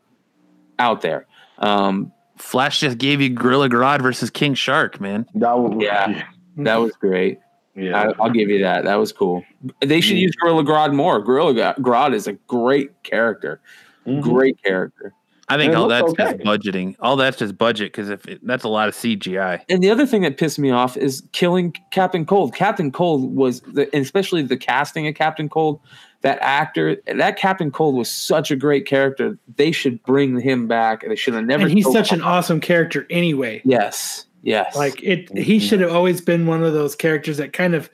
out 0.79 1.01
there. 1.01 1.27
Um, 1.59 2.13
Flash 2.43 2.81
just 2.81 2.99
gave 2.99 3.21
you 3.21 3.31
Gorilla 3.31 3.69
Grodd 3.69 4.03
versus 4.03 4.29
King 4.31 4.55
Shark, 4.55 5.01
man. 5.01 5.27
That 5.35 5.59
was, 5.59 5.73
Yeah. 5.81 6.25
that 6.59 6.77
was 6.77 6.93
great. 6.97 7.39
yeah. 7.75 7.97
I, 8.19 8.23
I'll 8.23 8.31
give 8.31 8.49
you 8.51 8.63
that. 8.63 8.85
That 8.85 8.97
was 8.97 9.13
cool. 9.13 9.43
They 9.81 10.01
should 10.01 10.19
use 10.19 10.35
Gorilla 10.37 10.63
Grodd 10.65 10.93
more. 10.95 11.21
Gorilla 11.23 11.55
Gro- 11.55 11.75
Grodd 11.93 12.15
is 12.15 12.27
a 12.27 12.33
great 12.49 12.91
character. 13.05 13.61
Mhm. 14.07 14.21
Great 14.23 14.63
character. 14.63 15.15
I 15.49 15.57
think 15.57 15.75
all 15.75 15.87
that's 15.89 16.11
okay. 16.13 16.25
just 16.33 16.39
budgeting. 16.39 16.97
All 17.01 17.17
that's 17.17 17.37
just 17.37 17.57
budget 17.59 17.93
because 17.93 18.09
if 18.11 18.27
it, 18.27 18.41
that's 18.47 18.65
a 18.65 18.69
lot 18.69 18.89
of 18.89 18.95
CGI. 18.95 19.61
And 19.69 19.83
the 19.83 19.91
other 19.91 20.07
thing 20.07 20.23
that 20.23 20.37
pissed 20.39 20.59
me 20.59 20.71
off 20.71 20.97
is 20.97 21.23
killing 21.33 21.75
Captain 21.91 22.25
Cold. 22.27 22.55
Captain 22.55 22.91
Cold 22.91 23.35
was, 23.37 23.61
the, 23.63 23.83
and 23.95 24.03
especially 24.03 24.43
the 24.43 24.57
casting 24.57 25.07
of 25.07 25.15
Captain 25.15 25.49
Cold. 25.49 25.81
That 26.23 26.39
actor, 26.41 26.97
that 27.07 27.37
Captain 27.37 27.71
Cold 27.71 27.97
was 27.97 28.11
such 28.11 28.51
a 28.51 28.57
great 28.57 28.87
character. 28.87 29.39
They 29.57 29.73
should 29.73 30.03
bring 30.05 30.41
him 30.41 30.69
back. 30.69 31.05
They 31.07 31.17
should 31.17 31.35
have 31.35 31.45
never. 31.45 31.65
and 31.65 31.73
he's 31.73 31.91
such 31.91 32.13
him. 32.13 32.21
an 32.21 32.25
awesome 32.25 32.61
character 32.61 33.07
anyway. 33.11 33.61
yes, 33.65 34.27
yes. 34.43 34.75
Like 34.77 35.03
it, 35.03 35.37
he 35.37 35.57
mm-hmm. 35.57 35.67
should 35.67 35.81
have 35.81 35.93
always 35.93 36.21
been 36.21 36.47
one 36.47 36.63
of 36.63 36.73
those 36.73 36.95
characters 36.95 37.37
that 37.39 37.53
kind 37.53 37.75
of 37.75 37.91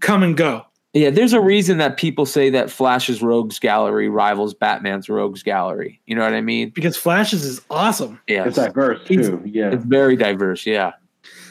come 0.00 0.22
and 0.22 0.36
go. 0.36 0.64
Yeah, 0.92 1.10
there's 1.10 1.32
a 1.32 1.40
reason 1.40 1.78
that 1.78 1.96
people 1.96 2.26
say 2.26 2.50
that 2.50 2.68
Flash's 2.68 3.22
Rogues 3.22 3.60
Gallery 3.60 4.08
rivals 4.08 4.54
Batman's 4.54 5.08
Rogues 5.08 5.42
Gallery. 5.44 6.00
You 6.06 6.16
know 6.16 6.24
what 6.24 6.34
I 6.34 6.40
mean? 6.40 6.70
because 6.70 6.96
Flashes 6.96 7.44
is 7.44 7.60
awesome. 7.70 8.18
Yeah, 8.26 8.46
It's 8.46 8.56
diverse 8.56 9.06
He's- 9.06 9.28
too. 9.28 9.40
Yeah. 9.44 9.70
it's 9.70 9.84
very 9.84 10.16
diverse. 10.16 10.66
Yeah, 10.66 10.92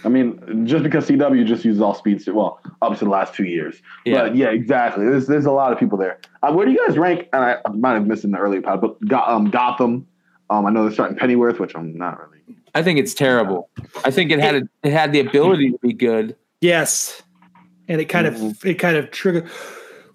I 0.06 0.10
mean, 0.10 0.66
just 0.66 0.84
because 0.84 1.08
CW 1.10 1.46
just 1.46 1.66
uses 1.66 1.82
all 1.82 1.94
speedster, 1.94 2.34
well, 2.34 2.60
up 2.82 2.98
to 2.98 3.06
the 3.06 3.12
last 3.12 3.34
two 3.34 3.44
years. 3.46 3.82
yeah. 4.06 4.16
But 4.24 4.36
yeah, 4.36 4.48
exactly. 4.50 5.06
There's 5.06 5.28
there's 5.28 5.46
a 5.46 5.52
lot 5.52 5.74
of 5.74 5.80
people 5.80 5.98
there. 5.98 6.20
Uh, 6.42 6.54
where 6.54 6.66
do 6.66 6.72
you 6.72 6.86
guys 6.88 6.98
rank? 6.98 7.28
And 7.34 7.44
I, 7.44 7.58
I 7.66 7.70
might 7.72 7.94
have 7.94 8.08
missed 8.08 8.24
in 8.24 8.32
the 8.32 8.38
earlier 8.38 8.62
pod, 8.62 8.82
but 8.82 9.00
Go- 9.08 9.20
um, 9.26 9.50
Gotham. 9.50 10.08
Um, 10.50 10.66
I 10.66 10.72
know 10.72 10.84
they're 10.84 10.94
starting 10.94 11.18
Pennyworth, 11.18 11.60
which 11.60 11.76
I'm 11.76 11.96
not 11.98 12.18
really. 12.20 12.38
I 12.74 12.82
think 12.84 12.98
it's 13.00 13.14
terrible. 13.14 13.70
I 14.06 14.12
think 14.12 14.32
it 14.32 14.40
had 14.40 14.56
a, 14.56 14.62
it 14.84 14.92
had 14.94 15.12
the 15.12 15.20
ability 15.20 15.72
to 15.72 15.78
be 15.80 15.94
good. 15.94 16.36
Yes, 16.62 17.22
and 17.88 18.00
it 18.02 18.06
kind 18.06 18.26
Mm-hmm. 18.28 18.46
of 18.48 18.66
it 18.66 18.76
kind 18.76 18.96
of 18.98 19.12
triggered. 19.12 19.50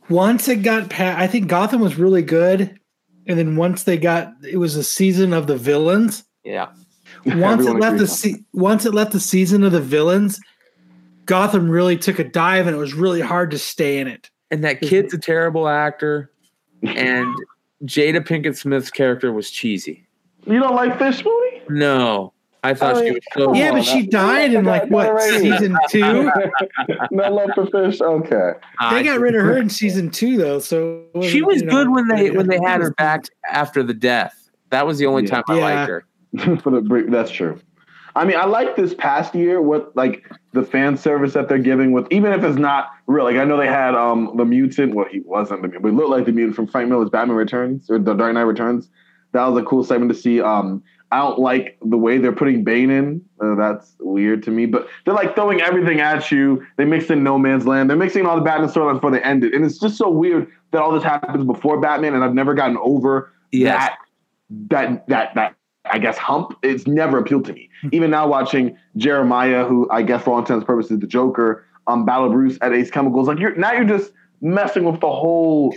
Once 0.09 0.49
it 0.49 0.57
got 0.62 0.91
past, 0.91 1.18
I 1.18 1.26
think 1.26 1.49
Gotham 1.49 1.80
was 1.80 1.97
really 1.97 2.22
good, 2.22 2.78
and 3.26 3.39
then 3.39 3.57
once 3.57 3.85
they 3.85 3.97
got, 3.97 4.32
it 4.49 4.57
was 4.59 4.76
a 4.76 4.85
season 4.85 5.32
of 5.32 5.47
the 5.47 5.57
villains. 5.57 6.24
Yeah, 6.45 6.68
Once 7.41 7.66
it 7.66 7.72
left 7.75 7.99
the 7.99 8.07
se- 8.07 8.45
once 8.53 8.85
it 8.85 8.93
left 8.95 9.12
the 9.12 9.20
season 9.20 9.62
of 9.64 9.72
the 9.72 9.81
villains, 9.81 10.39
Gotham 11.27 11.70
really 11.70 11.97
took 11.97 12.18
a 12.18 12.25
dive, 12.25 12.66
and 12.66 12.77
it 12.77 12.79
was 12.79 12.95
really 12.95 13.20
hard 13.20 13.51
to 13.53 13.59
stay 13.59 13.99
in 13.99 14.09
it. 14.09 14.31
and 14.51 14.62
that 14.64 14.81
kid's 14.81 15.14
a 15.14 15.18
terrible 15.18 15.66
actor, 15.68 16.31
and 16.83 17.35
Jada 17.85 18.20
Pinkett 18.20 18.57
Smith's 18.57 18.91
character 18.91 19.33
was 19.33 19.51
cheesy. 19.51 20.07
You 20.47 20.59
don't 20.61 20.75
like 20.75 20.99
Fish 20.99 21.25
Mooney? 21.25 21.62
No, 21.70 22.35
I 22.62 22.75
thought 22.75 23.03
she 23.03 23.12
was 23.12 23.20
so. 23.33 23.55
Yeah, 23.55 23.68
on, 23.70 23.77
but 23.77 23.85
she 23.85 24.07
died 24.07 24.53
in 24.53 24.66
like 24.66 24.91
what 24.91 25.12
right 25.14 25.41
season 25.41 25.77
two? 25.89 26.31
no 27.11 27.31
love 27.31 27.51
for 27.55 27.66
Fish. 27.66 28.01
Okay. 28.03 28.53
Ah, 28.81 28.91
they 28.93 29.03
got 29.03 29.18
rid 29.18 29.35
of 29.35 29.41
her 29.43 29.57
in 29.57 29.70
season 29.70 30.11
two, 30.11 30.37
though. 30.37 30.59
So 30.59 31.05
it 31.14 31.31
She 31.31 31.41
wasn't, 31.41 31.62
you 31.64 31.66
know, 31.70 31.85
good 31.85 31.91
when 31.91 32.09
they 32.09 32.31
when 32.31 32.49
they 32.49 32.59
had 32.62 32.83
her 32.83 32.91
back 32.93 33.25
after 33.51 33.83
the 33.83 33.95
death. 33.95 34.51
That 34.70 34.87
was 34.87 34.99
the 34.99 35.07
only 35.07 35.22
Yeah. 35.25 35.31
time 35.31 35.45
I 35.49 35.55
Yeah. 35.59 35.64
liked 35.64 35.89
her. 35.89 36.05
for 36.62 36.70
the 36.70 36.80
break. 36.80 37.11
That's 37.11 37.30
true. 37.30 37.61
I 38.16 38.24
mean, 38.24 38.37
I 38.37 38.45
like 38.45 38.76
this 38.76 38.95
past 38.95 39.35
year 39.35 39.61
what 39.61 39.95
like 39.97 40.24
the 40.53 40.62
fan 40.62 40.97
service 40.97 41.32
that 41.35 41.49
they're 41.49 41.59
giving 41.59 41.91
with, 41.93 42.07
even 42.12 42.32
if 42.32 42.45
it's 42.45 42.59
not 42.59 42.91
real. 43.09 43.24
Like 43.24 43.37
I 43.37 43.45
know 43.45 43.57
they 43.57 43.66
had 43.66 43.95
um 43.95 44.32
the 44.37 44.45
mutant. 44.45 44.95
Well, 44.95 45.07
he 45.11 45.20
wasn't 45.20 45.62
the 45.62 45.68
mutant, 45.68 45.82
but 45.82 45.89
he 45.91 45.97
looked 45.97 46.11
like 46.11 46.24
the 46.26 46.32
mutant 46.32 46.55
from 46.57 46.66
Frank 46.68 46.89
Miller's 46.89 47.11
Batman 47.11 47.37
Returns 47.37 47.91
or 47.91 47.99
The 47.99 48.14
Dark 48.14 48.35
Knight 48.35 48.43
Returns. 48.43 48.89
That 49.32 49.47
was 49.47 49.61
a 49.61 49.64
cool 49.64 49.82
segment 49.82 50.12
to 50.12 50.16
see. 50.18 50.41
Um, 50.41 50.82
I 51.11 51.18
don't 51.18 51.41
like 51.41 51.76
the 51.82 51.97
way 51.97 52.18
they're 52.18 52.32
putting 52.32 52.62
Bane 52.62 52.91
in. 52.91 53.20
Uh, 53.41 53.57
that's 53.57 53.95
weird 53.99 54.45
to 54.45 54.51
me. 54.53 54.66
But 54.66 54.89
they're 55.05 55.14
like 55.14 55.35
throwing 55.35 55.61
everything 55.61 56.01
at 56.01 56.30
you. 56.30 56.64
They 56.76 56.85
mix 56.85 57.11
in 57.11 57.24
No 57.24 57.37
Man's 57.37 57.66
Land. 57.66 57.91
They're 57.91 57.97
mixing 57.97 58.26
all 58.26 58.37
the 58.37 58.43
Batman 58.43 58.70
storylines 58.70 58.95
before 58.95 59.11
they 59.11 59.22
end 59.22 59.43
it, 59.45 59.55
and 59.55 59.64
it's 59.64 59.78
just 59.78 59.97
so 59.97 60.09
weird 60.09 60.47
that 60.70 60.82
all 60.82 60.93
this 60.93 61.03
happens 61.03 61.45
before 61.45 61.80
Batman. 61.80 62.14
And 62.14 62.22
I've 62.22 62.35
never 62.35 62.55
gotten 62.55 62.76
over 62.78 63.32
Yes. 63.51 63.80
that 63.80 63.99
that 64.68 65.09
that 65.09 65.35
that 65.35 65.55
I 65.91 65.99
guess 65.99 66.16
hump. 66.16 66.57
It's 66.62 66.87
never 66.87 67.18
appealed 67.18 67.45
to 67.47 67.53
me. 67.53 67.68
Even 67.93 68.11
now 68.11 68.26
watching 68.26 68.76
Jeremiah, 68.97 69.64
who 69.64 69.89
I 69.91 70.03
guess 70.03 70.22
for 70.24 70.30
all 70.32 70.39
intents 70.39 70.61
and 70.61 70.66
purposes 70.66 70.99
the 70.99 71.07
Joker, 71.07 71.66
um, 71.87 72.05
Battle 72.05 72.30
Bruce 72.30 72.57
at 72.62 72.72
Ace 72.72 72.91
Chemicals, 72.91 73.28
like 73.28 73.39
you're 73.39 73.55
now 73.57 73.72
you're 73.72 73.85
just 73.85 74.12
messing 74.41 74.85
with 74.85 75.01
the 75.01 75.11
whole. 75.11 75.74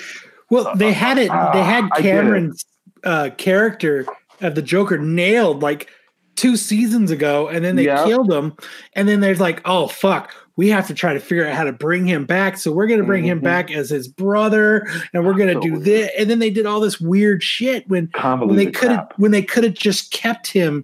Well, 0.49 0.74
they 0.76 0.93
had 0.93 1.18
it. 1.18 1.30
They 1.53 1.62
had 1.62 1.86
I 1.93 2.01
get 2.01 2.16
it. 2.16 2.22
Cameron's 2.22 2.66
uh, 3.03 3.30
character 3.38 4.05
of 4.41 4.55
the 4.55 4.62
Joker 4.62 4.97
nailed 4.97 5.62
like 5.62 5.89
two 6.36 6.55
seasons 6.55 7.12
ago, 7.12 7.47
and 7.49 7.66
then 7.66 7.76
they 7.76 7.86
Yeah. 7.86 8.05
killed 8.05 8.32
him. 8.32 8.53
And 8.93 9.08
then 9.10 9.20
there's 9.20 9.39
like, 9.41 9.62
oh 9.66 9.88
fuck, 9.88 10.34
we 10.58 10.68
have 10.70 10.88
to 10.88 10.93
try 10.93 11.14
to 11.14 11.20
figure 11.20 11.47
out 11.47 11.55
how 11.55 11.64
to 11.64 11.72
bring 11.72 12.05
him 12.05 12.26
back. 12.26 12.58
So 12.58 12.72
we're 12.72 12.88
gonna 12.88 13.03
bring 13.03 13.24
him 13.24 13.39
Mhm. 13.39 13.43
back 13.43 13.72
as 13.72 13.89
his 13.89 14.08
brother, 14.10 14.86
and 15.14 15.26
we're 15.26 15.36
gonna 15.36 15.62
do 15.62 15.80
this. 15.80 16.12
And 16.18 16.30
then 16.30 16.39
they 16.39 16.49
did 16.49 16.66
all 16.66 16.80
this 16.82 16.99
weird 16.99 17.41
shit 17.41 17.88
when 17.88 18.10
when 18.47 18.55
they 18.58 18.66
could 18.66 18.89
have 18.91 19.08
when 19.18 19.32
they 19.32 19.41
could 19.43 19.64
have 19.64 19.76
just 19.76 20.12
kept 20.12 20.47
him, 20.47 20.84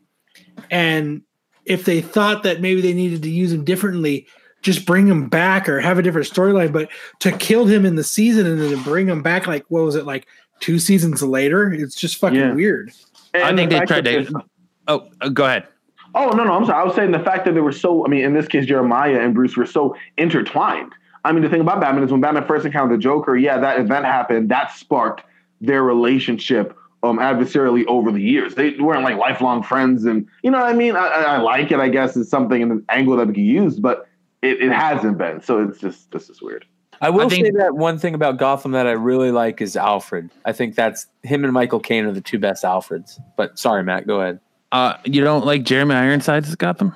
and 0.71 1.21
if 1.65 1.85
they 1.85 2.01
thought 2.01 2.43
that 2.43 2.61
maybe 2.61 2.81
they 2.81 2.93
needed 2.93 3.21
to 3.23 3.29
use 3.29 3.51
him 3.51 3.63
differently. 3.65 4.25
Just 4.61 4.85
bring 4.85 5.07
him 5.07 5.27
back 5.27 5.67
or 5.67 5.81
have 5.81 5.97
a 5.99 6.01
different 6.01 6.25
storyline, 6.25 6.71
but 6.71 6.87
to 7.19 7.33
kill 7.33 7.65
him 7.65 7.85
in 7.85 7.95
the 7.95 8.03
season 8.03 8.45
and 8.47 8.61
then 8.61 8.69
to 8.71 8.77
bring 8.77 9.07
him 9.09 9.21
back, 9.21 9.45
like 9.45 9.65
what 9.67 9.83
was 9.83 9.95
it, 9.95 10.05
like 10.05 10.25
two 10.61 10.79
seasons 10.79 11.21
later? 11.21 11.73
It's 11.73 11.95
just 11.95 12.15
fucking 12.15 12.39
Yeah. 12.39 12.53
weird. 12.53 12.91
I 13.33 13.53
think 13.53 13.71
the 13.71 13.79
they 13.79 13.85
tried 13.85 14.05
to. 14.05 14.41
Oh, 14.87 15.09
go 15.33 15.43
ahead. 15.43 15.67
Oh 16.15 16.29
no, 16.29 16.43
no, 16.43 16.53
I'm 16.53 16.65
sorry. 16.65 16.79
I 16.81 16.83
was 16.83 16.95
saying 16.95 17.11
the 17.11 17.19
fact 17.19 17.45
that 17.45 17.53
they 17.53 17.61
were 17.61 17.71
so. 17.71 18.05
I 18.05 18.09
mean, 18.09 18.23
in 18.23 18.33
this 18.33 18.47
case, 18.47 18.65
Jeremiah 18.65 19.19
and 19.19 19.33
Bruce 19.33 19.57
were 19.57 19.65
so 19.65 19.95
intertwined. 20.17 20.93
I 21.25 21.31
mean, 21.31 21.41
the 21.43 21.49
thing 21.49 21.61
about 21.61 21.79
Batman 21.79 22.03
is 22.03 22.11
when 22.11 22.21
Batman 22.21 22.45
first 22.45 22.65
encountered 22.65 22.97
the 22.99 23.01
Joker, 23.01 23.35
yeah, 23.37 23.57
that 23.59 23.79
event 23.79 24.05
happened. 24.05 24.49
That 24.49 24.71
sparked 24.71 25.23
their 25.61 25.83
relationship 25.83 26.77
um 27.03 27.17
adversarially 27.17 27.85
over 27.87 28.11
the 28.11 28.21
years. 28.21 28.55
They 28.55 28.71
weren't 28.71 29.03
like 29.03 29.17
lifelong 29.17 29.63
friends, 29.63 30.05
and 30.05 30.27
you 30.43 30.51
know 30.51 30.59
what 30.59 30.67
I 30.67 30.73
mean. 30.73 30.95
I, 30.95 31.07
I 31.07 31.21
I 31.21 31.37
like 31.37 31.71
it. 31.71 31.79
I 31.79 31.89
guess 31.89 32.15
is 32.15 32.29
something 32.29 32.61
in 32.61 32.71
an 32.71 32.85
angle 32.89 33.17
that 33.17 33.27
we 33.27 33.33
can 33.33 33.43
use, 33.45 33.79
but 33.79 34.07
it, 34.41 34.61
it 34.61 34.71
hasn't 34.71 35.17
been. 35.17 35.41
So 35.41 35.63
it's 35.63 35.79
just 35.79 36.11
this 36.11 36.29
is 36.29 36.41
weird. 36.41 36.65
I 37.01 37.09
will 37.09 37.29
think- 37.29 37.45
say 37.47 37.51
that 37.57 37.75
one 37.75 37.97
thing 37.97 38.13
about 38.13 38.37
Gotham 38.37 38.71
that 38.71 38.87
I 38.87 38.91
really 38.91 39.31
like 39.31 39.61
is 39.61 39.75
Alfred. 39.75 40.29
I 40.45 40.53
think 40.53 40.75
that's 40.75 41.07
him 41.23 41.43
and 41.43 41.51
Michael 41.51 41.79
Caine 41.79 42.05
are 42.05 42.13
the 42.13 42.21
two 42.21 42.39
best 42.39 42.63
Alfreds. 42.63 43.19
But 43.35 43.59
sorry, 43.59 43.83
Matt, 43.83 44.07
go 44.07 44.21
ahead. 44.21 44.39
Uh, 44.73 44.97
you 45.05 45.23
don't 45.23 45.45
like 45.45 45.63
Jeremy 45.63 45.95
Ironside 45.95 46.43
as 46.45 46.55
Gotham? 46.55 46.93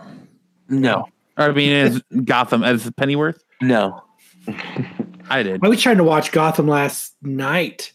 No, 0.68 1.06
Or 1.38 1.46
I 1.46 1.52
mean, 1.54 1.72
as 1.72 2.02
Gotham 2.26 2.64
as 2.64 2.90
Pennyworth? 2.92 3.42
no. 3.62 4.04
I 5.30 5.44
did. 5.44 5.64
I 5.64 5.68
was 5.68 5.82
trying 5.82 5.98
to 5.98 6.04
watch 6.06 6.32
Gotham 6.32 6.68
last 6.68 7.14
night, 7.22 7.92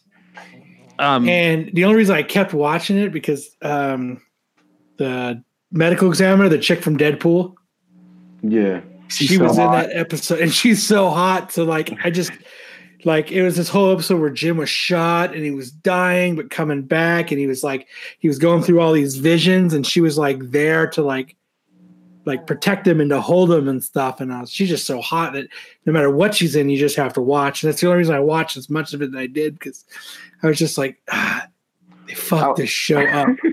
Um, 0.99 1.27
and 1.27 1.69
the 1.73 1.83
only 1.85 1.97
reason 1.97 2.15
I 2.15 2.21
kept 2.23 2.53
watching 2.53 2.97
it 2.97 3.11
because 3.11 3.49
um, 3.63 4.21
the 4.97 5.43
medical 5.71 6.07
examiner, 6.09 6.47
the 6.47 6.59
chick 6.59 6.81
from 6.83 6.95
Deadpool, 6.97 7.55
Yeah. 8.43 8.81
she 9.07 9.25
so 9.27 9.43
was 9.43 9.57
in 9.57 9.71
that 9.71 9.89
episode, 9.93 10.39
and 10.41 10.53
she's 10.53 10.85
so 10.85 11.09
hot. 11.09 11.51
So 11.51 11.63
like, 11.63 11.91
I 12.05 12.09
just 12.11 12.31
like 13.05 13.31
it 13.31 13.43
was 13.43 13.55
this 13.55 13.69
whole 13.69 13.91
episode 13.91 14.19
where 14.19 14.29
Jim 14.29 14.57
was 14.57 14.69
shot 14.69 15.33
and 15.33 15.43
he 15.43 15.51
was 15.51 15.71
dying 15.71 16.35
but 16.35 16.49
coming 16.49 16.83
back, 16.83 17.31
and 17.31 17.39
he 17.39 17.47
was 17.47 17.63
like 17.63 17.87
he 18.19 18.27
was 18.27 18.39
going 18.39 18.63
through 18.63 18.79
all 18.79 18.93
these 18.93 19.17
visions, 19.17 19.73
and 19.73 19.85
she 19.85 20.01
was 20.01 20.17
like 20.17 20.51
there 20.51 20.87
to 20.91 21.03
like 21.03 21.35
like 22.25 22.47
protect 22.47 22.87
him 22.87 23.01
and 23.01 23.09
to 23.09 23.19
hold 23.19 23.51
him 23.51 23.67
and 23.67 23.83
stuff. 23.83 24.21
And 24.21 24.31
I 24.33 24.41
was, 24.41 24.51
she's 24.51 24.69
just 24.69 24.85
so 24.85 25.01
hot 25.01 25.33
that 25.33 25.47
no 25.85 25.93
matter 25.93 26.09
what 26.09 26.33
she's 26.33 26.55
in, 26.55 26.69
you 26.69 26.77
just 26.77 26.95
have 26.95 27.13
to 27.13 27.21
watch. 27.21 27.63
And 27.63 27.71
that's 27.71 27.81
the 27.81 27.87
only 27.87 27.97
reason 27.97 28.15
I 28.15 28.21
watched 28.21 28.55
as 28.55 28.69
much 28.69 28.93
of 28.93 29.01
it 29.01 29.09
as 29.09 29.15
I 29.15 29.27
did 29.27 29.55
because 29.59 29.85
I 30.41 30.47
was 30.47 30.57
just 30.57 30.77
like, 30.77 31.01
ah, 31.11 31.47
they 32.07 32.13
fucked 32.13 32.41
How- 32.41 32.53
this 32.53 32.69
show 32.69 33.05
up. 33.05 33.29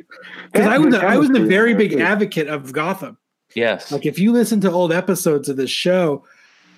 Because 0.53 0.67
I 0.67 0.79
was 0.79 0.95
a, 0.95 0.99
I 0.99 1.17
was 1.17 1.31
a 1.31 1.45
very 1.45 1.75
big 1.75 2.01
advocate 2.01 2.49
of 2.49 2.73
Gotham. 2.73 3.17
Yes. 3.55 3.93
Like 3.93 4.05
if 4.05 4.19
you 4.19 4.33
listen 4.33 4.61
to 4.63 4.71
old 4.71 4.93
episodes 4.93 5.49
of 5.49 5.57
this 5.57 5.71
show, 5.71 6.25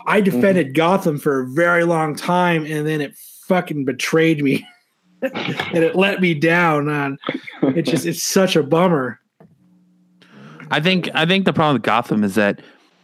I 0.07 0.20
mm-hmm. 0.20 0.34
defended 0.34 0.74
Gotham 0.74 1.18
for 1.18 1.40
a 1.40 1.46
very 1.46 1.84
long 1.84 2.14
time, 2.14 2.64
and 2.64 2.86
then 2.86 3.00
it 3.00 3.16
fucking 3.46 3.84
betrayed 3.84 4.42
me, 4.42 4.66
and 5.22 5.84
it 5.84 5.96
let 5.96 6.20
me 6.20 6.34
down. 6.34 6.88
On 6.88 7.18
it's 7.62 7.90
just 7.90 8.07
it's 8.07 8.22
such 8.22 8.57
a 8.57 8.62
bummer. 8.62 9.20
I 10.70 10.80
think 10.80 11.09
I 11.14 11.26
think 11.26 11.44
the 11.44 11.53
problem 11.53 11.74
with 11.74 11.82
Gotham 11.82 12.24
is 12.24 12.34
that 12.36 12.61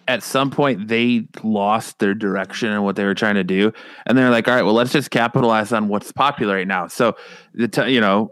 at 0.08 0.22
some 0.22 0.50
point 0.50 0.88
they 0.88 1.28
lost 1.42 1.98
their 1.98 2.14
direction 2.14 2.70
and 2.70 2.82
what 2.82 2.96
they 2.96 3.04
were 3.04 3.14
trying 3.14 3.34
to 3.34 3.44
do, 3.44 3.72
and 4.06 4.16
they're 4.16 4.30
like, 4.30 4.48
all 4.48 4.54
right, 4.54 4.62
well, 4.62 4.74
let's 4.74 4.92
just 4.92 5.10
capitalize 5.10 5.72
on 5.72 5.88
what's 5.88 6.10
popular 6.10 6.54
right 6.54 6.66
now. 6.66 6.86
So 6.88 7.16
the 7.54 7.68
t- 7.68 7.90
you 7.90 8.00
know 8.00 8.30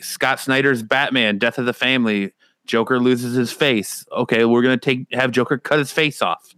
Scott 0.00 0.40
Snyder's 0.40 0.82
Batman, 0.82 1.38
Death 1.38 1.58
of 1.58 1.66
the 1.66 1.72
Family, 1.72 2.32
Joker 2.66 3.00
loses 3.00 3.34
his 3.34 3.50
face. 3.50 4.04
Okay, 4.12 4.44
we're 4.44 4.62
gonna 4.62 4.76
take 4.76 5.06
have 5.12 5.30
Joker 5.30 5.58
cut 5.58 5.78
his 5.78 5.90
face 5.90 6.20
off. 6.22 6.54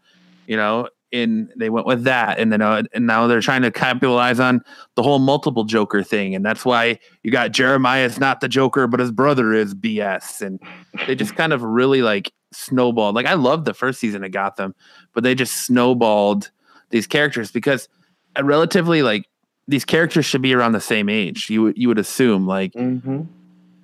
You 0.47 0.57
know, 0.57 0.89
and 1.13 1.53
they 1.57 1.71
went 1.71 1.87
with 1.87 2.05
that, 2.05 2.39
and 2.39 2.53
then 2.53 2.63
uh, 2.63 2.83
and 2.93 3.07
now 3.07 3.27
they're 3.27 3.41
trying 3.41 3.63
to 3.63 3.71
capitalize 3.71 4.41
on 4.41 4.61
the 4.95 5.03
whole 5.03 5.19
multiple 5.19 5.65
Joker 5.65 6.03
thing, 6.03 6.35
and 6.35 6.45
that's 6.45 6.65
why 6.65 6.99
you 7.23 7.31
got 7.31 7.53
Jeremiah 7.53 8.05
is 8.05 8.19
not 8.19 8.41
the 8.41 8.49
Joker, 8.49 8.87
but 8.87 9.01
his 9.01 9.11
brother 9.11 9.53
is 9.53 9.75
BS, 9.75 10.41
and 10.41 10.61
they 11.07 11.15
just 11.15 11.37
kind 11.37 11.53
of 11.53 11.63
really 11.63 12.03
like 12.03 12.33
snowballed. 12.53 13.15
Like 13.15 13.27
I 13.27 13.35
loved 13.35 13.65
the 13.65 13.75
first 13.75 14.01
season 14.01 14.25
of 14.25 14.31
Gotham, 14.31 14.75
but 15.13 15.25
they 15.25 15.35
just 15.35 15.59
snowballed 15.67 16.51
these 16.91 17.07
characters 17.07 17.51
because 17.51 17.89
uh, 18.37 18.45
relatively 18.45 19.03
like 19.03 19.27
these 19.69 19.85
characters 19.85 20.25
should 20.25 20.43
be 20.43 20.55
around 20.55 20.73
the 20.73 20.81
same 20.81 21.09
age. 21.09 21.51
You 21.51 21.63
would 21.63 21.79
you 21.79 21.89
would 21.89 21.99
assume 21.99 22.47
like 22.47 22.73
Mm-hmm. 22.73 23.23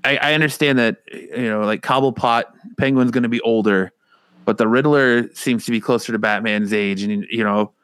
I, 0.05 0.17
I 0.17 0.35
understand 0.35 0.79
that 0.79 0.99
you 1.13 1.49
know 1.49 1.61
like 1.61 1.83
Cobblepot 1.83 2.45
Penguin's 2.79 3.11
going 3.11 3.25
to 3.25 3.29
be 3.29 3.41
older, 3.41 3.93
but 4.49 4.57
the 4.57 4.67
Riddler 4.67 5.31
seems 5.35 5.67
to 5.67 5.71
be 5.71 5.79
closer 5.79 6.11
to 6.11 6.19
Batman's 6.19 6.73
age, 6.73 7.03
and 7.03 7.27
you 7.31 7.45
know 7.45 7.75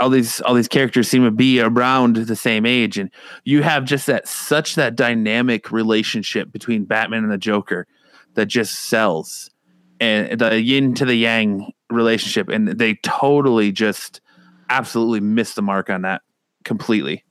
all 0.00 0.10
these 0.10 0.40
all 0.40 0.54
these 0.54 0.66
characters 0.66 1.06
seem 1.06 1.22
to 1.22 1.30
be 1.30 1.60
around 1.60 2.16
the 2.16 2.34
same 2.34 2.66
age, 2.66 2.98
and 2.98 3.08
you 3.44 3.62
have 3.62 3.84
just 3.84 4.08
that 4.08 4.26
such 4.26 4.74
that 4.74 4.96
dynamic 4.96 5.70
relationship 5.70 6.50
between 6.50 6.84
Batman 6.84 7.22
and 7.22 7.30
the 7.30 7.38
Joker 7.38 7.86
that 8.34 8.46
just 8.46 8.74
sells, 8.74 9.50
and 10.00 10.40
the 10.40 10.60
yin 10.60 10.94
to 10.94 11.04
the 11.04 11.14
yang 11.14 11.70
relationship, 11.90 12.48
and 12.48 12.66
they 12.66 12.94
totally 13.04 13.70
just 13.70 14.20
absolutely 14.68 15.20
missed 15.20 15.54
the 15.54 15.62
mark 15.62 15.88
on 15.90 16.02
that 16.02 16.22
completely. 16.64 17.22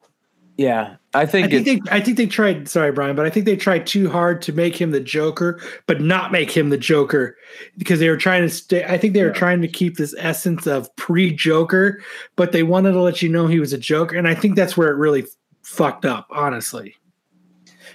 Yeah, 0.61 0.97
I 1.15 1.25
think 1.25 1.47
I 1.47 1.63
think, 1.63 1.85
they 1.85 1.91
I 1.91 1.99
think 2.01 2.17
they 2.17 2.27
tried 2.27 2.69
sorry 2.69 2.91
Brian, 2.91 3.15
but 3.15 3.25
I 3.25 3.31
think 3.31 3.47
they 3.47 3.55
tried 3.55 3.87
too 3.87 4.07
hard 4.11 4.43
to 4.43 4.53
make 4.53 4.79
him 4.79 4.91
the 4.91 4.99
Joker, 4.99 5.59
but 5.87 6.01
not 6.01 6.31
make 6.31 6.51
him 6.51 6.69
the 6.69 6.77
Joker 6.77 7.35
because 7.79 7.99
they 7.99 8.09
were 8.09 8.17
trying 8.17 8.43
to 8.43 8.49
stay 8.49 8.83
I 8.85 8.99
think 8.99 9.15
they 9.15 9.23
were 9.23 9.29
Yeah. 9.29 9.33
trying 9.33 9.61
to 9.61 9.67
keep 9.67 9.97
this 9.97 10.13
essence 10.19 10.67
of 10.67 10.95
pre-Joker, 10.97 11.99
but 12.35 12.51
they 12.51 12.61
wanted 12.61 12.91
to 12.91 13.01
let 13.01 13.23
you 13.23 13.29
know 13.29 13.47
he 13.47 13.59
was 13.59 13.73
a 13.73 13.77
Joker 13.79 14.15
and 14.15 14.27
I 14.27 14.35
think 14.35 14.55
that's 14.55 14.77
where 14.77 14.89
it 14.91 14.97
really 14.97 15.25
fucked 15.63 16.05
up, 16.05 16.27
honestly. 16.29 16.95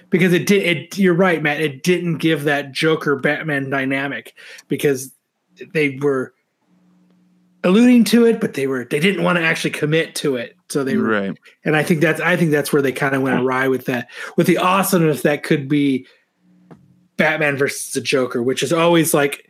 Because 0.09 0.33
it 0.33 0.45
did 0.45 0.63
it 0.63 0.97
you're 0.97 1.13
right, 1.13 1.41
Matt, 1.41 1.61
it 1.61 1.83
didn't 1.83 2.17
give 2.17 2.43
that 2.43 2.73
Joker 2.73 3.15
Batman 3.15 3.69
dynamic 3.69 4.33
because 4.67 5.13
they 5.73 5.97
were 6.01 6.33
alluding 7.63 8.03
to 8.05 8.25
it, 8.25 8.41
but 8.41 8.55
they 8.55 8.67
were 8.67 8.83
they 8.83 8.99
didn't 8.99 9.23
want 9.23 9.37
to 9.37 9.43
actually 9.45 9.71
commit 9.71 10.15
to 10.15 10.35
it. 10.35 10.56
So 10.69 10.83
they 10.83 10.97
were 10.97 11.07
Right. 11.07 11.37
and 11.63 11.75
I 11.75 11.83
think 11.83 12.01
that's 12.01 12.19
I 12.19 12.35
think 12.35 12.51
that's 12.51 12.73
where 12.73 12.81
they 12.81 12.91
kind 12.91 13.15
of 13.15 13.21
went 13.21 13.37
hmm. 13.37 13.45
awry 13.45 13.67
with 13.67 13.85
that, 13.85 14.09
with 14.35 14.47
the 14.47 14.57
awesomeness 14.57 15.21
that 15.21 15.43
could 15.43 15.67
be 15.67 16.05
Batman 17.17 17.57
versus 17.57 17.93
the 17.93 18.01
Joker, 18.01 18.43
which 18.43 18.63
is 18.63 18.73
always 18.73 19.13
like 19.13 19.47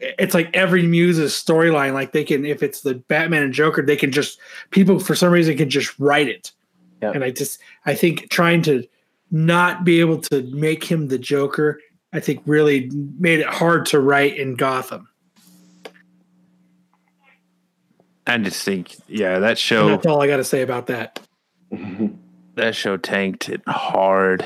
it's 0.00 0.34
like 0.34 0.50
every 0.54 0.82
muse's 0.82 1.32
storyline. 1.32 1.94
Like 1.94 2.12
they 2.12 2.24
can, 2.24 2.44
if 2.44 2.62
it's 2.62 2.80
the 2.82 2.94
Batman 2.94 3.42
and 3.42 3.52
Joker, 3.52 3.82
they 3.82 3.96
can 3.96 4.12
just 4.12 4.38
people 4.70 4.98
for 4.98 5.14
some 5.14 5.32
reason 5.32 5.56
can 5.56 5.70
just 5.70 5.98
write 5.98 6.28
it. 6.28 6.52
Yeah. 7.02 7.12
And 7.12 7.24
I 7.24 7.30
just 7.30 7.58
I 7.86 7.94
think 7.94 8.30
trying 8.30 8.62
to 8.62 8.84
not 9.30 9.84
be 9.84 10.00
able 10.00 10.20
to 10.20 10.42
make 10.52 10.84
him 10.84 11.08
the 11.08 11.18
Joker, 11.18 11.80
I 12.12 12.20
think 12.20 12.42
really 12.46 12.90
made 13.18 13.40
it 13.40 13.46
hard 13.46 13.86
to 13.86 14.00
write 14.00 14.36
in 14.36 14.54
Gotham. 14.54 15.08
I 18.26 18.38
just 18.38 18.64
think, 18.64 18.96
yeah, 19.06 19.38
that 19.40 19.50
And 19.50 19.58
show 19.58 19.88
that's 19.88 20.06
all 20.06 20.22
I 20.22 20.26
got 20.26 20.38
to 20.38 20.44
say 20.44 20.62
about 20.62 20.86
that. 20.86 21.20
that 22.54 22.74
show 22.74 22.96
tanked 22.96 23.48
it 23.48 23.62
hard. 23.66 24.44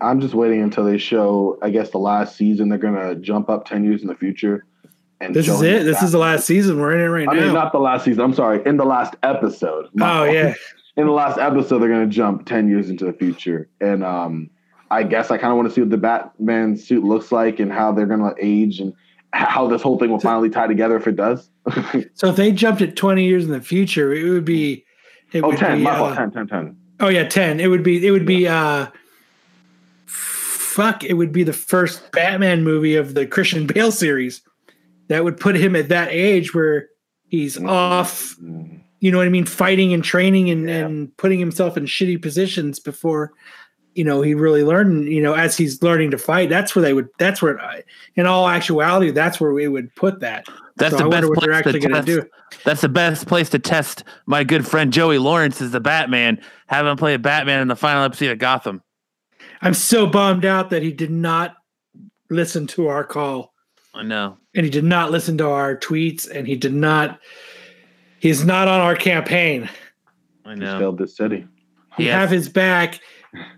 I'm 0.00 0.20
just 0.20 0.34
waiting 0.34 0.62
until 0.62 0.84
they 0.84 0.98
show. 0.98 1.58
I 1.60 1.70
guess 1.70 1.90
the 1.90 1.98
last 1.98 2.36
season 2.36 2.68
they're 2.68 2.78
gonna 2.78 3.16
jump 3.16 3.50
up 3.50 3.66
ten 3.66 3.82
years 3.84 4.02
in 4.02 4.08
the 4.08 4.14
future. 4.14 4.64
And 5.20 5.34
This 5.34 5.48
is 5.48 5.60
it. 5.62 5.84
This 5.84 6.02
is 6.02 6.12
the 6.12 6.18
last 6.18 6.46
season. 6.46 6.78
We're 6.78 6.94
in 6.94 7.00
it 7.00 7.08
right 7.08 7.28
I 7.28 7.34
now. 7.34 7.40
mean, 7.46 7.54
not 7.54 7.72
the 7.72 7.80
last 7.80 8.04
season. 8.04 8.22
I'm 8.22 8.34
sorry. 8.34 8.62
In 8.64 8.76
the 8.76 8.84
last 8.84 9.16
episode. 9.24 9.88
My 9.94 10.08
oh 10.08 10.24
fault. 10.24 10.34
yeah. 10.34 10.54
In 10.96 11.06
the 11.06 11.12
last 11.12 11.38
episode, 11.38 11.78
they're 11.78 11.88
gonna 11.88 12.08
jump 12.08 12.44
ten 12.44 12.68
years 12.68 12.90
into 12.90 13.04
the 13.04 13.12
future, 13.12 13.68
and 13.80 14.02
um, 14.02 14.50
I 14.90 15.04
guess 15.04 15.30
I 15.30 15.38
kind 15.38 15.52
of 15.52 15.56
want 15.56 15.68
to 15.68 15.74
see 15.74 15.80
what 15.80 15.90
the 15.90 15.96
Batman 15.96 16.76
suit 16.76 17.04
looks 17.04 17.30
like 17.30 17.60
and 17.60 17.72
how 17.72 17.92
they're 17.92 18.06
gonna 18.06 18.34
age 18.40 18.80
and 18.80 18.92
how 19.32 19.68
this 19.68 19.80
whole 19.80 19.96
thing 19.96 20.10
will 20.10 20.18
finally 20.18 20.50
tie 20.50 20.66
together 20.66 20.96
if 20.96 21.06
it 21.06 21.14
does. 21.14 21.50
So 22.14 22.28
if 22.28 22.36
they 22.36 22.52
jumped 22.52 22.80
it 22.82 22.96
20 22.96 23.24
years 23.24 23.44
in 23.44 23.50
the 23.50 23.60
future, 23.60 24.12
it 24.12 24.28
would 24.30 24.44
be 24.44 24.84
it 25.32 25.42
oh, 25.42 25.48
would 25.48 25.58
10, 25.58 25.78
be, 25.78 25.84
my 25.84 25.90
uh, 25.92 25.98
fault, 25.98 26.16
10, 26.16 26.30
10, 26.32 26.46
10. 26.46 26.76
Oh 27.00 27.08
yeah, 27.08 27.24
10. 27.28 27.60
It 27.60 27.68
would 27.68 27.82
be 27.82 28.06
it 28.06 28.10
would 28.10 28.26
be 28.26 28.48
uh 28.48 28.86
fuck, 30.06 31.04
it 31.04 31.14
would 31.14 31.32
be 31.32 31.42
the 31.42 31.52
first 31.52 32.10
Batman 32.12 32.62
movie 32.62 32.94
of 32.94 33.14
the 33.14 33.26
Christian 33.26 33.66
Bale 33.66 33.90
series. 33.92 34.42
That 35.08 35.24
would 35.24 35.38
put 35.38 35.56
him 35.56 35.74
at 35.74 35.88
that 35.88 36.08
age 36.10 36.54
where 36.54 36.88
he's 37.28 37.56
Mm-hmm. 37.56 37.68
off, 37.68 38.36
Mm. 38.36 38.80
you 39.00 39.10
know 39.10 39.18
what 39.18 39.26
I 39.26 39.30
mean, 39.30 39.44
fighting 39.46 39.92
and 39.92 40.04
training 40.04 40.50
and, 40.50 40.68
and 40.68 41.16
putting 41.16 41.38
himself 41.38 41.76
in 41.76 41.84
shitty 41.86 42.20
positions 42.22 42.78
before 42.78 43.32
you 43.98 44.04
know 44.04 44.22
he 44.22 44.32
really 44.34 44.62
learned 44.64 45.08
you 45.08 45.20
know 45.22 45.34
as 45.34 45.56
he's 45.56 45.82
learning 45.82 46.10
to 46.12 46.18
fight 46.18 46.48
that's 46.48 46.74
where 46.74 46.82
they 46.82 46.92
would 46.92 47.08
that's 47.18 47.42
where 47.42 47.60
I, 47.60 47.82
in 48.14 48.26
all 48.26 48.48
actuality 48.48 49.10
that's 49.10 49.40
where 49.40 49.52
we 49.52 49.66
would 49.68 49.94
put 49.96 50.20
that 50.20 50.46
That's 50.76 50.96
So 50.96 50.98
the 50.98 51.04
I 51.04 51.08
best 51.08 51.22
wonder 51.24 51.28
what 51.28 51.40
they're 51.40 51.50
place 51.50 51.62
to 51.64 51.68
actually 51.68 51.80
gonna 51.80 51.94
test. 52.04 52.06
do. 52.06 52.58
That's 52.64 52.80
the 52.80 52.88
best 52.88 53.26
place 53.26 53.50
to 53.50 53.58
test 53.58 54.04
my 54.26 54.44
good 54.44 54.66
friend 54.66 54.92
Joey 54.92 55.18
Lawrence 55.18 55.60
as 55.60 55.72
the 55.72 55.80
Batman. 55.80 56.40
Have 56.68 56.86
him 56.86 56.96
play 56.96 57.16
Batman 57.16 57.60
in 57.60 57.68
the 57.68 57.76
final 57.76 58.04
episode 58.04 58.30
of 58.30 58.38
Gotham. 58.38 58.82
i'm 59.62 59.74
so 59.74 60.06
bummed 60.06 60.44
out 60.44 60.70
that 60.70 60.82
he 60.82 60.92
did 60.92 61.10
not 61.10 61.56
listen 62.30 62.66
to 62.68 62.86
our 62.88 63.02
call 63.04 63.52
I 63.94 64.02
know. 64.04 64.38
and 64.54 64.64
he 64.64 64.70
did 64.70 64.84
not 64.84 65.10
listen 65.10 65.36
to 65.38 65.48
our 65.48 65.76
tweets 65.76 66.30
and 66.30 66.46
he 66.46 66.54
did 66.56 66.72
not 66.74 67.18
he's 68.20 68.44
not 68.44 68.68
on 68.68 68.80
our 68.80 68.94
campaign 68.96 69.68
I 70.44 70.50
Just 70.54 70.60
know. 70.60 70.78
failed 70.78 70.98
this 70.98 71.16
city. 71.16 71.46
we 71.98 72.04
Yes. 72.06 72.14
have 72.20 72.30
his 72.30 72.48
back 72.48 73.00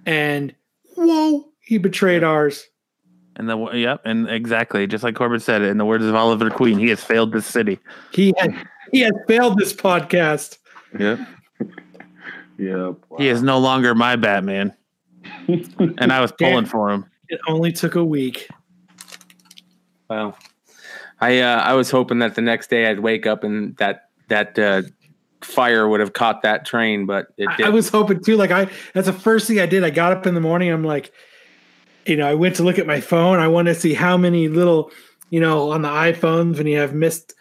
and 0.06 0.54
whoa 0.96 1.44
he 1.60 1.78
betrayed 1.78 2.22
ours 2.24 2.66
And 3.36 3.48
the 3.48 3.56
yep, 3.72 4.00
and 4.04 4.28
exactly, 4.28 4.86
just 4.86 5.04
like 5.04 5.14
Corbin 5.14 5.40
said, 5.40 5.62
in 5.62 5.78
the 5.78 5.84
words 5.84 6.04
of 6.04 6.14
Oliver 6.14 6.50
Queen, 6.50 6.78
he 6.78 6.88
has 6.88 7.02
failed 7.02 7.32
this 7.32 7.46
city. 7.46 7.78
he 8.12 8.34
had 8.38 8.54
he 8.92 9.00
has 9.00 9.12
failed 9.28 9.58
this 9.58 9.72
podcast 9.72 10.58
Yep. 10.98 11.20
Yeah. 12.58 12.92
He 13.16 13.28
is 13.28 13.42
no 13.42 13.58
longer 13.58 13.94
my 13.94 14.16
Batman. 14.16 14.74
and 15.48 16.12
I 16.12 16.20
was 16.20 16.30
pulling 16.38 16.66
for 16.66 16.90
him. 16.90 17.06
it 17.28 17.40
only 17.48 17.72
took 17.72 17.94
a 17.94 18.04
week 18.04 18.48
Well, 20.10 20.36
I 21.20 21.38
uh, 21.40 21.60
I 21.62 21.72
was 21.74 21.90
hoping 21.90 22.18
that 22.18 22.34
the 22.34 22.42
next 22.42 22.68
day 22.68 22.86
I'd 22.90 23.00
wake 23.00 23.26
up 23.26 23.44
and 23.44 23.76
that 23.78 24.10
that 24.28 24.58
uh, 24.58 24.82
fire 25.42 25.88
would 25.88 26.00
have 26.00 26.12
caught 26.12 26.42
that 26.42 26.64
train, 26.64 27.06
but 27.06 27.28
it 27.36 27.48
I, 27.48 27.56
did. 27.56 27.66
I 27.66 27.68
was 27.70 27.88
hoping 27.88 28.22
too. 28.22 28.36
Like 28.36 28.50
I, 28.50 28.70
that's 28.94 29.06
the 29.06 29.12
first 29.12 29.46
thing 29.46 29.60
I 29.60 29.66
did. 29.66 29.84
I 29.84 29.90
got 29.90 30.12
up 30.12 30.26
in 30.26 30.34
the 30.34 30.40
morning. 30.40 30.70
I'm 30.70 30.84
like, 30.84 31.12
you 32.06 32.16
know, 32.16 32.26
I 32.26 32.34
went 32.34 32.56
to 32.56 32.62
look 32.62 32.78
at 32.78 32.86
my 32.86 33.00
phone. 33.00 33.38
I 33.38 33.48
wanted 33.48 33.74
to 33.74 33.80
see 33.80 33.94
how 33.94 34.16
many 34.16 34.48
little, 34.48 34.90
you 35.30 35.40
know, 35.40 35.70
on 35.70 35.82
the 35.82 35.88
iPhones 35.88 36.58
when 36.58 36.66
you 36.66 36.78
have 36.78 36.94
missed 36.94 37.34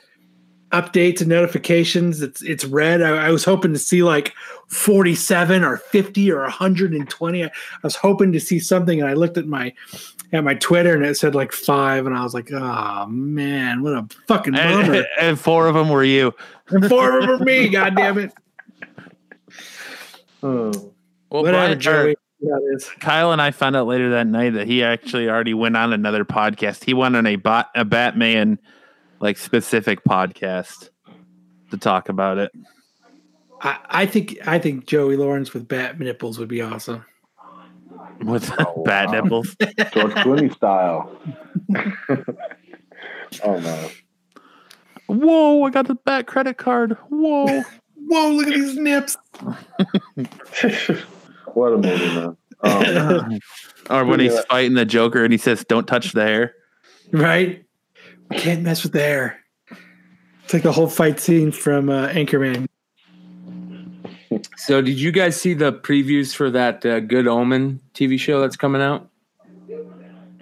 updates 0.71 1.19
and 1.19 1.29
notifications, 1.29 2.21
it's 2.21 2.41
it's 2.43 2.65
red. 2.65 3.01
I, 3.01 3.27
I 3.27 3.29
was 3.31 3.43
hoping 3.43 3.73
to 3.73 3.79
see 3.79 4.03
like 4.03 4.33
47 4.67 5.63
or 5.63 5.77
50 5.77 6.31
or 6.31 6.41
120. 6.41 7.43
I, 7.43 7.47
I 7.47 7.51
was 7.83 7.95
hoping 7.95 8.31
to 8.33 8.39
see 8.39 8.59
something, 8.59 8.99
and 9.01 9.09
I 9.09 9.13
looked 9.13 9.37
at 9.37 9.47
my 9.47 9.73
at 10.31 10.43
my 10.43 10.53
Twitter 10.55 10.93
and 10.95 11.05
it 11.05 11.17
said 11.17 11.35
like 11.35 11.51
five, 11.51 12.05
and 12.05 12.15
I 12.15 12.23
was 12.23 12.33
like, 12.33 12.51
oh 12.51 13.07
man, 13.07 13.81
what 13.81 13.93
a 13.93 14.07
fucking 14.27 14.53
bummer. 14.53 14.93
And, 14.93 15.07
and 15.19 15.39
four 15.39 15.67
of 15.67 15.75
them 15.75 15.89
were 15.89 16.03
you. 16.03 16.33
and 16.69 16.87
four 16.87 17.17
of 17.17 17.21
them 17.21 17.39
were 17.39 17.45
me. 17.45 17.69
God 17.69 17.95
damn 17.95 18.17
it. 18.17 18.33
Oh. 20.43 20.71
Hmm. 20.71 20.89
Well, 21.31 21.43
Whatever, 21.43 21.57
Brian, 21.57 21.71
or 21.71 21.75
Joey. 21.75 22.15
That 22.41 22.71
is. 22.75 22.89
Kyle 22.99 23.31
and 23.31 23.41
I 23.41 23.51
found 23.51 23.75
out 23.75 23.85
later 23.85 24.09
that 24.11 24.25
night 24.25 24.51
that 24.53 24.65
he 24.65 24.83
actually 24.83 25.29
already 25.29 25.53
went 25.53 25.75
on 25.75 25.93
another 25.93 26.25
podcast. 26.25 26.83
He 26.83 26.93
went 26.93 27.15
on 27.15 27.27
a 27.27 27.35
bot, 27.35 27.69
a 27.75 27.85
Batman 27.85 28.57
like 29.19 29.37
specific 29.37 30.03
podcast 30.05 30.89
to 31.71 31.77
talk 31.77 32.09
about 32.09 32.37
it. 32.37 32.51
I, 33.61 33.77
I 33.89 34.05
think 34.05 34.37
I 34.47 34.57
think 34.57 34.87
Joey 34.87 35.17
Lawrence 35.17 35.53
with 35.53 35.67
bat 35.67 35.99
nipples 35.99 36.39
would 36.39 36.47
be 36.47 36.61
awesome. 36.61 37.05
with 38.23 38.51
Oh, 38.59 38.83
bat 38.85 39.07
wow. 39.07 39.13
nipples. 39.21 39.55
George 39.59 40.13
Clooney 40.13 40.53
style. 40.55 41.11
oh 43.43 43.59
no. 43.59 43.89
Whoa! 45.07 45.63
I 45.63 45.69
got 45.71 45.87
the 45.87 45.95
back 45.95 46.27
credit 46.27 46.57
card. 46.57 46.97
Whoa! 47.09 47.63
Whoa, 48.07 48.29
look 48.31 48.47
at 48.47 48.53
these 48.53 48.75
nips. 48.77 49.17
what 51.53 51.73
a 51.73 51.77
movie, 51.77 52.15
man. 52.15 52.37
Um, 52.61 53.39
or 53.89 54.05
when 54.05 54.19
he's 54.19 54.33
Yeah. 54.33 54.41
fighting 54.49 54.73
the 54.75 54.85
Joker 54.85 55.23
and 55.23 55.31
he 55.31 55.37
says, 55.37 55.63
"Don't 55.67 55.87
touch 55.87 56.11
the 56.13 56.23
hair." 56.23 56.53
Right? 57.11 57.63
Can't 58.33 58.61
mess 58.61 58.83
with 58.83 58.91
the 58.93 58.99
hair. 58.99 59.39
It's 60.43 60.53
like 60.53 60.63
the 60.63 60.71
whole 60.71 60.87
fight 60.89 61.19
scene 61.19 61.51
from 61.51 61.89
uh, 61.89 62.09
Anchorman. 62.09 62.67
So, 64.69 64.83
did 64.83 64.99
you 64.99 65.11
guys 65.11 65.35
see 65.35 65.55
the 65.55 65.73
previews 65.73 66.35
for 66.35 66.51
that 66.51 66.85
uh, 66.85 66.99
Good 66.99 67.27
Omen 67.27 67.81
TV 67.95 68.19
show 68.19 68.39
that's 68.39 68.55
coming 68.55 68.83
out? 68.83 69.09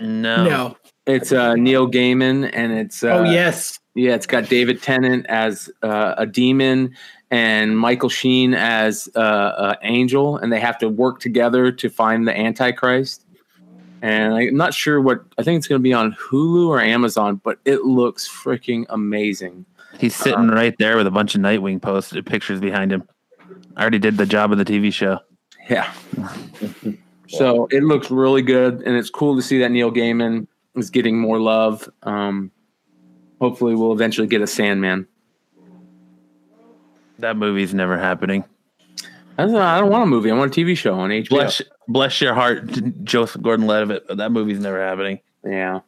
No. 0.01 0.43
No. 0.43 0.77
It's 1.05 1.31
uh, 1.31 1.53
Neil 1.53 1.89
Gaiman, 1.89 2.51
and 2.53 2.73
it's 2.73 3.05
uh, 3.05 3.19
oh, 3.19 3.23
yes. 3.23 3.79
yeah, 3.95 4.15
it's 4.15 4.25
got 4.25 4.49
David 4.49 4.81
Tennant 4.81 5.25
as 5.27 5.69
uh, 5.81 6.15
a 6.17 6.25
demon 6.25 6.93
and 7.31 7.79
Michael 7.79 8.09
Sheen 8.09 8.53
as 8.53 9.07
uh, 9.15 9.19
uh, 9.19 9.75
angel, 9.83 10.35
and 10.35 10.51
they 10.51 10.59
have 10.59 10.77
to 10.79 10.89
work 10.89 11.21
together 11.21 11.71
to 11.71 11.89
find 11.89 12.27
the 12.27 12.37
Antichrist. 12.37 13.25
And 14.01 14.33
I'm 14.33 14.57
not 14.57 14.73
sure 14.73 14.99
what 14.99 15.23
I 15.37 15.43
think 15.43 15.59
it's 15.59 15.69
going 15.69 15.79
to 15.79 15.83
be 15.83 15.93
on 15.93 16.11
Hulu 16.15 16.67
or 16.67 16.81
Amazon, 16.81 17.39
but 17.45 17.59
it 17.63 17.83
looks 17.83 18.27
freaking 18.27 18.87
amazing. 18.89 19.65
He's 19.97 20.17
sitting 20.17 20.49
right 20.49 20.75
there 20.79 20.97
with 20.97 21.07
a 21.07 21.11
bunch 21.11 21.33
of 21.33 21.39
Nightwing 21.39 21.81
posted 21.81 22.25
pictures 22.25 22.59
behind 22.59 22.91
him. 22.91 23.07
I 23.77 23.81
already 23.81 23.99
did 23.99 24.17
the 24.17 24.25
job 24.25 24.51
of 24.51 24.57
the 24.57 24.65
TV 24.65 24.91
show. 24.91 25.19
Yeah. 25.69 25.93
so 27.27 27.67
it 27.69 27.83
looks 27.83 28.09
really 28.09 28.41
good, 28.41 28.81
and 28.81 28.97
it's 28.97 29.11
cool 29.11 29.35
to 29.35 29.41
see 29.41 29.59
that 29.59 29.69
Neil 29.69 29.91
Gaiman 29.91 30.47
is 30.75 30.89
getting 30.89 31.19
more 31.19 31.39
love. 31.39 31.87
Um, 32.01 32.51
hopefully, 33.39 33.75
we'll 33.75 33.93
eventually 33.93 34.27
get 34.27 34.41
a 34.41 34.47
Sandman. 34.47 35.07
That 37.19 37.37
movie's 37.37 37.73
never 37.73 37.99
happening. 37.99 38.43
I 39.37 39.45
don't, 39.45 39.55
I 39.55 39.79
don't 39.79 39.91
want 39.91 40.03
a 40.03 40.07
movie. 40.07 40.31
I 40.31 40.33
want 40.33 40.55
a 40.55 40.59
TV 40.59 40.75
show 40.75 40.95
on 40.95 41.11
HBO. 41.11 41.29
Bless, 41.29 41.61
bless 41.87 42.19
your 42.19 42.33
heart, 42.33 42.67
Joseph 43.03 43.43
Gordon-Levitt. 43.43 44.07
But 44.07 44.17
that 44.17 44.31
movie's 44.31 44.59
never 44.59 44.81
happening. 44.81 45.19
Yeah, 45.45 45.81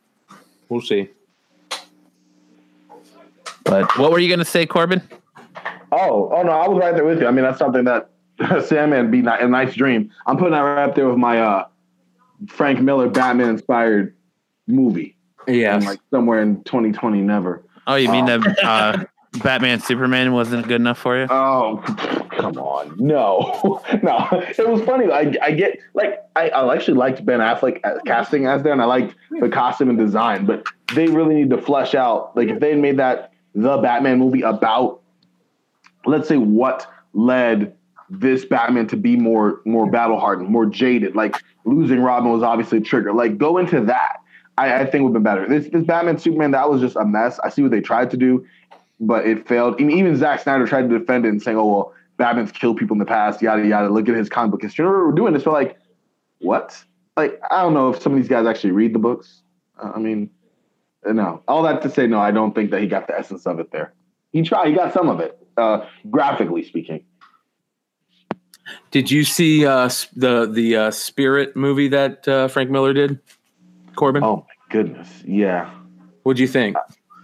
we'll 0.70 0.82
see. 0.82 1.10
But 3.64 3.98
what 3.98 4.12
were 4.12 4.20
you 4.20 4.30
gonna 4.30 4.46
say, 4.46 4.68
Corbin? 4.68 5.02
Oh, 5.92 6.30
oh 6.34 6.44
no, 6.44 6.52
I 6.52 6.68
was 6.68 6.80
right 6.80 6.94
there 6.94 7.06
with 7.06 7.20
you. 7.22 7.28
I 7.28 7.32
mean, 7.32 7.44
that's 7.44 7.60
something 7.60 7.84
that 7.86 8.10
Sandman 8.66 9.12
be 9.12 9.22
ni- 9.22 9.40
a 9.40 9.48
nice 9.48 9.74
dream. 9.76 10.12
I'm 10.26 10.38
putting 10.38 10.54
that 10.54 10.62
right 10.62 10.90
up 10.90 10.96
there 10.96 11.08
with 11.08 11.18
my 11.18 11.42
uh, 11.42 11.68
Frank 12.48 12.80
Miller 12.82 13.10
Batman 13.10 13.50
inspired 13.50 14.16
movie. 14.68 15.16
Yeah, 15.48 15.76
And 15.76 15.86
like 15.86 16.00
somewhere 16.12 16.42
in 16.42 16.64
2020, 16.64 17.22
never. 17.22 17.64
Oh, 17.88 17.96
you 17.96 18.10
mean 18.12 18.26
that 18.26 18.60
uh, 18.64 19.04
Batman 19.44 19.80
Superman 19.80 20.32
wasn't 20.32 20.68
good 20.68 20.80
enough 20.82 21.00
for 21.00 21.18
you? 21.20 21.28
Oh, 21.30 21.78
come 22.32 22.58
on. 22.58 22.96
No, 22.98 23.82
no. 24.04 24.28
It 24.32 24.68
was 24.70 24.82
funny. 24.84 25.12
I, 25.12 25.34
I 25.42 25.52
get 25.52 25.80
like 25.94 26.24
I, 26.36 26.50
I 26.50 26.74
actually 26.76 26.98
liked 26.98 27.26
Ben 27.26 27.40
Affleck 27.40 27.80
as 27.84 28.00
casting 28.06 28.46
as 28.46 28.64
there, 28.64 28.74
and 28.74 28.82
I 28.82 28.86
liked 28.86 29.16
the 29.40 29.50
costume 29.50 29.90
and 29.90 29.98
design. 29.98 30.46
But 30.46 30.66
they 30.94 31.08
really 31.08 31.36
need 31.36 31.50
to 31.50 31.62
flesh 31.62 31.96
out. 31.96 32.36
Like 32.36 32.50
if 32.50 32.60
they 32.60 32.76
made 32.76 32.98
that 32.98 33.32
the 33.56 33.78
Batman 33.78 34.20
movie 34.20 34.42
about, 34.42 34.99
let's 36.06 36.28
say, 36.28 36.38
what 36.38 36.88
led 37.14 37.76
this 38.10 38.45
Batman 38.45 38.88
to 38.88 38.97
be 38.97 39.16
more 39.16 39.62
more 39.66 39.89
battle 39.89 40.20
hardened, 40.20 40.50
more 40.50 40.66
jaded. 40.66 41.16
Like 41.16 41.36
losing 41.66 42.02
Robin 42.02 42.32
was 42.32 42.43
obviously 42.43 42.80
a 42.80 42.82
trigger. 42.82 43.14
Like 43.14 43.38
go 43.38 43.58
into 43.58 43.82
that. 43.86 44.18
I, 44.58 44.82
I 44.82 44.86
think 44.86 45.04
would 45.04 45.10
have 45.10 45.14
been 45.14 45.24
better. 45.24 45.47
This 45.47 45.72
this 45.72 45.84
Batman 45.84 46.18
Superman 46.18 46.52
that 46.52 46.70
was 46.70 46.82
just 46.82 46.95
a 46.95 47.06
mess. 47.06 47.39
I 47.39 47.50
see 47.50 47.62
what 47.62 47.72
they 47.72 47.82
tried 47.82 48.12
to 48.12 48.18
do 48.18 48.45
but 49.00 49.26
it 49.26 49.47
failed. 49.47 49.80
And 49.80 49.91
even 49.91 50.16
Zack 50.16 50.41
Snyder 50.41 50.68
tried 50.68 50.89
to 50.89 51.00
defend 51.00 51.26
it 51.26 51.30
and 51.30 51.41
saying, 51.41 51.58
"Oh 51.58 51.66
well, 51.66 51.93
Batman's 52.18 52.52
killed 52.52 52.78
people 52.78 52.95
in 52.95 53.00
the 53.00 53.06
past, 53.06 53.41
yada 53.41 53.66
yada." 53.66 53.89
Look 53.89 54.10
at 54.10 54.16
his 54.16 54.30
comic 54.30 54.52
book 54.52 54.62
history. 54.62 54.86
We're 54.86 55.12
doing 55.12 55.34
this. 55.34 55.45
We're 55.45 55.54
like, 55.54 55.78
what? 56.39 56.84
Like, 57.16 57.39
I 57.52 57.62
don't 57.62 57.74
know 57.74 57.89
if 57.89 58.02
some 58.02 58.14
of 58.14 58.20
these 58.20 58.30
guys 58.30 58.45
actually 58.45 58.72
read 58.72 58.93
the 58.93 59.00
books. 59.00 59.41
Uh, 59.82 59.91
I 59.95 60.00
mean, 60.00 60.30
uh, 61.08 61.14
no. 61.14 61.43
All 61.47 61.64
that 61.64 61.82
to 61.84 61.89
say, 61.89 62.08
no, 62.08 62.20
I 62.20 62.32
don't 62.32 62.54
think 62.54 62.72
that 62.72 62.82
he 62.82 62.88
got 62.88 63.08
the 63.08 63.18
essence 63.18 63.45
of 63.45 63.60
it 63.60 63.72
there. 63.72 63.93
He 64.32 64.41
tried. 64.41 64.68
He 64.68 64.74
got 64.74 64.93
some 64.93 65.10
of 65.10 65.20
it, 65.20 65.39
uh, 65.60 65.86
graphically 66.10 66.64
speaking. 66.64 67.03
Did 68.91 69.10
you 69.12 69.24
see 69.24 69.66
uh, 69.66 69.89
the 70.16 70.49
the 70.51 70.76
uh, 70.76 70.91
Spirit 70.91 71.55
movie 71.55 71.88
that 71.89 72.28
uh, 72.28 72.47
Frank 72.47 72.70
Miller 72.70 72.93
did? 72.93 73.20
Corbin, 73.95 74.24
Oh 74.24 74.38
my 74.47 74.74
goodness, 74.74 75.24
yeah. 75.26 75.70
what'd 76.24 76.39
you 76.39 76.47
think? 76.47 76.78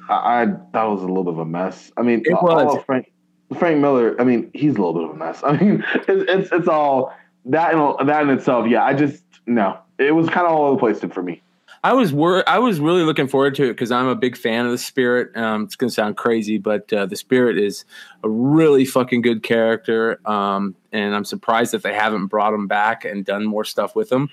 I, 0.09 0.13
I 0.13 0.45
that 0.45 0.83
was 0.83 1.01
a 1.01 1.07
little 1.07 1.23
bit 1.23 1.33
of 1.33 1.39
a 1.39 1.45
mess. 1.45 1.91
I 1.97 2.01
mean, 2.01 2.21
It 2.25 2.33
all 2.33 2.43
was. 2.43 2.83
Frank 2.85 3.11
Frank 3.57 3.79
Miller. 3.79 4.19
I 4.19 4.23
mean, 4.23 4.51
he's 4.53 4.75
a 4.75 4.81
little 4.81 4.93
bit 4.93 5.03
of 5.03 5.11
a 5.11 5.15
mess. 5.15 5.41
I 5.43 5.57
mean, 5.57 5.83
it's 5.93 6.29
it's, 6.29 6.51
it's 6.51 6.67
all 6.67 7.13
that 7.45 7.73
in, 7.73 8.07
that 8.07 8.23
in 8.23 8.29
itself. 8.29 8.67
Yeah, 8.67 8.83
I 8.83 8.93
just 8.93 9.23
no. 9.45 9.79
It 9.97 10.13
was 10.13 10.27
kind 10.27 10.45
of 10.45 10.53
all 10.53 10.65
over 10.65 10.75
the 10.75 10.79
place 10.79 11.13
for 11.13 11.23
me. 11.23 11.41
I 11.85 11.93
was 11.93 12.11
wor- 12.11 12.49
I 12.49 12.57
was 12.57 12.79
really 12.79 13.03
looking 13.03 13.27
forward 13.27 13.53
to 13.55 13.65
it 13.65 13.73
because 13.73 13.91
I'm 13.91 14.07
a 14.07 14.15
big 14.15 14.35
fan 14.35 14.65
of 14.65 14.71
the 14.71 14.77
Spirit. 14.79 15.37
Um, 15.37 15.65
it's 15.65 15.75
gonna 15.75 15.91
sound 15.91 16.17
crazy, 16.17 16.57
but 16.57 16.91
uh, 16.91 17.05
the 17.05 17.15
Spirit 17.15 17.59
is 17.59 17.85
a 18.23 18.29
really 18.29 18.85
fucking 18.85 19.21
good 19.21 19.43
character, 19.43 20.19
um, 20.27 20.73
and 20.91 21.13
I'm 21.13 21.25
surprised 21.25 21.73
that 21.73 21.83
they 21.83 21.93
haven't 21.93 22.25
brought 22.25 22.55
him 22.55 22.65
back 22.67 23.05
and 23.05 23.23
done 23.23 23.45
more 23.45 23.63
stuff 23.63 23.95
with 23.95 24.11
him. 24.11 24.29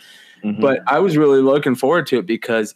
But 0.63 0.81
I 0.87 0.99
was 0.99 1.19
really 1.19 1.43
looking 1.43 1.75
forward 1.75 2.07
to 2.07 2.19
it 2.21 2.27
because 2.27 2.75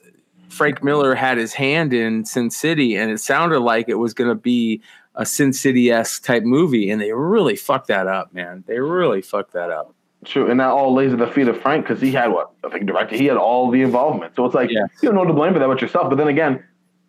Frank 0.51 0.85
Miller 0.85 1.15
had 1.15 1.39
his 1.39 1.55
hand 1.55 1.95
in 1.95 2.27
Sin 2.27 2.51
City, 2.51 2.97
and 2.97 3.11
it 3.11 3.19
sounded 3.19 3.61
like 3.61 3.89
it 3.89 3.95
was 3.95 4.13
going 4.13 4.29
to 4.29 4.35
be 4.37 4.83
a 5.15 5.25
Sin 5.25 5.55
City 5.55 5.91
esque 5.91 6.23
type 6.23 6.43
movie, 6.43 6.91
and 6.91 7.01
they 7.01 7.13
really 7.13 7.57
fucked 7.57 7.89
that 7.89 8.07
up, 8.07 8.35
man. 8.35 8.63
They 8.67 8.79
really 8.79 9.23
fucked 9.23 9.55
that 9.55 9.71
up. 9.71 9.96
True, 10.27 10.51
and 10.51 10.59
that 10.61 10.69
all 10.69 10.93
lays 10.95 11.13
at 11.13 11.19
the 11.19 11.27
feet 11.29 11.49
of 11.49 11.61
Frank 11.63 11.87
because 11.87 12.01
he 12.03 12.11
had 12.13 12.29
what 12.33 12.51
I 12.65 12.69
think 12.69 12.87
directed. 12.87 13.19
He 13.19 13.27
had 13.27 13.37
all 13.37 13.71
the 13.71 13.81
involvement, 13.83 14.35
so 14.37 14.45
it's 14.45 14.55
like 14.55 14.71
Yes. 14.71 14.89
you 15.03 15.09
don't 15.09 15.15
know 15.15 15.25
to 15.25 15.33
blame 15.33 15.53
for 15.53 15.59
that 15.61 15.69
but 15.69 15.81
yourself. 15.81 16.09
But 16.11 16.17
then 16.17 16.29
again, 16.29 16.63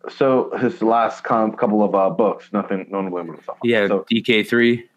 so 0.08 0.50
his 0.58 0.80
last 0.82 1.24
com- 1.24 1.52
couple 1.52 1.82
of 1.82 1.94
uh, 1.94 2.10
books, 2.10 2.48
nothing, 2.52 2.86
no 2.90 2.98
one 2.98 3.04
to 3.06 3.10
blame 3.10 3.26
but 3.26 3.36
himself. 3.36 3.58
Yeah, 3.64 3.88
so, 3.88 4.06
DK 4.10 4.46
three. 4.46 4.88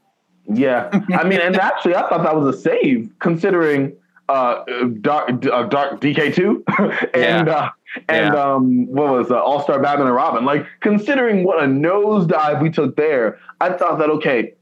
yeah. 0.48 0.90
I 1.14 1.24
mean, 1.28 1.40
and 1.42 1.56
actually, 1.58 1.96
I 1.96 2.08
thought 2.08 2.24
that 2.24 2.36
was 2.36 2.56
a 2.56 2.58
save 2.60 3.10
considering 3.20 3.94
uh, 4.30 4.64
dark, 5.02 5.30
uh, 5.48 5.64
dark 5.64 6.00
DK 6.00 6.34
two 6.36 6.64
and 7.14 7.50
uh, 7.50 7.70
and 8.08 8.34
Yeah. 8.36 8.42
um, 8.54 8.86
what 8.86 9.10
was 9.12 9.32
uh, 9.32 9.40
All 9.42 9.62
Star 9.64 9.82
Batman 9.82 10.08
and 10.08 10.16
Robin. 10.16 10.46
Like 10.46 10.66
considering 10.80 11.44
what 11.44 11.62
a 11.62 11.66
nosedive 11.68 12.62
we 12.62 12.70
took 12.70 12.96
there, 12.96 13.40
I 13.60 13.74
thought 13.74 13.98
that 14.00 14.10
okay, 14.12 14.54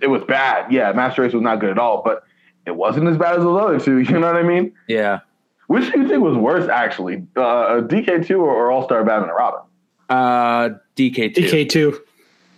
it 0.00 0.06
was 0.06 0.22
bad. 0.24 0.72
Yeah, 0.72 0.92
Master 0.92 1.22
Race 1.22 1.32
was 1.32 1.42
not 1.42 1.60
good 1.60 1.70
at 1.70 1.78
all, 1.78 2.02
but 2.04 2.23
it 2.66 2.74
wasn't 2.76 3.08
as 3.08 3.16
bad 3.16 3.36
as 3.36 3.42
those 3.42 3.60
other 3.60 3.78
two. 3.80 3.98
You 4.10 4.18
know 4.18 4.26
what 4.32 4.36
I 4.36 4.42
mean? 4.42 4.72
Yeah. 4.88 5.20
Which 5.66 5.90
do 5.92 6.00
you 6.00 6.08
think 6.08 6.22
was 6.22 6.36
worse, 6.36 6.68
actually, 6.68 7.26
uh, 7.36 7.80
DK 7.80 8.26
two 8.26 8.40
or, 8.40 8.50
or 8.54 8.70
All 8.70 8.84
Star 8.84 9.02
Batman 9.04 9.30
and 9.30 9.36
Robin? 9.38 9.60
Uh, 10.10 10.68
DK 10.96 11.34
two. 11.34 11.42
DK2. 11.42 11.98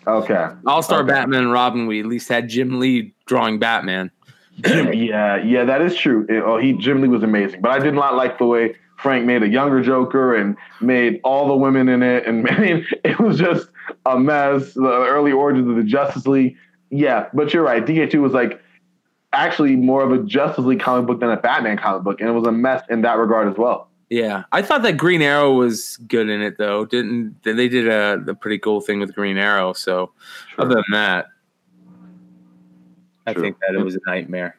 Okay. 0.08 0.48
All 0.66 0.82
Star 0.82 1.00
Okay. 1.00 1.08
Batman 1.08 1.44
and 1.44 1.52
Robin. 1.52 1.86
We 1.86 2.00
at 2.00 2.06
least 2.06 2.28
had 2.28 2.48
Jim 2.48 2.78
Lee 2.80 3.14
drawing 3.26 3.58
Batman. 3.58 4.10
yeah, 4.64 5.36
yeah, 5.36 5.64
that 5.64 5.82
is 5.82 5.94
true. 5.96 6.26
It- 6.28 6.42
oh, 6.42 6.58
he 6.58 6.72
Jim 6.74 7.00
Lee 7.02 7.08
was 7.08 7.22
amazing, 7.22 7.60
but 7.60 7.70
I 7.72 7.78
did 7.78 7.94
not 7.94 8.14
like 8.16 8.38
the 8.38 8.46
way 8.46 8.74
Frank 8.96 9.24
made 9.26 9.42
a 9.42 9.48
younger 9.48 9.82
Joker 9.82 10.34
and 10.34 10.56
made 10.80 11.20
all 11.24 11.46
the 11.46 11.56
women 11.56 11.88
in 11.88 12.02
it, 12.02 12.26
and 12.26 12.42
man, 12.58 12.86
it 13.04 13.18
was 13.20 13.38
just 13.38 13.68
a 14.06 14.18
mess. 14.18 14.72
The 14.74 15.04
early 15.08 15.32
origins 15.32 15.68
of 15.68 15.76
the 15.76 15.82
Justice 15.84 16.26
League. 16.26 16.56
Yeah, 16.90 17.26
but 17.34 17.52
you're 17.52 17.64
right. 17.64 17.84
DK 17.84 18.10
two 18.10 18.22
was 18.22 18.32
like 18.32 18.60
actually 19.32 19.76
more 19.76 20.02
of 20.02 20.12
a 20.12 20.22
Justice 20.24 20.64
League 20.64 20.80
comic 20.80 21.06
book 21.06 21.20
than 21.20 21.30
a 21.30 21.36
Batman 21.36 21.76
comic 21.76 22.02
book, 22.04 22.20
and 22.20 22.28
it 22.28 22.32
was 22.32 22.46
a 22.46 22.52
mess 22.52 22.82
in 22.88 23.02
that 23.02 23.18
regard 23.18 23.48
as 23.48 23.56
well. 23.56 23.88
Yeah, 24.08 24.44
I 24.52 24.62
thought 24.62 24.82
that 24.82 24.96
Green 24.96 25.20
Arrow 25.20 25.52
was 25.52 25.96
good 26.06 26.28
in 26.28 26.40
it 26.40 26.58
though. 26.58 26.84
Didn't 26.84 27.42
they 27.42 27.68
did 27.68 27.88
a, 27.88 28.22
a 28.30 28.34
pretty 28.34 28.58
cool 28.58 28.80
thing 28.80 29.00
with 29.00 29.14
Green 29.14 29.36
Arrow? 29.36 29.72
So 29.72 30.12
other 30.58 30.74
than 30.74 30.84
that, 30.92 31.26
I 33.26 33.32
True. 33.32 33.42
think 33.42 33.56
that 33.60 33.74
it 33.74 33.82
was 33.82 33.96
a 33.96 34.00
nightmare. 34.06 34.58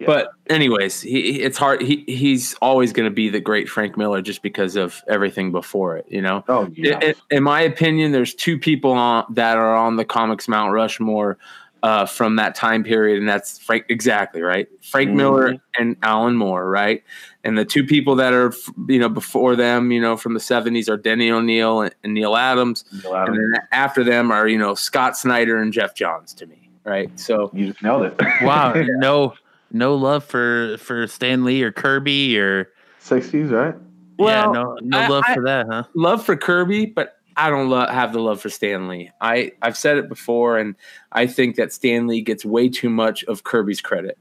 Yeah. 0.00 0.06
But 0.06 0.30
anyways, 0.48 1.02
he, 1.02 1.34
he- 1.34 1.42
it's 1.42 1.56
hard. 1.58 1.82
He 1.82 2.04
he's 2.08 2.54
always 2.54 2.92
going 2.92 3.08
to 3.08 3.14
be 3.14 3.28
the 3.28 3.38
great 3.38 3.68
Frank 3.68 3.96
Miller 3.96 4.22
just 4.22 4.42
because 4.42 4.74
of 4.74 5.02
everything 5.06 5.52
before 5.52 5.96
it. 5.96 6.06
You 6.08 6.22
know. 6.22 6.42
Oh 6.48 6.68
yeah. 6.74 6.98
In, 7.00 7.14
in 7.30 7.42
my 7.44 7.60
opinion, 7.60 8.10
there's 8.10 8.34
two 8.34 8.58
people 8.58 8.90
on, 8.92 9.24
that 9.34 9.56
are 9.56 9.76
on 9.76 9.96
the 9.96 10.04
comics 10.04 10.48
Mount 10.48 10.72
Rushmore 10.72 11.38
uh, 11.82 12.04
from 12.06 12.36
that 12.36 12.54
time 12.54 12.84
period, 12.84 13.18
and 13.18 13.28
that's 13.28 13.58
Frank. 13.58 13.84
Exactly 13.88 14.42
right, 14.42 14.68
Frank 14.82 15.10
Mhm. 15.10 15.14
Miller 15.16 15.54
and 15.78 15.96
Alan 16.02 16.36
Moore, 16.36 16.68
right? 16.68 17.02
And 17.44 17.56
the 17.56 17.64
two 17.64 17.84
people 17.84 18.16
that 18.16 18.32
are, 18.34 18.52
you 18.88 18.98
know, 18.98 19.08
before 19.08 19.56
them, 19.56 19.90
you 19.92 20.00
know, 20.00 20.16
from 20.16 20.34
the 20.34 20.40
'70s 20.40 20.88
are 20.90 20.96
Denny 20.96 21.30
O'Neil 21.30 21.80
and, 21.82 21.94
and 22.04 22.12
Neal 22.14 22.36
Adams, 22.36 22.84
and 23.04 23.34
then 23.36 23.54
after 23.72 24.04
them 24.04 24.30
are, 24.30 24.46
you 24.46 24.58
know, 24.58 24.74
Scott 24.74 25.16
Snyder 25.16 25.56
and 25.56 25.72
Geoff 25.72 25.94
Johns. 25.94 26.34
To 26.34 26.46
me, 26.46 26.68
right? 26.84 27.10
So 27.18 27.50
you 27.54 27.68
just 27.68 27.82
nailed 27.82 28.02
it. 28.02 28.20
Wow, 28.42 28.74
no, 28.98 29.34
no 29.72 29.94
love 29.94 30.24
for 30.24 30.76
for 30.78 31.06
Stan 31.06 31.44
Lee 31.44 31.62
or 31.62 31.72
Kirby 31.72 32.38
or 32.38 32.68
Sixties, 32.98 33.48
right? 33.50 33.74
yeah, 34.18 34.46
Well, 34.46 34.52
no, 34.52 34.76
no 34.82 34.98
I- 34.98 35.08
love 35.08 35.24
I- 35.26 35.34
for 35.34 35.44
that, 35.44 35.66
huh? 35.70 35.84
love 35.94 36.24
for 36.24 36.36
Kirby, 36.36 36.86
but 36.86 37.16
I 37.40 37.48
don't 37.48 37.70
have 37.88 38.12
the 38.12 38.20
love 38.20 38.38
for 38.40 38.50
Stan 38.50 38.86
Lee. 38.86 39.10
I 39.20 39.52
I've 39.62 39.76
said 39.76 39.96
it 39.96 40.10
before, 40.10 40.58
and 40.58 40.76
I 41.12 41.26
think 41.26 41.56
that 41.56 41.72
Stan 41.72 42.06
Lee 42.06 42.20
gets 42.20 42.44
way 42.44 42.68
too 42.68 42.90
much 42.90 43.24
of 43.24 43.44
Kirby's 43.44 43.80
credit. 43.80 44.18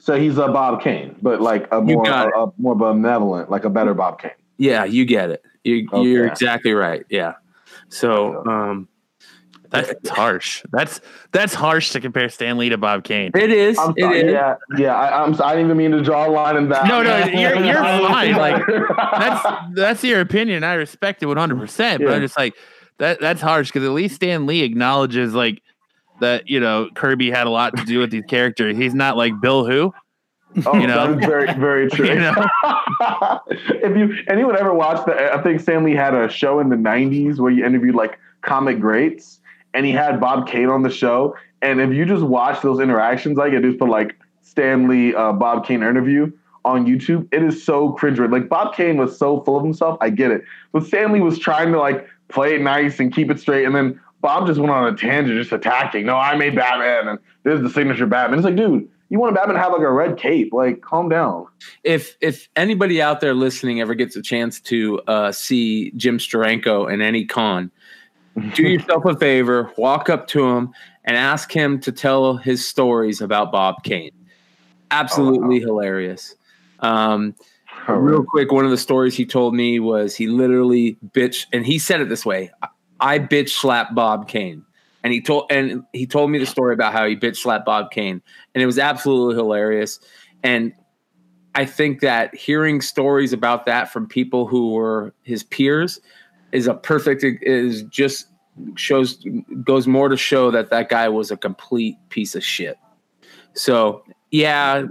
So 0.00 0.18
he's 0.18 0.36
a 0.36 0.48
Bob 0.48 0.82
Kane, 0.82 1.14
but 1.22 1.40
like 1.40 1.68
a 1.70 1.80
more 1.80 2.08
a, 2.08 2.46
a 2.46 2.52
more 2.58 2.74
benevolent, 2.74 3.50
like 3.50 3.64
a 3.64 3.70
better 3.70 3.94
Bob 3.94 4.20
Kane. 4.20 4.32
Yeah, 4.56 4.84
you 4.84 5.04
get 5.04 5.30
it. 5.30 5.44
You, 5.62 5.88
Okay. 5.92 6.08
You're 6.08 6.26
exactly 6.26 6.72
right. 6.72 7.04
Yeah. 7.08 7.34
So 7.88 8.44
um, 8.46 8.88
That's 9.70 10.08
harsh. 10.10 10.62
That's 10.72 11.00
that's 11.32 11.54
harsh 11.54 11.90
to 11.90 12.00
compare 12.00 12.28
Stan 12.28 12.58
Lee 12.58 12.68
to 12.70 12.76
Bob 12.78 13.04
Kane. 13.04 13.30
it 13.34 13.50
is. 13.50 13.78
I'm 13.78 13.94
It 13.96 14.02
sorry. 14.02 14.18
is. 14.20 14.32
Yeah, 14.32 14.54
yeah. 14.76 14.94
I, 14.94 15.22
I'm. 15.24 15.34
sorry. 15.34 15.52
I 15.52 15.54
didn't 15.56 15.66
even 15.68 15.76
mean 15.76 15.90
to 15.92 16.02
draw 16.02 16.26
a 16.26 16.30
line 16.30 16.56
in 16.56 16.68
that. 16.70 16.86
No, 16.86 17.02
no, 17.02 17.16
you're- 17.26 17.66
you're 17.66 17.74
fine, 18.08 18.34
like, 18.36 18.62
That's 19.18 19.46
that's 19.74 20.04
your 20.04 20.20
opinion. 20.20 20.64
I 20.64 20.74
respect 20.74 21.22
it 21.22 21.26
100. 21.26 21.58
percent 21.58 22.02
But 22.02 22.08
Yeah. 22.10 22.16
I'm 22.16 22.22
just 22.22 22.36
like 22.36 22.54
that. 22.98 23.20
That's 23.20 23.40
harsh 23.40 23.68
because 23.72 23.84
at 23.86 23.92
least 23.92 24.16
Stan 24.16 24.46
Lee 24.46 24.62
acknowledges 24.62 25.34
like 25.34 25.62
that. 26.20 26.48
You 26.48 26.60
know, 26.60 26.88
Kirby 26.94 27.30
had 27.30 27.46
a 27.46 27.50
lot 27.50 27.76
to 27.76 27.84
do 27.84 27.98
with 28.00 28.10
these 28.10 28.24
characters. 28.28 28.76
He's 28.76 28.94
not 28.94 29.16
like 29.16 29.40
Bill 29.40 29.64
Who. 29.64 29.92
Oh, 30.66 30.76
you 30.76 30.88
know? 30.88 31.14
that 31.14 31.20
is 31.20 31.26
very, 31.26 31.52
very 31.54 31.88
true. 31.88 32.08
You 32.08 32.16
know? 32.16 32.34
if 33.68 33.96
you 33.96 34.16
anyone 34.28 34.56
ever 34.58 34.74
watched 34.74 35.06
the, 35.06 35.32
I 35.32 35.40
think 35.42 35.60
Stan 35.60 35.84
Lee 35.84 35.94
had 35.94 36.12
a 36.14 36.28
show 36.28 36.58
in 36.60 36.68
the 36.70 36.76
'90s 36.76 37.38
where 37.38 37.52
you 37.52 37.64
interviewed 37.64 37.94
like 37.94 38.18
comic 38.42 38.80
greats, 38.80 39.39
and 39.74 39.86
he 39.86 39.92
had 39.92 40.20
Bob 40.20 40.46
Kane 40.46 40.68
on 40.68 40.82
the 40.82 40.90
show. 40.90 41.36
And 41.62 41.80
if 41.80 41.92
you 41.92 42.04
just 42.04 42.22
watch 42.22 42.62
those 42.62 42.80
interactions, 42.80 43.36
like 43.36 43.52
I 43.52 43.60
just 43.60 43.78
put 43.78 43.88
like 43.88 44.18
Stan 44.42 44.88
Lee 44.88 45.14
uh, 45.14 45.32
Bob 45.32 45.66
Kane 45.66 45.82
interview 45.82 46.32
on 46.64 46.86
YouTube, 46.86 47.28
it 47.32 47.42
is 47.42 47.62
so 47.62 47.92
cringe. 47.92 48.18
Like 48.18 48.48
Bob 48.48 48.74
Kane 48.74 48.96
was 48.96 49.16
so 49.18 49.40
full 49.42 49.56
of 49.56 49.64
himself. 49.64 49.98
I 50.00 50.10
get 50.10 50.30
it, 50.30 50.44
but 50.72 50.84
Stan 50.84 51.12
Lee 51.12 51.20
was 51.20 51.38
trying 51.38 51.72
to 51.72 51.78
like 51.78 52.06
play 52.28 52.54
it 52.54 52.62
nice 52.62 53.00
and 53.00 53.14
keep 53.14 53.30
it 53.30 53.40
straight, 53.40 53.64
and 53.64 53.74
then 53.74 54.00
Bob 54.20 54.46
just 54.46 54.60
went 54.60 54.70
on 54.70 54.92
a 54.92 54.96
tangent, 54.96 55.38
just 55.38 55.52
attacking. 55.52 56.06
No, 56.06 56.16
I 56.16 56.36
made 56.36 56.54
Batman, 56.54 57.08
and 57.08 57.18
this 57.42 57.54
is 57.54 57.62
the 57.62 57.70
signature 57.70 58.06
Batman. 58.06 58.38
It's 58.38 58.44
like, 58.44 58.56
dude, 58.56 58.88
you 59.08 59.18
want 59.18 59.34
Batman 59.34 59.56
to 59.56 59.62
have 59.62 59.72
like 59.72 59.80
a 59.80 59.90
red 59.90 60.18
cape? 60.18 60.52
Like, 60.52 60.82
calm 60.82 61.08
down. 61.08 61.46
if 61.84 62.16
if 62.20 62.48
anybody 62.56 63.00
out 63.00 63.20
there 63.20 63.34
listening 63.34 63.80
ever 63.80 63.94
gets 63.94 64.16
a 64.16 64.22
chance 64.22 64.60
to 64.62 65.00
uh, 65.06 65.32
see 65.32 65.90
Jim 65.92 66.18
Steranko 66.18 66.92
in 66.92 67.00
any 67.00 67.24
con, 67.24 67.70
do 68.54 68.62
yourself 68.62 69.04
a 69.04 69.16
favor, 69.16 69.72
walk 69.76 70.08
up 70.08 70.26
to 70.28 70.48
him 70.48 70.72
and 71.04 71.16
ask 71.16 71.52
him 71.52 71.80
to 71.80 71.92
tell 71.92 72.36
his 72.36 72.66
stories 72.66 73.20
about 73.20 73.52
Bob 73.52 73.82
Kane. 73.84 74.10
Absolutely 74.90 75.60
hilarious. 75.60 76.34
Um, 76.80 77.34
real 77.88 78.24
quick, 78.24 78.52
one 78.52 78.64
of 78.64 78.70
the 78.70 78.78
stories 78.78 79.16
he 79.16 79.24
told 79.24 79.54
me 79.54 79.78
was 79.78 80.16
he 80.16 80.26
literally 80.26 80.96
bitch, 81.10 81.46
and 81.52 81.64
he 81.64 81.78
said 81.78 82.00
it 82.00 82.08
this 82.08 82.26
way: 82.26 82.50
"I- 82.62 82.68
"I 83.00 83.18
bitch 83.18 83.50
slapped 83.50 83.94
Bob 83.94 84.28
Kane." 84.28 84.64
And 85.02 85.12
he 85.12 85.20
told 85.20 85.50
and 85.50 85.82
he 85.92 86.06
told 86.06 86.30
me 86.30 86.38
the 86.38 86.46
story 86.46 86.74
about 86.74 86.92
how 86.92 87.06
he 87.06 87.16
bitch 87.16 87.36
slapped 87.36 87.64
Bob 87.64 87.90
Kane, 87.90 88.20
and 88.54 88.62
it 88.62 88.66
was 88.66 88.78
absolutely 88.78 89.34
hilarious. 89.34 89.98
And 90.42 90.72
I 91.54 91.64
think 91.64 92.00
that 92.00 92.34
hearing 92.34 92.80
stories 92.80 93.32
about 93.32 93.66
that 93.66 93.92
from 93.92 94.06
people 94.06 94.46
who 94.46 94.72
were 94.72 95.14
his 95.22 95.42
peers 95.42 96.00
is 96.52 96.66
a 96.66 96.74
perfect 96.74 97.24
is 97.42 97.82
just 97.84 98.26
shows 98.76 99.24
goes 99.64 99.86
more 99.86 100.08
to 100.08 100.16
show 100.16 100.50
that 100.50 100.70
that 100.70 100.88
guy 100.88 101.08
was 101.08 101.30
a 101.30 101.36
complete 101.36 101.96
piece 102.08 102.34
of 102.34 102.44
shit. 102.44 102.76
So 103.54 104.04
yeah, 104.30 104.84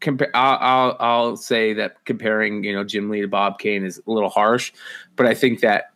compare. 0.00 0.30
I'll, 0.34 0.58
I'll 0.60 0.96
I'll 1.00 1.36
say 1.36 1.72
that 1.74 2.04
comparing 2.04 2.64
you 2.64 2.72
know 2.72 2.84
Jim 2.84 3.10
Lee 3.10 3.20
to 3.20 3.28
Bob 3.28 3.58
Kane 3.58 3.84
is 3.84 4.00
a 4.06 4.10
little 4.10 4.30
harsh, 4.30 4.72
but 5.16 5.26
I 5.26 5.34
think 5.34 5.60
that 5.60 5.90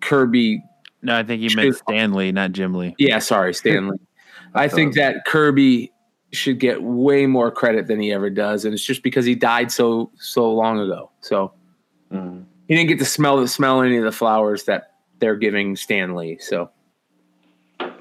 Kirby. 0.00 0.62
No, 1.02 1.16
I 1.16 1.22
think 1.22 1.42
he 1.42 1.54
meant 1.54 1.76
Stan 1.76 2.12
Lee, 2.12 2.30
not 2.30 2.52
Jim 2.52 2.74
Lee. 2.74 2.94
Yeah, 2.98 3.18
sorry, 3.18 3.54
Stan 3.54 3.88
Lee. 3.88 3.98
I 4.54 4.68
think 4.68 4.94
that 4.94 5.24
Kirby 5.24 5.90
should 6.32 6.58
get 6.60 6.82
way 6.82 7.26
more 7.26 7.50
credit 7.50 7.86
than 7.88 8.00
he 8.00 8.12
ever 8.12 8.30
does, 8.30 8.64
and 8.64 8.72
it's 8.72 8.84
just 8.84 9.02
because 9.02 9.24
he 9.24 9.34
died 9.34 9.72
so 9.72 10.10
so 10.16 10.52
long 10.52 10.78
ago. 10.78 11.10
So 11.20 11.52
Mm. 12.12 12.44
he 12.68 12.74
didn't 12.74 12.88
get 12.88 12.98
to 12.98 13.04
smell 13.06 13.40
the 13.40 13.48
smell 13.48 13.80
any 13.80 13.96
of 13.96 14.04
the 14.04 14.12
flowers 14.12 14.64
that 14.64 14.91
they're 15.22 15.36
giving 15.36 15.76
Stan 15.76 16.14
Lee. 16.16 16.36
So 16.40 16.68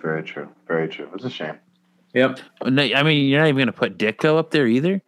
Very 0.02 0.24
true. 0.24 0.50
Very 0.68 0.90
true. 0.90 1.08
It's 1.14 1.24
a 1.24 1.30
shame. 1.30 1.56
yep. 2.14 2.40
No, 2.66 2.82
I 2.84 3.04
mean, 3.04 3.30
you're 3.30 3.40
not 3.40 3.48
even 3.48 3.60
gonna 3.60 3.72
put 3.72 3.98
Ditko 3.98 4.38
up 4.38 4.50
there 4.52 4.68
either. 4.68 5.02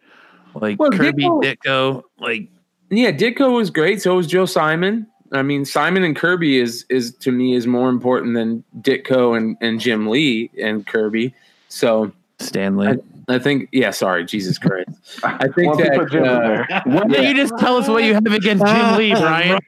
Like 0.53 0.79
Well, 0.79 0.91
Kirby, 0.91 1.23
Ditko- 1.23 1.43
Ditko, 1.65 2.03
like 2.19 2.47
Yeah, 2.91 3.11
Ditko 3.11 3.53
was 3.55 3.69
great. 3.71 4.01
So 4.01 4.15
was 4.15 4.27
Joe 4.27 4.45
Simon. 4.45 5.07
I 5.31 5.41
mean, 5.41 5.65
Simon 5.65 6.03
and 6.03 6.15
Kirby 6.15 6.59
is 6.59 6.85
is 6.89 7.15
to 7.15 7.31
me 7.31 7.55
is 7.55 7.65
more 7.65 7.89
important 7.89 8.35
than 8.35 8.63
Ditko 8.81 9.35
and, 9.35 9.57
and 9.61 9.79
Jim 9.79 10.07
Lee 10.07 10.51
and 10.61 10.85
Kirby. 10.85 11.33
So 11.69 12.11
Stan 12.39 12.77
Lee. 12.77 12.97
I 13.27 13.39
think, 13.39 13.69
yeah. 13.71 13.91
Sorry, 13.91 14.25
Jesus 14.25 14.57
Christ. 14.57 14.89
I 15.23 15.47
think 15.47 15.67
Once 15.67 15.79
you 15.79 15.85
that 15.85 15.95
put 15.95 16.11
Jim 16.11 16.23
in 16.23 16.29
uh, 16.29 16.39
there. 16.39 16.81
Why 16.85 17.03
don't 17.05 17.23
you 17.23 17.35
just 17.35 17.57
tell 17.57 17.77
us 17.77 17.87
what 17.87 18.03
you 18.03 18.13
have 18.13 18.25
against 18.25 18.65
Jim 18.65 18.97
Lee, 18.97 19.13
Brian? 19.19 19.59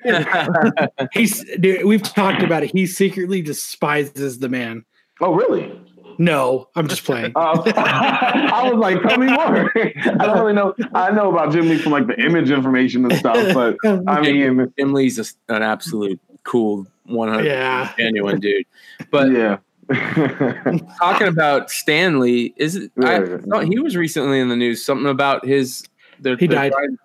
He's 1.14 1.44
dude, 1.60 1.86
we've 1.86 2.04
talked 2.04 2.44
about 2.44 2.64
it. 2.64 2.72
He 2.72 2.86
secretly 2.88 3.42
despises 3.42 4.40
the 4.40 4.50
man. 4.50 4.86
Oh, 5.22 5.34
really? 5.34 5.72
No, 6.18 6.70
I'm 6.76 6.88
just 6.88 7.04
playing. 7.04 7.34
Uh, 7.36 7.62
I 7.76 8.70
was 8.72 8.80
like, 8.80 9.02
tell 9.02 9.18
me 9.18 9.28
more. 9.28 9.72
I 9.76 10.26
don't 10.26 10.40
really 10.40 10.54
know. 10.54 10.74
I 10.94 11.12
know 11.12 11.32
about 11.32 11.52
Jim 11.52 11.68
Lee 11.68 11.78
from 11.78 11.92
like 11.92 12.08
the 12.08 12.20
image 12.20 12.52
information 12.52 13.06
and 13.06 13.14
stuff, 13.16 13.36
but 13.54 13.78
I 14.08 14.22
mean, 14.22 14.72
Jim 14.78 14.94
Lee's 14.94 15.20
a, 15.20 15.54
an 15.54 15.62
absolute 15.62 16.20
cool, 16.44 16.88
one 17.04 17.30
hundred 17.30 17.46
yeah. 17.46 17.94
genuine 17.98 18.40
dude. 18.40 18.66
But 19.12 19.32
yeah. 19.32 19.58
talking 21.00 21.28
about 21.28 21.70
Stan 21.70 22.20
Lee, 22.20 22.54
is 22.58 22.76
it? 22.76 22.92
I 23.04 23.20
Yeah. 23.24 23.38
thought 23.50 23.66
he 23.66 23.80
was 23.80 23.96
recently 23.96 24.40
in 24.40 24.50
the 24.50 24.56
news. 24.56 24.84
Something 24.84 25.08
about 25.10 25.46
his. 25.46 25.84
They're, 26.20 26.38
He 26.38 26.48
they're 26.48 26.56
died. 26.58 26.72
trying- 26.72 26.98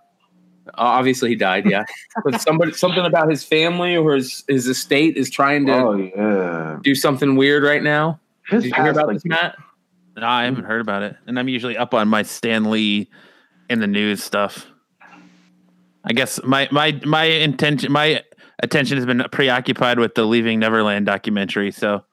obviously, 0.75 1.31
he 1.31 1.37
died. 1.37 1.69
Yeah, 1.69 1.85
but 2.25 2.41
somebody, 2.41 2.73
something 2.73 3.05
about 3.05 3.29
his 3.29 3.43
family 3.45 3.97
or 3.97 4.15
his 4.15 4.45
his 4.49 4.67
estate 4.67 5.17
is 5.17 5.29
trying 5.31 5.67
to 5.67 5.73
oh 5.75 5.95
yeah. 5.97 6.79
do 6.83 6.95
something 6.95 7.37
weird 7.37 7.63
right 7.65 7.83
now. 7.83 8.21
His 8.49 8.63
Did 8.63 8.71
you 8.77 8.83
hear 8.83 8.93
about 8.93 9.09
like, 9.09 9.17
this, 9.17 9.25
Matt? 9.25 9.57
No, 10.17 10.27
I 10.27 10.45
haven't 10.45 10.65
heard 10.65 10.81
about 10.81 11.03
it, 11.03 11.17
and 11.27 11.39
I'm 11.39 11.49
usually 11.49 11.77
up 11.77 11.93
on 11.95 12.09
my 12.09 12.23
Stan 12.23 12.71
Lee 12.71 13.09
in 13.69 13.81
the 13.81 13.87
news 13.87 14.23
stuff. 14.23 14.67
I 16.05 16.13
guess 16.13 16.41
my 16.45 16.69
my 16.71 16.99
my 17.05 17.25
intention, 17.25 17.91
my 17.93 18.23
attention 18.63 18.97
has 18.97 19.07
been 19.07 19.25
preoccupied 19.33 19.99
with 19.99 20.15
the 20.15 20.25
Leaving 20.25 20.59
Neverland 20.61 21.07
documentary. 21.07 21.71
So 21.73 22.05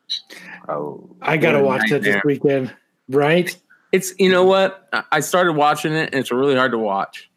Oh, 0.68 1.10
I 1.22 1.38
gotta 1.38 1.58
What 1.60 1.64
a 1.64 1.68
watch 1.68 1.90
that 1.92 2.02
this 2.04 2.22
weekend. 2.26 2.74
Right? 3.10 3.56
It's 3.92 4.14
you 4.20 4.30
know 4.30 4.44
what 4.44 4.88
I- 4.92 5.04
I 5.14 5.20
started 5.22 5.54
watching 5.54 5.94
it 5.94 6.10
and 6.12 6.16
it's 6.20 6.32
really 6.32 6.56
hard 6.56 6.72
to 6.72 6.78
watch. 6.78 7.30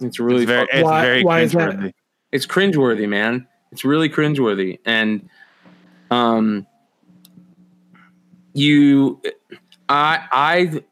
It's 0.00 0.20
really 0.20 0.42
it's 0.42 0.50
very, 0.50 0.68
it's 0.72 0.82
Why- 0.84 1.02
very 1.02 1.24
why 1.24 1.40
is 1.40 1.52
that? 1.52 1.70
cringeworthy. 1.76 1.92
it's 2.32 2.46
cringeworthy, 2.46 3.08
man. 3.08 3.46
It's 3.72 3.84
really 3.84 4.08
cringeworthy, 4.08 4.78
and 4.84 5.28
um, 6.10 6.64
you, 8.52 9.20
I, 9.88 10.20
I, 10.30 10.82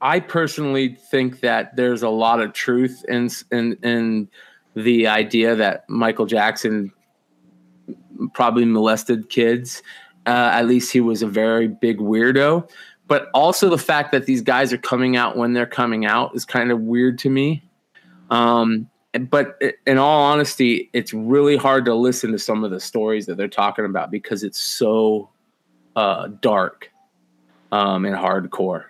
I 0.00 0.20
personally 0.20 0.96
think 1.10 1.40
that 1.40 1.74
there's 1.74 2.02
a 2.04 2.08
lot 2.08 2.40
of 2.40 2.52
truth 2.52 3.04
in 3.08 3.28
in 3.50 3.72
in 3.82 4.28
the 4.74 5.08
idea 5.08 5.56
that 5.56 5.88
Michael 5.88 6.26
Jackson 6.26 6.92
probably 8.34 8.64
molested 8.64 9.28
kids. 9.30 9.82
Uh, 10.28 10.50
at 10.52 10.66
least 10.66 10.92
he 10.92 11.00
was 11.00 11.22
a 11.22 11.26
very 11.26 11.68
big 11.68 11.98
weirdo. 11.98 12.68
But 13.06 13.30
also 13.32 13.70
the 13.70 13.78
fact 13.78 14.12
that 14.12 14.26
these 14.26 14.42
guys 14.42 14.70
are 14.72 14.78
coming 14.78 15.16
out 15.16 15.36
when 15.38 15.54
they're 15.54 15.64
coming 15.66 16.04
out 16.04 16.36
is 16.36 16.44
kind 16.44 16.70
of 16.70 16.80
weird 16.80 17.18
to 17.20 17.30
me. 17.30 17.64
Um, 18.28 18.90
but 19.30 19.58
in 19.86 19.96
all 19.96 20.22
honesty, 20.22 20.90
it's 20.92 21.14
really 21.14 21.56
hard 21.56 21.86
to 21.86 21.94
listen 21.94 22.30
to 22.32 22.38
some 22.38 22.64
of 22.64 22.70
the 22.70 22.80
stories 22.80 23.24
that 23.24 23.38
they're 23.38 23.48
talking 23.48 23.86
about 23.86 24.10
because 24.10 24.44
it's 24.44 24.60
so 24.60 25.30
uh, 25.96 26.28
dark 26.42 26.90
um, 27.72 28.04
and 28.04 28.14
hardcore. 28.14 28.84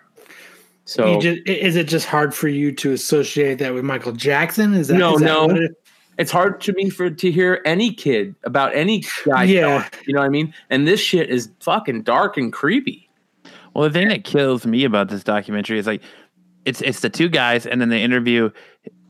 So 0.83 1.21
just, 1.21 1.47
is 1.47 1.77
it 1.77 1.87
just 1.87 2.07
hard 2.07 2.33
for 2.33 2.47
you 2.49 2.73
to 2.73 2.91
associate 2.91 3.59
that 3.59 3.73
with 3.73 3.85
Michael 3.85 4.11
Jackson? 4.11 4.73
Is 4.73 4.89
that 4.89 4.97
No, 4.97 5.13
is 5.13 5.21
that 5.21 5.25
no. 5.25 5.49
it- 5.49 5.78
it's 6.19 6.31
hard 6.31 6.59
to 6.61 6.73
me 6.73 6.89
for 6.89 7.09
to 7.09 7.31
hear 7.31 7.61
any 7.63 7.93
kid 7.93 8.35
about 8.43 8.75
any 8.75 9.05
guy. 9.25 9.45
Yeah. 9.45 9.87
you 10.05 10.13
know 10.13 10.19
what 10.19 10.25
I 10.25 10.29
mean. 10.29 10.53
And 10.69 10.85
this 10.85 10.99
shit 10.99 11.29
is 11.29 11.49
fucking 11.61 12.03
dark 12.03 12.35
and 12.35 12.51
creepy. 12.51 13.09
Well, 13.73 13.85
the 13.85 13.89
thing 13.89 14.09
that 14.09 14.25
kills 14.25 14.65
me 14.65 14.83
about 14.83 15.07
this 15.07 15.23
documentary 15.23 15.79
is 15.79 15.87
like 15.87 16.01
it's 16.65 16.81
it's 16.81 16.99
the 16.99 17.09
two 17.09 17.29
guys, 17.29 17.65
and 17.65 17.79
then 17.79 17.87
they 17.87 18.03
interview. 18.03 18.49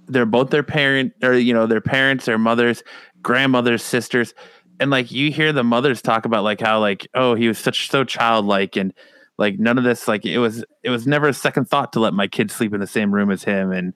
They're 0.06 0.28
both 0.28 0.52
their 0.52 0.64
parent, 0.64 1.14
or 1.24 1.34
you 1.34 1.54
know, 1.54 1.66
their 1.66 1.82
parents, 1.82 2.26
their 2.26 2.38
mothers, 2.38 2.84
grandmothers, 3.24 3.84
sisters, 3.84 4.36
and 4.80 4.92
like 4.92 5.12
you 5.12 5.32
hear 5.32 5.52
the 5.52 5.64
mothers 5.64 6.04
talk 6.04 6.26
about 6.26 6.44
like 6.44 6.62
how 6.62 6.80
like 6.80 7.08
oh 7.16 7.34
he 7.34 7.48
was 7.48 7.58
such 7.58 7.90
so 7.90 8.04
childlike 8.04 8.76
and 8.76 8.94
like 9.38 9.58
none 9.58 9.80
of 9.80 9.84
this 9.84 10.08
like 10.08 10.26
it 10.26 10.38
was 10.38 10.64
it 10.84 10.92
was 10.92 11.08
never 11.08 11.28
a 11.28 11.34
second 11.34 11.66
thought 11.66 11.92
to 11.94 12.00
let 12.00 12.14
my 12.14 12.28
kid 12.28 12.52
sleep 12.52 12.74
in 12.74 12.80
the 12.80 12.88
same 12.88 13.12
room 13.12 13.32
as 13.32 13.44
him, 13.44 13.72
and 13.72 13.94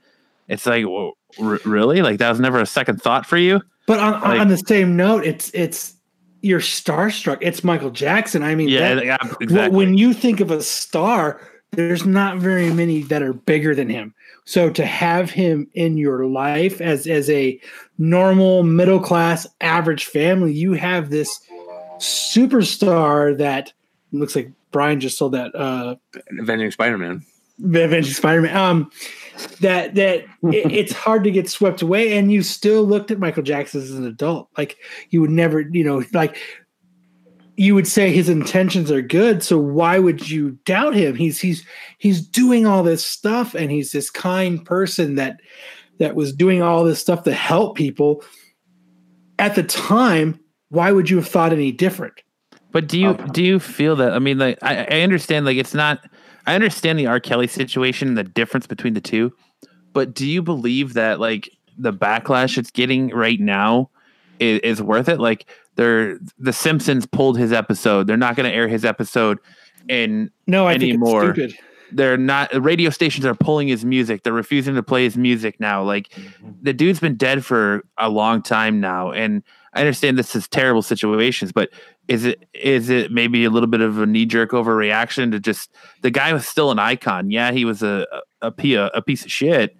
it's 0.47 0.65
like 0.65 0.85
well, 0.85 1.13
r- 1.41 1.59
really 1.65 2.01
like 2.01 2.19
that 2.19 2.29
was 2.29 2.39
never 2.39 2.59
a 2.59 2.65
second 2.65 3.01
thought 3.01 3.25
for 3.25 3.37
you. 3.37 3.61
But 3.85 3.99
on, 3.99 4.13
Like- 4.21 4.39
on 4.39 4.47
the 4.47 4.57
same 4.57 4.95
note, 4.95 5.25
it's 5.25 5.49
it's 5.53 5.95
you're 6.41 6.59
starstruck. 6.59 7.37
It's 7.41 7.63
Michael 7.63 7.89
Jackson. 7.91 8.43
I 8.43 8.55
mean, 8.55 8.67
Yeah, 8.69 8.95
that- 8.95 9.05
yeah, 9.05 9.17
exactly. 9.39 9.75
when 9.77 9.97
you 9.97 10.13
think 10.13 10.39
of 10.41 10.51
a 10.51 10.61
star, 10.61 11.39
there's 11.71 12.05
not 12.05 12.37
very 12.37 12.69
many 12.71 13.01
that 13.03 13.21
are 13.23 13.33
bigger 13.33 13.73
than 13.73 13.89
him. 13.89 14.13
So 14.45 14.69
to 14.71 14.85
have 14.85 15.31
him 15.31 15.67
in 15.73 15.97
your 15.97 16.25
life 16.25 16.81
as 16.81 17.07
as 17.07 17.29
a 17.29 17.59
normal 17.97 18.63
middle 18.63 18.99
class 18.99 19.47
average 19.61 20.05
family, 20.05 20.51
you 20.53 20.73
have 20.73 21.09
this 21.09 21.39
superstar 21.99 23.37
that 23.37 23.71
looks 24.11 24.35
like 24.35 24.51
Brian 24.71 24.99
just 24.99 25.17
sold 25.17 25.33
that 25.33 25.53
uh 25.55 25.95
Avenging 26.39 26.71
Spider-Man. 26.71 27.23
Avenging 27.63 28.13
Spider-Man. 28.13 28.55
Um, 28.55 28.91
that 29.61 29.95
that 29.95 30.19
it, 30.19 30.27
it's 30.43 30.93
hard 30.93 31.23
to 31.23 31.31
get 31.31 31.49
swept 31.49 31.81
away, 31.81 32.17
and 32.17 32.31
you 32.31 32.43
still 32.43 32.83
looked 32.83 33.11
at 33.11 33.19
Michael 33.19 33.43
Jackson 33.43 33.81
as 33.81 33.91
an 33.91 34.05
adult. 34.05 34.49
Like 34.57 34.77
you 35.09 35.21
would 35.21 35.31
never, 35.31 35.61
you 35.61 35.83
know, 35.83 36.03
like 36.13 36.37
you 37.55 37.75
would 37.75 37.87
say 37.87 38.11
his 38.11 38.29
intentions 38.29 38.91
are 38.91 39.01
good. 39.01 39.43
So 39.43 39.57
why 39.57 39.99
would 39.99 40.29
you 40.29 40.51
doubt 40.65 40.95
him? 40.95 41.15
He's 41.15 41.39
he's 41.39 41.65
he's 41.97 42.25
doing 42.25 42.65
all 42.65 42.83
this 42.83 43.05
stuff, 43.05 43.53
and 43.53 43.71
he's 43.71 43.91
this 43.91 44.09
kind 44.09 44.63
person 44.63 45.15
that 45.15 45.39
that 45.99 46.15
was 46.15 46.33
doing 46.33 46.61
all 46.61 46.83
this 46.83 46.99
stuff 46.99 47.23
to 47.23 47.33
help 47.33 47.77
people. 47.77 48.23
At 49.39 49.55
the 49.55 49.63
time, 49.63 50.39
why 50.69 50.91
would 50.91 51.09
you 51.09 51.17
have 51.17 51.27
thought 51.27 51.53
any 51.53 51.71
different? 51.71 52.13
But 52.71 52.87
do 52.87 52.99
you 52.99 53.09
Okay. 53.09 53.25
do 53.31 53.43
you 53.43 53.59
feel 53.59 53.95
that? 53.97 54.13
I 54.13 54.19
mean, 54.19 54.39
like 54.39 54.57
I, 54.61 54.85
I 54.85 55.01
understand, 55.01 55.45
like 55.45 55.57
it's 55.57 55.73
not. 55.73 56.03
I 56.45 56.55
understand 56.55 56.99
the 56.99 57.07
R. 57.07 57.19
Kelly 57.19 57.47
situation 57.47 58.09
and 58.09 58.17
the 58.17 58.23
difference 58.23 58.67
between 58.67 58.93
the 58.93 59.01
two, 59.01 59.33
but 59.93 60.13
do 60.13 60.27
you 60.27 60.41
believe 60.41 60.93
that 60.93 61.19
like 61.19 61.49
the 61.77 61.93
backlash 61.93 62.57
it's 62.57 62.71
getting 62.71 63.09
right 63.09 63.39
now 63.39 63.89
is, 64.39 64.59
is 64.61 64.81
worth 64.81 65.07
it? 65.09 65.19
Like 65.19 65.45
they're 65.75 66.17
the 66.37 66.53
Simpsons 66.53 67.05
pulled 67.05 67.37
his 67.37 67.51
episode. 67.51 68.07
They're 68.07 68.17
not 68.17 68.35
going 68.35 68.49
to 68.49 68.55
air 68.55 68.67
his 68.67 68.83
episode, 68.85 69.39
and 69.89 70.29
No, 70.47 70.67
I 70.67 70.73
Anymore. 70.73 71.33
think 71.33 71.37
it's 71.37 71.53
stupid. 71.53 71.65
they're 71.97 72.17
not. 72.17 72.53
Radio 72.63 72.89
stations 72.89 73.25
are 73.25 73.35
pulling 73.35 73.67
his 73.67 73.85
music. 73.85 74.23
They're 74.23 74.33
refusing 74.33 74.75
to 74.75 74.83
play 74.83 75.03
his 75.05 75.17
music 75.17 75.59
now. 75.59 75.83
Like 75.83 76.09
mm-hmm. 76.09 76.51
the 76.61 76.73
dude's 76.73 76.99
been 76.99 77.15
dead 77.15 77.45
for 77.45 77.83
a 77.97 78.09
long 78.09 78.41
time 78.41 78.79
now, 78.79 79.11
and 79.11 79.43
I 79.73 79.79
understand 79.79 80.17
this 80.17 80.35
is 80.35 80.47
terrible 80.47 80.81
situations, 80.83 81.51
but 81.51 81.69
is 82.07 82.25
it 82.25 82.47
is 82.53 82.89
it 82.89 83.11
maybe 83.11 83.45
a 83.45 83.49
little 83.49 83.67
bit 83.67 83.81
of 83.81 83.99
a 83.99 84.05
knee 84.05 84.25
jerk 84.25 84.51
overreaction 84.51 85.31
to 85.31 85.39
just 85.39 85.71
the 86.01 86.11
guy 86.11 86.33
was 86.33 86.47
still 86.47 86.71
an 86.71 86.79
icon? 86.79 87.31
Yeah, 87.31 87.51
he 87.51 87.65
was 87.65 87.81
a 87.81 88.05
a 88.41 88.51
piece 88.51 89.23
of 89.23 89.31
shit 89.31 89.77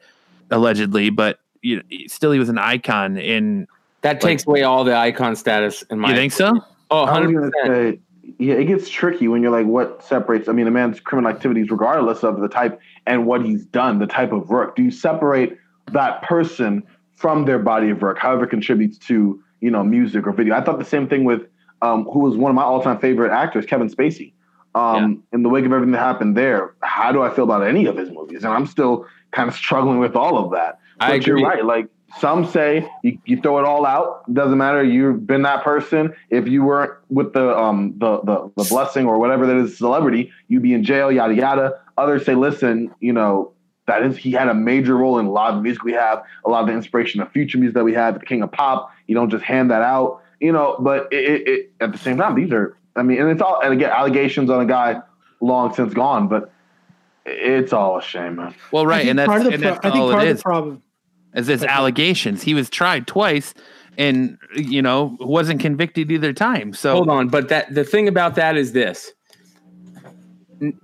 allegedly, 0.51 1.09
but 1.09 1.39
you 1.61 1.77
know, 1.77 1.83
still 2.07 2.31
he 2.31 2.39
was 2.39 2.49
an 2.49 2.57
icon. 2.57 3.17
In 3.17 3.67
That 4.01 4.21
takes 4.21 4.45
away 4.45 4.63
all 4.63 4.83
the 4.83 4.95
icon 4.95 5.35
status 5.35 5.83
in 5.89 5.99
my 5.99 6.09
you 6.09 6.15
think 6.15 6.33
so? 6.33 6.53
Oh, 6.91 7.05
100%. 7.07 7.99
yeah, 8.37 8.53
it 8.53 8.65
gets 8.65 8.87
tricky 8.87 9.27
when 9.27 9.41
you're 9.41 9.51
like, 9.51 9.65
what 9.65 10.03
separates? 10.03 10.47
I 10.47 10.51
mean, 10.51 10.67
a 10.67 10.71
man's 10.71 10.99
criminal 10.99 11.31
activities, 11.31 11.71
regardless 11.71 12.23
of 12.23 12.39
the 12.39 12.47
type 12.47 12.79
and 13.07 13.25
what 13.25 13.43
he's 13.43 13.65
done, 13.65 13.99
the 13.99 14.05
type 14.05 14.31
of 14.31 14.49
work. 14.49 14.75
Do 14.75 14.83
you 14.83 14.91
separate 14.91 15.57
that 15.91 16.21
person 16.21 16.83
from 17.15 17.45
their 17.45 17.59
body 17.59 17.89
of 17.89 18.01
work, 18.01 18.19
however 18.19 18.43
it 18.43 18.49
contributes 18.49 18.97
to 19.07 19.41
you 19.61 19.71
know 19.71 19.83
music 19.83 20.27
or 20.27 20.33
video? 20.33 20.55
I 20.55 20.61
thought 20.61 20.79
the 20.79 20.85
same 20.85 21.07
thing 21.07 21.23
with 21.23 21.47
um, 21.83 22.05
who 22.05 22.19
was 22.19 22.37
one 22.37 22.49
of 22.49 22.55
my 22.55 22.63
all-time 22.63 22.97
favorite 22.99 23.31
actors, 23.31 23.65
Kevin 23.65 23.89
Spacey. 23.89 24.31
Um, 24.73 25.23
In 25.33 25.43
the 25.43 25.49
wake 25.49 25.65
of 25.65 25.71
everything 25.71 25.91
that 25.91 25.99
happened 25.99 26.35
there, 26.35 26.73
how 26.81 27.11
do 27.11 27.21
I 27.21 27.29
feel 27.29 27.43
about 27.43 27.61
any 27.61 27.85
of 27.85 27.97
his 27.97 28.09
movies? 28.09 28.43
And 28.43 28.53
I'm 28.53 28.65
still 28.65 29.05
kind 29.31 29.49
of 29.49 29.55
struggling 29.55 29.99
with 29.99 30.15
all 30.15 30.43
of 30.43 30.51
that. 30.51 30.79
But 30.97 31.11
I 31.11 31.15
you're 31.15 31.41
right. 31.41 31.63
Like 31.63 31.89
some 32.19 32.45
say, 32.45 32.89
you, 33.03 33.19
you 33.25 33.41
throw 33.41 33.59
it 33.59 33.65
all 33.65 33.85
out. 33.85 34.33
Doesn't 34.33 34.57
matter. 34.57 34.83
You've 34.83 35.27
been 35.27 35.43
that 35.43 35.63
person. 35.63 36.15
If 36.29 36.47
you 36.47 36.63
weren't 36.63 36.93
with 37.09 37.33
the 37.33 37.55
um 37.55 37.95
the 37.97 38.21
the, 38.21 38.51
the 38.55 38.63
blessing 38.63 39.05
or 39.05 39.19
whatever 39.19 39.45
that 39.45 39.57
is 39.57 39.77
celebrity, 39.77 40.31
you'd 40.47 40.63
be 40.63 40.73
in 40.73 40.83
jail. 40.83 41.11
Yada 41.11 41.35
yada. 41.35 41.79
Others 41.97 42.25
say, 42.25 42.33
listen, 42.33 42.93
you 42.99 43.13
know 43.13 43.51
that 43.85 44.03
is 44.03 44.17
he 44.17 44.31
had 44.31 44.47
a 44.47 44.53
major 44.53 44.95
role 44.97 45.19
in 45.19 45.25
a 45.25 45.31
lot 45.31 45.49
of 45.51 45.57
the 45.57 45.61
music 45.61 45.83
we 45.83 45.93
have, 45.93 46.23
a 46.45 46.49
lot 46.49 46.61
of 46.61 46.67
the 46.67 46.73
inspiration 46.73 47.21
of 47.21 47.31
future 47.31 47.57
music 47.57 47.75
that 47.75 47.83
we 47.83 47.93
have. 47.93 48.17
The 48.19 48.25
King 48.25 48.41
of 48.41 48.51
Pop. 48.51 48.91
You 49.07 49.13
don't 49.13 49.29
just 49.29 49.43
hand 49.43 49.69
that 49.69 49.81
out. 49.81 50.22
You 50.43 50.51
know, 50.51 50.75
but 50.77 51.07
it, 51.09 51.23
it, 51.23 51.47
it, 51.47 51.71
at 51.79 51.93
the 51.93 51.97
same 51.97 52.17
time, 52.17 52.35
these 52.35 52.51
are. 52.51 52.75
I 52.97 53.01
mean, 53.01 53.17
and 53.21 53.29
it's 53.31 53.41
all 53.41 53.61
and 53.63 53.71
again 53.71 53.91
allegations 53.91 54.49
on 54.49 54.59
a 54.59 54.65
guy 54.65 55.01
long 55.39 55.73
since 55.73 55.93
gone, 55.93 56.27
but 56.27 56.51
it's 57.25 57.71
all 57.71 57.97
a 57.97 58.01
shame, 58.01 58.35
man. 58.35 58.53
Well, 58.69 58.85
right, 58.85 59.07
and 59.07 59.17
that's, 59.17 59.27
part 59.27 59.41
and 59.45 59.63
that's 59.63 59.79
I 59.85 59.89
think 59.89 59.95
all 59.95 60.11
part 60.11 60.23
it 60.23 60.31
of 60.31 60.35
is. 60.35 60.39
the 60.39 60.43
problem. 60.43 60.83
As 61.33 61.47
it's 61.47 61.63
allegations, 61.63 62.43
he 62.43 62.53
was 62.53 62.69
tried 62.69 63.07
twice, 63.07 63.53
and 63.97 64.37
you 64.53 64.81
know 64.81 65.15
wasn't 65.21 65.61
convicted 65.61 66.11
either 66.11 66.33
time. 66.33 66.73
So 66.73 66.95
Hold 66.95 67.09
on, 67.09 67.29
but 67.29 67.47
that 67.47 67.73
the 67.73 67.85
thing 67.85 68.09
about 68.09 68.35
that 68.35 68.57
is 68.57 68.73
this: 68.73 69.13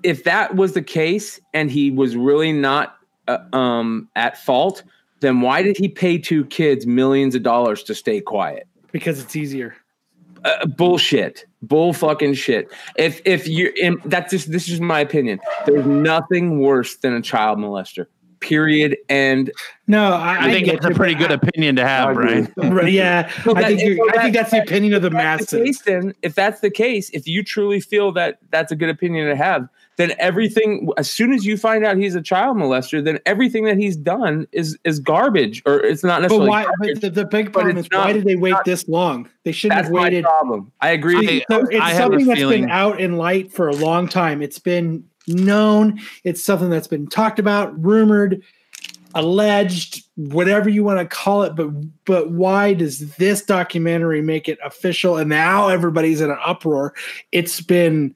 if 0.03 0.23
that 0.23 0.55
was 0.55 0.71
the 0.71 0.81
case 0.81 1.37
and 1.53 1.69
he 1.69 1.91
was 1.91 2.15
really 2.15 2.53
not 2.53 2.95
uh, 3.27 3.39
um, 3.51 4.07
at 4.15 4.37
fault, 4.37 4.83
then 5.19 5.41
why 5.41 5.63
did 5.63 5.75
he 5.75 5.89
pay 5.89 6.17
two 6.17 6.45
kids 6.45 6.87
millions 6.87 7.35
of 7.35 7.43
dollars 7.43 7.83
to 7.83 7.93
stay 7.93 8.21
quiet? 8.21 8.68
Because 8.91 9.19
it's 9.19 9.35
easier. 9.35 9.75
Uh, 10.45 10.65
bullshit, 10.65 11.45
bull 11.61 11.91
fucking 11.91 12.33
shit. 12.33 12.71
If 12.97 13.21
if 13.25 13.47
you 13.47 13.73
that's 14.05 14.31
just 14.31 14.51
this 14.51 14.69
is 14.69 14.79
my 14.79 15.01
opinion. 15.01 15.39
There's 15.65 15.85
nothing 15.85 16.59
worse 16.59 16.95
than 16.97 17.13
a 17.13 17.21
child 17.21 17.59
molester. 17.59 18.05
Period. 18.39 18.97
And 19.09 19.51
No, 19.87 20.13
I, 20.13 20.45
I 20.47 20.51
think 20.51 20.67
it's 20.67 20.85
a 20.85 20.91
pretty 20.91 21.13
but 21.15 21.19
good 21.19 21.31
opinion 21.31 21.75
to 21.75 21.85
have, 21.85 22.11
agree. 22.11 22.47
Brian. 22.55 22.73
Right, 22.75 22.91
yeah, 22.93 23.29
So 23.43 23.55
I 23.55 23.63
think, 23.63 23.81
you're, 23.81 23.97
so 23.97 24.17
I 24.17 24.21
think 24.21 24.33
that's 24.35 24.51
the 24.51 24.61
opinion 24.61 24.93
of 24.93 25.01
the 25.01 25.07
if 25.07 25.13
that's 25.13 25.51
the 25.51 25.59
masses. 25.59 25.77
case, 25.77 25.81
then 25.85 26.13
if 26.21 26.35
that's 26.35 26.61
the 26.61 26.69
case, 26.71 27.09
if 27.11 27.27
you 27.27 27.43
truly 27.43 27.79
feel 27.81 28.11
that 28.13 28.39
that's 28.49 28.71
a 28.71 28.75
good 28.75 28.89
opinion 28.89 29.27
to 29.27 29.35
have, 29.35 29.67
then 29.97 30.13
everything 30.17 30.89
as 30.97 31.09
soon 31.09 31.33
as 31.33 31.45
you 31.45 31.57
find 31.57 31.83
out 31.85 31.97
he's 31.97 32.15
a 32.15 32.21
child 32.21 32.55
molester, 32.55 33.03
then 33.03 33.19
everything 33.25 33.65
that 33.65 33.77
he's 33.77 33.97
done 33.97 34.47
is 34.53 34.77
is 34.85 34.97
garbage, 34.99 35.61
or 35.65 35.79
it's 35.81 36.05
not 36.05 36.17
But 36.19 36.21
necessarily. 36.21 36.49
why? 36.49 36.63
garbage. 36.63 36.93
But 36.93 37.01
the, 37.01 37.09
the 37.09 37.25
big 37.25 37.51
problem 37.51 37.77
it's 37.77 37.87
is 37.87 37.97
why 37.97 38.05
not- 38.07 38.13
did 38.13 38.23
they 38.23 38.35
wait 38.37 38.51
not- 38.51 38.63
this 38.63 38.87
long? 38.87 39.29
They 39.43 39.51
shouldn't 39.51 39.75
That's 39.77 39.87
have 39.89 39.93
my 39.93 40.03
waited. 40.03 40.23
problem. 40.23 40.71
I 40.79 40.91
agree. 40.91 41.43
So 41.51 41.65
it's 41.69 41.81
I 41.81 41.89
have 41.89 41.95
a 41.95 42.13
something 42.13 42.27
that's 42.27 42.39
feeling- 42.39 42.61
been 42.61 42.69
out 42.71 43.01
in 43.01 43.17
light 43.17 43.51
for 43.51 43.67
a 43.67 43.73
long 43.75 44.07
time. 44.07 44.41
It's 44.41 44.59
been 44.59 45.03
known. 45.29 45.99
It's 46.23 46.43
something 46.43 46.69
that's 46.69 46.87
been 46.87 47.07
talked 47.07 47.39
about, 47.39 47.81
rumored, 47.83 48.43
alleged, 49.15 50.05
whatever 50.15 50.69
you 50.69 50.83
want 50.83 50.99
to 50.99 51.05
call 51.05 51.43
it. 51.43 51.55
But 51.55 51.69
but 52.05 52.31
why 52.31 52.73
does 52.73 53.15
this 53.15 53.41
documentary 53.43 54.21
make 54.21 54.47
it 54.49 54.59
official? 54.63 55.17
And 55.17 55.29
now 55.29 55.69
everybody's 55.69 56.21
in 56.21 56.29
an 56.29 56.37
uproar. 56.45 56.93
It's 57.31 57.61
been 57.61 58.15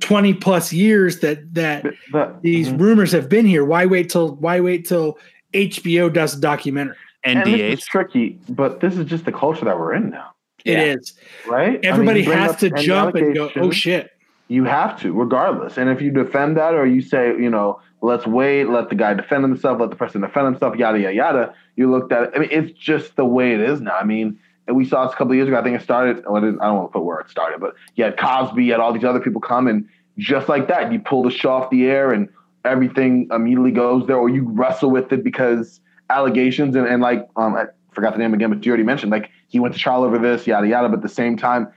twenty 0.00 0.34
plus 0.34 0.72
years 0.72 1.20
that 1.20 1.54
that 1.54 1.86
But- 2.12 2.42
these 2.42 2.68
Mhm. 2.68 2.80
rumors 2.80 3.12
have 3.12 3.28
been 3.28 3.46
here. 3.46 3.64
Why 3.64 3.86
wait 3.86 4.10
till 4.10 4.36
why 4.36 4.60
wait 4.60 4.86
till 4.86 5.18
HBO 5.54 6.08
does 6.08 6.36
a 6.36 6.40
documentary? 6.40 6.96
and 7.24 7.40
this 7.40 7.48
NDAs. 7.54 7.72
is 7.78 7.84
tricky, 7.84 8.38
but 8.48 8.78
this 8.80 8.96
is 8.96 9.04
just 9.04 9.24
the 9.24 9.32
culture 9.32 9.64
that 9.64 9.76
we're 9.78 9.92
in 9.92 10.08
now, 10.08 10.28
It 10.64 10.72
Yeah. 10.72 10.82
is. 10.94 11.14
right? 11.48 11.66
I 11.70 11.72
mean, 11.72 11.80
Everybody 11.84 12.22
has 12.22 12.56
to 12.58 12.70
jump 12.70 13.16
and 13.16 13.34
go, 13.34 13.50
oh 13.56 13.70
shit. 13.72 14.10
You 14.48 14.64
have 14.64 15.00
to, 15.02 15.12
regardless. 15.12 15.76
And 15.76 15.90
if 15.90 16.00
you 16.00 16.10
defend 16.10 16.56
that, 16.56 16.74
or 16.74 16.86
you 16.86 17.02
say, 17.02 17.28
you 17.28 17.50
know, 17.50 17.80
let's 18.00 18.26
wait, 18.26 18.64
let 18.64 18.88
the 18.88 18.94
guy 18.94 19.14
defend 19.14 19.44
himself, 19.44 19.80
let 19.80 19.90
the 19.90 19.96
person 19.96 20.22
defend 20.22 20.46
himself, 20.46 20.76
yada 20.76 20.98
yada 20.98 21.14
yada. 21.14 21.54
You 21.76 21.90
looked 21.90 22.12
at 22.12 22.24
it. 22.24 22.30
I 22.34 22.38
mean, 22.38 22.48
it's 22.50 22.72
just 22.72 23.16
the 23.16 23.24
way 23.24 23.52
it 23.52 23.60
is 23.60 23.80
now. 23.80 23.96
I 23.96 24.04
mean, 24.04 24.38
we 24.66 24.84
saw 24.84 25.04
this 25.04 25.14
a 25.14 25.16
couple 25.16 25.34
years 25.34 25.48
ago. 25.48 25.58
I 25.58 25.62
think 25.62 25.78
it 25.78 25.82
started. 25.82 26.24
Well, 26.26 26.36
I 26.36 26.40
don't 26.40 26.58
want 26.58 26.88
to 26.88 26.92
put 26.92 27.04
where 27.04 27.20
it 27.20 27.28
started, 27.28 27.60
but 27.60 27.74
you 27.94 28.04
had 28.04 28.16
Cosby, 28.18 28.64
you 28.64 28.72
had 28.72 28.80
all 28.80 28.92
these 28.92 29.04
other 29.04 29.20
people 29.20 29.40
come, 29.40 29.66
and 29.66 29.88
just 30.16 30.48
like 30.48 30.68
that, 30.68 30.92
you 30.92 30.98
pull 30.98 31.22
the 31.22 31.30
show 31.30 31.50
off 31.50 31.70
the 31.70 31.86
air, 31.86 32.12
and 32.12 32.28
everything 32.64 33.28
immediately 33.30 33.70
goes 33.70 34.06
there, 34.06 34.16
or 34.16 34.28
you 34.28 34.44
wrestle 34.48 34.90
with 34.90 35.12
it 35.12 35.22
because 35.22 35.80
allegations 36.10 36.74
and, 36.74 36.86
and 36.86 37.02
like 37.02 37.28
um, 37.36 37.54
I 37.54 37.66
forgot 37.92 38.12
the 38.12 38.18
name 38.18 38.34
again, 38.34 38.50
but 38.50 38.64
you 38.64 38.70
already 38.70 38.84
mentioned 38.84 39.12
like 39.12 39.30
he 39.48 39.60
went 39.60 39.74
to 39.74 39.80
trial 39.80 40.04
over 40.04 40.18
this, 40.18 40.46
yada 40.46 40.66
yada. 40.66 40.88
But 40.88 40.96
at 40.96 41.02
the 41.02 41.08
same 41.08 41.36
time, 41.36 41.68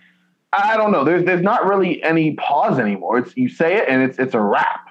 I 0.54 0.74
I 0.74 0.78
don't 0.78 0.92
know. 0.92 1.04
There's 1.04 1.24
there's 1.26 1.42
not 1.42 1.66
really 1.66 2.02
any 2.04 2.34
pause 2.36 2.80
anymore. 2.80 3.18
It's 3.20 3.36
you 3.38 3.50
say 3.50 3.78
it 3.78 3.86
and 3.88 4.02
it's 4.02 4.18
it's 4.20 4.34
a 4.34 4.40
wrap. 4.42 4.88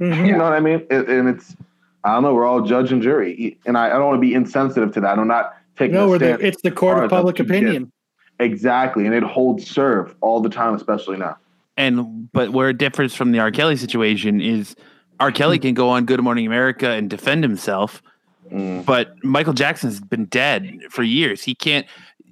Mhm. 0.00 0.26
You 0.26 0.32
know 0.36 0.44
what 0.44 0.52
I 0.54 0.60
mean? 0.60 0.86
It, 0.90 1.08
and 1.08 1.28
it's 1.28 1.56
I 2.04 2.14
don't 2.14 2.22
know. 2.24 2.34
We're 2.34 2.46
all 2.46 2.62
judge 2.62 2.90
and 2.90 3.00
jury, 3.02 3.56
and 3.66 3.78
I, 3.78 3.86
I 3.86 3.90
don't 3.90 4.06
want 4.06 4.16
to 4.16 4.20
be 4.20 4.34
insensitive 4.34 4.92
to 4.94 5.00
that. 5.02 5.18
I'm 5.18 5.28
not 5.28 5.54
taking 5.76 5.94
No, 5.94 6.06
a 6.06 6.08
we're 6.08 6.18
the, 6.18 6.44
it's 6.44 6.60
the 6.62 6.70
court 6.72 7.04
of 7.04 7.10
public 7.10 7.38
opinion. 7.38 7.92
exactly, 8.40 9.06
and 9.06 9.14
it 9.14 9.22
holds 9.22 9.68
serve 9.70 10.14
all 10.20 10.40
the 10.40 10.48
time, 10.48 10.74
especially 10.74 11.16
now. 11.16 11.36
And 11.76 12.30
but 12.32 12.50
where 12.50 12.70
it 12.70 12.78
differs 12.78 13.14
from 13.14 13.30
the 13.32 13.38
R. 13.38 13.50
Kelly 13.52 13.76
situation 13.76 14.40
is 14.40 14.74
R. 15.20 15.30
Kelly 15.30 15.58
can 15.60 15.74
go 15.74 15.88
on 15.90 16.04
Good 16.04 16.20
Morning 16.22 16.46
America 16.46 16.88
and 16.90 17.08
defend 17.08 17.44
himself, 17.44 18.02
Mm. 18.50 18.84
but 18.84 19.14
Michael 19.24 19.52
Jackson's 19.54 20.00
been 20.00 20.24
dead 20.26 20.80
for 20.90 21.02
years. 21.04 21.42
He 21.44 21.54
can't. 21.54 21.86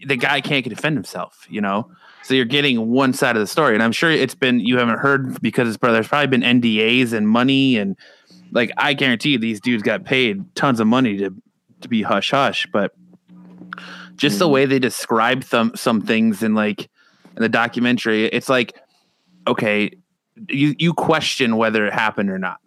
The 0.04 0.16
guy 0.16 0.40
can't 0.40 0.68
defend 0.68 0.96
himself. 0.96 1.46
You 1.48 1.60
know. 1.60 1.90
So 2.30 2.36
you're 2.36 2.44
getting 2.44 2.92
one 2.92 3.12
side 3.12 3.34
of 3.34 3.40
the 3.40 3.46
story, 3.48 3.74
and 3.74 3.82
I'm 3.82 3.90
sure 3.90 4.08
it's 4.08 4.36
been 4.36 4.60
you 4.60 4.78
haven't 4.78 5.00
heard 5.00 5.42
because 5.42 5.68
it's 5.68 5.78
there's 5.82 6.06
probably 6.06 6.28
been 6.28 6.42
NDAs 6.60 7.12
and 7.12 7.28
money 7.28 7.76
and 7.76 7.96
like 8.52 8.70
I 8.76 8.94
guarantee 8.94 9.36
these 9.36 9.60
dudes 9.60 9.82
got 9.82 10.04
paid 10.04 10.44
tons 10.54 10.78
of 10.78 10.86
money 10.86 11.16
to 11.16 11.34
to 11.80 11.88
be 11.88 12.02
hush 12.02 12.30
hush, 12.30 12.68
but 12.72 12.92
just 14.16 14.38
the 14.38 14.46
Mhm. 14.46 14.52
way 14.52 14.64
they 14.66 14.78
describe 14.78 15.42
some 15.42 15.72
some 15.74 16.00
things 16.02 16.44
in 16.44 16.54
like 16.54 16.82
in 17.36 17.42
the 17.42 17.48
documentary, 17.48 18.26
it's 18.26 18.48
like, 18.48 18.74
okay, 19.48 19.90
you 20.48 20.76
you 20.78 20.94
question 20.94 21.56
whether 21.56 21.84
it 21.84 21.92
happened 21.92 22.30
or 22.30 22.38
not, 22.38 22.58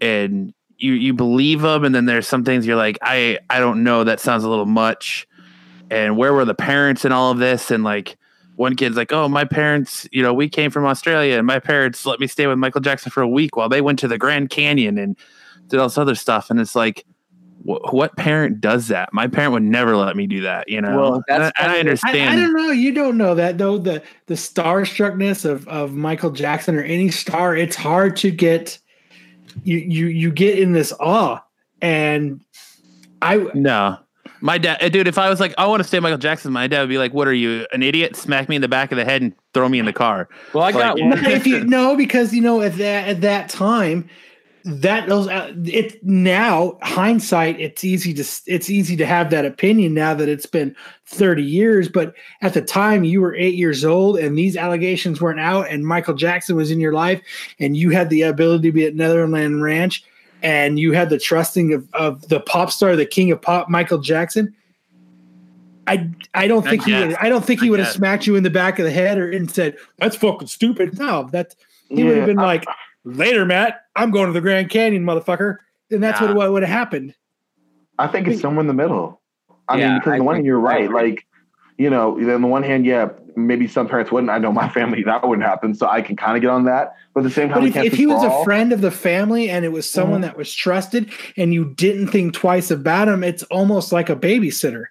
and 0.00 0.54
you 0.78 0.94
you 0.94 1.12
believe 1.12 1.60
them, 1.60 1.84
and 1.84 1.94
then 1.94 2.06
there's 2.06 2.26
some 2.26 2.42
things 2.42 2.66
you're 2.66 2.74
like, 2.74 2.96
I 3.02 3.38
I 3.50 3.58
don't 3.58 3.84
know, 3.84 4.04
that 4.04 4.18
sounds 4.18 4.44
a 4.44 4.48
little 4.48 4.64
much, 4.64 5.28
and 5.90 6.16
where 6.16 6.32
were 6.32 6.46
the 6.46 6.54
parents 6.54 7.04
in 7.04 7.12
all 7.12 7.30
of 7.30 7.36
this, 7.36 7.70
and 7.70 7.84
like. 7.84 8.16
One 8.58 8.74
kid's 8.74 8.96
like, 8.96 9.12
"Oh, 9.12 9.28
my 9.28 9.44
parents, 9.44 10.08
you 10.10 10.20
know, 10.20 10.34
we 10.34 10.48
came 10.48 10.72
from 10.72 10.84
Australia, 10.84 11.38
and 11.38 11.46
my 11.46 11.60
parents 11.60 12.04
let 12.04 12.18
me 12.18 12.26
stay 12.26 12.48
with 12.48 12.58
Michael 12.58 12.80
Jackson 12.80 13.12
for 13.12 13.22
a 13.22 13.28
week 13.28 13.56
while 13.56 13.68
they 13.68 13.80
went 13.80 14.00
to 14.00 14.08
the 14.08 14.18
Grand 14.18 14.50
Canyon 14.50 14.98
and 14.98 15.16
did 15.68 15.78
all 15.78 15.86
this 15.86 15.96
other 15.96 16.16
stuff." 16.16 16.50
And 16.50 16.58
it's 16.58 16.74
like, 16.74 17.06
wh- 17.62 17.94
what 17.94 18.16
parent 18.16 18.60
does 18.60 18.88
that? 18.88 19.12
My 19.12 19.28
parent 19.28 19.52
would 19.52 19.62
never 19.62 19.96
let 19.96 20.16
me 20.16 20.26
do 20.26 20.40
that, 20.40 20.68
you 20.68 20.80
know. 20.80 20.98
Well, 21.00 21.22
that's 21.28 21.38
and, 21.38 21.42
I- 21.44 21.62
and 21.62 21.72
I 21.72 21.76
I, 21.76 21.78
understand. 21.78 22.30
I 22.30 22.42
don't 22.42 22.52
know. 22.52 22.70
You 22.72 22.92
don't 22.92 23.16
know 23.16 23.36
that 23.36 23.58
though. 23.58 23.78
The 23.78 24.02
the 24.26 24.34
starstruckness 24.34 25.44
of 25.44 25.66
of 25.68 25.92
Michael 25.92 26.32
Jackson 26.32 26.74
or 26.74 26.82
any 26.82 27.10
star, 27.10 27.54
it's 27.56 27.76
hard 27.76 28.16
to 28.16 28.30
get. 28.32 28.76
You 29.62 29.78
you 29.78 30.06
you 30.06 30.30
get 30.32 30.58
in 30.58 30.72
this 30.72 30.92
awe, 30.98 31.38
and 31.80 32.40
I 33.22 33.36
No. 33.54 33.98
My 34.40 34.58
dad, 34.58 34.82
uh, 34.82 34.88
dude, 34.88 35.08
if 35.08 35.18
I 35.18 35.28
was 35.30 35.40
like, 35.40 35.54
I 35.58 35.66
want 35.66 35.82
to 35.82 35.88
stay 35.88 36.00
Michael 36.00 36.18
Jackson, 36.18 36.52
my 36.52 36.66
dad 36.66 36.80
would 36.80 36.88
be 36.88 36.98
like, 36.98 37.12
What 37.12 37.26
are 37.28 37.34
you, 37.34 37.66
an 37.72 37.82
idiot? 37.82 38.16
Smack 38.16 38.48
me 38.48 38.56
in 38.56 38.62
the 38.62 38.68
back 38.68 38.92
of 38.92 38.96
the 38.96 39.04
head 39.04 39.22
and 39.22 39.34
throw 39.54 39.68
me 39.68 39.78
in 39.78 39.84
the 39.84 39.92
car. 39.92 40.28
Well, 40.54 40.64
I 40.64 40.72
got 40.72 40.98
Like, 40.98 41.10
one. 41.22 41.24
if 41.26 41.46
you 41.46 41.64
no 41.64 41.96
because 41.96 42.32
you 42.32 42.40
know 42.40 42.60
at 42.60 42.76
that 42.76 43.08
at 43.08 43.20
that 43.22 43.48
time 43.48 44.08
that 44.64 45.08
those 45.08 45.28
uh, 45.28 45.52
it 45.64 46.04
now 46.04 46.76
hindsight 46.82 47.58
it's 47.58 47.84
easy 47.84 48.12
to 48.12 48.24
it's 48.46 48.68
easy 48.68 48.96
to 48.96 49.06
have 49.06 49.30
that 49.30 49.46
opinion 49.46 49.94
now 49.94 50.12
that 50.12 50.28
it's 50.28 50.46
been 50.46 50.74
30 51.06 51.42
years 51.42 51.88
but 51.88 52.12
at 52.42 52.52
the 52.54 52.60
time 52.60 53.02
you 53.04 53.20
were 53.20 53.34
8 53.34 53.54
years 53.54 53.84
old 53.84 54.18
and 54.18 54.36
these 54.36 54.56
allegations 54.56 55.22
weren't 55.22 55.40
out 55.40 55.68
and 55.70 55.86
Michael 55.86 56.12
Jackson 56.14 56.54
was 56.56 56.70
in 56.70 56.80
your 56.80 56.92
life 56.92 57.22
and 57.58 57.76
you 57.76 57.90
had 57.90 58.10
the 58.10 58.22
ability 58.22 58.68
to 58.68 58.72
be 58.72 58.84
at 58.84 58.94
Neverland 58.94 59.62
Ranch 59.62 60.04
and 60.42 60.78
you 60.78 60.92
had 60.92 61.10
the 61.10 61.18
trusting 61.18 61.72
of, 61.72 61.88
of 61.94 62.28
the 62.28 62.40
pop 62.40 62.70
star 62.70 62.96
the 62.96 63.06
king 63.06 63.30
of 63.32 63.40
pop 63.42 63.68
Michael 63.68 63.98
Jackson 63.98 64.54
I 65.88 66.10
I 66.34 66.46
don't 66.46 66.66
I 66.66 66.70
think 66.70 66.84
he 66.84 66.92
would. 66.92 67.14
I 67.14 67.28
don't 67.30 67.44
think 67.44 67.60
he 67.60 67.70
would 67.70 67.80
have 67.80 67.88
smacked 67.88 68.26
you 68.26 68.36
in 68.36 68.42
the 68.42 68.50
back 68.50 68.78
of 68.78 68.84
the 68.84 68.90
head 68.90 69.16
or 69.16 69.30
and 69.30 69.50
said 69.50 69.76
that's 69.96 70.16
fucking 70.16 70.48
stupid. 70.48 70.98
No, 70.98 71.28
that 71.32 71.54
he 71.88 72.04
would 72.04 72.16
have 72.18 72.26
been 72.26 72.36
like 72.36 72.66
later, 73.04 73.46
Matt. 73.46 73.86
I'm 73.96 74.10
going 74.10 74.26
to 74.26 74.32
the 74.32 74.42
Grand 74.42 74.68
Canyon, 74.68 75.02
motherfucker. 75.04 75.56
And 75.90 76.02
that's 76.02 76.20
Nah. 76.20 76.28
what 76.28 76.36
what 76.36 76.52
would 76.52 76.62
have 76.62 76.70
happened. 76.70 77.14
I 77.98 78.06
think 78.06 78.28
it's 78.28 78.42
somewhere 78.42 78.60
in 78.60 78.66
the 78.66 78.74
middle. 78.74 79.22
I 79.68 79.78
Yeah, 79.78 79.88
mean, 79.88 79.98
because 79.98 80.12
on 80.12 80.18
the 80.18 80.24
one 80.24 80.34
hand, 80.36 80.46
you're 80.46 80.60
right. 80.60 80.90
Like, 80.90 81.26
you 81.78 81.88
know, 81.88 82.18
on 82.18 82.42
the 82.42 82.48
one 82.48 82.62
hand, 82.62 82.84
yeah, 82.84 83.08
maybe 83.46 83.66
some 83.68 83.88
parents 83.88 84.10
wouldn't. 84.10 84.30
I 84.30 84.38
know 84.38 84.52
my 84.52 84.68
family 84.68 85.02
that 85.04 85.26
wouldn't 85.26 85.46
happen, 85.46 85.74
so 85.74 85.86
I 85.88 86.02
can 86.02 86.16
kind 86.16 86.36
of 86.36 86.40
get 86.42 86.50
on 86.50 86.64
that. 86.64 86.94
But 87.14 87.20
at 87.20 87.24
the 87.24 87.30
same 87.30 87.48
time, 87.48 87.60
But 87.60 87.68
if, 87.68 87.76
if 87.76 87.92
he 87.94 88.04
for 88.04 88.14
was 88.14 88.24
a 88.24 88.44
friend 88.44 88.72
of 88.72 88.80
the 88.80 88.90
family 88.90 89.48
and 89.50 89.64
it 89.64 89.72
was 89.72 89.88
someone 89.88 90.20
Mhm. 90.20 90.24
that 90.24 90.36
was 90.36 90.52
trusted 90.54 91.10
and 91.36 91.52
you 91.54 91.66
didn't 91.76 92.08
think 92.08 92.34
twice 92.34 92.70
about 92.70 93.08
him, 93.08 93.22
it's 93.24 93.42
almost 93.44 93.92
like 93.92 94.08
a 94.10 94.16
babysitter. 94.16 94.84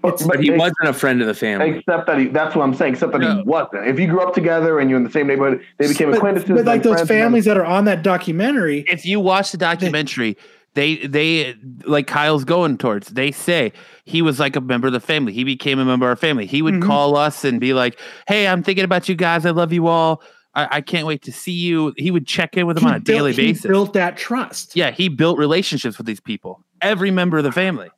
but, 0.00 0.22
But 0.28 0.38
he 0.40 0.50
ex- 0.52 0.58
wasn't 0.58 0.88
a 0.88 0.92
friend 0.92 1.20
of 1.20 1.26
the 1.26 1.34
family. 1.34 1.78
Except 1.78 2.06
that 2.06 2.18
he, 2.18 2.28
that's 2.28 2.54
what 2.54 2.62
I'm 2.62 2.74
saying. 2.74 2.92
Except 2.94 3.10
that 3.12 3.18
No. 3.20 3.36
he 3.38 3.42
wasn't. 3.42 3.88
If 3.88 3.98
you 3.98 4.06
grew 4.06 4.20
up 4.20 4.32
together 4.32 4.78
and 4.78 4.88
you're 4.88 4.96
in 4.96 5.02
the 5.04 5.10
same 5.10 5.26
neighborhood, 5.26 5.60
they 5.78 5.88
became 5.88 6.10
but, 6.10 6.18
acquaintances. 6.18 6.50
but 6.54 6.64
like 6.64 6.84
those 6.84 6.94
friends, 6.94 7.08
then- 7.08 7.18
families 7.22 7.44
that 7.46 7.56
are 7.58 7.64
on 7.64 7.84
that 7.86 8.02
documentary, 8.04 8.84
If 8.88 9.04
you 9.04 9.18
watch 9.18 9.50
the 9.50 9.58
documentary, 9.58 10.34
they 10.34 10.40
they 10.74 10.96
they 11.06 11.54
like 11.84 12.06
Kyle's 12.06 12.44
going 12.44 12.78
towards, 12.78 13.08
they 13.08 13.30
say 13.32 13.72
he 14.04 14.22
was 14.22 14.38
like 14.38 14.54
a 14.56 14.60
member 14.60 14.86
of 14.86 14.92
the 14.92 15.00
family. 15.00 15.32
He 15.32 15.44
became 15.44 15.78
a 15.78 15.84
member 15.84 16.06
of 16.06 16.10
our 16.10 16.16
family. 16.16 16.46
He 16.46 16.62
would 16.62 16.74
Mhm. 16.74 16.86
call 16.86 17.16
us 17.16 17.44
and 17.44 17.60
be 17.60 17.74
like, 17.74 17.98
Hey, 18.28 18.46
I'm 18.46 18.62
thinking 18.62 18.84
about 18.84 19.08
you 19.08 19.14
guys. 19.14 19.44
I 19.46 19.50
love 19.50 19.72
you 19.72 19.86
all. 19.88 20.22
I, 20.54 20.68
I 20.76 20.80
can't 20.80 21.06
wait 21.06 21.22
to 21.22 21.32
see 21.32 21.52
you. 21.52 21.92
He 21.96 22.10
would 22.10 22.26
check 22.26 22.56
in 22.56 22.66
with 22.66 22.76
them 22.76 22.84
he 22.84 22.90
on 22.90 22.96
a 22.96 23.00
built- 23.00 23.16
daily 23.18 23.32
he 23.32 23.52
basis. 23.52 23.66
built 23.66 23.92
that 23.94 24.16
trust. 24.16 24.74
yeah, 24.76 24.90
he 24.90 25.08
built 25.08 25.38
relationships 25.38 25.98
with 25.98 26.06
these 26.06 26.20
people. 26.20 26.64
Every 26.80 27.10
member 27.10 27.38
of 27.38 27.44
the 27.44 27.52
family. 27.52 27.90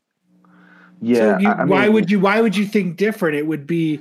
yeah. 1.00 1.16
so 1.16 1.38
you, 1.38 1.48
I- 1.48 1.52
I 1.52 1.64
why 1.64 1.84
mean, 1.84 1.92
would 1.94 2.10
you 2.10 2.20
why 2.20 2.40
would 2.40 2.56
you 2.56 2.66
think 2.66 2.96
different 2.96 3.36
it 3.36 3.46
would 3.46 3.66
be 3.66 4.00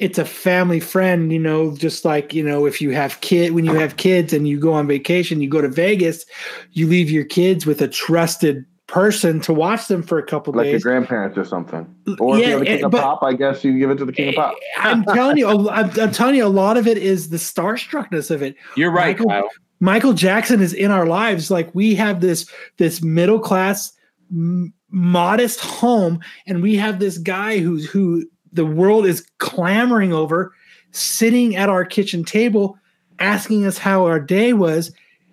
it's 0.00 0.18
a 0.18 0.24
family 0.24 0.80
friend 0.80 1.32
you 1.32 1.38
know 1.38 1.76
just 1.76 2.04
like 2.04 2.32
you 2.34 2.42
know 2.42 2.66
if 2.66 2.80
you 2.80 2.90
have 2.90 3.20
kid 3.20 3.52
when 3.52 3.64
you 3.64 3.74
have 3.74 3.96
kids 3.96 4.32
and 4.32 4.48
you 4.48 4.58
go 4.58 4.72
on 4.72 4.86
vacation 4.86 5.40
you 5.40 5.48
go 5.48 5.60
to 5.60 5.68
vegas 5.68 6.24
you 6.72 6.86
leave 6.86 7.10
your 7.10 7.24
kids 7.24 7.66
with 7.66 7.80
a 7.82 7.86
trusted 7.88 8.64
person 8.86 9.38
to 9.40 9.52
watch 9.52 9.86
them 9.86 10.02
for 10.02 10.18
a 10.18 10.22
couple 10.26 10.52
days. 10.52 10.58
like 10.58 10.70
your 10.72 10.80
grandparents 10.80 11.38
or 11.38 11.44
something? 11.44 11.86
Or 12.18 12.36
if 12.36 12.44
you're 12.48 12.58
the 12.58 12.64
king 12.64 12.74
and- 12.82 12.92
of 12.92 13.00
pop, 13.00 13.22
I 13.22 13.34
guess 13.34 13.62
you 13.62 13.78
give 13.78 13.88
it 13.90 13.98
to 13.98 14.04
the 14.04 14.12
king 14.12 14.30
of 14.30 14.34
pop. 14.34 14.52
Eh, 14.54 14.80
i'm 14.80 15.04
telling 15.04 15.36
you 15.36 15.46
a- 15.48 15.70
I'm, 15.70 15.90
I'm 16.00 16.10
telling 16.10 16.34
you 16.34 16.44
a 16.44 16.48
lot 16.48 16.76
of 16.76 16.88
it 16.88 16.98
is 16.98 17.28
the 17.28 17.36
starstruckness 17.36 18.32
of 18.32 18.42
it 18.42 18.56
You're 18.76 18.90
right, 18.90 19.16
Michael- 19.16 19.28
Kyle. 19.30 19.48
Michael 19.78 20.12
Jackson 20.12 20.60
is 20.60 20.74
in 20.74 20.90
our 20.90 21.06
lives. 21.06 21.52
Like 21.52 21.72
we 21.72 21.94
have 21.94 22.20
this 22.20 22.50
this 22.78 23.00
middle 23.00 23.38
class, 23.38 23.92
m- 24.32 24.74
modest 24.90 25.60
home, 25.60 26.18
and 26.48 26.60
we 26.60 26.74
have 26.74 26.98
this 26.98 27.16
guy 27.16 27.58
who's 27.58 27.88
who 27.88 28.24
the 28.52 28.66
world 28.66 29.06
is 29.06 29.26
clamoring 29.38 30.12
over, 30.12 30.54
sitting 30.92 31.56
at 31.56 31.68
our 31.68 31.84
kitchen 31.84 32.24
table, 32.24 32.78
asking 33.18 33.66
us 33.66 33.78
how 33.78 34.06
our 34.06 34.20
day 34.20 34.52
was. 34.52 34.92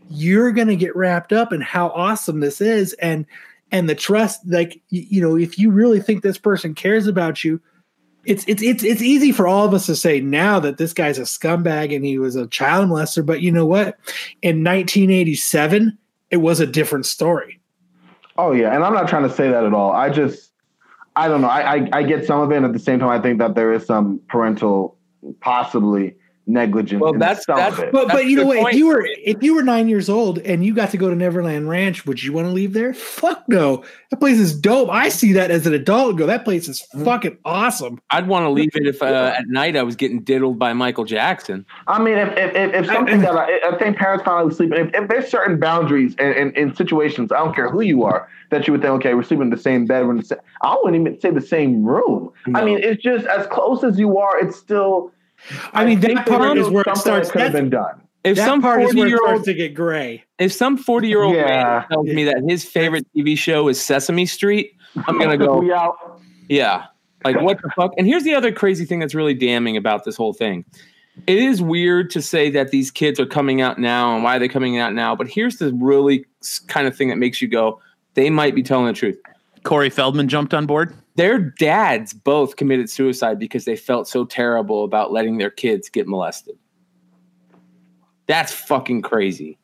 You're 0.09 0.51
gonna 0.51 0.76
get 0.76 0.95
wrapped 0.95 1.34
up 1.34 1.51
in 1.51 1.61
how 1.61 1.89
awesome 1.89 2.39
this 2.39 2.61
is, 2.61 2.93
and 2.93 3.26
and 3.72 3.89
the 3.89 3.95
trust. 3.95 4.41
Like 4.45 4.82
you 4.89 5.22
know, 5.22 5.38
if 5.38 5.57
you 5.57 5.72
really 5.72 5.99
think 5.99 6.24
this 6.24 6.38
person 6.38 6.74
cares 6.74 7.07
about 7.07 7.43
you, 7.43 7.59
it's 8.24 8.43
it's 8.47 8.61
it's 8.61 8.84
it's 8.84 9.01
easy 9.01 9.32
for 9.32 9.47
all 9.47 9.65
of 9.65 9.74
us 9.74 9.86
to 9.88 9.95
say 9.95 10.20
now 10.20 10.59
that 10.59 10.78
this 10.78 10.93
guy's 10.93 11.18
a 11.18 11.24
scumbag 11.24 11.95
and 11.95 12.05
he 12.05 12.20
was 12.20 12.36
a 12.36 12.47
child 12.47 12.89
molester. 12.89 13.26
But 13.26 13.41
you 13.41 13.51
know 13.51 13.65
what? 13.65 13.97
In 14.41 14.63
1987, 14.63 15.97
it 16.30 16.38
was 16.38 16.59
a 16.59 16.68
different 16.68 17.05
story. 17.05 17.59
Oh 18.38 18.51
yeah, 18.51 18.76
and 18.76 18.84
I'm 18.84 18.93
not 18.93 19.07
trying 19.07 19.24
to 19.24 19.34
say 19.34 19.49
that 19.49 19.63
at 19.63 19.74
all. 19.74 19.91
I 19.91 20.09
just, 20.09 20.46
I 21.18 21.28
don't 21.28 21.41
know. 21.41 21.47
I, 21.47 21.76
I 21.76 21.89
I 21.93 22.03
get 22.03 22.26
some 22.26 22.41
of 22.41 22.51
it, 22.51 22.57
and 22.57 22.65
at 22.65 22.74
the 22.74 22.80
same 22.80 22.99
time, 22.99 23.09
I 23.09 23.20
think 23.20 23.39
that 23.39 23.55
there 23.55 23.74
is 23.74 23.86
some 23.86 24.22
parental, 24.30 24.97
possibly 25.39 26.15
negligence. 26.47 27.01
Well, 27.01 27.13
that's- 27.13 27.45
some 27.45 27.57
that's- 27.57 27.77
of. 27.79 27.91
But 27.91 28.07
That's 28.07 28.19
but 28.19 28.25
you 28.25 28.37
know 28.37 28.45
good 28.51 28.57
what? 28.63 28.73
If 28.73 28.79
you 28.79 28.87
were 28.87 29.05
if 29.05 29.43
you 29.43 29.53
were 29.55 29.63
nine 29.63 29.87
years 29.89 30.09
old 30.09 30.39
and 30.39 30.65
you 30.65 30.73
got 30.73 30.89
to 30.91 30.97
go 30.97 31.09
to 31.09 31.15
Neverland 31.15 31.69
Ranch, 31.69 32.05
would 32.05 32.23
you 32.23 32.31
want 32.33 32.47
to 32.47 32.51
leave 32.51 32.73
there? 32.73 32.93
Fuck 32.93 33.43
no. 33.47 33.83
That 34.09 34.17
place 34.19 34.39
is 34.39 34.57
dope. 34.59 34.89
I 34.89 35.09
see 35.09 35.33
that 35.33 35.51
as 35.51 35.67
an 35.67 35.73
adult. 35.73 36.09
and 36.11 36.17
Go. 36.17 36.25
That 36.25 36.43
place 36.45 36.67
is 36.67 36.77
Mm-hmm. 36.93 37.03
fucking 37.05 37.37
awesome. 37.43 37.99
I'd 38.09 38.27
want 38.27 38.45
to 38.45 38.49
leave 38.49 38.69
it 38.75 38.87
if 38.87 39.01
uh, 39.01 39.33
at 39.37 39.47
night 39.47 39.75
I 39.75 39.83
was 39.83 39.95
getting 39.95 40.21
diddled 40.21 40.57
by 40.57 40.73
Michael 40.73 41.03
Jackson. 41.03 41.65
I 41.87 42.01
mean, 42.01 42.17
if 42.17 42.29
if, 42.37 42.55
if, 42.55 42.73
if 42.73 42.85
something 42.87 43.19
that 43.21 43.35
I, 43.35 43.59
I 43.67 43.77
think 43.77 43.97
parents 43.97 44.23
finally 44.23 44.45
was 44.47 44.57
sleeping, 44.57 44.80
if, 44.88 44.93
if 44.93 45.09
there's 45.09 45.27
certain 45.27 45.59
boundaries 45.59 46.15
in, 46.19 46.31
in, 46.34 46.51
in 46.55 46.76
situations, 46.76 47.31
I 47.31 47.38
don't 47.39 47.53
care 47.53 47.69
who 47.69 47.81
you 47.81 48.03
are, 48.03 48.30
that 48.51 48.67
you 48.67 48.73
would 48.73 48.81
think, 48.81 48.93
okay, 48.95 49.13
we're 49.15 49.23
sleeping 49.23 49.47
in 49.47 49.49
the 49.49 49.57
same 49.57 49.85
bed, 49.85 50.05
we're 50.05 50.11
in 50.11 50.17
the 50.17 50.23
same, 50.23 50.39
I 50.61 50.77
wouldn't 50.81 51.01
even 51.07 51.19
say 51.19 51.31
the 51.31 51.41
same 51.41 51.84
room. 51.84 52.31
I 52.55 52.63
mean, 52.63 52.80
it's 52.81 53.03
just 53.03 53.26
as 53.27 53.45
close 53.47 53.84
as 53.84 53.99
you 53.99 54.17
are, 54.17 54.39
it's 54.39 54.55
still. 54.57 55.11
I 55.74 55.86
mean, 55.86 55.99
that 56.02 56.26
part 56.28 56.57
is 56.57 56.65
was 56.65 56.74
where 56.74 56.84
it 56.88 56.98
starts. 56.98 57.28
that 57.30 57.34
could 57.34 57.41
have 57.41 57.52
been 57.53 57.69
done. 57.69 58.02
If 58.24 58.36
that 58.36 58.45
some 58.45 58.61
part 58.61 58.82
is 58.82 58.88
forty 58.88 58.99
where 58.99 59.07
it 59.07 59.10
year 59.10 59.18
starts 59.19 59.38
old, 59.40 59.45
to 59.45 59.53
get 59.53 59.74
gray. 59.74 60.24
if 60.40 60.52
some 60.52 60.78
forty 60.78 61.07
year 61.07 61.24
old 61.24 61.36
Yeah. 61.36 61.45
man 61.45 61.86
tells 61.90 62.07
me 62.07 62.24
that 62.26 62.44
his 62.48 62.65
favorite 62.65 63.06
TV 63.15 63.38
show 63.38 63.68
is 63.69 63.80
Sesame 63.80 64.26
Street, 64.26 64.74
I'm 65.07 65.18
gonna 65.18 65.38
go, 65.38 65.60
We 65.60 65.74
yeah, 66.49 66.86
like 67.24 67.40
what 67.41 67.61
the 67.61 67.69
fuck? 67.76 67.94
And 67.98 68.06
here's 68.07 68.24
the 68.24 68.34
other 68.36 68.52
crazy 68.52 68.86
thing 68.86 68.99
that's 68.99 69.15
really 69.15 69.34
damning 69.34 69.78
about 69.78 70.03
this 70.03 70.15
whole 70.18 70.34
thing. 70.34 70.65
It 71.26 71.38
is 71.40 71.61
weird 71.61 72.10
to 72.11 72.22
say 72.22 72.49
that 72.52 72.72
these 72.72 72.91
kids 72.91 73.19
are 73.19 73.26
coming 73.26 73.61
out 73.61 73.80
now 73.80 74.14
and 74.14 74.24
why 74.24 74.36
are 74.36 74.40
they 74.40 74.48
coming 74.48 74.78
out 74.78 74.94
now, 74.94 75.15
but 75.15 75.28
here's 75.28 75.57
the 75.57 75.74
really 75.74 76.26
kind 76.68 76.86
of 76.88 76.95
thing 76.95 77.07
that 77.10 77.18
makes 77.18 77.41
you 77.41 77.48
go, 77.48 77.80
they 78.14 78.30
might 78.30 78.53
be 78.53 78.61
telling 78.61 78.86
the 78.86 78.94
truth. 78.94 79.19
Corey 79.64 79.90
Feldman 79.90 80.28
jumped 80.28 80.53
on 80.53 80.65
board. 80.68 80.94
Their 81.18 81.39
dads 81.39 82.14
both 82.14 82.56
committed 82.56 82.89
suicide 82.89 83.39
because 83.39 83.65
they 83.65 83.76
felt 83.76 84.07
so 84.07 84.23
terrible 84.23 84.84
about 84.84 85.11
letting 85.11 85.39
their 85.39 85.49
kids 85.49 85.89
get 85.89 86.07
molested. 86.07 86.56
That's 88.27 88.53
fucking 88.53 89.02
crazy. 89.02 89.57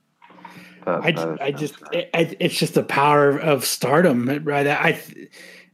That- 0.86 1.18
I, 1.18 1.46
I 1.46 1.52
just 1.52 1.76
insane. 1.94 2.10
I, 2.14 2.36
it's 2.40 2.56
just 2.56 2.74
the 2.74 2.84
power 2.84 3.38
of 3.38 3.66
stardom, 3.66 4.28
right? 4.44 4.68
I, 4.68 5.00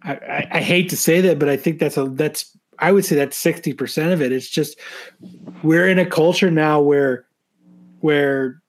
I 0.04 0.12
I 0.14 0.48
I 0.52 0.62
hate 0.62 0.90
to 0.90 0.98
say 0.98 1.22
that, 1.22 1.40
but 1.40 1.50
I 1.50 1.58
think 1.58 1.80
that's 1.80 1.98
a 1.98 2.06
that's 2.06 2.56
I 2.78 2.92
would 2.92 3.06
say 3.06 3.16
that's 3.16 3.38
sixty 3.38 3.74
percent 3.74 4.12
of 4.12 4.22
it. 4.22 4.32
It's 4.32 4.50
just 4.50 4.78
we're 5.64 5.88
in 5.88 5.98
a 5.98 6.06
culture 6.06 6.52
now 6.52 6.82
where 6.82 7.26
where 8.02 8.62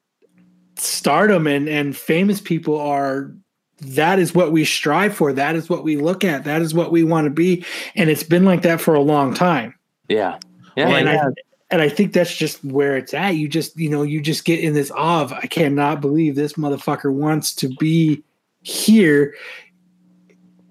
stardom 0.76 1.46
and 1.46 1.68
and 1.68 1.96
famous 1.96 2.40
people 2.40 2.80
are 2.80 3.32
that 3.80 4.18
is 4.18 4.34
what 4.34 4.52
we 4.52 4.64
strive 4.64 5.14
for. 5.14 5.32
That 5.32 5.56
is 5.56 5.68
what 5.68 5.84
we 5.84 5.96
look 5.96 6.24
at. 6.24 6.44
That 6.44 6.62
is 6.62 6.74
what 6.74 6.92
we 6.92 7.04
want 7.04 7.26
to 7.26 7.30
be, 7.30 7.64
and 7.94 8.10
it's 8.10 8.22
been 8.22 8.44
like 8.44 8.62
that 8.62 8.80
for 8.80 8.94
a 8.94 9.00
long 9.00 9.34
time. 9.34 9.74
Yeah. 10.08 10.38
Yeah. 10.76 10.88
and 10.88 11.08
yeah. 11.08 11.26
I 11.26 11.30
and 11.70 11.80
I 11.80 11.88
think 11.88 12.12
that's 12.12 12.34
just 12.34 12.64
where 12.64 12.96
it's 12.96 13.14
at. 13.14 13.36
You 13.36 13.48
just 13.48 13.78
you 13.78 13.88
know 13.88 14.02
you 14.02 14.20
just 14.20 14.44
get 14.44 14.60
in 14.60 14.74
this 14.74 14.90
awe 14.90 15.22
of 15.22 15.32
I 15.32 15.46
cannot 15.46 16.00
believe 16.00 16.34
this 16.34 16.54
motherfucker 16.54 17.12
wants 17.12 17.54
to 17.56 17.68
be 17.68 18.22
here. 18.62 19.34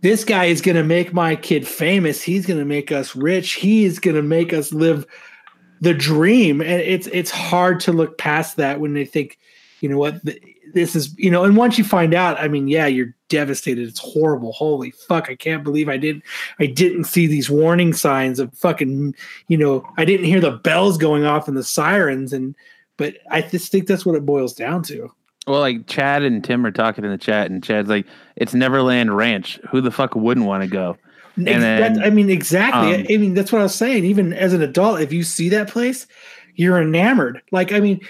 This 0.02 0.24
guy 0.24 0.46
is 0.46 0.62
going 0.62 0.78
to 0.78 0.84
make 0.84 1.14
my 1.14 1.36
kid 1.36 1.68
famous. 1.68 2.22
He's 2.22 2.46
going 2.46 2.60
to 2.60 2.66
make 2.66 2.92
us 2.92 3.16
rich. 3.16 3.54
He 3.54 3.84
is 3.84 4.00
going 4.00 4.16
to 4.16 4.22
make 4.22 4.54
us 4.54 4.72
live 4.72 5.06
the 5.82 5.94
dream, 5.94 6.62
and 6.62 6.82
it's 6.82 7.08
it's 7.08 7.32
hard 7.32 7.80
to 7.82 7.94
look 7.94 8.18
past 8.18 8.58
that 8.58 8.80
when 8.80 8.94
they 8.94 9.06
think, 9.06 9.40
you 9.80 9.90
know 9.90 9.98
what, 9.98 10.24
th- 10.26 10.42
this 10.74 10.96
is 10.96 11.14
you 11.18 11.30
know, 11.30 11.44
and 11.44 11.56
once 11.56 11.78
you 11.78 11.84
find 11.84 12.14
out, 12.14 12.40
I 12.40 12.48
mean, 12.48 12.68
yeah, 12.68 12.88
you're 12.88 13.14
devastated. 13.30 13.88
It's 13.88 14.00
horrible. 14.00 14.52
Holy 14.52 14.92
fuck! 14.92 15.30
I 15.30 15.36
can't 15.36 15.64
believe 15.64 15.90
I 15.90 15.98
didn't 15.98 16.24
I 16.60 16.66
didn't 16.66 17.06
see 17.06 17.28
these 17.28 17.50
warning 17.50 17.94
signs 17.94 18.40
of 18.40 18.54
fucking 18.54 19.16
you 19.48 19.58
know 19.58 19.88
I 19.98 20.06
didn't 20.06 20.26
hear 20.26 20.42
the 20.42 20.52
bells 20.52 20.98
going 20.98 21.26
off 21.26 21.48
and 21.48 21.58
the 21.58 21.64
sirens 21.64 22.34
and 22.34 22.56
but 22.98 23.16
I 23.32 23.42
just 23.42 23.72
think 23.72 23.88
that's 23.88 24.06
what 24.06 24.16
it 24.16 24.26
boils 24.26 24.54
down 24.54 24.84
to. 24.84 25.10
Well, 25.48 25.62
like 25.62 25.88
Chad 25.88 26.22
and 26.22 26.44
Tim 26.44 26.66
are 26.66 26.72
talking 26.72 27.06
in 27.06 27.12
the 27.12 27.18
chat, 27.18 27.50
and 27.50 27.64
Chad's 27.64 27.90
like, 27.90 28.06
"It's 28.36 28.54
Neverland 28.54 29.16
Ranch. 29.16 29.60
Who 29.70 29.82
the 29.82 29.90
fuck 29.90 30.16
wouldn't 30.16 30.46
want 30.46 30.64
to 30.64 30.70
go?" 30.70 30.98
Ex- 31.48 31.62
then, 31.62 32.04
I 32.04 32.10
mean, 32.10 32.30
exactly. 32.30 32.96
um, 32.96 33.06
I 33.10 33.18
mean, 33.18 33.34
that's 33.34 33.52
what 33.52 33.60
I 33.60 33.64
was 33.64 33.74
saying. 33.74 34.04
Even 34.04 34.34
as 34.34 34.54
an 34.54 34.62
adult, 34.62 35.00
if 35.00 35.14
you 35.14 35.24
see 35.24 35.50
that 35.50 35.70
place, 35.70 36.06
you're 36.56 36.82
enamored. 36.82 37.42
Like, 37.52 37.72
I 37.72 37.80
mean, 37.80 38.02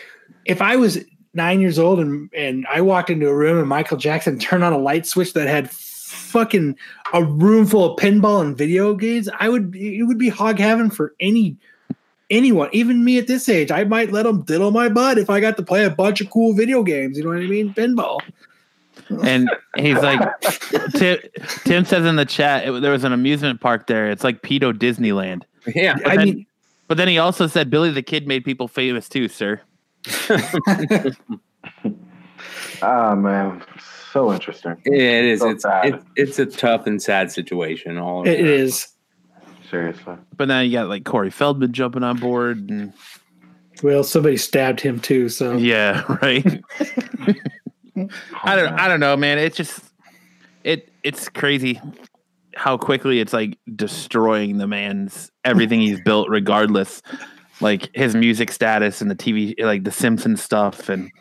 if 0.45 0.61
I 0.61 0.75
was 0.75 0.97
nine 1.39 1.59
years 1.61 1.79
old 1.79 1.99
and 1.99 2.29
and 2.33 2.67
I 2.69 2.81
walked 2.81 3.09
into 3.09 3.27
a 3.27 3.35
room 3.35 3.57
and 3.57 3.67
Michael 3.67 3.97
Jackson 3.97 4.37
turned 4.47 4.63
on 4.63 4.73
a 4.73 4.77
light 4.77 5.05
switch 5.05 5.33
that 5.33 5.47
had 5.47 5.71
fucking 5.71 6.75
a 7.13 7.23
room 7.23 7.65
full 7.65 7.93
of 7.93 7.99
pinball 7.99 8.41
and 8.41 8.57
video 8.57 8.93
games, 8.93 9.29
I 9.39 9.49
would 9.49 9.75
it 9.75 10.03
would 10.03 10.17
be 10.19 10.29
hog 10.29 10.59
heaven 10.59 10.89
for 10.89 11.13
any 11.19 11.55
anyone, 12.29 12.69
even 12.73 13.03
me 13.03 13.17
at 13.17 13.27
this 13.27 13.49
age. 13.49 13.71
I 13.71 13.83
might 13.85 14.11
let 14.11 14.23
them 14.23 14.43
diddle 14.43 14.71
my 14.71 14.89
butt 14.89 15.17
if 15.17 15.29
I 15.29 15.39
got 15.39 15.57
to 15.57 15.63
play 15.63 15.85
a 15.85 15.89
bunch 15.89 16.21
of 16.21 16.29
cool 16.29 16.53
video 16.53 16.83
games. 16.83 17.17
You 17.17 17.23
know 17.23 17.29
what 17.31 17.39
I 17.39 17.47
mean? 17.47 17.73
Pinball. 17.73 18.19
and 19.23 19.49
he's 19.77 19.97
like, 19.97 20.19
Tim, 20.95 21.17
Tim 21.63 21.85
says 21.85 22.05
in 22.05 22.15
the 22.17 22.25
chat, 22.25 22.67
it, 22.67 22.81
there 22.81 22.91
was 22.91 23.03
an 23.03 23.13
amusement 23.13 23.59
park 23.61 23.87
there. 23.87 24.11
It's 24.11 24.23
like 24.23 24.43
pedo 24.43 24.71
Disneyland. 24.73 25.43
Yeah. 25.73 25.97
I 26.05 26.17
then- 26.17 26.25
mean, 26.25 26.45
But 26.87 26.97
then 26.97 27.07
he 27.07 27.17
also 27.17 27.47
said 27.47 27.69
Billy 27.71 27.89
the 27.91 28.03
Kid 28.03 28.27
made 28.27 28.45
people 28.45 28.67
famous 28.67 29.09
too, 29.09 29.27
sir. 29.27 29.61
Ah 32.81 33.13
man, 33.13 33.61
so 34.13 34.31
interesting. 34.31 34.77
It 34.85 34.93
is. 35.25 35.41
So 35.41 35.49
It's, 35.49 35.63
sad. 35.63 35.85
it's 35.85 36.05
it's 36.15 36.39
a 36.39 36.45
tough 36.45 36.87
and 36.87 37.01
sad 37.01 37.31
situation. 37.31 37.97
All 37.97 38.25
it 38.25 38.39
around. 38.39 38.87
Seriously. 39.69 40.15
But 40.37 40.47
now 40.47 40.61
you 40.61 40.71
got 40.71 40.87
like 40.87 41.03
Corey 41.03 41.29
Feldman 41.29 41.73
jumping 41.73 42.03
on 42.03 42.17
board, 42.17 42.69
and 42.69 42.93
Well, 43.83 44.03
somebody 44.03 44.37
stabbed 44.37 44.79
him 44.79 44.99
too. 44.99 45.27
So 45.29 45.57
yeah, 45.57 46.03
right. 46.21 46.63
I 48.43 48.55
don't, 48.55 48.73
I 48.79 48.87
don't 48.87 49.01
know, 49.01 49.17
man. 49.17 49.37
It's 49.37 49.57
just, 49.57 49.81
it, 50.63 50.89
it's 51.03 51.27
crazy 51.27 51.81
how 52.55 52.77
quickly 52.77 53.19
it's 53.19 53.33
like 53.33 53.59
destroying 53.75 54.57
the 54.57 54.67
man's 54.67 55.29
everything 55.43 55.81
he's 55.81 55.99
built, 56.01 56.29
regardless, 56.29 57.01
like 57.61 57.89
his 57.93 58.15
music 58.15 58.51
status 58.51 59.01
and 59.01 59.09
the 59.11 59.15
TV, 59.15 59.55
like 59.63 59.83
the 59.83 59.91
Simpsons 59.91 60.41
stuff, 60.41 60.89
and 60.89 61.11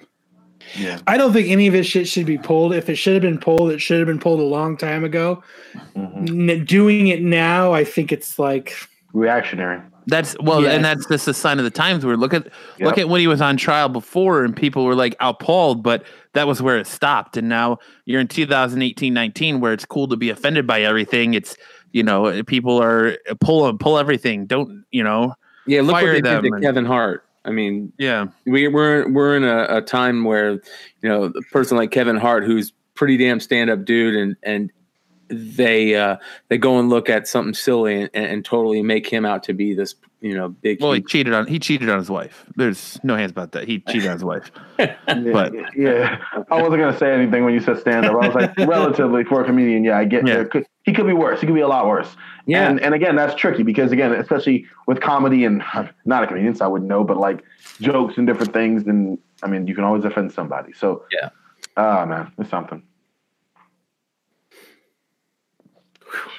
Yeah. 0.79 0.99
I 1.07 1.17
don't 1.17 1.33
think 1.33 1.49
any 1.49 1.67
of 1.67 1.75
his 1.75 1.87
shit 1.87 2.07
should 2.07 2.27
be 2.27 2.37
pulled. 2.39 2.75
If 2.75 2.89
it 2.91 2.97
should 2.97 3.15
have 3.15 3.23
been 3.23 3.39
pulled, 3.39 3.71
it 3.71 3.81
should 3.81 3.99
have 3.99 4.07
been 4.07 4.19
pulled 4.21 4.41
a 4.41 4.45
long 4.45 4.77
time 4.77 5.03
ago. 5.05 5.43
Mhm. 5.97 6.51
N- 6.51 6.65
doing 6.65 7.09
it 7.09 7.23
now, 7.23 7.73
I 7.73 7.85
think 7.85 8.13
it's 8.13 8.39
like 8.39 8.75
Reactionary. 9.15 9.81
That's 10.07 10.37
well, 10.41 10.63
Yes. 10.63 10.75
and 10.75 10.85
that's 10.85 11.07
just 11.07 11.27
a 11.29 11.35
sign 11.35 11.59
of 11.59 11.65
the 11.65 11.71
times. 11.71 12.05
Where 12.05 12.17
look 12.17 12.35
at 12.35 12.49
look 12.79 12.99
at 12.99 13.09
when 13.09 13.21
he 13.21 13.27
was 13.27 13.41
on 13.41 13.57
trial 13.57 13.89
before, 13.89 14.45
and 14.45 14.55
people 14.55 14.85
were 14.85 14.95
like 14.95 15.17
appalled, 15.21 15.83
but 15.83 16.05
that 16.35 16.47
was 16.47 16.61
where 16.63 16.77
it 16.79 16.87
stopped. 16.87 17.37
And 17.39 17.49
now 17.49 17.79
you're 18.05 18.21
in 18.21 18.29
2018, 18.29 19.15
19, 19.15 19.61
where 19.61 19.73
it's 19.73 19.87
cool 19.87 20.07
to 20.09 20.17
be 20.17 20.29
offended 20.29 20.67
by 20.67 20.83
everything. 20.83 21.33
It's 21.35 21.57
you 21.93 22.03
know 22.03 22.43
people 22.45 22.81
are 22.83 23.17
pull 23.41 23.73
pull 23.79 23.99
everything. 23.99 24.45
Don't 24.47 24.85
you 24.91 25.03
know? 25.03 25.33
Yeah, 25.69 25.83
look 25.83 25.93
what 25.93 26.07
they 26.07 26.21
did 26.21 26.43
to 26.43 26.49
and- 26.53 26.63
Kevin 26.63 26.85
Hart. 26.85 27.25
I 27.45 27.51
mean, 27.51 27.93
Yeah, 27.99 28.27
we, 28.45 28.69
we're 28.69 29.09
we're 29.09 29.37
in 29.37 29.45
a, 29.45 29.79
a 29.79 29.81
time 29.81 30.25
where 30.25 30.53
you 30.53 31.09
know 31.09 31.25
a 31.25 31.43
person 31.53 31.77
like 31.77 31.91
Kevin 31.91 32.17
Hart, 32.17 32.45
who's 32.45 32.73
pretty 32.95 33.17
damn 33.17 33.41
stand 33.41 33.71
up 33.71 33.85
dude, 33.85 34.17
and 34.17 34.37
and 34.43 34.73
they 35.29 35.95
uh, 35.95 36.17
they 36.49 36.59
go 36.59 36.79
and 36.79 36.91
look 36.91 37.09
at 37.09 37.27
something 37.29 37.55
silly 37.55 38.03
and, 38.03 38.11
and 38.15 38.45
totally 38.45 38.83
make 38.83 39.07
him 39.09 39.25
out 39.25 39.43
to 39.45 39.55
be 39.55 39.73
this 39.73 39.95
you 40.21 40.35
know 40.35 40.49
big. 40.49 40.81
well, 40.83 40.93
he 40.93 41.01
cheated 41.01 41.33
on 41.33 41.47
he 41.47 41.59
cheated 41.59 41.89
on 41.89 41.99
his 41.99 42.11
wife. 42.11 42.45
There's 42.57 42.99
no 43.05 43.15
hands 43.17 43.31
about 43.31 43.53
that. 43.53 43.69
He 43.69 43.79
cheated 43.81 44.07
on 44.09 44.15
his 44.15 44.25
wife. 44.25 44.51
But- 44.79 45.53
yeah, 45.77 46.19
I 46.51 46.61
wasn't 46.63 46.81
gonna 46.81 46.97
say 46.99 47.13
anything 47.13 47.45
when 47.45 47.55
you 47.55 47.61
said 47.61 47.79
stand 47.79 48.07
up. 48.07 48.15
I 48.23 48.27
was 48.29 48.35
like, 48.35 48.57
relatively 48.69 49.25
for 49.25 49.43
a 49.43 49.45
comedian, 49.45 49.85
yeah, 49.85 49.99
I 49.99 50.05
get. 50.05 50.27
Yeah. 50.27 50.35
there 50.35 50.45
could- 50.47 50.67
he 50.85 50.93
could 50.95 51.07
be 51.07 51.13
worse. 51.13 51.41
He 51.41 51.47
could 51.47 51.55
be 51.55 51.61
a 51.61 51.69
lot 51.69 51.87
worse. 51.87 52.09
yeah, 52.47 52.69
And 52.71 52.81
and 52.81 52.95
again, 52.95 53.15
that's 53.17 53.35
tricky 53.35 53.63
because 53.63 53.93
again, 53.93 54.13
especially 54.13 54.67
with 54.87 55.01
comedy 55.01 55.45
and 55.45 55.63
not 56.07 56.25
a 56.25 56.27
comedian, 56.27 56.55
so 56.55 56.65
I 56.65 56.69
wouldn't 56.69 56.89
know, 56.89 57.05
but 57.05 57.17
like 57.19 57.45
jokes 57.81 58.17
and 58.17 58.27
different 58.27 58.53
things, 58.55 58.87
and 58.87 59.19
I 59.43 59.49
mean, 59.49 59.67
you 59.67 59.75
can 59.75 59.85
always 59.85 60.05
offend 60.05 60.33
somebody. 60.33 60.73
So 60.73 61.05
Yeah. 61.13 61.29
ah 61.77 62.07
man, 62.07 62.33
it's 62.39 62.49
something. 62.51 62.83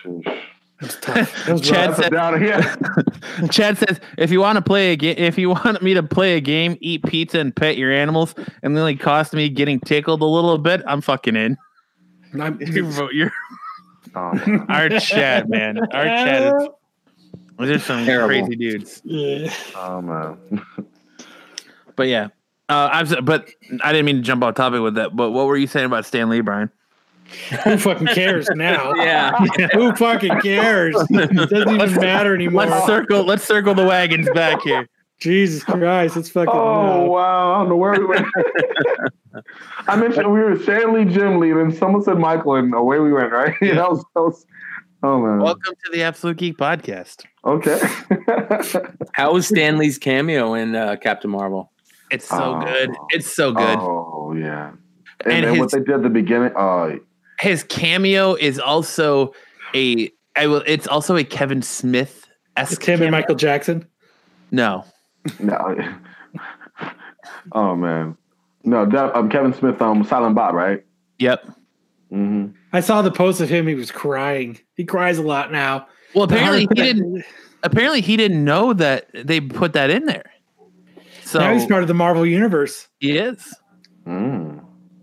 Sheesh. 0.04 0.42
It's 0.82 0.98
tough. 1.00 1.46
That 1.46 1.62
Chad 1.64 1.90
rough. 1.90 1.98
That's 1.98 2.00
a 2.00 2.04
said- 2.04 2.12
downer, 2.12 2.44
yeah. 2.46 3.48
Chad 3.52 3.78
says, 3.78 4.00
if 4.18 4.32
you 4.32 4.40
want 4.40 4.56
to 4.58 4.62
play 4.62 4.94
a 4.94 4.96
game, 4.96 5.16
if 5.18 5.38
you 5.38 5.50
want 5.50 5.82
me 5.82 5.94
to 5.94 6.04
play 6.04 6.38
a 6.38 6.42
game, 6.42 6.78
eat 6.82 7.04
pizza 7.04 7.40
and 7.40 7.56
pet 7.56 7.78
your 7.78 7.92
animals, 7.92 8.34
and 8.64 8.76
then 8.76 8.78
it 8.78 8.80
only 8.82 8.96
cost 8.96 9.34
me 9.34 9.50
getting 9.50 9.80
tickled 9.80 10.22
a 10.22 10.26
little 10.26 10.58
bit, 10.58 10.82
I'm 10.88 11.02
fucking 11.02 11.36
in. 11.36 11.58
I'm- 12.40 12.60
You're, 12.62 13.12
you're 13.14 13.32
Oh, 14.16 14.66
our 14.70 14.90
chat, 15.00 15.50
man. 15.50 15.78
Our 15.94 16.04
chat 16.06 16.54
is 16.62 16.68
there's 17.60 17.84
some 17.84 18.06
Terrible. 18.06 18.28
crazy 18.48 18.56
dudes. 18.56 19.02
Yeah. 19.04 19.54
oh 19.76 20.02
man. 20.02 20.38
But 21.96 22.08
yeah. 22.08 22.30
Uh, 22.70 22.90
I 22.92 23.02
was, 23.02 23.16
but 23.24 23.50
I 23.84 23.92
didn't 23.92 24.06
mean 24.06 24.16
to 24.18 24.22
jump 24.22 24.44
off 24.44 24.56
topic 24.56 24.82
with 24.82 24.96
that. 24.96 25.16
But 25.16 25.32
what 25.32 25.46
were 25.48 25.58
you 25.58 25.68
saying 25.68 25.86
about 25.88 26.06
Stan 26.06 26.30
Lee, 26.30 26.42
Brian? 26.42 26.72
Who 27.64 27.78
fucking 27.78 28.08
cares 28.08 28.48
now? 28.56 28.94
yeah. 28.96 29.32
Who 29.74 29.94
fucking 29.96 30.40
cares? 30.42 30.96
It 31.10 31.50
doesn't 31.50 31.70
even 31.76 31.96
matter 31.96 32.34
anymore. 32.36 32.66
Let's 32.66 32.86
circle. 32.86 33.24
Let's 33.24 33.44
circle 33.44 33.74
the 33.74 33.86
wagons 33.86 34.30
back 34.34 34.62
here. 34.62 34.88
Jesus 35.20 35.64
Christ, 35.64 36.16
it's 36.16 36.30
fucking. 36.30 36.54
Oh 36.54 37.04
uh, 37.04 37.06
wow! 37.10 37.54
I 37.56 37.58
don't 37.60 37.70
know 37.70 37.76
where 37.76 37.92
we 38.00 38.06
went. 38.06 38.26
I 39.88 39.96
mentioned 39.98 40.32
we 40.32 40.40
were 40.40 40.58
Stan 40.58 40.94
Lee, 40.94 41.06
Jim 41.06 41.40
Lee, 41.40 41.52
and 41.52 41.74
someone 41.74 42.02
said 42.04 42.18
Michael, 42.18 42.56
and 42.56 42.74
away 42.74 43.00
we 43.00 43.12
went. 43.12 43.32
Right? 43.32 43.54
that 43.62 43.90
was, 43.90 44.04
that 44.16 44.22
was, 44.22 44.46
oh 45.04 45.20
man. 45.22 45.40
Welcome 45.40 45.74
to 45.86 45.92
the 45.92 46.04
Absolute 46.04 46.38
Geek 46.38 46.58
Podcast. 46.58 47.26
Okay. 47.46 47.80
How 49.14 49.34
was 49.34 49.48
Stan 49.48 49.78
Lee's 49.78 49.98
cameo 49.98 50.54
in 50.54 50.76
uh, 50.76 50.96
Captain 51.02 51.30
Marvel? 51.30 51.72
It's 52.12 52.28
so 52.28 52.56
Oh. 52.56 52.62
good. 52.66 52.92
It's 53.10 53.32
so 53.36 53.52
good. 53.52 53.78
Oh 53.80 54.34
yeah. 54.38 54.72
And, 55.26 55.34
And 55.34 55.44
then 55.46 55.60
what 55.60 55.72
they 55.72 55.80
did 55.80 55.90
at 55.96 56.04
the 56.04 56.10
beginning. 56.10 56.54
Oh, 56.56 56.98
His 57.40 57.64
cameo 57.64 58.36
is 58.36 58.60
also 58.60 59.34
a. 59.76 60.12
I 60.36 60.48
will. 60.48 60.64
It's 60.66 60.88
also 60.88 61.16
a 61.16 61.24
Kevin 61.24 61.62
Smith. 61.62 62.28
It's 62.58 62.84
him 62.86 63.02
and 63.02 63.12
Michael 63.12 63.36
Jackson. 63.36 63.88
No. 64.52 64.86
no. 65.40 65.78
oh 67.54 67.76
man. 67.76 68.18
No, 68.64 68.86
that, 68.86 69.16
um, 69.16 69.30
Kevin 69.30 69.54
Smith, 69.54 69.82
um, 69.82 70.04
Silent 70.04 70.36
Bob, 70.36 70.54
right? 70.54 70.84
Yep. 71.20 71.50
hmm 72.10 72.48
I 72.74 72.82
saw 72.82 73.02
the 73.02 73.12
post 73.12 73.42
of 73.42 73.50
him. 73.50 73.68
He 73.68 73.76
was 73.76 73.92
crying. 73.92 74.60
He 74.76 74.86
cries 74.86 75.18
a 75.18 75.24
lot 75.24 75.52
now. 75.52 75.88
Well, 76.14 76.26
apparently 76.26 76.62
he 76.62 76.68
didn't. 76.68 77.24
Apparently 77.64 78.02
he 78.02 78.16
didn't 78.16 78.44
know 78.44 78.74
that 78.74 79.08
they 79.14 79.42
put 79.42 79.74
that 79.74 79.90
in 79.90 80.06
there. 80.06 80.32
So 81.24 81.40
now 81.40 81.54
he's 81.54 81.66
part 81.66 81.82
of 81.82 81.88
the 81.88 81.94
Marvel 81.94 82.26
universe. 82.26 82.88
he 83.00 83.18
is. 83.18 83.56
Mm. 84.08 84.39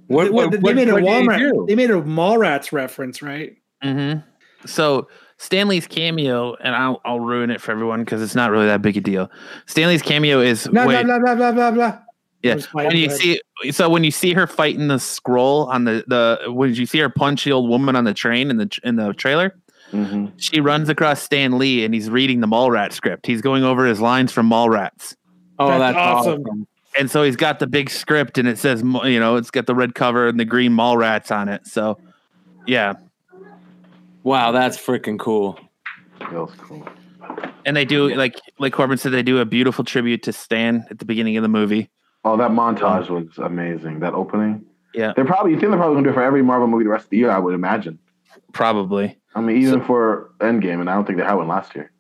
What, 0.09 0.25
they, 0.25 0.31
what, 0.31 0.51
they 0.53 0.59
what- 0.59 0.75
made 0.77 0.89
a 0.89 0.95
what 0.95 1.01
did 1.03 1.09
Walmart. 1.29 1.67
They 1.69 1.75
made 1.75 1.91
a 1.91 2.01
Mallrats 2.03 2.73
reference, 2.73 3.23
right? 3.23 3.57
Mm-hmm. 3.85 4.21
So 4.67 5.09
Stan 5.39 5.69
Lee's 5.69 5.87
cameo, 5.87 6.55
and 6.57 6.75
I'll 6.75 7.01
I'll 7.05 7.21
ruin 7.21 7.51
it 7.51 7.61
for 7.61 7.73
everyone 7.73 8.05
because 8.05 8.23
it's 8.23 8.35
not 8.35 8.51
really 8.51 8.67
that 8.67 8.83
big 8.83 8.97
a 8.97 9.01
deal. 9.01 9.31
Stan 9.67 9.89
Lee's 9.89 10.03
cameo 10.03 10.41
is 10.41 10.67
Blah 10.69 10.87
when, 10.87 11.07
blah 11.07 11.19
blah 11.19 11.35
blah 11.35 11.53
blah 11.53 11.53
blah 11.53 11.71
blah. 11.71 11.99
yeah 12.43 12.51
That 12.51 12.57
was 12.57 12.69
my- 12.75 12.87
when 12.87 12.97
you 12.97 13.11
see 13.11 13.41
so 13.71 13.89
when 13.89 14.03
you 14.05 14.11
see 14.11 14.33
her 14.33 14.47
fighting 14.47 14.89
the 14.89 14.95
Skrull 14.97 15.69
on 15.69 15.85
the 15.85 16.05
the 16.07 16.53
when 16.53 16.75
you 16.75 16.87
see 16.87 16.99
her 17.01 17.09
punch 17.11 17.45
the 17.45 17.53
old 17.53 17.69
woman 17.69 17.97
on 17.97 18.05
the 18.05 18.15
train 18.15 18.51
in 18.51 18.57
the 18.57 18.79
in 18.85 18.97
the 18.97 19.13
trailer. 19.13 19.55
hmm 19.91 20.27
She 20.39 20.61
runs 20.61 20.89
across 20.89 21.23
Stan 21.23 21.59
Lee 21.59 21.85
and 21.85 21.93
he's 21.95 22.09
reading 22.11 22.41
the 22.41 22.47
Mallrats 22.49 22.93
script. 22.95 23.27
He's 23.27 23.43
going 23.43 23.63
over 23.63 23.85
his 23.87 24.01
lines 24.01 24.33
from 24.33 24.49
Mallrats. 24.49 25.15
Oh, 25.59 25.69
That's 25.69 25.81
that's, 25.81 25.97
awesome. 25.99 26.43
awesome. 26.43 26.67
And 26.99 27.11
so 27.11 27.23
he's 27.23 27.37
got 27.37 27.59
the 27.59 27.67
big 27.67 27.91
script 27.91 28.39
and 28.39 28.49
it 28.49 28.59
says 28.59 28.83
you 28.83 29.21
know 29.21 29.37
it's 29.37 29.51
got 29.51 29.67
the 29.67 29.75
red 29.75 29.95
cover 29.95 30.29
and 30.29 30.39
the 30.41 30.45
green 30.45 30.73
Mallrats 30.73 31.31
on 31.35 31.49
it 31.49 31.67
so 31.67 31.99
yeah 32.67 32.95
Wow, 34.23 34.51
that's 34.51 34.77
freaking 34.77 35.21
cool. 35.21 35.57
That 36.19 36.49
cool. 36.59 36.87
and 37.65 37.77
they 37.77 37.85
do 37.85 38.13
like 38.15 38.35
like 38.59 38.73
corbin 38.73 38.99
said 38.99 39.13
they 39.13 39.23
do 39.23 39.39
a 39.39 39.45
beautiful 39.45 39.85
tribute 39.85 40.23
to 40.25 40.33
stan 40.33 40.85
at 40.91 40.99
the 40.99 41.05
beginning 41.05 41.37
of 41.37 41.43
the 41.43 41.49
movie 41.49 41.91
Oh, 42.27 42.37
that 42.39 42.51
montage 42.51 43.09
was 43.09 43.39
amazing. 43.39 44.01
That 44.01 44.13
opening. 44.13 44.65
Yeah. 44.93 45.13
They're 45.15 45.25
probably, 45.25 45.53
you 45.53 45.61
think 45.61 45.71
they're 45.71 45.79
probably 45.79 45.95
going 45.95 46.05
to 46.05 46.09
do 46.09 46.13
it 46.13 46.15
for 46.15 46.23
every 46.25 46.43
Marvel 46.43 46.67
movie 46.67 46.83
the 46.83 46.91
rest 46.91 47.05
of 47.05 47.11
the 47.11 47.19
year, 47.19 47.31
I 47.31 47.39
would 47.39 47.55
imagine. 47.55 48.01
probably 48.53 49.17
I 49.37 49.41
mean, 49.43 49.59
even 49.63 49.81
for 49.85 50.33
Endgame, 50.41 50.81
and 50.81 50.91
I 50.91 50.95
don't 50.95 51.05
think 51.07 51.19
they 51.19 51.25
had 51.25 51.35
one 51.35 51.47
last 51.47 51.77
year. 51.77 51.93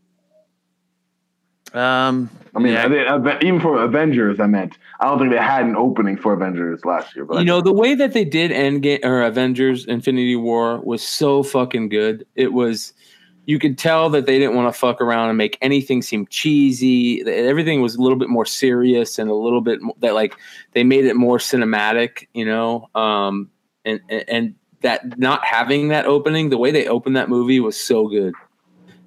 Um, 1.74 2.30
I 2.55 2.59
mean, 2.59 2.72
yeah, 2.72 2.86
I 2.86 3.18
think- 3.20 3.44
even 3.44 3.60
for 3.60 3.82
Avengers, 3.82 4.40
I 4.40 4.47
meant 4.47 4.78
I 5.01 5.06
don't 5.06 5.18
think 5.18 5.30
they 5.30 5.36
had 5.38 5.66
an 5.66 5.76
opening 5.76 6.16
for 6.16 6.32
Avengers 6.32 6.84
last 6.84 7.14
year. 7.14 7.24
But 7.24 7.38
You 7.40 7.44
know, 7.44 7.60
the 7.60 7.72
way 7.72 7.94
that 7.94 8.12
they 8.12 8.24
did 8.24 8.51
Endgame 8.51 9.05
or 9.05 9.22
Avengers 9.22 9.84
Infinity 9.86 10.36
War 10.36 10.80
was 10.80 11.02
so 11.02 11.43
fucking 11.43 11.88
good. 11.90 12.26
It 12.34 12.52
was 12.52 12.93
you 13.44 13.59
could 13.60 13.78
tell 13.78 14.10
that 14.10 14.26
they 14.26 14.38
didn't 14.38 14.56
want 14.56 14.72
to 14.72 14.78
fuck 14.78 15.01
around 15.01 15.28
and 15.28 15.38
make 15.38 15.56
anything 15.62 16.02
seem 16.02 16.26
cheesy. 16.28 17.22
Everything 17.28 17.80
was 17.80 17.94
a 17.94 18.02
little 18.02 18.18
bit 18.18 18.28
more 18.28 18.44
serious 18.47 19.18
and 19.20 19.30
a 19.30 19.34
little 19.34 19.60
bit 19.60 19.80
mo- 19.82 19.97
that 20.01 20.14
like 20.14 20.34
they 20.72 20.82
made 20.82 21.05
it 21.05 21.14
more 21.14 21.38
cinematic, 21.38 22.26
you 22.34 22.44
know. 22.44 22.88
Um 22.94 23.51
and 23.84 24.01
and- 24.09 24.24
and 24.28 24.55
that 24.82 25.18
not 25.18 25.44
having 25.44 25.88
that 25.88 26.06
opening, 26.06 26.51
the 26.51 26.59
way 26.59 26.70
they 26.70 26.86
opened 26.86 27.16
that 27.16 27.28
movie 27.28 27.60
was 27.60 27.76
so 27.80 28.09
good. 28.09 28.34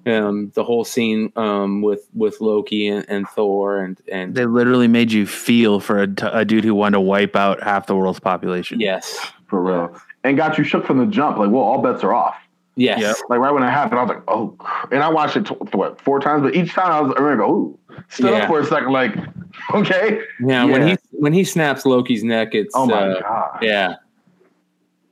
Um 0.06 0.50
the 0.54 0.64
whole 0.64 0.84
scene 0.84 1.30
um 1.36 1.82
with 1.82 2.08
with 2.14 2.40
Loki 2.40 2.88
and, 2.88 3.04
and 3.08 3.28
Thor 3.28 3.78
and 3.82 4.00
and 4.10 4.34
they 4.34 4.46
literally 4.46 4.88
made 4.88 5.12
you 5.12 5.26
feel 5.26 5.78
for 5.80 6.00
a, 6.02 6.06
t- 6.06 6.26
a 6.32 6.44
dude 6.44 6.64
who 6.64 6.74
wanted 6.74 6.94
to 6.96 7.00
wipe 7.00 7.36
out 7.36 7.62
half 7.62 7.86
the 7.86 7.94
world's 7.96 8.20
population. 8.20 8.80
yes. 8.80 9.32
for 9.46 9.62
real, 9.62 10.00
and 10.24 10.36
got 10.36 10.56
you 10.56 10.64
shook 10.64 10.86
from 10.86 10.98
the 10.98 11.06
jump. 11.06 11.36
Like, 11.36 11.50
well, 11.50 11.62
all 11.62 11.82
bets 11.82 12.02
are 12.02 12.14
off. 12.14 12.36
Yes. 12.76 13.00
Yep. 13.00 13.16
Like 13.28 13.40
right 13.40 13.50
when 13.50 13.62
it 13.62 13.70
happened, 13.70 13.98
I 13.98 14.02
was 14.04 14.08
like, 14.08 14.22
oh, 14.28 14.56
and 14.90 15.02
I 15.02 15.08
watched 15.08 15.36
it 15.36 15.44
tw- 15.44 15.74
what 15.74 16.00
four 16.00 16.18
times, 16.18 16.42
but 16.44 16.54
each 16.54 16.72
time 16.72 16.90
I 16.92 17.00
was 17.00 17.12
I 17.16 17.20
remember 17.20 17.44
go, 17.44 17.52
ooh, 17.52 17.78
stood 18.08 18.30
Yeah. 18.30 18.38
up 18.44 18.48
for 18.48 18.60
a 18.60 18.64
second, 18.64 18.92
like, 18.92 19.14
okay, 19.74 20.22
Yeah, 20.42 20.64
when 20.64 20.86
he 20.86 20.96
when 21.10 21.32
he 21.34 21.44
snaps 21.44 21.84
Loki's 21.84 22.24
neck, 22.24 22.54
it's 22.54 22.72
oh 22.74 22.86
my 22.86 22.94
uh, 23.08 23.20
god, 23.20 23.58
yeah. 23.60 23.96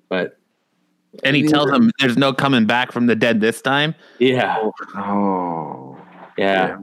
But 0.08 0.37
And 1.24 1.34
he 1.34 1.42
tells 1.44 1.70
him 1.70 1.90
there's 1.98 2.16
no 2.16 2.32
coming 2.32 2.66
back 2.66 2.92
from 2.92 3.06
the 3.06 3.16
dead 3.16 3.40
this 3.40 3.60
time. 3.62 3.94
yeah, 4.18 4.70
oh, 4.94 5.98
yeah, 6.36 6.76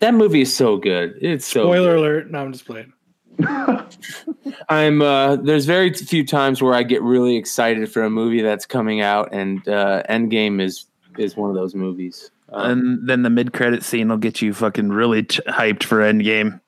that 0.00 0.14
movie 0.14 0.42
is 0.42 0.54
so 0.54 0.76
good. 0.76 1.16
It's 1.20 1.46
so. 1.46 1.64
Spoiler 1.64 1.94
good. 1.94 1.98
alert. 1.98 2.30
No, 2.30 2.38
I'm 2.40 2.52
just 2.52 2.66
playing. 2.66 2.92
I'm 4.68 5.02
uh, 5.02 5.36
there's 5.36 5.64
very 5.64 5.92
few 5.92 6.26
times 6.26 6.62
where 6.62 6.74
I 6.74 6.82
get 6.82 7.02
really 7.02 7.36
excited 7.36 7.90
for 7.90 8.02
a 8.02 8.10
movie 8.10 8.42
that's 8.42 8.66
coming 8.66 9.00
out, 9.00 9.32
and 9.32 9.66
uh, 9.68 10.02
Endgame 10.08 10.60
is 10.60 10.86
is 11.18 11.36
one 11.36 11.50
of 11.50 11.56
those 11.56 11.74
movies. 11.74 12.30
Um, 12.52 12.70
and 12.70 13.08
then 13.08 13.22
the 13.22 13.30
mid 13.30 13.52
credit 13.52 13.82
scene 13.82 14.08
will 14.08 14.16
get 14.16 14.42
you 14.42 14.52
fucking 14.52 14.90
really 14.90 15.22
ch- 15.24 15.40
hyped 15.48 15.84
for 15.84 15.98
Endgame 16.00 16.60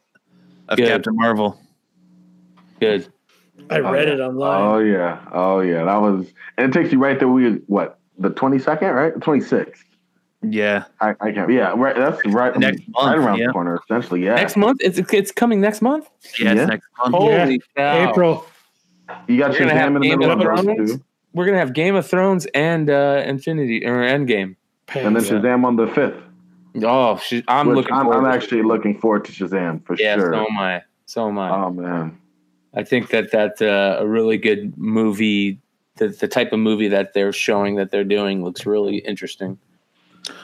of 0.68 0.78
Good. 0.78 0.88
Captain 0.88 1.16
Marvel. 1.16 1.60
good. 2.80 3.12
I 3.70 3.78
read 3.78 4.08
yeah. 4.08 4.14
it 4.14 4.20
online. 4.20 4.60
Oh 4.62 4.78
yeah, 4.78 5.20
oh 5.32 5.60
yeah, 5.60 5.84
that 5.84 5.96
was, 6.00 6.26
and 6.58 6.70
it 6.74 6.78
takes 6.78 6.92
you 6.92 6.98
right 6.98 7.18
there. 7.18 7.28
We 7.28 7.54
what 7.66 7.98
the 8.18 8.30
twenty 8.30 8.58
second, 8.58 8.90
right? 8.90 9.18
Twenty 9.20 9.40
sixth. 9.42 9.84
Yeah. 10.44 10.84
I, 11.00 11.14
I 11.20 11.30
can't. 11.30 11.50
Yeah, 11.52 11.72
right. 11.76 11.94
That's 11.94 12.20
right. 12.26 12.56
Next 12.58 12.78
right 12.80 12.88
month, 12.88 13.16
around 13.24 13.38
yeah. 13.38 13.46
the 13.46 13.52
corner, 13.52 13.80
essentially. 13.84 14.24
Yeah. 14.24 14.34
Next 14.34 14.56
month, 14.56 14.78
it's 14.82 14.98
it's 15.12 15.30
coming 15.30 15.60
next 15.60 15.80
month. 15.82 16.08
Yeah, 16.38 16.52
Yeah. 16.54 16.64
next 16.66 16.88
month. 16.98 17.14
Holy 17.14 17.60
cow! 17.76 18.10
April. 18.10 18.44
you 19.28 19.38
got 19.38 19.52
We're 19.52 19.60
gonna 19.60 19.74
have 19.74 19.94
in 19.94 20.00
the 20.02 20.08
Game 20.08 20.18
middle 20.18 20.32
of 20.32 20.40
of 20.40 20.56
those 20.66 20.74
Thrones. 20.76 20.92
two, 20.94 21.04
We're 21.32 21.46
gonna 21.46 21.58
have 21.58 21.74
Game 21.74 21.94
of 21.94 22.06
Thrones 22.06 22.46
and 22.54 22.90
uh, 22.90 23.22
Infinity 23.24 23.86
or 23.86 23.98
Endgame. 24.02 24.56
and 24.94 25.14
then 25.14 25.14
Pants. 25.14 25.28
Shazam 25.30 25.64
on 25.64 25.76
the 25.76 25.86
fifth. 25.86 26.20
Oh, 26.82 27.18
sh- 27.18 27.42
I'm 27.48 27.68
which 27.68 27.76
looking. 27.76 27.92
I'm, 27.94 28.06
forward 28.06 28.18
I'm 28.18 28.24
to 28.24 28.30
it. 28.30 28.34
actually 28.34 28.62
looking 28.62 28.98
forward 28.98 29.24
to 29.26 29.32
Shazam 29.32 29.84
for 29.86 29.94
Yeah, 29.96 30.16
sure. 30.16 30.32
so 30.32 30.46
am 30.50 30.58
I. 30.58 30.82
So 31.06 31.28
am 31.28 31.38
I. 31.38 31.50
Oh 31.50 31.70
man. 31.70 32.18
I 32.74 32.84
think 32.84 33.10
that 33.10 33.30
that's 33.30 33.60
uh, 33.60 33.96
a 33.98 34.06
really 34.06 34.38
good 34.38 34.76
movie. 34.78 35.60
The, 35.96 36.08
the 36.08 36.28
type 36.28 36.52
of 36.52 36.58
movie 36.58 36.88
that 36.88 37.12
they're 37.12 37.32
showing 37.32 37.76
that 37.76 37.90
they're 37.90 38.04
doing 38.04 38.42
looks 38.42 38.64
really 38.64 38.98
interesting. 38.98 39.58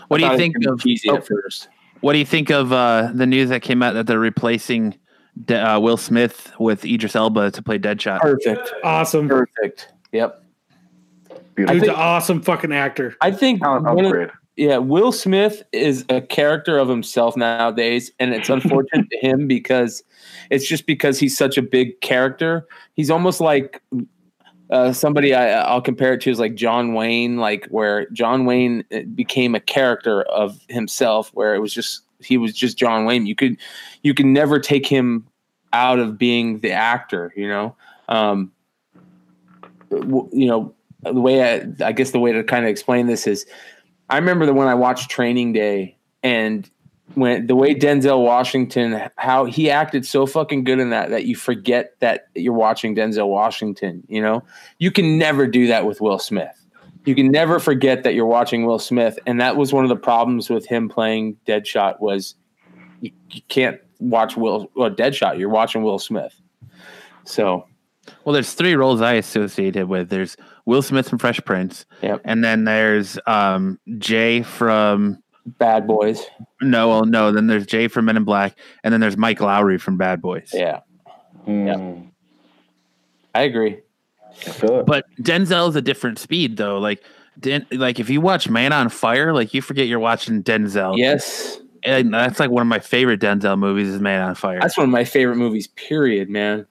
What 0.09 0.18
do 0.18 0.26
you 0.26 0.36
think 0.36 0.56
of 0.66 0.78
be 0.78 0.94
cheesy 0.96 1.10
oh, 1.10 1.16
at 1.16 1.26
first? 1.26 1.68
What 2.00 2.12
do 2.12 2.18
you 2.18 2.26
think 2.26 2.50
of 2.50 2.72
uh, 2.72 3.10
the 3.14 3.26
news 3.26 3.48
that 3.48 3.62
came 3.62 3.82
out 3.82 3.94
that 3.94 4.06
they're 4.06 4.18
replacing 4.18 4.98
De- 5.44 5.56
uh, 5.56 5.80
Will 5.80 5.96
Smith 5.96 6.52
with 6.59 6.84
Idris 6.84 7.16
Elba 7.16 7.50
to 7.52 7.62
play 7.62 7.78
Deadshot? 7.78 8.20
Perfect. 8.20 8.72
Awesome. 8.84 9.28
Perfect. 9.28 9.92
Yep. 10.12 10.44
Beautiful. 11.55 11.74
He's 11.74 11.82
think- 11.82 11.96
an 11.96 12.00
awesome 12.00 12.42
fucking 12.42 12.72
actor. 12.72 13.16
I 13.20 13.30
think 13.30 13.62
Talent 13.62 13.84
one 13.84 14.05
of, 14.05 14.10
upgrade. 14.10 14.30
Yeah, 14.59 14.78
Will 14.78 15.12
Smith 15.12 15.62
is 15.70 16.05
a 16.09 16.20
character 16.20 16.78
of 16.78 16.89
himself 16.89 17.36
nowadays, 17.36 18.10
and 18.18 18.35
it's 18.35 18.51
unfortunate 18.51 19.09
to 19.12 19.18
him 19.18 19.47
because 19.47 20.02
it's 20.51 20.66
just 20.66 20.85
because 20.85 21.20
he's 21.20 21.39
such 21.39 21.56
a 21.56 21.62
big 21.62 22.01
character. 22.01 22.66
He's 22.94 23.09
almost 23.09 23.40
like 23.40 23.80
uh, 24.70 24.93
somebody 24.93 25.32
I, 25.32 25.60
I'll 25.60 25.80
compare 25.80 26.12
it 26.14 26.20
to 26.22 26.30
is 26.30 26.40
like 26.40 26.56
John 26.56 26.93
Wayne, 26.93 27.36
like 27.36 27.66
where 27.66 28.10
John 28.10 28.47
Wayne 28.47 28.85
uh, 28.93 29.02
became 29.14 29.55
a 29.55 29.60
character 29.60 30.22
of 30.22 30.59
himself, 30.68 31.30
where 31.35 31.55
it 31.55 31.60
was 31.60 31.72
just 31.72 32.02
he 32.18 32.36
was 32.36 32.52
just 32.52 32.76
John 32.76 33.05
Wayne. 33.05 33.26
You 33.26 33.36
could 33.36 33.59
you 34.02 34.12
can 34.12 34.32
never 34.32 34.59
take 34.59 34.89
him 34.89 35.24
out 35.72 36.01
of 36.01 36.18
being 36.18 36.59
the 36.60 36.72
actor, 36.72 37.32
you 37.36 37.47
know. 37.47 37.76
Um, 38.09 38.51
you 39.93 40.48
know 40.48 40.74
the 41.02 41.12
way 41.12 41.55
I, 41.55 41.86
I 41.86 41.93
guess 41.93 42.10
the 42.10 42.18
way 42.18 42.32
to 42.32 42.43
kind 42.43 42.64
of 42.64 42.70
explain 42.70 43.06
this 43.06 43.28
is 43.28 43.47
I 44.10 44.16
remember 44.16 44.47
that 44.47 44.55
when 44.55 44.68
I 44.68 44.74
watched 44.74 45.10
Training 45.10 45.52
Day 45.52 45.97
and 46.22 46.68
when 47.14 47.47
the 47.47 47.56
way 47.56 47.74
Denzel 47.74 48.22
Washington 48.22 49.09
how 49.16 49.44
he 49.44 49.70
acted 49.70 50.06
so 50.06 50.26
fucking 50.26 50.64
good 50.64 50.78
in 50.78 50.90
that 50.90 51.10
that 51.10 51.24
you 51.24 51.36
forget 51.36 51.94
that 52.01 52.28
you're 52.35 52.52
watching 52.52 52.94
Denzel 52.94 53.28
Washington, 53.28 54.02
you 54.09 54.20
know? 54.20 54.43
You 54.78 54.90
can 54.90 55.18
never 55.18 55.47
do 55.47 55.66
that 55.68 55.86
with 55.86 56.01
Will 56.01 56.18
Smith. 56.18 56.66
You 57.05 57.14
can 57.14 57.30
never 57.30 57.59
forget 57.59 58.02
that 58.02 58.14
you're 58.14 58.26
watching 58.26 58.66
Will 58.66 58.78
Smith 58.78 59.18
and 59.26 59.40
that 59.40 59.56
was 59.56 59.72
one 59.72 59.85
of 59.85 59.89
the 59.89 59.97
problems 59.97 60.51
with 60.51 60.66
him 60.66 60.89
playing 60.89 61.36
Deadshot 61.47 62.01
was 62.01 62.35
you, 63.01 63.10
you 63.30 63.43
can't 63.48 63.80
watch 64.01 64.36
Will 64.36 64.70
well, 64.74 64.90
Deadshot, 64.90 65.39
you're 65.39 65.48
watching 65.48 65.82
Will 65.82 65.98
Smith. 65.98 66.40
So, 67.24 67.66
Well, 68.24 68.32
there's 68.32 68.52
three 68.55 68.74
roles 68.74 69.01
I 69.01 69.14
associated 69.14 69.89
with. 69.89 70.09
There's 70.09 70.36
Will 70.68 70.82
Smith 70.82 71.08
from 71.08 71.18
Fresh 71.18 71.40
Prince, 71.46 71.86
Yep. 72.02 72.20
and 72.26 72.44
then 72.44 72.64
there's 72.64 73.18
um, 73.26 73.80
Jay 73.96 74.42
from 74.42 75.22
Bad 75.46 75.86
Boys. 75.86 76.26
no, 76.60 76.88
well, 76.88 77.04
no. 77.06 77.32
Then 77.32 77.46
there's 77.46 77.64
Jay 77.64 77.88
from 77.88 78.04
Men 78.04 78.18
in 78.18 78.24
Black, 78.24 78.54
and 78.84 78.92
then 78.92 79.00
there's 79.00 79.16
Mike 79.16 79.38
Lowrey 79.38 79.80
from 79.80 79.96
Bad 79.96 80.20
Boys. 80.20 80.50
Yeah. 80.52 80.80
Mm, 81.46 82.10
I 83.34 83.42
agree. 83.42 83.78
I 84.46 84.50
feel 84.50 84.80
it. 84.80 84.86
But 84.86 85.06
Denzel's 85.22 85.74
a 85.74 85.80
different 85.80 86.18
speed 86.18 86.58
though. 86.58 86.78
Like, 86.78 87.02
Den- 87.40 87.66
like 87.72 87.98
if 87.98 88.10
you 88.10 88.20
watch 88.20 88.50
Man 88.50 88.74
on 88.74 88.90
Fire, 88.90 89.32
like 89.32 89.54
you 89.54 89.62
forget 89.62 89.86
you're 89.86 89.98
watching 90.00 90.42
Denzel. 90.42 90.98
Yes. 90.98 91.58
and 91.82 92.12
that's 92.12 92.38
like 92.38 92.50
one 92.50 92.60
of 92.60 92.66
my 92.68 92.80
favorite 92.80 93.20
Denzel 93.20 93.58
movies 93.58 93.88
is 93.88 94.00
Man 94.02 94.20
on 94.20 94.34
Fire. 94.34 94.58
That's 94.60 94.76
one 94.76 94.84
of 94.84 94.90
my 94.90 95.04
favorite 95.04 95.36
movies, 95.36 95.66
period, 95.68 96.28
man. 96.28 96.66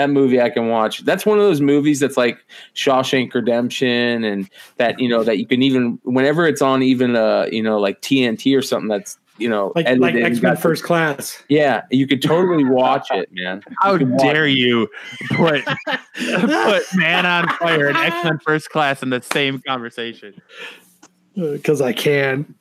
That 0.00 0.08
movie 0.08 0.40
I 0.40 0.48
can 0.48 0.68
watch. 0.68 1.04
That's 1.04 1.26
one 1.26 1.38
of 1.38 1.44
those 1.44 1.60
movies 1.60 2.00
that's 2.00 2.16
like 2.16 2.42
Shawshank 2.74 3.34
Redemption 3.34 4.24
and 4.24 4.48
that, 4.78 4.98
you 4.98 5.10
know, 5.10 5.22
that 5.24 5.36
you 5.36 5.46
can 5.46 5.62
even 5.62 5.98
whenever 6.04 6.46
it's 6.46 6.62
on 6.62 6.82
even 6.82 7.16
uh, 7.16 7.48
you 7.52 7.62
know, 7.62 7.78
like 7.78 8.00
TNT 8.00 8.56
or 8.56 8.62
something 8.62 8.88
that's, 8.88 9.18
you 9.36 9.46
know, 9.46 9.74
Like 9.76 9.98
like 9.98 10.14
X 10.14 10.40
Men 10.40 10.56
First 10.56 10.84
Class. 10.84 11.42
Yeah, 11.50 11.82
you 11.90 12.06
could 12.06 12.22
totally 12.22 12.64
watch 12.64 13.08
it, 13.10 13.28
man. 13.30 13.62
How 13.82 13.98
can 13.98 14.12
watch 14.12 14.22
dare 14.22 14.46
you 14.46 14.88
put 15.32 15.62
put 16.14 16.82
Man 16.94 17.26
on 17.26 17.48
Fire 17.58 17.88
and 17.88 17.96
X 17.98 18.24
Men 18.24 18.38
First 18.38 18.70
Class 18.70 19.02
in 19.02 19.10
the 19.10 19.20
same 19.20 19.60
conversation? 19.60 20.40
Because 21.34 21.82
I 21.82 21.92
can. 21.92 22.54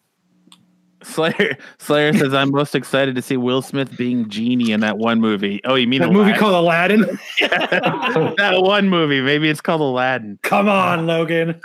Slayer 1.01 1.57
Slayer 1.77 2.13
says 2.13 2.33
I'm 2.33 2.51
most 2.51 2.75
excited 2.75 3.15
to 3.15 3.21
see 3.21 3.37
Will 3.37 3.61
Smith 3.61 3.95
being 3.97 4.29
genie 4.29 4.71
in 4.71 4.81
that 4.81 4.97
one 4.97 5.21
movie. 5.21 5.61
Oh, 5.63 5.75
you 5.75 5.87
mean 5.87 6.01
That 6.01 6.07
the 6.07 6.13
movie 6.13 6.33
called 6.33 6.55
Aladdin. 6.55 7.01
that 7.39 8.55
one 8.57 8.89
movie? 8.89 9.21
Maybe 9.21 9.49
it's 9.49 9.61
called 9.61 9.81
Aladdin. 9.81 10.39
Come 10.43 10.67
on, 10.67 11.07
Logan. 11.07 11.59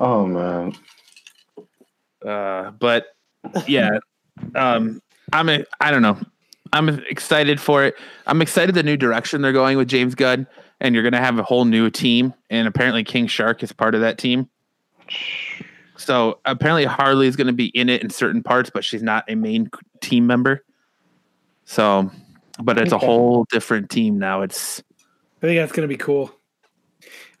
Oh 0.00 0.26
man. 0.26 0.74
Uh, 2.24 2.70
but 2.72 3.06
yeah, 3.66 3.98
um, 4.54 5.00
I'm 5.32 5.48
a, 5.48 5.64
I 5.80 5.90
don't 5.90 6.02
know. 6.02 6.18
I'm 6.72 6.88
excited 6.88 7.60
for 7.60 7.84
it. 7.84 7.94
I'm 8.26 8.42
excited 8.42 8.74
the 8.74 8.82
new 8.82 8.96
direction 8.96 9.40
they're 9.40 9.52
going 9.52 9.78
with 9.78 9.88
James 9.88 10.14
Gunn, 10.14 10.46
and 10.80 10.94
you're 10.94 11.04
gonna 11.04 11.20
have 11.20 11.38
a 11.38 11.42
whole 11.42 11.64
new 11.64 11.90
team. 11.90 12.34
And 12.50 12.68
apparently, 12.68 13.04
King 13.04 13.26
Shark 13.26 13.62
is 13.62 13.72
part 13.72 13.94
of 13.94 14.00
that 14.00 14.18
team. 14.18 14.48
So 15.98 16.38
apparently, 16.44 16.84
Harley 16.84 17.26
is 17.26 17.36
gonna 17.36 17.52
be 17.52 17.66
in 17.66 17.88
it 17.88 18.02
in 18.02 18.10
certain 18.10 18.42
parts, 18.42 18.70
but 18.70 18.84
she's 18.84 19.02
not 19.02 19.24
a 19.28 19.34
main 19.34 19.70
team 20.00 20.26
member. 20.26 20.64
So, 21.64 22.10
but 22.62 22.78
it's 22.78 22.92
a 22.92 22.98
whole 22.98 23.44
different 23.50 23.90
team 23.90 24.18
now. 24.18 24.40
It's 24.40 24.82
I 25.42 25.46
think 25.46 25.58
that's 25.58 25.72
going 25.72 25.88
to 25.88 25.92
be 25.92 25.98
cool. 25.98 26.32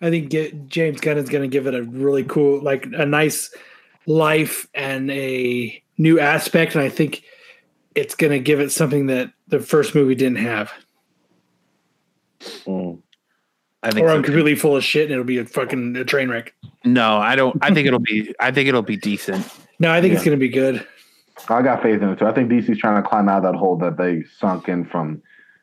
I 0.00 0.10
think 0.10 0.30
get, 0.30 0.68
James 0.68 1.00
Gunn 1.00 1.18
is 1.18 1.28
going 1.28 1.42
to 1.42 1.48
give 1.48 1.66
it 1.66 1.74
a 1.74 1.82
really 1.82 2.22
cool, 2.22 2.62
like 2.62 2.86
a 2.86 3.04
nice 3.04 3.52
life 4.06 4.68
and 4.74 5.10
a 5.10 5.82
new 5.96 6.20
aspect. 6.20 6.76
And 6.76 6.84
I 6.84 6.88
think 6.88 7.24
it's 7.96 8.14
going 8.14 8.30
to 8.30 8.38
give 8.38 8.60
it 8.60 8.70
something 8.70 9.06
that 9.06 9.32
the 9.48 9.58
first 9.58 9.94
movie 9.94 10.14
didn't 10.14 10.38
have. 10.38 10.72
Mm. 12.66 13.02
I 13.82 13.90
think 13.92 14.04
Or 14.04 14.08
so 14.10 14.16
I'm 14.16 14.22
completely 14.22 14.54
full 14.56 14.76
of 14.76 14.82
shit 14.84 15.04
and 15.04 15.12
it'll 15.12 15.24
be 15.24 15.38
a 15.38 15.44
fucking 15.44 15.96
a 15.96 16.04
train 16.04 16.28
wreck. 16.28 16.52
no, 16.84 17.18
I 17.18 17.36
don't. 17.36 17.56
I 17.62 17.72
think 17.72 17.86
it'll 17.86 18.00
be. 18.00 18.34
I 18.40 18.50
think 18.50 18.68
it'll 18.68 18.82
be 18.82 18.96
decent. 18.96 19.46
No, 19.78 19.92
I 19.92 20.00
think 20.00 20.14
it's 20.14 20.24
going 20.24 20.36
to 20.36 20.40
be 20.40 20.48
good. 20.48 20.84
I 21.48 21.62
got 21.62 21.82
faith 21.82 22.02
in 22.02 22.08
it 22.08 22.18
too. 22.18 22.26
I 22.26 22.32
think 22.32 22.50
DC's 22.50 22.78
trying 22.78 23.00
to 23.00 23.08
climb 23.08 23.28
out 23.28 23.44
of 23.44 23.52
that 23.52 23.58
hole 23.58 23.76
that 23.78 23.96
they 23.96 24.24
sunk 24.38 24.68
in 24.68 24.84
from 24.84 25.22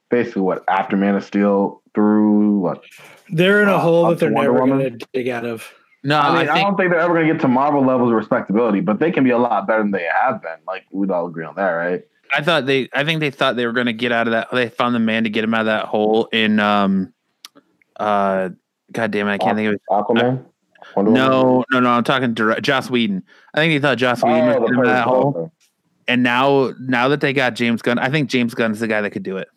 basically 0.09 0.43
what 0.43 0.63
after 0.69 0.95
Man 0.95 1.15
of 1.15 1.23
Steel 1.25 1.81
through 1.93 2.59
what. 2.59 2.81
They're 3.29 3.61
in 3.61 3.67
a 3.67 3.75
Uh, 3.75 3.79
hole 3.79 4.09
that 4.09 4.19
they're 4.19 4.31
Wonder 4.31 4.51
never 4.53 4.63
Woman? 4.65 4.79
going 4.79 4.99
to 4.99 5.07
dig 5.13 5.27
out 5.27 5.45
of. 5.45 5.67
No, 6.03 6.19
I 6.19 6.39
mean, 6.39 6.49
I, 6.49 6.53
I 6.53 6.61
don't 6.61 6.77
think 6.77 6.91
they're 6.91 6.99
ever 6.99 7.13
going 7.15 7.27
to 7.27 7.33
get 7.33 7.41
to 7.41 7.47
Marvel 7.47 7.83
levels 7.83 8.09
of 8.11 8.15
respectability, 8.15 8.79
but 8.79 8.99
they 8.99 9.11
can 9.11 9.23
be 9.23 9.31
a 9.31 9.37
lot 9.39 9.65
better 9.67 9.81
than 9.81 9.91
they 9.91 10.07
have 10.23 10.41
been. 10.41 10.57
Like 10.67 10.83
we'd 10.91 11.09
all 11.11 11.27
agree 11.27 11.43
on 11.43 11.55
that, 11.55 11.71
right? 11.71 12.03
I 12.33 12.41
thought 12.43 12.65
they 12.67 12.87
I 12.93 13.03
think 13.03 13.19
they 13.19 13.31
thought 13.31 13.55
they 13.55 13.65
were 13.65 13.71
going 13.73 13.87
to 13.87 13.93
get 13.93 14.11
out 14.11 14.27
of 14.27 14.31
that. 14.31 14.47
They 14.53 14.69
found 14.69 14.93
the 14.95 14.99
man 14.99 15.23
to 15.25 15.29
get 15.29 15.43
him 15.43 15.53
out 15.53 15.61
of 15.61 15.65
that 15.67 15.85
hole 15.85 16.27
in 16.31 16.59
um 16.59 17.11
uh 17.97 18.49
God 18.91 19.11
damn 19.11 19.27
it, 19.27 19.31
I 19.33 19.37
can't 19.37 19.57
think 19.57 19.67
of 19.69 19.73
it. 19.75 19.81
Aquaman. 19.89 20.45
Wonder 20.95 21.11
Woman? 21.11 21.13
No, 21.13 21.65
no, 21.71 21.79
no. 21.79 21.89
I'm 21.89 22.03
talking 22.03 22.33
direct, 22.35 22.61
Joss 22.61 22.89
Whedon. 22.89 23.23
I 23.53 23.57
think 23.57 23.73
they 23.73 23.79
thought 23.85 23.97
Joss 23.97 24.21
Whedon 24.23 24.47
was 24.47 24.55
Oh, 24.59 24.65
in 24.67 24.75
that 24.83 24.85
first 24.85 25.03
hole, 25.03 25.31
one. 25.31 25.51
and 26.07 26.21
now 26.23 26.73
now 26.79 27.07
that 27.07 27.21
they 27.21 27.33
got 27.33 27.55
James 27.55 27.81
Gunn, 27.81 27.97
I 27.97 28.09
think 28.09 28.29
James 28.29 28.53
Gunn 28.53 28.71
is 28.71 28.79
the 28.79 28.87
guy 28.87 29.01
that 29.01 29.09
could 29.09 29.23
do 29.23 29.37
it. 29.37 29.47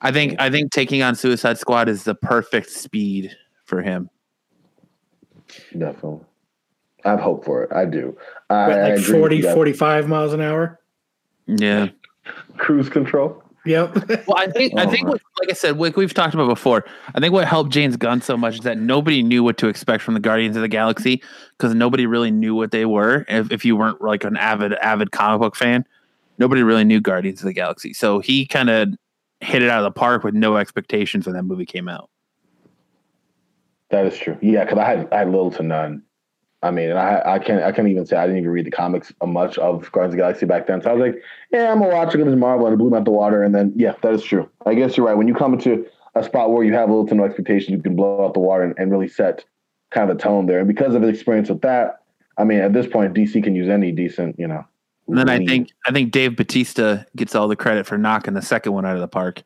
I 0.00 0.12
think 0.12 0.36
I 0.40 0.48
think 0.48 0.70
taking 0.70 1.02
on 1.02 1.14
Suicide 1.16 1.58
Squad 1.58 1.88
is 1.88 2.04
the 2.04 2.14
perfect 2.14 2.70
speed 2.70 3.36
for 3.66 3.82
him. 3.82 4.08
Definitely. 5.76 6.20
I 7.04 7.10
have 7.10 7.20
hope 7.20 7.44
for 7.44 7.64
it. 7.64 7.72
I 7.72 7.84
do. 7.86 8.16
I, 8.50 8.68
What, 8.68 8.78
I 8.78 8.82
like 8.90 9.00
agree 9.00 9.18
40, 9.20 9.42
45 9.42 10.08
miles 10.08 10.32
an 10.32 10.40
hour. 10.40 10.78
Yeah. 11.46 11.88
Cruise 12.58 12.88
control. 12.88 13.42
Yep. 13.66 13.94
Well, 14.26 14.36
I 14.38 14.46
think 14.50 14.78
I 14.78 14.84
Oh, 14.84 14.90
think 14.90 15.06
what, 15.08 15.20
like 15.38 15.50
I 15.50 15.52
said, 15.52 15.78
like 15.78 15.96
we've 15.96 16.14
talked 16.14 16.34
about 16.34 16.48
before. 16.48 16.84
I 17.14 17.20
think 17.20 17.32
what 17.32 17.46
helped 17.46 17.70
James 17.70 17.96
Gunn 17.96 18.22
so 18.22 18.36
much 18.36 18.54
is 18.54 18.60
that 18.60 18.78
nobody 18.78 19.22
knew 19.22 19.42
what 19.42 19.58
to 19.58 19.68
expect 19.68 20.02
from 20.02 20.14
the 20.14 20.20
Guardians 20.20 20.56
of 20.56 20.62
the 20.62 20.68
Galaxy 20.68 21.22
because 21.58 21.74
nobody 21.74 22.06
really 22.06 22.30
knew 22.30 22.54
what 22.54 22.70
they 22.70 22.86
were. 22.86 23.24
If, 23.28 23.50
if 23.52 23.64
you 23.64 23.76
weren't 23.76 24.00
like 24.00 24.24
an 24.24 24.36
avid 24.36 24.72
avid 24.74 25.10
comic 25.12 25.40
book 25.40 25.56
fan, 25.56 25.84
nobody 26.38 26.62
really 26.62 26.84
knew 26.84 27.00
Guardians 27.00 27.40
of 27.40 27.46
the 27.46 27.52
Galaxy. 27.52 27.92
So 27.92 28.20
he 28.20 28.46
kind 28.46 28.70
of 28.70 28.94
hit 29.40 29.62
it 29.62 29.68
out 29.70 29.78
of 29.78 29.84
the 29.84 29.98
park 29.98 30.24
with 30.24 30.34
no 30.34 30.56
expectations 30.56 31.26
when 31.26 31.34
that 31.34 31.42
movie 31.44 31.66
came 31.66 31.88
out. 31.88 32.08
That 33.90 34.06
is 34.06 34.16
true. 34.16 34.38
Yeah, 34.40 34.64
because 34.64 34.78
I 34.78 34.84
had 34.84 35.08
I 35.12 35.18
had 35.18 35.30
little 35.30 35.50
to 35.52 35.62
none. 35.62 36.02
I 36.62 36.70
mean, 36.70 36.90
and 36.90 36.98
I 36.98 37.22
I 37.24 37.38
can't 37.38 37.62
I 37.62 37.72
can't 37.72 37.88
even 37.88 38.04
say 38.04 38.16
I 38.16 38.26
didn't 38.26 38.38
even 38.38 38.50
read 38.50 38.66
the 38.66 38.70
comics 38.70 39.12
much 39.24 39.56
of 39.58 39.90
Guardians 39.92 40.12
of 40.14 40.16
the 40.18 40.22
Galaxy 40.22 40.46
back 40.46 40.66
then. 40.66 40.82
So 40.82 40.90
I 40.90 40.92
was 40.92 41.00
like, 41.00 41.22
yeah, 41.50 41.72
I'm 41.72 41.78
gonna 41.80 41.94
watch 41.94 42.14
it. 42.14 42.20
It's 42.20 42.36
Marvel, 42.36 42.66
and 42.66 42.74
it 42.74 42.76
blew 42.76 42.90
me 42.90 42.98
out 42.98 43.04
the 43.04 43.10
water. 43.10 43.42
And 43.42 43.54
then 43.54 43.72
yeah, 43.76 43.94
that 44.02 44.12
is 44.12 44.22
true. 44.22 44.48
I 44.66 44.74
guess 44.74 44.96
you're 44.96 45.06
right. 45.06 45.16
When 45.16 45.26
you 45.28 45.34
come 45.34 45.54
into 45.54 45.86
a 46.14 46.22
spot 46.22 46.50
where 46.52 46.62
you 46.64 46.74
have 46.74 46.88
a 46.88 46.92
little 46.92 47.06
to 47.08 47.14
no 47.14 47.24
expectations, 47.24 47.70
you 47.70 47.82
can 47.82 47.96
blow 47.96 48.24
out 48.26 48.34
the 48.34 48.40
water 48.40 48.64
and, 48.64 48.74
and 48.78 48.90
really 48.90 49.08
set 49.08 49.44
kind 49.90 50.10
of 50.10 50.16
a 50.16 50.20
tone 50.20 50.46
there. 50.46 50.58
And 50.58 50.68
because 50.68 50.94
of 50.94 51.02
his 51.02 51.10
experience 51.14 51.48
with 51.48 51.62
that, 51.62 52.02
I 52.36 52.44
mean, 52.44 52.58
at 52.60 52.72
this 52.72 52.86
point, 52.86 53.14
DC 53.14 53.42
can 53.42 53.54
use 53.54 53.68
any 53.68 53.90
decent, 53.92 54.38
you 54.38 54.46
know. 54.46 54.64
And 55.08 55.16
then 55.16 55.28
I 55.30 55.44
think 55.44 55.70
I 55.86 55.92
think 55.92 56.12
Dave 56.12 56.36
Batista 56.36 57.04
gets 57.16 57.34
all 57.34 57.48
the 57.48 57.56
credit 57.56 57.86
for 57.86 57.96
knocking 57.96 58.34
the 58.34 58.42
second 58.42 58.72
one 58.72 58.84
out 58.84 58.94
of 58.96 59.00
the 59.00 59.08
park. 59.08 59.42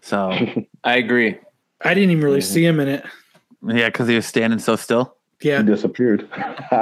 So 0.00 0.30
I 0.84 0.96
agree. 0.96 1.38
I 1.84 1.92
didn't 1.92 2.10
even 2.10 2.24
really 2.24 2.38
Mhm. 2.38 2.44
see 2.44 2.64
him 2.64 2.78
in 2.78 2.88
it. 2.88 3.04
yeah, 3.66 3.88
because 3.88 4.06
he 4.06 4.14
was 4.14 4.26
standing 4.26 4.58
so 4.60 4.76
still. 4.76 5.16
He 5.58 5.62
disappeared. 5.64 6.28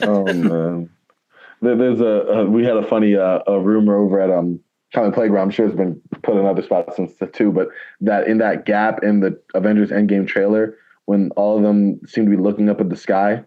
oh 0.00 0.32
man, 0.32 0.90
there, 1.60 1.76
there's 1.76 2.00
a 2.00 2.40
uh, 2.40 2.44
we 2.44 2.64
had 2.64 2.76
a 2.76 2.86
funny 2.86 3.16
uh, 3.16 3.40
a 3.46 3.60
rumor 3.60 3.96
over 3.96 4.20
at 4.20 4.30
um 4.30 4.60
Comic 4.94 5.14
Playground. 5.14 5.44
I'm 5.44 5.50
sure 5.50 5.66
it's 5.66 5.76
been 5.76 6.00
put 6.22 6.36
in 6.36 6.46
other 6.46 6.62
spots 6.62 6.96
since 6.96 7.14
the 7.14 7.26
two, 7.26 7.50
but 7.52 7.68
that 8.00 8.26
in 8.26 8.38
that 8.38 8.64
gap 8.66 9.02
in 9.02 9.20
the 9.20 9.40
Avengers 9.54 9.90
Endgame 9.90 10.26
trailer, 10.26 10.76
when 11.06 11.30
all 11.36 11.56
of 11.56 11.62
them 11.62 12.00
seem 12.06 12.24
to 12.24 12.30
be 12.30 12.36
looking 12.36 12.68
up 12.68 12.80
at 12.80 12.88
the 12.90 12.96
sky, 12.96 13.42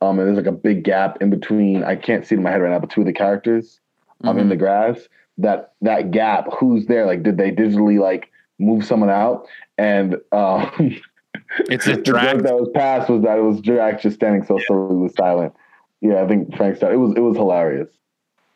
um, 0.00 0.18
and 0.18 0.26
there's 0.28 0.36
like 0.36 0.46
a 0.46 0.52
big 0.52 0.84
gap 0.84 1.18
in 1.20 1.30
between. 1.30 1.84
I 1.84 1.96
can't 1.96 2.26
see 2.26 2.34
it 2.34 2.38
in 2.38 2.44
my 2.44 2.50
head 2.50 2.62
right 2.62 2.70
now, 2.70 2.78
but 2.78 2.90
two 2.90 3.00
of 3.00 3.06
the 3.06 3.12
characters, 3.12 3.80
um, 4.24 4.38
in 4.38 4.46
Mhm. 4.46 4.50
the 4.50 4.56
grass. 4.56 5.08
That 5.38 5.72
that 5.80 6.10
gap, 6.10 6.46
who's 6.52 6.86
there? 6.86 7.06
Like, 7.06 7.22
did 7.22 7.38
they 7.38 7.50
digitally 7.50 7.98
like 7.98 8.30
move 8.58 8.84
someone 8.84 9.08
out? 9.10 9.46
And 9.78 10.16
um, 10.32 10.70
It's 11.58 11.86
a 11.86 11.96
the 11.96 12.02
joke 12.02 12.42
that 12.42 12.54
was 12.54 12.68
passed 12.74 13.08
was 13.10 13.22
that 13.22 13.38
it 13.38 13.42
was 13.42 13.60
Drax 13.60 14.02
just 14.02 14.16
standing 14.16 14.44
so 14.44 14.58
slowly 14.66 14.96
was 14.96 15.14
silent. 15.14 15.54
Yeah, 16.00 16.22
I 16.22 16.28
think 16.28 16.56
Frank 16.56 16.76
started. 16.76 16.94
It 16.94 16.98
was 16.98 17.14
it 17.16 17.20
was 17.20 17.36
hilarious, 17.36 17.88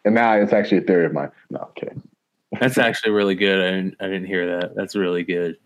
and 0.04 0.14
now 0.14 0.34
it's 0.34 0.52
actually 0.52 0.78
a 0.78 0.82
theory 0.82 1.06
of 1.06 1.12
mine. 1.12 1.30
No, 1.50 1.68
okay, 1.76 1.92
That's 2.60 2.78
actually 2.78 3.12
really 3.12 3.34
good. 3.34 3.60
I 3.60 3.70
didn't, 3.70 3.96
I 4.00 4.04
didn't 4.06 4.26
hear 4.26 4.58
that. 4.58 4.74
That's 4.74 4.96
really 4.96 5.24
good. 5.24 5.56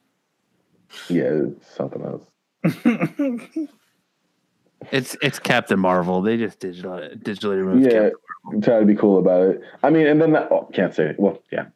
yeah, 1.09 1.31
it's 1.47 1.75
something 1.75 2.03
else. 2.03 3.69
It's 4.93 5.17
it's 5.21 5.39
Captain 5.39 5.79
Marvel. 5.79 6.23
They 6.23 6.37
just 6.37 6.61
digital 6.61 6.99
digitally 7.17 7.59
removed. 7.59 7.93
Yeah, 7.93 8.11
Captain. 8.45 8.61
try 8.63 8.81
to 8.81 8.87
be 8.87 8.95
cool 8.95 9.19
about 9.19 9.43
it. 9.43 9.61
I 9.83 9.91
mean, 9.91 10.07
and 10.07 10.21
then 10.21 10.33
that, 10.33 10.51
oh, 10.53 10.69
can't 10.73 10.95
say 10.95 11.07
it. 11.07 11.17
Well, 11.19 11.43
yeah. 11.51 11.67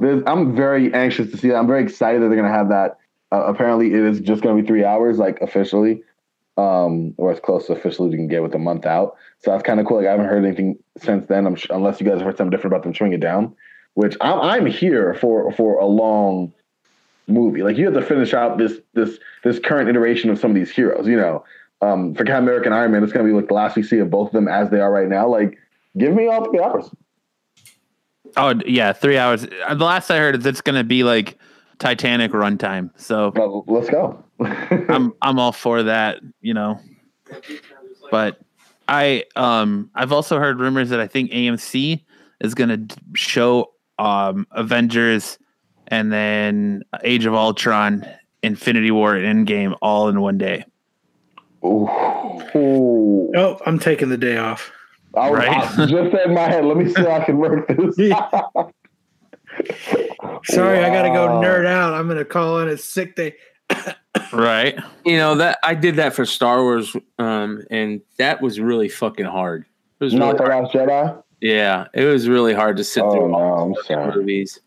I'm 0.00 0.56
very 0.56 0.92
anxious 0.94 1.30
to 1.30 1.36
see 1.36 1.48
that. 1.48 1.56
I'm 1.56 1.66
very 1.66 1.82
excited 1.82 2.22
that 2.22 2.28
they're 2.28 2.36
gonna 2.36 2.48
have 2.48 2.70
that. 2.70 2.96
Uh, 3.32 3.44
apparently, 3.46 3.88
it 3.94 4.00
is 4.00 4.20
just 4.20 4.42
gonna 4.42 4.60
be 4.60 4.66
three 4.66 4.84
hours, 4.84 5.18
like 5.18 5.40
officially, 5.40 6.02
um, 6.56 7.14
or 7.16 7.30
as 7.30 7.40
close 7.40 7.66
to 7.66 7.72
officially 7.72 8.08
as 8.08 8.12
you 8.12 8.18
can 8.18 8.28
get 8.28 8.42
with 8.42 8.54
a 8.54 8.58
month 8.58 8.84
out. 8.86 9.16
So 9.38 9.50
that's 9.50 9.62
kind 9.62 9.80
of 9.80 9.86
cool. 9.86 9.98
Like 9.98 10.06
I 10.06 10.10
haven't 10.10 10.26
heard 10.26 10.44
anything 10.44 10.78
since 10.98 11.26
then. 11.26 11.46
I'm 11.46 11.54
sh- 11.56 11.66
unless 11.70 12.00
you 12.00 12.06
guys 12.06 12.18
have 12.18 12.26
heard 12.26 12.36
something 12.36 12.50
different 12.50 12.74
about 12.74 12.82
them 12.82 12.92
trimming 12.92 13.14
it 13.14 13.20
down. 13.20 13.54
Which 13.94 14.16
I'm 14.20 14.40
I'm 14.40 14.66
here 14.66 15.14
for 15.14 15.50
for 15.52 15.78
a 15.78 15.86
long 15.86 16.52
movie. 17.28 17.62
Like 17.62 17.76
you 17.76 17.84
have 17.86 17.94
to 17.94 18.02
finish 18.02 18.34
out 18.34 18.58
this 18.58 18.78
this 18.94 19.18
this 19.44 19.58
current 19.58 19.88
iteration 19.88 20.30
of 20.30 20.38
some 20.38 20.50
of 20.50 20.54
these 20.54 20.70
heroes. 20.70 21.06
You 21.06 21.16
know, 21.16 21.44
um, 21.82 22.14
for 22.14 22.24
Captain 22.24 22.44
America 22.44 22.66
and 22.66 22.74
Iron 22.74 22.92
Man, 22.92 23.02
it's 23.04 23.12
gonna 23.12 23.26
be 23.28 23.32
like 23.34 23.48
the 23.48 23.54
last 23.54 23.76
we 23.76 23.82
see 23.82 23.98
of 23.98 24.10
both 24.10 24.28
of 24.28 24.32
them 24.32 24.48
as 24.48 24.70
they 24.70 24.80
are 24.80 24.92
right 24.92 25.08
now. 25.08 25.28
Like, 25.28 25.56
give 25.96 26.14
me 26.14 26.26
all 26.28 26.44
three 26.44 26.60
hours. 26.60 26.90
Oh 28.36 28.54
yeah, 28.66 28.92
three 28.92 29.18
hours. 29.18 29.46
Uh, 29.66 29.74
The 29.74 29.84
last 29.84 30.10
I 30.10 30.18
heard 30.18 30.36
is 30.36 30.46
it's 30.46 30.60
gonna 30.60 30.84
be 30.84 31.02
like 31.04 31.36
Titanic 31.80 32.30
runtime. 32.32 32.90
So 32.96 33.32
Well, 33.34 33.64
let's 33.66 33.90
go. 33.90 34.22
I'm 34.40 35.12
I'm 35.20 35.40
all 35.40 35.50
for 35.50 35.82
that. 35.82 36.20
You 36.40 36.54
know, 36.54 36.78
but 38.12 38.40
I 38.86 39.24
um 39.34 39.90
I've 39.94 40.12
also 40.12 40.38
heard 40.38 40.60
rumors 40.60 40.90
that 40.90 41.00
I 41.00 41.08
think 41.08 41.32
AMC 41.32 42.04
is 42.40 42.54
gonna 42.54 42.86
show 43.14 43.72
um 43.98 44.46
Avengers 44.52 45.38
and 45.88 46.12
then 46.12 46.84
Age 47.02 47.24
of 47.24 47.34
Ultron, 47.34 48.06
Infinity 48.42 48.92
War, 48.92 49.16
and 49.16 49.48
Endgame 49.48 49.76
all 49.82 50.08
in 50.08 50.20
one 50.20 50.38
day. 50.38 50.64
Ooh. 51.64 51.88
Ooh. 52.54 53.30
oh, 53.36 53.58
I'm 53.66 53.78
taking 53.78 54.08
the 54.08 54.16
day 54.16 54.36
off. 54.36 54.70
I, 55.14 55.30
was, 55.30 55.38
Right. 55.38 55.48
I 55.48 55.86
just 55.86 56.12
said 56.12 56.26
in 56.26 56.34
my 56.34 56.48
head, 56.48 56.64
let 56.64 56.76
me 56.76 56.92
see 56.92 57.02
how 57.02 57.10
I 57.10 57.24
can 57.24 57.38
work 57.38 57.66
this. 57.68 57.96
Sorry, 60.44 60.78
I 60.78 60.90
got 60.90 61.02
to 61.02 61.08
go 61.10 61.28
nerd 61.40 61.66
out. 61.66 61.94
I'm 61.94 62.06
going 62.06 62.18
to 62.18 62.24
call 62.24 62.60
in 62.60 62.68
a 62.68 62.76
sick 62.76 63.16
day. 63.16 63.34
Right. 64.32 64.78
You 65.04 65.16
know 65.16 65.34
that 65.36 65.58
I 65.62 65.74
did 65.74 65.96
that 65.96 66.14
for 66.14 66.26
Star 66.26 66.62
Wars, 66.62 66.94
um, 67.18 67.62
and 67.70 68.00
that 68.18 68.40
was 68.40 68.60
really 68.60 68.88
fucking 68.88 69.26
hard. 69.26 69.64
It 70.00 70.04
was 70.04 70.14
Not 70.14 70.38
really 70.38 70.50
hard. 70.50 70.64
Last 70.64 70.74
Jedi. 70.74 71.22
Yeah, 71.40 71.86
it 71.94 72.04
was 72.04 72.28
really 72.28 72.52
hard 72.52 72.76
to 72.76 72.84
sit 72.84 73.02
Oh, 73.02 73.12
through 73.12 73.28
no, 73.28 73.34
all 73.34 73.64
I'm 73.64 73.72
the 73.72 74.16
movies. 74.16 74.60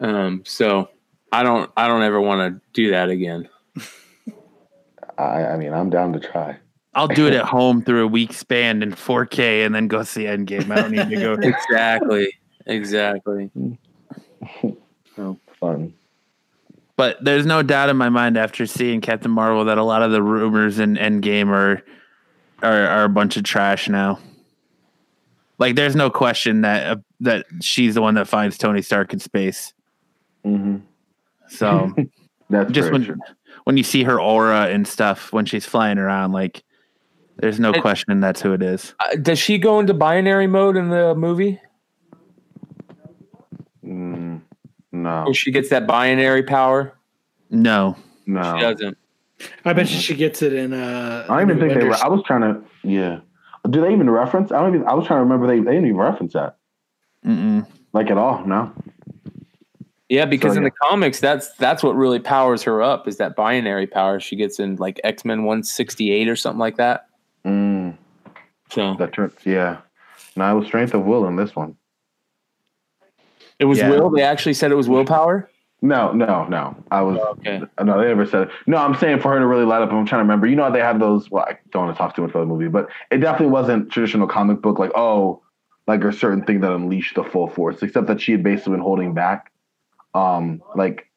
Um, 0.00 0.42
so 0.44 0.90
I 1.32 1.42
don't, 1.42 1.70
I 1.76 1.88
don't 1.88 2.02
ever 2.02 2.20
want 2.20 2.54
to 2.54 2.60
do 2.72 2.90
that 2.90 3.08
again. 3.08 3.48
I, 5.18 5.46
I 5.46 5.56
mean, 5.56 5.72
I'm 5.72 5.88
down 5.88 6.12
to 6.12 6.20
try. 6.20 6.58
I'll 6.94 7.08
do 7.08 7.26
it 7.26 7.32
at 7.34 7.44
home 7.46 7.82
through 7.82 8.04
a 8.04 8.08
week 8.08 8.32
span 8.32 8.82
in 8.82 8.92
4K 8.92 9.64
and 9.64 9.74
then 9.74 9.88
go 9.88 10.02
see 10.02 10.24
Endgame. 10.24 10.70
I 10.70 10.76
don't 10.82 10.92
need 10.92 11.08
to 11.08 11.16
go. 11.16 11.32
Exactly, 11.42 12.32
exactly. 12.66 13.50
Fun. 15.60 15.94
But 16.96 17.22
there's 17.24 17.46
no 17.46 17.62
doubt 17.62 17.88
in 17.88 17.96
my 17.96 18.08
mind 18.10 18.36
after 18.36 18.66
seeing 18.66 19.00
Captain 19.00 19.30
Marvel 19.30 19.64
that 19.66 19.78
a 19.78 19.82
lot 19.82 20.02
of 20.02 20.12
the 20.12 20.22
rumors 20.22 20.78
in 20.78 20.96
Endgame 20.96 21.48
are 21.48 21.82
are, 22.62 22.86
are 22.88 23.04
a 23.04 23.08
bunch 23.08 23.36
of 23.36 23.42
trash 23.44 23.88
now. 23.88 24.18
Like, 25.58 25.74
there's 25.76 25.96
no 25.96 26.10
question 26.10 26.60
that 26.62 26.86
uh, 26.86 26.96
that 27.20 27.46
she's 27.62 27.94
the 27.94 28.02
one 28.02 28.14
that 28.14 28.28
finds 28.28 28.58
Tony 28.58 28.82
Stark 28.82 29.12
in 29.14 29.18
space. 29.18 29.72
hmm 30.44 30.76
So 31.48 31.94
That's 32.50 32.70
just 32.70 32.92
when 32.92 33.04
true. 33.04 33.16
when 33.64 33.76
you 33.76 33.82
see 33.82 34.04
her 34.04 34.20
aura 34.20 34.66
and 34.66 34.86
stuff 34.86 35.32
when 35.32 35.46
she's 35.46 35.64
flying 35.66 35.98
around, 35.98 36.32
like, 36.32 36.62
there's 37.38 37.58
no 37.58 37.70
It- 37.72 37.80
question 37.80 38.20
that's 38.20 38.40
who 38.42 38.52
it 38.52 38.62
is. 38.62 38.94
Uh, 39.00 39.16
does 39.16 39.38
she 39.38 39.56
go 39.58 39.80
into 39.80 39.94
binary 39.94 40.46
mode 40.46 40.76
in 40.76 40.90
the 40.90 41.14
movie, 41.14 41.58
Mm, 43.84 44.40
no, 45.06 45.24
or 45.26 45.34
she 45.34 45.50
gets 45.50 45.68
that 45.70 45.86
binary 45.86 46.42
power? 46.42 46.92
No, 47.50 47.96
no. 48.26 48.54
She 48.56 48.60
doesn't. 48.60 48.98
I 49.64 49.72
bet 49.72 49.90
you 49.90 49.98
she 49.98 50.14
gets 50.14 50.42
it 50.42 50.52
in. 50.52 50.72
Uh, 50.72 51.26
I 51.28 51.40
don't 51.40 51.50
even 51.50 51.60
think 51.60 51.74
they. 51.74 51.80
Re- 51.80 51.86
Avengers. 51.88 52.00
I 52.02 52.08
was 52.08 52.22
trying 52.26 52.40
to. 52.42 52.62
Yeah. 52.82 53.20
Do 53.70 53.80
they 53.80 53.92
even 53.92 54.08
reference? 54.10 54.52
I 54.52 54.60
don't 54.60 54.74
even. 54.74 54.86
I 54.86 54.94
was 54.94 55.06
trying 55.06 55.18
to 55.18 55.22
remember. 55.22 55.46
They 55.46 55.58
they 55.58 55.72
didn't 55.72 55.86
even 55.86 55.96
reference 55.96 56.32
that 56.34 56.56
Mm-mm. 57.24 57.66
like 57.92 58.10
at 58.10 58.18
all. 58.18 58.44
No. 58.46 58.72
Yeah, 60.08 60.24
because 60.24 60.52
So, 60.52 60.58
in 60.58 60.62
yeah. 60.62 60.68
the 60.70 60.88
comics, 60.88 61.18
that's 61.20 61.52
that's 61.54 61.82
what 61.82 61.96
really 61.96 62.20
powers 62.20 62.62
her 62.62 62.80
up 62.80 63.08
is 63.08 63.16
that 63.16 63.34
binary 63.34 63.86
power 63.88 64.20
she 64.20 64.36
gets 64.36 64.60
in 64.60 64.76
like 64.76 65.00
X 65.02 65.24
Men 65.24 65.42
one 65.44 65.62
sixty 65.64 66.12
eight 66.12 66.28
or 66.28 66.36
something 66.36 66.60
like 66.60 66.76
that. 66.76 67.08
Mm. 67.44 67.96
So 68.70 68.94
That 68.98 69.12
turned 69.12 69.32
yeah. 69.44 69.78
No, 70.36 70.50
it 70.56 70.58
was 70.60 70.66
strength 70.68 70.94
of 70.94 71.04
will 71.04 71.26
in 71.26 71.36
this 71.36 71.56
one. 71.56 71.76
It 73.58 73.64
was 73.64 73.78
Yeah. 73.78 73.90
will. 73.90 74.10
They 74.10 74.22
actually 74.22 74.54
said 74.54 74.70
it 74.70 74.76
was 74.76 74.88
willpower. 74.88 75.48
No, 75.82 76.12
no, 76.12 76.46
no. 76.48 76.74
I 76.90 77.02
was 77.02 77.18
Okay. 77.18 77.60
no, 77.82 78.00
they 78.00 78.08
never 78.08 78.24
said 78.26 78.42
it. 78.44 78.50
No, 78.66 78.78
I'm 78.78 78.94
saying 78.94 79.20
for 79.20 79.32
her 79.32 79.38
to 79.38 79.46
really 79.46 79.64
light 79.64 79.82
up. 79.82 79.92
I'm 79.92 80.06
trying 80.06 80.20
to 80.20 80.24
remember. 80.24 80.46
You 80.46 80.56
know, 80.56 80.64
how 80.64 80.70
they 80.70 80.80
have 80.80 80.98
those. 80.98 81.30
Well, 81.30 81.44
I 81.44 81.58
don't 81.70 81.86
want 81.86 81.96
to 81.96 81.98
talk 81.98 82.16
too 82.16 82.22
much 82.22 82.30
about 82.30 82.40
the 82.40 82.46
movie, 82.46 82.68
but 82.68 82.88
it 83.10 83.18
definitely 83.18 83.52
wasn't 83.52 83.90
traditional 83.90 84.26
comic 84.26 84.62
book. 84.62 84.78
Like, 84.78 84.92
oh, 84.94 85.42
like 85.86 86.02
a 86.02 86.12
certain 86.12 86.44
thing 86.44 86.60
that 86.60 86.72
unleashed 86.72 87.14
the 87.14 87.24
full 87.24 87.48
force. 87.48 87.82
Except 87.82 88.06
that 88.06 88.20
she 88.20 88.32
had 88.32 88.42
basically 88.42 88.72
been 88.72 88.80
holding 88.80 89.12
back. 89.14 89.52
Um, 90.14 90.62
like 90.74 91.10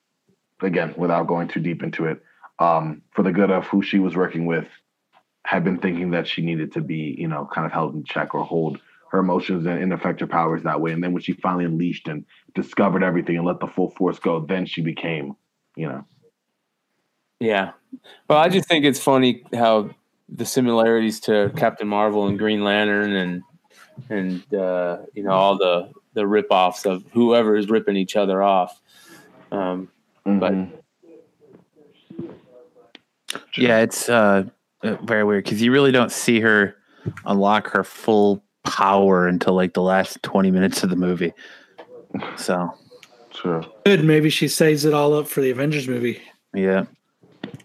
again, 0.61 0.93
without 0.97 1.27
going 1.27 1.47
too 1.47 1.61
deep 1.61 1.81
into 1.81 2.05
it, 2.05 2.21
um, 2.59 3.01
for 3.11 3.23
the 3.23 3.31
good 3.31 3.49
of 3.51 3.65
who 3.67 3.81
she 3.81 3.99
was 3.99 4.15
working 4.15 4.45
with, 4.45 4.67
had 5.45 5.63
been 5.63 5.77
thinking 5.77 6.11
that 6.11 6.27
she 6.27 6.41
needed 6.41 6.73
to 6.73 6.81
be, 6.81 7.15
you 7.17 7.29
know, 7.29 7.47
kind 7.51 7.65
of 7.65 7.71
held 7.71 7.95
in 7.95 8.03
check 8.03 8.35
or 8.35 8.43
hold 8.43 8.79
her 9.11 9.19
emotions 9.19 9.65
and, 9.65 9.81
and 9.81 9.93
affect 9.93 10.19
her 10.19 10.27
powers 10.27 10.63
that 10.63 10.79
way. 10.81 10.91
And 10.91 11.03
then 11.03 11.13
when 11.13 11.21
she 11.21 11.33
finally 11.33 11.65
unleashed 11.65 12.07
and 12.07 12.25
discovered 12.55 13.03
everything 13.03 13.37
and 13.37 13.45
let 13.45 13.59
the 13.59 13.67
full 13.67 13.89
force 13.91 14.19
go, 14.19 14.39
then 14.41 14.65
she 14.65 14.81
became, 14.81 15.35
you 15.75 15.87
know, 15.87 16.05
Yeah. 17.39 17.71
Well, 18.29 18.37
I 18.39 18.49
just 18.49 18.67
think 18.67 18.85
it's 18.85 18.99
funny 18.99 19.43
how 19.53 19.89
the 20.27 20.45
similarities 20.45 21.19
to 21.21 21.51
Captain 21.57 21.87
Marvel 21.87 22.27
and 22.27 22.37
Green 22.37 22.63
Lantern 22.63 23.15
and 23.15 23.43
and 24.09 24.53
uh, 24.53 24.99
you 25.13 25.23
know 25.23 25.31
all 25.31 25.57
the 25.57 25.91
the 26.13 26.25
rip-offs 26.27 26.85
of 26.85 27.03
whoever 27.13 27.55
is 27.55 27.67
ripping 27.69 27.95
each 27.95 28.15
other 28.15 28.41
off. 28.43 28.79
Um, 29.51 29.89
But- 30.23 30.53
mhm. 30.53 30.71
Yeah, 33.55 33.79
it's 33.79 34.09
uh, 34.09 34.45
uh, 34.83 34.95
very 35.03 35.23
weird 35.23 35.43
because 35.43 35.61
you 35.61 35.71
really 35.71 35.91
don't 35.91 36.11
see 36.11 36.39
her 36.39 36.75
unlock 37.25 37.69
her 37.71 37.83
full 37.83 38.43
power 38.63 39.27
until 39.27 39.53
like 39.53 39.73
the 39.73 39.81
last 39.81 40.21
20 40.23 40.51
minutes 40.51 40.83
of 40.83 40.89
the 40.89 40.95
movie. 40.95 41.33
So, 42.37 42.73
sure. 43.31 43.65
Good. 43.85 44.03
Maybe 44.03 44.29
she 44.29 44.47
saves 44.47 44.85
it 44.85 44.93
all 44.93 45.13
up 45.13 45.27
for 45.27 45.41
the 45.41 45.51
Avengers 45.51 45.87
movie. 45.87 46.21
yeah. 46.53 46.85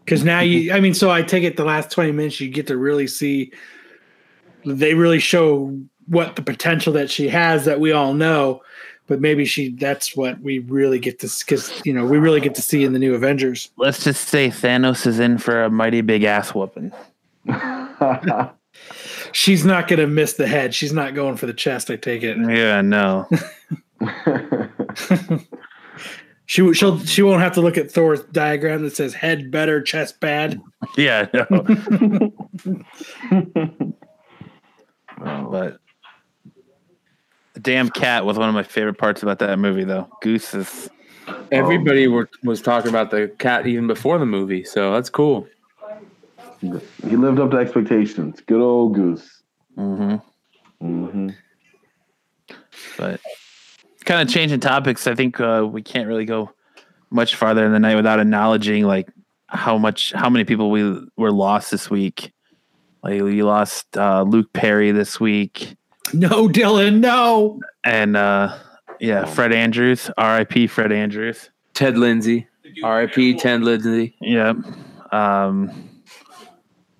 Because 0.04 0.22
now 0.22 0.40
you, 0.40 0.72
I 0.72 0.80
mean, 0.80 0.94
so 0.94 1.10
I 1.10 1.22
take 1.22 1.44
it 1.44 1.56
the 1.56 1.64
last 1.64 1.90
20 1.90 2.12
minutes, 2.12 2.40
you 2.40 2.48
get 2.48 2.66
to 2.68 2.76
really 2.76 3.06
see, 3.06 3.52
they 4.64 4.94
really 4.94 5.18
show 5.18 5.78
what 6.06 6.36
the 6.36 6.42
potential 6.42 6.92
that 6.92 7.10
she 7.10 7.28
has 7.28 7.64
that 7.64 7.80
we 7.80 7.92
all 7.92 8.14
know. 8.14 8.62
But 9.06 9.20
maybe 9.20 9.44
she, 9.44 9.70
that's 9.70 10.16
what 10.16 10.40
we 10.40 10.60
really 10.60 10.98
get 10.98 11.18
to, 11.20 11.30
because, 11.40 11.84
you 11.84 11.92
know, 11.92 12.06
we 12.06 12.18
really 12.18 12.40
get 12.40 12.54
to 12.54 12.62
see 12.62 12.84
in 12.84 12.92
the 12.94 12.98
new 12.98 13.14
Avengers. 13.14 13.70
Let's 13.76 14.02
just 14.04 14.28
say 14.28 14.48
Thanos 14.48 15.06
is 15.06 15.18
in 15.18 15.36
for 15.38 15.64
a 15.64 15.70
mighty 15.70 16.00
big 16.00 16.24
ass 16.24 16.54
whooping. 16.54 16.92
She's 19.34 19.64
not 19.64 19.88
going 19.88 20.00
to 20.00 20.06
miss 20.06 20.34
the 20.34 20.46
head. 20.46 20.74
She's 20.74 20.92
not 20.92 21.14
going 21.14 21.36
for 21.36 21.46
the 21.46 21.52
chest, 21.52 21.90
I 21.90 21.96
take 21.96 22.22
it. 22.22 22.38
Yeah, 22.38 22.80
no. 22.80 23.28
She, 26.46 26.74
she'll, 26.74 26.98
she 27.00 27.22
won't 27.22 27.40
have 27.40 27.54
to 27.54 27.62
look 27.62 27.78
at 27.78 27.90
Thor's 27.90 28.22
diagram 28.24 28.82
that 28.82 28.94
says 28.94 29.14
head 29.14 29.50
better, 29.50 29.80
chest 29.80 30.20
bad. 30.20 30.60
Yeah, 30.96 31.26
no. 31.32 31.46
Oh, 35.20 35.48
But 35.48 35.78
the 37.54 37.60
damn 37.60 37.88
cat 37.88 38.26
was 38.26 38.36
one 38.36 38.48
of 38.48 38.54
my 38.54 38.64
favorite 38.64 38.98
parts 38.98 39.22
about 39.22 39.38
that 39.38 39.58
movie, 39.58 39.84
though. 39.84 40.08
Goose 40.20 40.52
is. 40.54 40.90
everybody 41.52 42.08
were, 42.08 42.28
was 42.42 42.60
talking 42.60 42.88
about 42.88 43.10
the 43.12 43.28
cat 43.38 43.66
even 43.66 43.86
before 43.86 44.18
the 44.18 44.26
movie, 44.26 44.64
so 44.64 44.92
that's 44.92 45.08
cool. 45.08 45.46
He 47.08 47.16
lived 47.16 47.38
up 47.40 47.50
to 47.52 47.56
expectations. 47.58 48.40
Good 48.46 48.60
old 48.60 48.94
goose. 48.94 49.42
Mm-hmm. 49.76 50.16
Mm-hmm. 50.86 51.28
But 52.98 53.20
kind 54.04 54.26
of 54.26 54.32
changing 54.32 54.60
topics, 54.60 55.06
I 55.06 55.14
think 55.14 55.40
uh, 55.40 55.66
we 55.70 55.82
can't 55.82 56.08
really 56.08 56.24
go 56.24 56.50
much 57.10 57.34
farther 57.36 57.64
in 57.64 57.72
the 57.72 57.78
night 57.78 57.96
without 57.96 58.20
acknowledging 58.20 58.84
like 58.84 59.08
how 59.46 59.78
much, 59.78 60.12
how 60.12 60.28
many 60.28 60.44
people 60.44 60.70
we 60.70 61.00
were 61.16 61.32
lost 61.32 61.70
this 61.70 61.88
week. 61.90 62.32
Like 63.02 63.20
we 63.22 63.42
lost 63.42 63.96
uh, 63.96 64.22
Luke 64.22 64.52
Perry 64.52 64.90
this 64.90 65.20
week, 65.20 65.76
No, 66.14 66.48
Dylan, 66.48 67.00
no. 67.00 67.60
and 67.84 68.16
uh, 68.16 68.56
yeah, 68.98 69.26
Fred 69.26 69.52
Andrews, 69.52 70.10
R.I.P. 70.16 70.68
Fred 70.68 70.90
Andrews. 70.90 71.50
Ted 71.74 71.98
Lindsay, 71.98 72.46
R.I.P. 72.82 73.34
Ted 73.34 73.62
Lindsay. 73.62 74.16
Yep. 74.22 74.56
Um, 75.12 75.90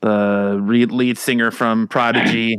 the 0.05 0.59
re- 0.61 0.85
lead 0.85 1.17
singer 1.17 1.51
from 1.51 1.89
Prodigy. 1.89 2.59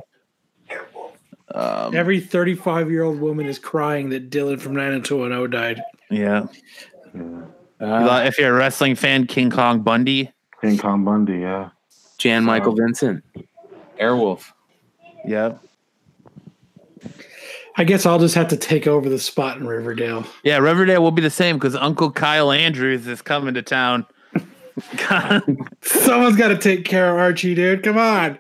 Um, 1.54 1.96
Every 1.96 2.20
35 2.20 2.90
year 2.90 3.04
old 3.04 3.20
woman 3.20 3.46
is 3.46 3.60
crying 3.60 4.10
that 4.10 4.32
Dylan 4.32 4.60
from 4.60 4.74
90210 4.76 5.50
died. 5.52 5.82
yeah. 6.10 6.48
Uh, 7.80 8.24
if 8.26 8.40
you're 8.40 8.54
a 8.54 8.58
wrestling 8.58 8.96
fan, 8.96 9.28
King 9.28 9.52
Kong 9.52 9.82
Bundy. 9.82 10.32
King 10.60 10.78
Kong 10.78 11.06
Bundy, 11.06 11.40
yeah. 11.40 11.70
Jan 12.18 12.44
Michael 12.44 12.74
Vincent, 12.76 13.24
Airwolf. 14.00 14.52
Yep. 15.26 15.62
I 17.78 17.84
guess 17.84 18.06
I'll 18.06 18.20
just 18.20 18.36
have 18.36 18.48
to 18.48 18.58
take 18.58 18.88
over 18.88 19.08
the 19.08 19.20
spot 19.20 19.58
in 19.58 19.68
Riverdale. 19.68 20.26
Yeah, 20.44 20.58
Riverdale 20.58 21.04
will 21.04 21.12
be 21.12 21.22
the 21.22 21.30
same 21.30 21.58
because 21.58 21.76
Uncle 21.76 22.12
Kyle 22.12 22.52
Andrews 22.52 23.06
is 23.06 23.22
coming 23.22 23.54
to 23.54 23.62
town. 23.62 24.06
Someone's 25.82 26.36
got 26.38 26.50
to 26.50 26.58
take 26.58 26.86
care 26.86 27.12
of 27.12 27.18
Archie, 27.18 27.56
dude. 27.56 27.84
Come 27.84 27.98
on. 27.98 28.40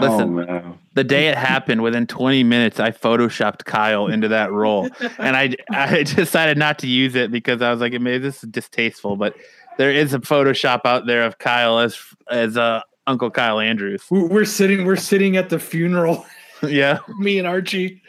Listen, 0.00 0.20
oh 0.20 0.26
man. 0.28 0.78
the 0.94 1.04
day 1.04 1.28
it 1.28 1.36
happened, 1.38 1.82
within 1.82 2.06
20 2.06 2.44
minutes, 2.44 2.78
I 2.78 2.90
photoshopped 2.90 3.64
Kyle 3.64 4.06
into 4.08 4.28
that 4.28 4.52
role, 4.52 4.88
and 5.18 5.36
I 5.36 5.54
I 5.70 6.02
decided 6.02 6.58
not 6.58 6.78
to 6.80 6.86
use 6.86 7.14
it 7.14 7.30
because 7.30 7.62
I 7.62 7.70
was 7.70 7.80
like, 7.80 7.92
maybe 7.92 8.18
this 8.18 8.42
is 8.44 8.50
distasteful, 8.50 9.16
but 9.16 9.34
there 9.78 9.90
is 9.90 10.12
a 10.14 10.18
Photoshop 10.18 10.82
out 10.84 11.06
there 11.06 11.24
of 11.24 11.38
Kyle 11.38 11.78
as 11.78 11.98
as 12.30 12.56
uh, 12.56 12.82
Uncle 13.06 13.30
Kyle 13.30 13.58
Andrews. 13.60 14.02
We- 14.10 14.24
We're 14.24 14.44
sitting. 14.44 14.84
We're 14.84 14.96
sitting 14.96 15.36
at 15.36 15.48
the 15.48 15.58
funeral. 15.58 16.26
yeah, 16.62 16.98
Me 17.18 17.38
and 17.38 17.46
Archie. 17.46 18.02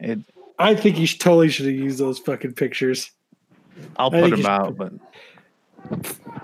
it, 0.00 0.20
I 0.58 0.74
think 0.74 0.98
you 0.98 1.06
should, 1.06 1.20
totally 1.20 1.48
should 1.50 1.66
have 1.66 1.74
used 1.74 1.98
those 1.98 2.18
fucking 2.18 2.54
pictures. 2.54 3.10
I'll 3.96 4.14
I 4.14 4.20
put 4.30 4.38
him 4.38 4.46
out, 4.46 4.76
but 4.76 4.92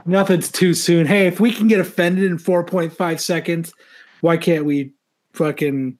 Nothing's 0.04 0.50
too 0.50 0.74
soon. 0.74 1.06
Hey, 1.06 1.26
if 1.26 1.38
we 1.40 1.52
can 1.52 1.68
get 1.68 1.80
offended 1.80 2.24
in 2.24 2.38
4.5 2.38 3.20
seconds, 3.20 3.72
why 4.20 4.36
can't 4.36 4.64
we 4.64 4.92
fucking 5.32 5.96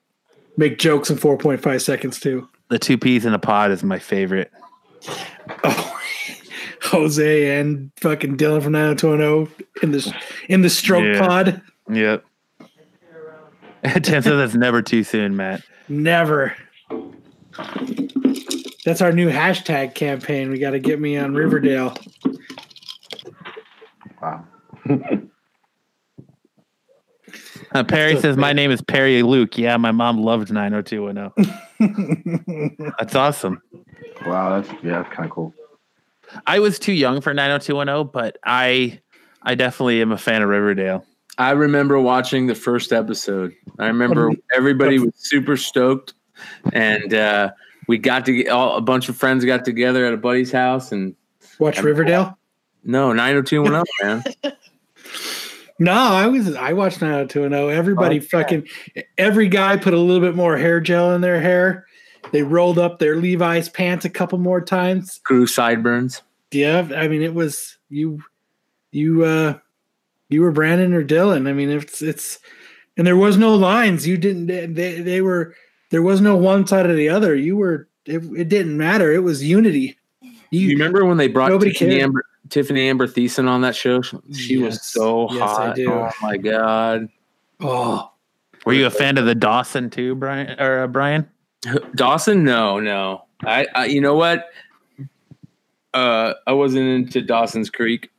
make 0.57 0.77
jokes 0.77 1.09
in 1.09 1.17
4.5 1.17 1.81
seconds 1.81 2.19
too? 2.19 2.47
the 2.69 2.77
two 2.77 2.97
peas 2.99 3.25
in 3.25 3.33
a 3.33 3.39
pod 3.39 3.71
is 3.71 3.81
my 3.83 3.97
favorite. 3.97 4.51
Oh, 5.63 5.99
Jose 6.83 7.59
and 7.59 7.91
fucking 7.97 8.37
Dylan 8.37 8.61
from 8.61 8.73
90210 8.73 9.65
in 9.83 9.91
the 9.91 10.15
in 10.49 10.61
the 10.61 10.69
stroke 10.69 11.03
Yeah. 11.05 11.25
pod. 11.27 11.61
Yep. 11.91 12.25
Tim 14.03 14.21
says 14.21 14.25
it's 14.25 14.53
never 14.55 14.81
too 14.81 15.03
soon, 15.03 15.35
Matt. 15.35 15.61
Never. 15.87 16.55
That's 18.85 19.01
our 19.01 19.11
new 19.11 19.29
hashtag 19.29 19.93
campaign. 19.93 20.49
We 20.49 20.59
got 20.59 20.71
to 20.71 20.79
get 20.79 20.99
me 20.99 21.17
on 21.17 21.33
Riverdale. 21.33 21.95
Wow. 24.21 24.45
Uh, 27.71 27.83
Perry 27.83 28.19
says 28.19 28.35
my 28.35 28.51
name 28.51 28.71
is 28.71 28.81
Perry 28.81 29.21
Luke. 29.21 29.55
Yeah, 29.55 29.77
my 29.77 29.91
mom 29.91 30.17
loved 30.17 30.51
90210. 30.51 32.75
That's 32.97 33.13
awesome. 33.13 33.61
Wow, 34.25 34.59
that's 34.59 34.83
yeah, 34.83 35.03
that's 35.03 35.15
kind 35.15 35.25
of 35.25 35.31
cool. 35.31 35.53
I 36.45 36.59
was 36.59 36.79
too 36.79 36.93
young 36.93 37.21
for 37.21 37.33
90210, 37.33 38.11
but 38.11 38.37
I 38.43 38.99
I 39.43 39.55
definitely 39.55 40.01
am 40.01 40.11
a 40.11 40.17
fan 40.17 40.41
of 40.41 40.49
Riverdale. 40.49 41.05
I 41.37 41.51
remember 41.51 41.99
watching 41.99 42.47
the 42.47 42.55
first 42.55 42.91
episode. 42.91 43.53
I 43.77 43.87
remember 43.87 44.31
everybody 44.53 44.99
was 44.99 45.13
super 45.15 45.55
stoked, 45.55 46.13
and 46.73 47.13
uh, 47.13 47.51
we 47.89 47.97
got 47.97 48.23
to 48.25 48.33
get 48.33 48.49
all, 48.49 48.77
a 48.77 48.81
bunch 48.81 49.09
of 49.09 49.17
friends 49.17 49.43
got 49.43 49.65
together 49.65 50.05
at 50.05 50.13
a 50.13 50.17
buddy's 50.17 50.51
house, 50.51 50.91
and 50.91 51.15
Watch 51.57 51.81
Riverdale? 51.81 52.37
no, 52.83 53.11
nine 53.11 53.29
hundred 53.29 53.47
two 53.47 53.63
one 53.63 53.71
zero, 53.71 53.83
man. 54.03 54.23
No, 55.81 55.93
I 55.93 56.27
was 56.27 56.53
I 56.55 56.73
watched 56.73 57.01
90210. 57.01 57.75
Everybody 57.77 58.17
Okay. 58.17 58.25
fucking 58.25 58.67
every 59.17 59.47
guy 59.47 59.77
put 59.77 59.93
a 59.93 59.97
little 59.97 60.21
bit 60.21 60.35
more 60.35 60.57
hair 60.57 60.81
gel 60.81 61.13
in 61.15 61.21
their 61.21 61.39
hair. 61.39 61.85
They 62.33 62.43
rolled 62.43 62.77
up 62.77 62.99
their 62.99 63.15
Levi's 63.15 63.69
pants 63.69 64.03
a 64.03 64.09
couple 64.09 64.37
more 64.39 64.59
times. 64.59 65.19
Grew 65.23 65.47
sideburns. 65.47 66.21
Yeah, 66.51 66.89
I 66.95 67.07
mean 67.07 67.21
it 67.21 67.33
was 67.33 67.77
you 67.89 68.21
you 68.91 69.23
uh 69.23 69.57
you 70.27 70.41
were 70.41 70.51
Brandon 70.51 70.93
or 70.93 71.03
Dylan. 71.03 71.47
I 71.47 71.53
mean 71.53 71.69
it's 71.69 72.01
it's 72.01 72.39
and 72.97 73.07
there 73.07 73.15
was 73.17 73.37
no 73.37 73.55
lines. 73.55 74.05
You 74.05 74.17
didn't 74.17 74.47
they 74.47 74.99
they 74.99 75.21
were 75.21 75.55
there 75.89 76.01
was 76.01 76.21
no 76.21 76.35
one 76.35 76.65
side 76.67 76.85
or 76.85 76.93
the 76.95 77.09
other. 77.09 77.35
You 77.35 77.57
were 77.57 77.87
it, 78.05 78.23
it 78.35 78.49
didn't 78.49 78.77
matter. 78.77 79.11
It 79.13 79.19
was 79.23 79.43
unity. 79.43 79.97
You 80.21 80.31
You, 80.61 80.69
remember 80.77 81.05
when 81.05 81.17
they 81.17 81.27
brought 81.27 81.49
Tiffany 81.49 81.73
cared. 81.73 81.93
Amber, 82.01 82.25
Tiffany 82.49 82.89
Amber 82.89 83.07
Thiessen 83.07 83.47
on 83.47 83.61
that 83.61 83.75
show? 83.75 84.01
She 84.01 84.57
was 84.57 84.75
Yes. 84.75 84.85
so 84.87 85.31
Yes, 85.31 85.41
I 85.41 85.67
hot. 85.67 85.75
do. 85.75 85.91
Oh 85.91 86.11
my 86.21 86.37
god! 86.37 87.09
Oh, 87.59 88.11
Were 88.65 88.73
you 88.73 88.85
a 88.87 88.89
fan 88.91 89.17
of 89.17 89.25
the 89.25 89.35
Dawson 89.35 89.89
too, 89.89 90.15
Brian 90.15 90.59
or 90.59 90.83
uh, 90.83 90.87
Brian? 90.87 91.29
Dawson, 91.95 92.43
no, 92.43 92.79
no. 92.79 93.25
I, 93.43 93.67
I 93.75 93.85
you 93.85 94.01
know 94.01 94.15
what? 94.15 94.47
Uh, 95.93 96.33
I 96.47 96.53
wasn't 96.53 96.87
into 96.87 97.21
Dawson's 97.21 97.69
Creek, 97.69 98.09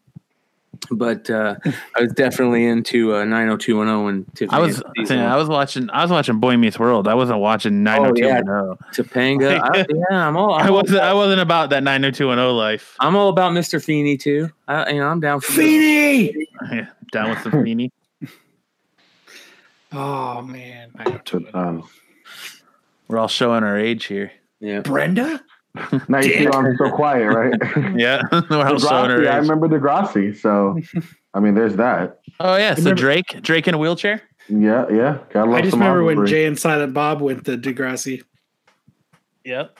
but 0.90 1.28
uh, 1.30 1.56
I 1.96 2.00
was 2.02 2.12
definitely 2.12 2.66
into 2.66 3.14
uh, 3.14 3.24
90210 3.24 4.14
and 4.14 4.34
Tiffany. 4.34 4.56
I 4.56 4.60
was 4.60 4.82
and 5.10 5.20
I 5.20 5.36
was 5.36 5.48
watching 5.48 5.90
I 5.90 6.02
was 6.02 6.10
watching 6.10 6.40
Boy 6.40 6.56
Meets 6.56 6.78
World. 6.78 7.08
I 7.08 7.14
wasn't 7.14 7.38
watching 7.40 7.82
90210. 7.82 9.04
Topanga. 9.04 9.60
I, 9.74 9.86
yeah, 9.88 10.28
I'm 10.28 10.36
all. 10.36 10.54
I'm 10.54 10.66
I 10.66 10.70
wasn't 10.70 11.00
I 11.00 11.14
wasn't 11.14 11.40
about 11.40 11.70
that 11.70 11.82
90210 11.82 12.56
life. 12.56 12.96
I'm 13.00 13.16
all 13.16 13.28
about 13.28 13.52
Mr. 13.52 13.82
Feeny 13.82 14.16
too. 14.16 14.50
I, 14.68 14.90
you 14.90 15.00
know, 15.00 15.08
I'm 15.08 15.20
down 15.20 15.40
for 15.40 15.52
Feeny! 15.52 16.46
Yeah, 16.70 16.86
Down 17.12 17.30
with 17.30 17.44
the 17.44 17.50
Feeny. 17.50 17.92
Oh 19.92 20.40
man, 20.42 20.92
I 20.96 21.10
know 21.10 21.18
too. 21.18 21.48
Um, 21.52 21.88
We're 23.08 23.18
all 23.18 23.26
showing 23.26 23.64
our 23.64 23.76
age 23.76 24.04
here. 24.04 24.30
Yeah. 24.60 24.80
Brenda. 24.82 25.42
Now 26.08 26.18
you 26.18 26.32
see 26.32 26.46
why 26.48 26.58
I'm 26.58 26.76
so 26.76 26.90
quiet, 26.90 27.26
right? 27.26 27.54
Yeah, 27.98 28.22
we're 28.32 28.64
all 28.66 28.78
showing 28.78 29.10
Degrassi, 29.10 29.28
I 29.30 29.36
age. 29.38 29.42
remember 29.48 29.68
Degrassi, 29.68 30.36
so 30.36 30.78
I 31.34 31.40
mean, 31.40 31.54
there's 31.54 31.76
that. 31.76 32.20
Oh 32.40 32.56
yeah, 32.56 32.74
so 32.74 32.78
Remember- 32.82 33.00
Drake, 33.00 33.42
Drake 33.42 33.68
in 33.68 33.74
a 33.74 33.78
wheelchair. 33.78 34.22
Yeah, 34.48 34.86
yeah. 34.90 35.18
Gotta 35.32 35.52
I 35.52 35.60
just 35.60 35.74
remember 35.74 36.02
when. 36.02 36.26
Jay 36.26 36.46
and 36.46 36.58
Silent 36.58 36.92
Bob 36.92 37.20
went 37.20 37.44
to 37.44 37.56
Degrassi. 37.56 38.22
Yep. 39.44 39.78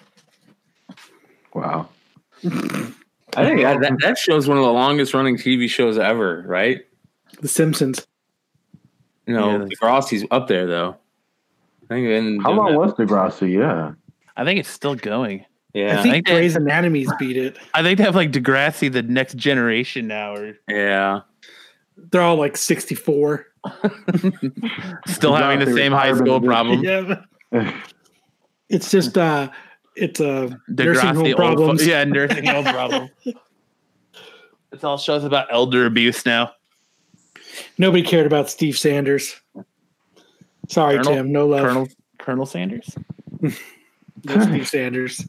Wow. 1.54 1.88
I 2.44 3.44
think 3.44 3.60
that, 3.62 3.80
that, 3.80 3.92
that 4.00 4.18
show's 4.18 4.48
one 4.48 4.58
of 4.58 4.64
the 4.64 4.72
longest 4.72 5.12
running 5.14 5.36
TV 5.36 5.68
shows 5.68 5.98
ever, 5.98 6.44
right? 6.46 6.82
The 7.40 7.48
Simpsons. 7.48 8.06
You 9.26 9.34
know, 9.34 9.50
Yeah, 9.60 9.64
Degrassi's 9.66 10.24
up 10.30 10.46
there 10.48 10.66
though. 10.66 10.96
I 11.84 11.94
think 11.94 12.06
they 12.06 12.42
How 12.42 12.52
long 12.52 12.72
that. 12.72 12.78
was 12.78 12.92
Degrassi? 12.94 13.52
Yeah. 13.58 13.92
I 14.36 14.44
think 14.44 14.60
it's 14.60 14.68
still 14.70 14.94
going. 14.94 15.44
Yeah, 15.74 15.98
I 15.98 16.02
think 16.02 16.12
think 16.14 16.26
that- 16.26 16.34
Grey's 16.34 16.56
Anatomy's 16.56 17.10
beat 17.18 17.36
it. 17.36 17.56
I 17.74 17.82
think 17.82 17.98
they 17.98 18.04
have 18.04 18.16
like 18.16 18.32
Degrassi, 18.32 18.90
the 18.92 19.02
next 19.02 19.36
generation 19.36 20.06
now, 20.06 20.34
or 20.34 20.56
yeah. 20.68 21.20
They're 22.10 22.22
all 22.22 22.36
like 22.36 22.56
64. 22.56 23.46
still 25.06 25.34
having 25.34 25.58
the 25.60 25.72
same 25.74 25.92
high 25.92 26.14
school 26.14 26.36
in 26.36 26.42
problem. 26.44 26.82
Yeah. 26.82 27.22
It's 28.68 28.88
just 28.92 29.18
uh 29.18 29.50
it's 29.96 30.20
a 30.20 30.56
nursing 30.68 31.08
home 31.14 31.24
Degrassi 31.24 31.28
old, 31.30 31.36
problems. 31.36 31.82
fo- 31.82 31.90
yeah, 31.90 32.04
nursing 32.04 32.46
home 32.46 32.64
problem. 32.64 33.08
It's 34.70 34.84
all 34.84 34.96
shows 34.96 35.24
about 35.24 35.48
elder 35.50 35.86
abuse 35.86 36.24
now. 36.24 36.52
Nobody 37.78 38.04
cared 38.04 38.26
about 38.26 38.48
Steve 38.48 38.78
Sanders. 38.78 39.40
Sorry, 40.68 40.98
Colonel- 40.98 41.14
Tim. 41.14 41.32
No 41.32 41.48
love. 41.48 41.62
Colonel 41.62 41.88
Colonel 42.20 42.46
Sanders. 42.46 42.94
No 43.40 43.50
Steve 44.40 44.68
Sanders. 44.68 45.26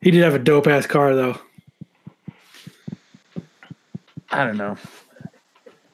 He 0.00 0.10
did 0.10 0.22
have 0.22 0.34
a 0.34 0.38
dope 0.38 0.66
ass 0.66 0.86
car 0.86 1.14
though. 1.14 1.38
I 4.30 4.44
don't 4.44 4.56
know. 4.56 4.76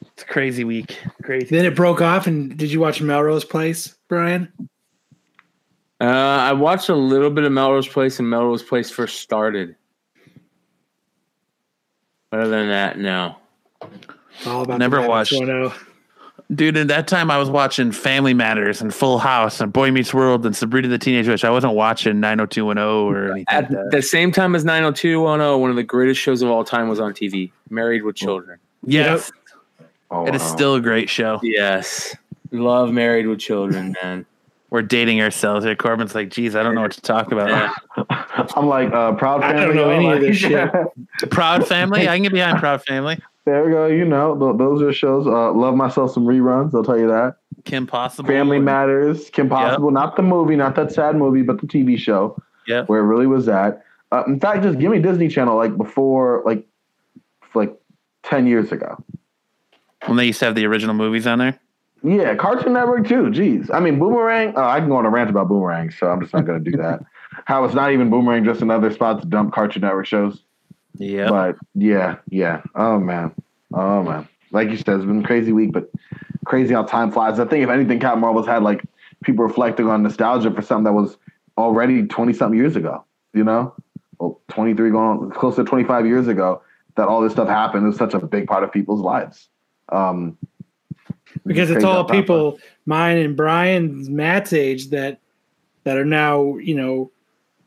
It's 0.01 0.23
a 0.23 0.25
crazy 0.25 0.63
week. 0.63 0.97
Crazy. 1.23 1.55
Then 1.55 1.65
it 1.65 1.75
broke 1.75 2.01
off. 2.01 2.27
And 2.27 2.55
did 2.57 2.71
you 2.71 2.79
watch 2.79 3.01
Melrose 3.01 3.45
Place, 3.45 3.95
Brian? 4.07 4.51
Uh, 5.99 6.05
I 6.05 6.53
watched 6.53 6.89
a 6.89 6.95
little 6.95 7.29
bit 7.29 7.45
of 7.45 7.51
Melrose 7.51 7.87
Place 7.87 8.19
and 8.19 8.29
Melrose 8.29 8.63
Place 8.63 8.91
first 8.91 9.19
started. 9.21 9.75
Other 12.31 12.49
than 12.49 12.67
that, 12.67 12.99
no. 12.99 13.37
All 14.45 14.63
about 14.63 14.79
Never 14.79 15.01
the 15.01 15.07
watched. 15.07 15.33
90210. 16.49 16.55
Dude, 16.55 16.77
at 16.77 16.87
that 16.89 17.07
time 17.07 17.31
I 17.31 17.37
was 17.37 17.49
watching 17.49 17.91
Family 17.91 18.33
Matters 18.33 18.81
and 18.81 18.93
Full 18.93 19.17
House 19.17 19.59
and 19.61 19.73
Boy 19.73 19.91
Meets 19.91 20.13
World 20.13 20.45
and 20.45 20.55
Sabrina 20.55 20.87
the 20.87 20.97
Teenage 20.99 21.27
Witch. 21.27 21.43
I 21.43 21.49
wasn't 21.49 21.73
watching 21.73 22.19
90210 22.19 22.77
or 22.83 23.31
anything 23.31 23.45
At 23.49 23.63
like 23.63 23.69
that. 23.71 23.91
the 23.91 24.01
same 24.01 24.31
time 24.31 24.55
as 24.55 24.63
90210, 24.65 25.59
one 25.59 25.69
of 25.69 25.75
the 25.75 25.83
greatest 25.83 26.21
shows 26.21 26.41
of 26.41 26.49
all 26.49 26.63
time 26.63 26.87
was 26.87 26.99
on 26.99 27.13
TV, 27.13 27.51
Married 27.69 28.03
with 28.03 28.15
Children. 28.15 28.59
Yes, 28.85 29.31
Oh, 30.11 30.27
it 30.27 30.35
is 30.35 30.41
wow. 30.43 30.47
still 30.55 30.75
a 30.75 30.81
great 30.81 31.09
show. 31.09 31.39
Yes. 31.41 32.15
Love 32.51 32.91
Married 32.91 33.25
with 33.25 33.39
Children, 33.39 33.95
man. 34.03 34.25
We're 34.69 34.83
dating 34.83 35.21
ourselves 35.21 35.65
here. 35.65 35.75
Corbin's 35.75 36.13
like, 36.13 36.29
geez, 36.29 36.55
I 36.55 36.61
don't 36.61 36.75
know 36.75 36.81
what 36.81 36.91
to 36.91 37.01
talk 37.01 37.31
about. 37.31 37.49
Yeah. 37.49 38.03
I'm 38.55 38.67
like 38.67 38.91
uh, 38.91 39.13
proud 39.13 39.43
I 39.43 39.53
don't 39.53 39.75
know 39.75 39.89
any 39.89 40.11
of 40.11 40.19
this 40.21 40.37
shit. 40.37 40.69
Proud 41.31 41.65
Family? 41.67 42.01
I 42.07 42.15
can 42.15 42.23
get 42.23 42.33
behind 42.33 42.59
Proud 42.59 42.83
Family. 42.83 43.19
There 43.45 43.63
we 43.63 43.71
go. 43.71 43.87
You 43.87 44.05
know, 44.05 44.37
th- 44.37 44.57
those 44.57 44.81
are 44.81 44.91
shows. 44.93 45.27
Uh, 45.27 45.51
love 45.53 45.75
myself 45.75 46.11
some 46.13 46.25
reruns. 46.25 46.73
I'll 46.73 46.83
tell 46.83 46.99
you 46.99 47.07
that. 47.07 47.37
Kim 47.63 47.87
Possible. 47.87 48.27
Family 48.27 48.59
Matters, 48.59 49.29
Kim 49.29 49.49
Possible, 49.49 49.89
not 49.91 50.15
the 50.15 50.21
movie, 50.23 50.55
not 50.55 50.75
that 50.75 50.91
sad 50.91 51.15
movie, 51.15 51.41
but 51.41 51.59
the 51.61 51.67
TV 51.67 51.97
show 51.97 52.37
Yep. 52.67 52.89
where 52.89 52.99
it 52.99 53.03
really 53.05 53.27
was 53.27 53.47
at. 53.47 53.83
Uh, 54.11 54.23
in 54.27 54.39
fact, 54.39 54.63
just 54.63 54.77
give 54.79 54.91
me 54.91 54.99
Disney 54.99 55.27
Channel 55.27 55.55
like 55.55 55.75
before, 55.77 56.43
like, 56.45 56.65
like 57.55 57.75
ten 58.23 58.45
years 58.45 58.71
ago. 58.71 59.03
When 60.05 60.17
they 60.17 60.25
used 60.25 60.39
to 60.39 60.45
have 60.45 60.55
the 60.55 60.65
original 60.65 60.93
movies 60.93 61.25
on 61.25 61.39
there. 61.39 61.59
Yeah, 62.03 62.35
Cartoon 62.35 62.73
Network 62.73 63.07
too. 63.07 63.23
Jeez, 63.31 63.69
I 63.73 63.79
mean 63.79 63.97
Boomerang. 63.97 64.53
Oh, 64.55 64.63
I 64.63 64.79
can 64.79 64.89
go 64.89 64.97
on 64.97 65.05
a 65.07 65.09
rant 65.09 65.29
about 65.31 65.47
Boomerang, 65.47 65.89
so 65.89 66.07
I'm 66.07 66.21
just 66.21 66.33
not 66.33 66.45
going 66.45 66.63
to 66.63 66.71
do 66.71 66.77
that. 66.77 66.99
How 67.45 67.65
it's 67.65 67.73
not 67.73 67.91
even 67.91 68.09
Boomerang, 68.11 68.43
just 68.45 68.61
another 68.61 68.91
spot 68.91 69.21
to 69.21 69.27
dump 69.27 69.53
Cartoon 69.55 69.81
Network 69.81 70.05
shows. 70.05 70.43
Yeah. 70.97 71.29
But 71.29 71.55
yeah, 71.73 72.17
yeah. 72.29 72.61
Oh 72.75 72.99
man, 72.99 73.33
oh 73.73 74.03
man. 74.03 74.27
Like 74.51 74.69
you 74.69 74.77
said, 74.77 74.95
it's 74.95 75.05
been 75.05 75.23
a 75.23 75.27
crazy 75.27 75.51
week, 75.51 75.71
but 75.73 75.89
crazy 76.45 76.73
how 76.73 76.83
time 76.83 77.11
flies. 77.11 77.39
I 77.39 77.45
think 77.45 77.63
if 77.63 77.69
anything, 77.69 77.99
Captain 77.99 78.21
Marvel's 78.21 78.47
had 78.47 78.63
like 78.63 78.83
people 79.23 79.43
reflecting 79.45 79.87
on 79.87 80.03
nostalgia 80.03 80.51
for 80.51 80.61
something 80.61 80.85
that 80.85 80.93
was 80.93 81.17
already 81.57 82.03
twenty 82.07 82.33
something 82.33 82.57
years 82.57 82.75
ago. 82.75 83.03
You 83.33 83.43
know, 83.43 83.73
well, 84.19 84.39
twenty 84.47 84.73
three 84.73 84.91
going 84.91 85.23
on 85.23 85.31
close 85.31 85.55
to 85.57 85.63
twenty 85.63 85.83
five 85.83 86.05
years 86.05 86.27
ago 86.27 86.61
that 86.95 87.07
all 87.07 87.21
this 87.21 87.33
stuff 87.33 87.47
happened. 87.47 87.83
It 87.83 87.87
was 87.87 87.97
such 87.97 88.13
a 88.13 88.19
big 88.19 88.47
part 88.47 88.63
of 88.63 88.71
people's 88.71 89.01
lives. 89.01 89.49
Um, 89.89 90.37
because 91.45 91.69
it's 91.69 91.83
all 91.83 91.93
how 91.93 92.03
time 92.03 92.21
people 92.21 92.59
mine 92.85 93.17
and 93.17 93.35
Brian's 93.35 94.09
Matt's 94.09 94.53
age 94.53 94.89
that 94.89 95.19
that 95.83 95.97
are 95.97 96.05
now 96.05 96.57
you 96.57 96.75
know 96.75 97.11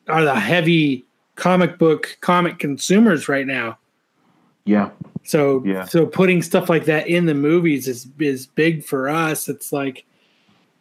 are 0.08 0.24
the 0.24 0.34
heavy 0.34 1.04
comic 1.38 1.78
book 1.78 2.18
comic 2.20 2.58
consumers 2.58 3.28
right 3.28 3.46
now. 3.46 3.78
Yeah, 4.64 4.90
So 5.24 5.62
Yeah. 5.64 5.84
so 5.84 6.04
putting 6.04 6.42
stuff 6.42 6.68
like 6.68 6.84
that 6.86 7.06
in 7.06 7.24
the 7.26 7.34
movies 7.34 7.88
is 7.88 8.06
is 8.18 8.46
big 8.46 8.84
for 8.84 9.08
us. 9.08 9.48
It's 9.48 9.72
like 9.72 10.04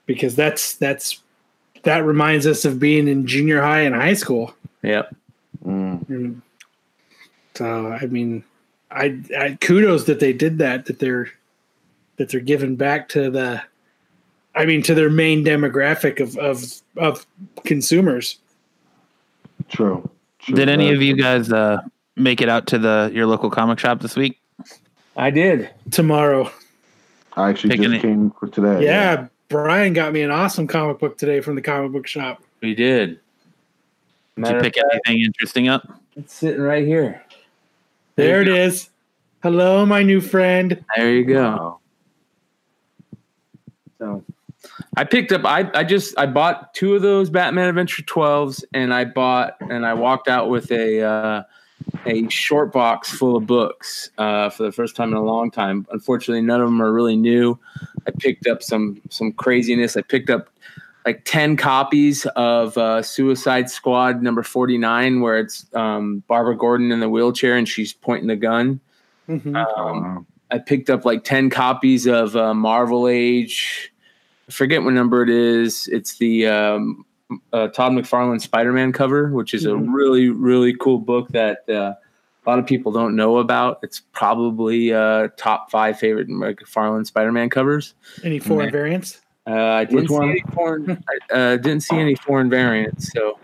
because 0.07 0.35
that's 0.35 0.75
that's 0.75 1.21
that 1.83 2.03
reminds 2.03 2.45
us 2.47 2.65
of 2.65 2.79
being 2.79 3.07
in 3.07 3.25
junior 3.27 3.61
high 3.61 3.81
and 3.81 3.95
high 3.95 4.15
school. 4.15 4.53
Yep. 4.81 5.15
Mm, 5.65 6.41
so 7.55 7.87
I 7.93 8.05
mean, 8.07 8.43
I, 8.91 9.21
I 9.37 9.57
kudos 9.61 10.05
that 10.05 10.19
they 10.19 10.33
did 10.33 10.57
that. 10.57 10.85
That 10.85 10.99
they're 10.99 11.29
that 12.17 12.29
they're 12.29 12.39
giving 12.41 12.75
back 12.75 13.07
to 13.09 13.29
the, 13.29 13.61
I 14.55 14.65
mean, 14.65 14.81
to 14.83 14.95
their 14.95 15.09
main 15.09 15.45
demographic 15.45 16.19
of 16.19 16.35
of 16.37 16.81
of 16.97 17.25
consumers. 17.63 18.39
true. 19.69 20.09
True. 20.39 20.55
Did 20.55 20.69
any 20.69 20.89
Uh, 20.89 20.93
of 20.93 21.01
you 21.01 21.15
guys 21.15 21.51
uh, 21.51 21.79
make 22.15 22.41
it 22.41 22.49
out 22.49 22.67
to 22.67 22.77
the 22.77 23.11
your 23.13 23.25
local 23.25 23.49
comic 23.49 23.79
shop 23.79 24.01
this 24.01 24.15
week? 24.15 24.39
I 25.15 25.29
did. 25.31 25.69
Tomorrow, 25.91 26.51
I 27.35 27.49
actually 27.49 27.71
picking 27.71 27.91
just 27.91 28.03
it- 28.03 28.07
came 28.07 28.31
for 28.39 28.47
today. 28.47 28.83
yeah, 28.85 29.27
Brian 29.49 29.93
got 29.93 30.13
me 30.13 30.21
an 30.21 30.31
awesome 30.31 30.67
comic 30.67 30.99
book 30.99 31.17
today 31.17 31.41
from 31.41 31.55
the 31.55 31.61
comic 31.61 31.91
book 31.91 32.07
shop. 32.07 32.41
We 32.61 32.75
did. 32.75 33.19
Did 34.35 34.47
you 34.47 34.59
pick 34.61 34.75
fact, 34.75 34.87
anything 35.07 35.23
interesting 35.25 35.67
up? 35.67 35.99
It's 36.15 36.33
sitting 36.33 36.61
right 36.61 36.85
here. 36.85 37.23
There 38.15 38.41
it 38.41 38.47
is. 38.47 38.89
Hello, 39.41 39.85
my 39.85 40.03
new 40.03 40.21
friend. 40.21 40.83
There 40.95 41.11
you 41.11 41.25
go. 41.25 41.79
So 43.99 44.23
I 44.95 45.03
picked 45.03 45.31
up 45.31 45.45
I, 45.45 45.69
I 45.73 45.83
just 45.83 46.17
I 46.17 46.25
bought 46.25 46.73
two 46.73 46.95
of 46.95 47.01
those 47.01 47.29
Batman 47.29 47.69
Adventure 47.69 48.03
12s 48.03 48.63
and 48.73 48.93
I 48.93 49.05
bought 49.05 49.57
and 49.61 49.85
I 49.85 49.93
walked 49.93 50.27
out 50.27 50.49
with 50.49 50.71
a 50.71 51.01
uh, 51.01 51.43
a 52.05 52.27
short 52.29 52.73
box 52.73 53.11
full 53.11 53.35
of 53.35 53.45
books 53.45 54.09
uh, 54.17 54.49
for 54.49 54.63
the 54.63 54.71
first 54.71 54.95
time 54.95 55.11
in 55.11 55.17
a 55.17 55.23
long 55.23 55.51
time. 55.51 55.85
Unfortunately, 55.91 56.41
none 56.41 56.61
of 56.61 56.67
them 56.67 56.81
are 56.81 56.91
really 56.91 57.15
new. 57.15 57.57
I 58.07 58.11
picked 58.11 58.47
up 58.47 58.63
some 58.63 59.01
some 59.09 59.31
craziness. 59.33 59.97
I 59.97 60.01
picked 60.01 60.29
up 60.29 60.49
like 61.05 61.23
10 61.23 61.55
copies 61.55 62.25
of 62.35 62.77
uh, 62.77 63.01
Suicide 63.01 63.69
Squad 63.69 64.21
number 64.21 64.43
49 64.43 65.21
where 65.21 65.39
it's 65.39 65.65
um, 65.73 66.21
Barbara 66.27 66.57
Gordon 66.57 66.91
in 66.91 66.99
the 66.99 67.07
wheelchair 67.07 67.55
and 67.55 67.67
she's 67.67 67.93
pointing 67.93 68.27
the 68.27 68.35
gun. 68.35 68.81
Mhm. 69.29 69.55
Um, 69.55 70.27
I 70.51 70.59
picked 70.59 70.89
up 70.89 71.05
like 71.05 71.23
10 71.23 71.49
copies 71.49 72.07
of 72.07 72.35
uh, 72.35 72.53
Marvel 72.53 73.07
Age. 73.07 73.91
I 74.47 74.51
forget 74.51 74.83
what 74.83 74.93
number 74.93 75.23
it 75.23 75.29
is. 75.29 75.87
It's 75.91 76.17
the 76.17 76.47
um, 76.47 77.05
uh, 77.51 77.67
Todd 77.67 77.91
McFarlane 77.91 78.39
Spider 78.41 78.71
Man 78.71 78.93
cover, 78.93 79.29
which 79.29 79.53
is 79.53 79.65
Mhm. 79.65 79.71
a 79.71 79.91
really, 79.91 80.29
really 80.29 80.73
cool 80.73 80.99
book 80.99 81.29
that 81.29 81.67
uh, 81.69 81.93
a 81.93 82.49
lot 82.49 82.57
of 82.59 82.65
people 82.65 82.91
don't 82.93 83.15
know 83.15 83.37
about. 83.39 83.79
It's 83.83 83.99
probably 84.13 84.93
uh, 84.93 85.29
top 85.37 85.69
five 85.69 85.99
favorite 85.99 86.29
McFarlane 86.29 87.05
Spider-Man 87.05 87.49
covers. 87.49 87.93
Any 88.23 88.39
foreign 88.39 88.65
Man. 88.67 88.71
variants? 88.71 89.21
Uh, 89.45 89.51
I 89.53 89.85
didn't 89.85 90.07
see 90.07 90.13
one? 90.13 90.29
any 90.29 90.43
foreign. 90.53 91.03
I 91.31 91.33
uh, 91.33 91.57
didn't 91.57 91.81
see 91.81 91.97
any 91.97 92.15
foreign 92.15 92.49
variants, 92.49 93.11
so 93.13 93.37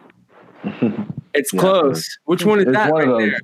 it's 1.34 1.54
Yeah. 1.54 1.60
close. 1.60 2.18
Which 2.26 2.46
one 2.46 2.60
is 2.60 2.66
It's 2.68 2.74
that 2.74 2.92
one 2.92 3.10
right 3.10 3.26
of 3.26 3.30
there? 3.32 3.40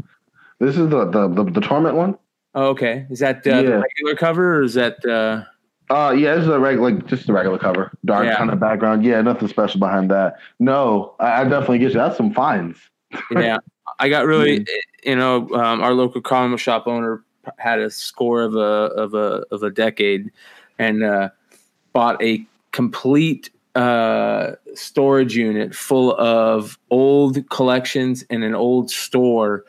This 0.60 0.78
is 0.78 0.90
the 0.90 1.06
the 1.06 1.28
the, 1.28 1.44
the 1.52 1.62
torment 1.62 1.96
one. 1.96 2.18
Oh, 2.56 2.68
okay, 2.70 3.06
is 3.10 3.20
that 3.20 3.46
uh, 3.48 3.50
Yeah. 3.50 3.62
the 3.62 3.78
regular 3.80 4.16
cover 4.18 4.58
or 4.60 4.64
is 4.64 4.74
that? 4.76 5.06
Uh, 5.90 6.14
yeah, 6.16 6.36
this 6.36 6.44
is 6.44 6.50
a 6.50 6.60
regular, 6.60 6.92
like 6.92 7.08
just 7.08 7.28
a 7.30 7.34
regular 7.34 7.58
cover, 7.58 7.92
dark 8.06 8.26
Yeah. 8.26 8.38
kind 8.38 8.52
of 8.52 8.60
background. 8.60 9.04
Yeah, 9.04 9.22
nothing 9.22 9.48
special 9.48 9.80
behind 9.80 10.12
that. 10.12 10.36
No, 10.60 11.16
I, 11.20 11.42
I 11.42 11.44
definitely 11.46 11.80
get 11.80 11.94
you. 11.94 11.98
That's 11.98 12.16
some 12.16 12.32
fines. 12.32 12.78
yeah, 13.32 13.58
I 13.98 14.08
got 14.08 14.26
really, 14.28 14.66
you 15.04 15.16
know, 15.16 15.50
um, 15.50 15.82
our 15.82 15.94
local 15.94 16.22
comic 16.22 16.60
shop 16.60 16.86
owner 16.86 17.24
had 17.58 17.80
a 17.80 17.90
score 17.90 18.44
of 18.44 18.56
a 18.56 18.60
of 18.60 19.16
a 19.16 19.44
of 19.50 19.64
a 19.64 19.72
decade, 19.72 20.32
and 20.78 21.04
uh, 21.04 21.30
bought 21.94 22.22
a 22.22 22.46
complete 22.72 23.50
uh, 23.74 24.52
storage 24.76 25.36
unit 25.36 25.74
full 25.74 26.16
of 26.20 26.78
old 26.92 27.50
collections 27.50 28.22
in 28.24 28.44
an 28.44 28.54
old 28.54 28.92
store 28.92 29.64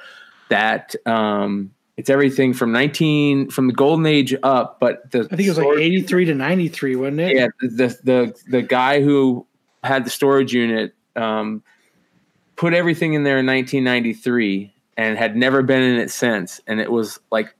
that 0.51 0.95
um, 1.07 1.71
it's 2.01 2.11
everything 2.11 2.53
from 2.55 2.73
19 2.73 3.51
from 3.51 3.67
the 3.67 3.73
golden 3.73 4.07
age 4.07 4.35
up 4.43 4.81
but 4.81 5.11
the 5.11 5.21
I 5.31 5.37
think 5.37 5.43
it 5.43 5.49
was 5.51 5.59
like 5.59 5.65
storage- 5.65 5.81
83 5.81 6.25
to 6.27 6.35
93, 6.35 6.97
wasn't 6.97 7.21
it? 7.21 7.37
yeah 7.37 7.49
the 7.61 7.99
the 8.03 8.35
the 8.49 8.63
guy 8.63 9.03
who 9.03 9.47
had 9.85 10.05
the 10.05 10.11
storage 10.11 10.53
unit 10.53 10.95
um, 11.17 11.63
put 12.57 12.73
everything 12.75 13.15
in 13.15 13.23
there 13.25 13.39
in 13.39 13.47
1993 13.47 14.73
and 14.97 15.19
had 15.19 15.37
never 15.37 15.63
been 15.63 15.83
in 15.83 15.97
it 16.01 16.11
since 16.11 16.61
and 16.67 16.81
it 16.81 16.91
was 16.91 17.19
like 17.31 17.55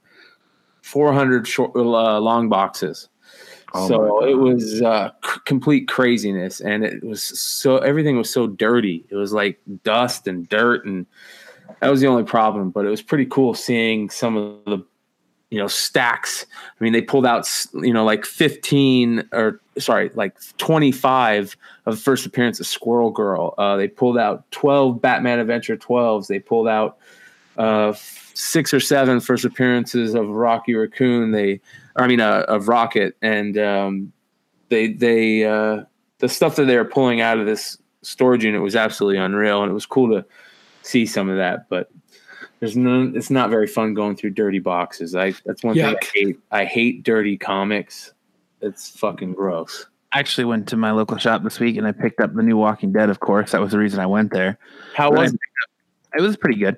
400 0.81 1.47
short 1.47 1.75
uh, 1.75 2.19
long 2.19 2.49
boxes. 2.49 3.07
Oh 3.73 3.87
so 3.87 4.25
it 4.25 4.33
was 4.33 4.81
uh, 4.81 5.11
c- 5.23 5.39
complete 5.45 5.87
craziness 5.87 6.59
and 6.59 6.83
it 6.83 7.03
was 7.03 7.23
so 7.23 7.77
everything 7.77 8.17
was 8.17 8.29
so 8.29 8.47
dirty. 8.47 9.05
It 9.09 9.15
was 9.15 9.31
like 9.31 9.59
dust 9.83 10.27
and 10.27 10.47
dirt 10.49 10.85
and 10.85 11.05
that 11.79 11.89
was 11.89 12.01
the 12.01 12.07
only 12.07 12.23
problem 12.23 12.69
but 12.69 12.85
it 12.85 12.89
was 12.89 13.01
pretty 13.01 13.25
cool 13.25 13.53
seeing 13.53 14.09
some 14.09 14.37
of 14.37 14.65
the 14.65 14.85
you 15.51 15.57
know 15.57 15.67
stacks. 15.67 16.45
I 16.79 16.83
mean 16.83 16.93
they 16.93 17.01
pulled 17.01 17.25
out 17.25 17.47
you 17.73 17.93
know 17.93 18.03
like 18.03 18.25
15 18.25 19.29
or 19.33 19.59
sorry 19.77 20.09
like 20.15 20.35
25 20.57 21.55
of 21.85 21.95
the 21.95 22.01
first 22.01 22.25
appearance 22.25 22.59
of 22.59 22.65
squirrel 22.65 23.11
girl. 23.11 23.53
Uh, 23.57 23.75
they 23.75 23.87
pulled 23.87 24.17
out 24.17 24.49
12 24.51 25.01
batman 25.01 25.39
adventure 25.39 25.77
12s 25.77 26.27
they 26.27 26.39
pulled 26.39 26.67
out 26.67 26.97
uh, 27.57 27.93
six 28.33 28.73
or 28.73 28.79
seven 28.79 29.19
first 29.19 29.43
appearances 29.43 30.15
of 30.15 30.29
rocky 30.29 30.73
raccoon. 30.73 31.31
They 31.31 31.59
i 31.97 32.07
mean 32.07 32.21
uh, 32.21 32.45
of 32.47 32.69
rocket. 32.69 33.17
And 33.21 33.57
um, 33.57 34.13
they 34.69 34.93
they 34.93 35.43
uh, 35.43 35.83
the 36.19 36.29
stuff 36.29 36.55
that 36.55 36.65
they 36.65 36.77
were 36.77 36.85
pulling 36.85 37.19
out 37.19 37.37
of 37.37 37.45
this 37.45 37.77
storage 38.03 38.45
unit 38.45 38.61
was 38.61 38.75
absolutely 38.75 39.19
unreal. 39.19 39.61
And 39.61 39.69
it 39.69 39.73
was 39.73 39.85
cool 39.85 40.09
to 40.09 40.25
see 40.81 41.05
some 41.05 41.29
of 41.29 41.37
that 41.37 41.67
but 41.69 41.89
there's 42.59 42.75
no 42.77 43.11
it's 43.15 43.29
not 43.29 43.49
very 43.49 43.67
fun 43.67 43.93
going 43.93 44.15
through 44.15 44.29
dirty 44.31 44.59
boxes 44.59 45.15
i 45.15 45.31
that's 45.45 45.63
one 45.63 45.75
thing 45.75 45.95
i 45.95 46.05
hate 46.13 46.39
i 46.51 46.65
hate 46.65 47.03
dirty 47.03 47.37
comics 47.37 48.13
it's 48.61 48.89
fucking 48.97 49.33
gross 49.33 49.85
I 50.13 50.19
actually 50.19 50.43
went 50.43 50.67
to 50.67 50.75
my 50.75 50.91
local 50.91 51.15
shop 51.17 51.41
this 51.41 51.57
week 51.57 51.77
and 51.77 51.87
I 51.87 51.93
picked 51.93 52.19
up 52.19 52.33
the 52.35 52.43
new 52.43 52.57
Walking 52.57 52.91
Dead. 52.91 53.09
Of 53.09 53.21
course, 53.21 53.53
that 53.53 53.61
was 53.61 53.71
the 53.71 53.77
reason 53.77 54.01
I 54.01 54.05
went 54.07 54.33
there. 54.33 54.57
how 54.93 55.09
But 55.09 55.19
was 55.19 55.33
it? 55.33 55.39
up- 55.63 56.19
it 56.19 56.21
was 56.21 56.35
pretty 56.35 56.59
good. 56.59 56.75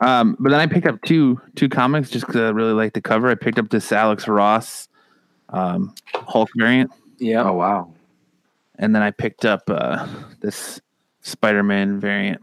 Um, 0.00 0.34
but 0.40 0.48
then 0.48 0.60
I 0.60 0.66
picked 0.66 0.86
up 0.86 0.98
two 1.02 1.38
two 1.56 1.68
comics 1.68 2.08
just 2.08 2.24
because 2.26 2.40
I 2.40 2.48
really 2.48 2.72
liked 2.72 2.94
the 2.94 3.02
cover. 3.02 3.28
I 3.28 3.34
picked 3.34 3.58
up 3.58 3.68
this 3.68 3.92
Alex 3.92 4.26
Ross 4.26 4.88
um, 5.50 5.94
Hulk 6.14 6.48
variant, 6.56 6.90
yeah 7.18 7.44
Oh 7.44 7.52
wow. 7.52 7.92
and 8.78 8.94
then 8.94 9.02
I 9.02 9.10
picked 9.10 9.44
up 9.44 9.64
uh, 9.68 10.06
this 10.40 10.80
Spider 11.20 11.62
Man 11.62 12.00
variant. 12.00 12.40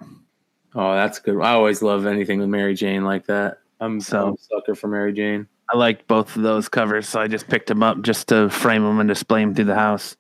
Oh 0.76 0.93
that's 0.95 1.19
good 1.19 1.39
i 1.41 1.52
always 1.52 1.81
love 1.81 2.06
anything 2.06 2.39
with 2.39 2.49
mary 2.49 2.73
jane 2.73 3.03
like 3.03 3.26
that 3.27 3.60
i'm 3.80 3.99
So- 3.99 4.38
so 4.39 4.56
a 4.57 4.60
sucker 4.61 4.76
for 4.76 4.88
mary 4.88 5.14
jane 5.14 5.48
I 5.73 5.77
liked 5.77 6.06
both 6.06 6.35
of 6.35 6.41
those 6.41 6.68
covers, 6.68 7.07
so 7.07 7.22
I 7.22 7.27
just 7.30 7.48
picked 7.48 7.68
them 7.68 7.81
up 7.81 8.02
just 8.02 8.27
to 8.27 8.49
frame 8.49 8.84
them 8.84 8.99
and 8.99 9.07
display 9.07 9.39
them 9.39 9.56
through 9.56 9.65
the 9.65 9.76
house. 9.76 10.18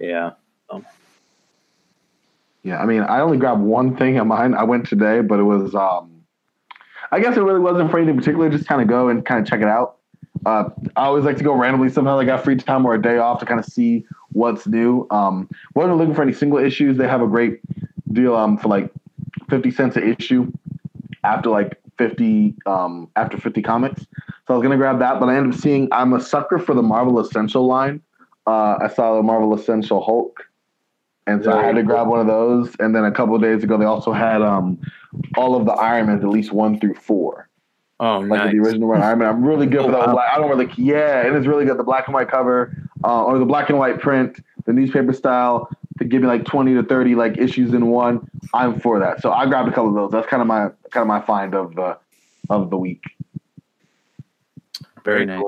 yeah 0.00 0.32
Yeah, 2.64 2.80
I 2.80 2.84
mean, 2.86 3.02
I 3.02 3.20
only 3.20 3.36
grabbed 3.38 3.60
one 3.60 3.96
thing 3.96 4.18
of 4.18 4.26
mine. 4.26 4.54
I 4.54 4.64
went 4.64 4.88
today, 4.88 5.20
but 5.20 5.38
it 5.38 5.44
was, 5.44 5.72
um, 5.76 6.10
I 7.12 7.20
guess 7.20 7.36
it 7.36 7.42
really 7.42 7.60
wasn't 7.60 7.92
for 7.92 7.98
anything 7.98 8.16
particular. 8.16 8.50
Just 8.50 8.66
kind 8.66 8.82
of 8.82 8.88
go 8.88 9.08
and 9.08 9.24
kind 9.24 9.40
of 9.40 9.46
check 9.48 9.60
it 9.60 9.68
out. 9.68 9.98
Uh, 10.44 10.70
I 10.96 11.04
always 11.04 11.24
like 11.24 11.36
to 11.38 11.44
go 11.44 11.54
randomly. 11.54 11.88
Sometimes 11.90 12.20
I 12.20 12.24
got 12.24 12.42
free 12.42 12.56
time 12.56 12.84
or 12.84 12.94
a 12.94 13.00
day 13.00 13.18
off 13.18 13.38
to 13.38 13.46
kind 13.46 13.60
of 13.60 13.66
see 13.66 14.04
what's 14.32 14.66
new. 14.66 15.06
Um, 15.12 15.48
wasn't 15.74 15.96
looking 15.98 16.14
for 16.14 16.22
any 16.22 16.32
single 16.32 16.58
issues. 16.58 16.96
They 16.96 17.06
have 17.06 17.22
a 17.22 17.28
great 17.28 17.60
deal 18.12 18.34
um, 18.34 18.58
for 18.58 18.68
like 18.68 18.90
50 19.48 19.70
cents 19.70 19.96
an 19.96 20.14
issue 20.18 20.52
after 21.24 21.50
like 21.50 21.80
50 21.98 22.54
um, 22.66 23.10
after 23.16 23.36
50 23.36 23.62
comics. 23.62 24.02
So 24.02 24.54
I 24.54 24.56
was 24.56 24.62
gonna 24.62 24.76
grab 24.76 24.98
that, 25.00 25.20
but 25.20 25.28
I 25.28 25.36
ended 25.36 25.54
up 25.54 25.60
seeing. 25.60 25.88
I'm 25.92 26.12
a 26.14 26.20
sucker 26.20 26.58
for 26.58 26.74
the 26.74 26.82
Marvel 26.82 27.18
Essential 27.20 27.66
line. 27.66 28.00
Uh, 28.46 28.78
I 28.80 28.88
saw 28.88 29.16
the 29.16 29.22
Marvel 29.22 29.54
Essential 29.54 30.02
Hulk, 30.02 30.42
and 31.26 31.44
so 31.44 31.52
I 31.52 31.62
had 31.62 31.74
to 31.74 31.82
grab 31.82 32.08
one 32.08 32.20
of 32.20 32.26
those. 32.26 32.74
And 32.78 32.94
then 32.94 33.04
a 33.04 33.12
couple 33.12 33.34
of 33.34 33.42
days 33.42 33.62
ago, 33.62 33.76
they 33.76 33.84
also 33.84 34.12
had 34.12 34.40
um, 34.40 34.78
all 35.36 35.54
of 35.54 35.66
the 35.66 35.72
Iron 35.72 36.06
Man, 36.06 36.18
at 36.18 36.28
least 36.28 36.52
one 36.52 36.80
through 36.80 36.94
four. 36.94 37.48
oh 38.00 38.20
like 38.20 38.28
nice 38.28 38.52
the 38.52 38.58
original 38.60 38.88
run 38.88 39.02
Iron 39.02 39.18
Man. 39.18 39.28
I'm 39.28 39.44
really 39.44 39.66
good 39.66 39.84
with 39.84 39.94
that. 39.94 40.08
Like, 40.14 40.30
I 40.32 40.38
don't 40.38 40.48
really, 40.48 40.72
yeah, 40.78 41.22
it's 41.22 41.46
really 41.46 41.66
good. 41.66 41.78
The 41.78 41.84
black 41.84 42.06
and 42.06 42.14
white 42.14 42.30
cover, 42.30 42.74
uh, 43.04 43.24
or 43.24 43.38
the 43.38 43.44
black 43.44 43.68
and 43.68 43.78
white 43.78 44.00
print, 44.00 44.42
the 44.64 44.72
newspaper 44.72 45.12
style. 45.12 45.68
To 45.98 46.04
give 46.04 46.22
me 46.22 46.28
like 46.28 46.44
20 46.44 46.74
to 46.74 46.82
30 46.84 47.14
like 47.16 47.38
issues 47.38 47.74
in 47.74 47.86
one, 47.88 48.28
I'm 48.54 48.78
for 48.78 48.98
that. 49.00 49.20
So 49.20 49.32
I 49.32 49.46
grabbed 49.46 49.68
a 49.68 49.72
couple 49.72 49.88
of 49.88 49.94
those. 49.94 50.10
That's 50.12 50.28
kind 50.28 50.40
of 50.40 50.46
my 50.46 50.68
kind 50.90 51.02
of 51.02 51.06
my 51.08 51.20
find 51.20 51.54
of 51.54 51.74
the 51.74 51.98
of 52.50 52.70
the 52.70 52.76
week. 52.76 53.02
Very 55.04 55.26
nice. 55.26 55.42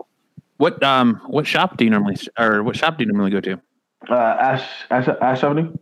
What 0.57 0.83
um 0.83 1.21
what 1.27 1.47
shop 1.47 1.77
do 1.77 1.85
you 1.85 1.91
normally 1.91 2.17
or 2.39 2.63
what 2.63 2.77
shop 2.77 2.99
do 2.99 3.05
you 3.05 3.13
normally 3.13 3.31
go 3.31 3.41
to? 3.41 3.61
Uh, 4.09 4.15
Ash 4.15 4.69
Ash 4.91 5.09
Ash 5.21 5.43
Avenue. 5.45 5.73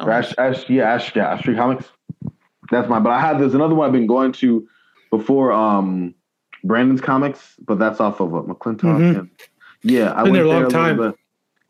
Oh, 0.00 0.06
Or 0.06 0.10
Ash, 0.10 0.34
Ash, 0.38 0.68
yeah, 0.68 0.92
Ash, 0.94 1.14
yeah, 1.14 1.32
Ash 1.32 1.40
Street 1.40 1.56
Comics. 1.56 1.86
That's 2.70 2.88
mine. 2.88 3.02
But 3.02 3.10
I 3.10 3.20
have 3.20 3.38
there's 3.38 3.54
another 3.54 3.74
one 3.74 3.86
I've 3.86 3.92
been 3.92 4.06
going 4.08 4.32
to 4.32 4.66
before 5.10 5.52
um 5.52 6.14
Brandon's 6.64 7.00
Comics, 7.00 7.54
but 7.64 7.78
that's 7.78 8.00
off 8.00 8.20
of 8.20 8.30
what 8.32 8.46
McClintock. 8.48 8.80
Mhm. 8.80 9.30
yeah, 9.82 10.12
I 10.16 10.24
Been 10.24 10.32
there 10.32 10.44
a 10.44 10.48
long 10.48 10.56
little 10.64 10.70
time. 10.72 10.96
bit. 10.96 11.14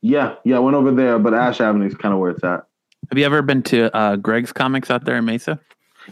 Yeah, 0.04 0.34
yeah, 0.44 0.56
I 0.56 0.58
went 0.58 0.76
over 0.76 0.92
there, 0.92 1.18
but 1.18 1.32
Ash 1.32 1.62
Avenue 1.62 1.86
is 1.86 1.94
kind 1.94 2.12
of 2.12 2.20
where 2.20 2.32
it's 2.32 2.44
at. 2.44 2.66
Have 3.08 3.16
you 3.16 3.24
ever 3.24 3.40
been 3.40 3.62
to 3.62 3.94
uh, 3.96 4.16
Greg's 4.16 4.52
Comics 4.52 4.90
out 4.90 5.06
there 5.06 5.16
in 5.16 5.24
Mesa? 5.24 5.58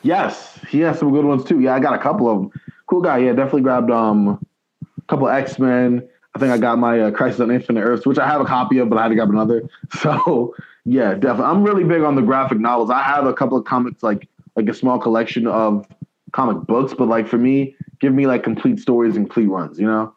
Yes, 0.03 0.59
he 0.67 0.81
has 0.81 0.99
some 0.99 1.13
good 1.13 1.27
ones 1.27 1.45
too. 1.45 1.61
Yeah, 1.61 1.75
I 1.75 1.81
got 1.81 1.93
a 1.93 1.99
couple 1.99 2.27
of 2.31 2.39
them. 2.39 2.63
Cool 2.87 3.03
guy. 3.03 3.19
Yeah, 3.19 3.35
definitely 3.35 3.61
grabbed 3.61 3.91
um 3.91 4.43
a 4.81 5.03
couple 5.09 5.29
X 5.29 5.59
Men. 5.59 6.09
I 6.35 6.39
think 6.39 6.51
I 6.51 6.57
got 6.57 6.79
my 6.79 7.01
uh, 7.01 7.11
Crisis 7.11 7.41
on 7.41 7.51
Infinite 7.51 7.83
Earths, 7.83 8.07
which 8.07 8.17
I 8.17 8.27
have 8.27 8.41
a 8.41 8.47
copy 8.47 8.79
of, 8.79 8.89
but 8.89 8.97
I 8.97 9.03
had 9.03 9.09
to 9.11 9.15
grab 9.15 9.29
another. 9.29 9.69
So 10.01 10.55
yeah, 10.87 11.13
definitely. 11.13 11.45
I'm 11.45 11.63
really 11.63 11.85
big 11.85 12.01
on 12.01 12.15
the 12.15 12.23
graphic 12.23 12.61
novels. 12.61 12.89
I 12.89 13.03
have 13.03 13.27
a 13.27 13.35
couple 13.35 13.59
of 13.59 13.67
comics, 13.67 14.03
like 14.03 14.27
like 14.57 14.71
a 14.71 14.75
small 14.75 14.99
collection 14.99 15.47
of 15.47 15.87
comic 16.33 16.67
books, 16.67 16.95
but 16.97 17.09
like 17.09 17.29
for 17.29 17.37
me, 17.37 17.77
give 18.01 18.15
me 18.15 18.27
like 18.27 18.43
complete 18.43 18.81
stories 18.81 19.17
and 19.17 19.27
complete 19.27 19.49
runs. 19.49 19.79
You 19.79 19.87
know? 19.87 20.15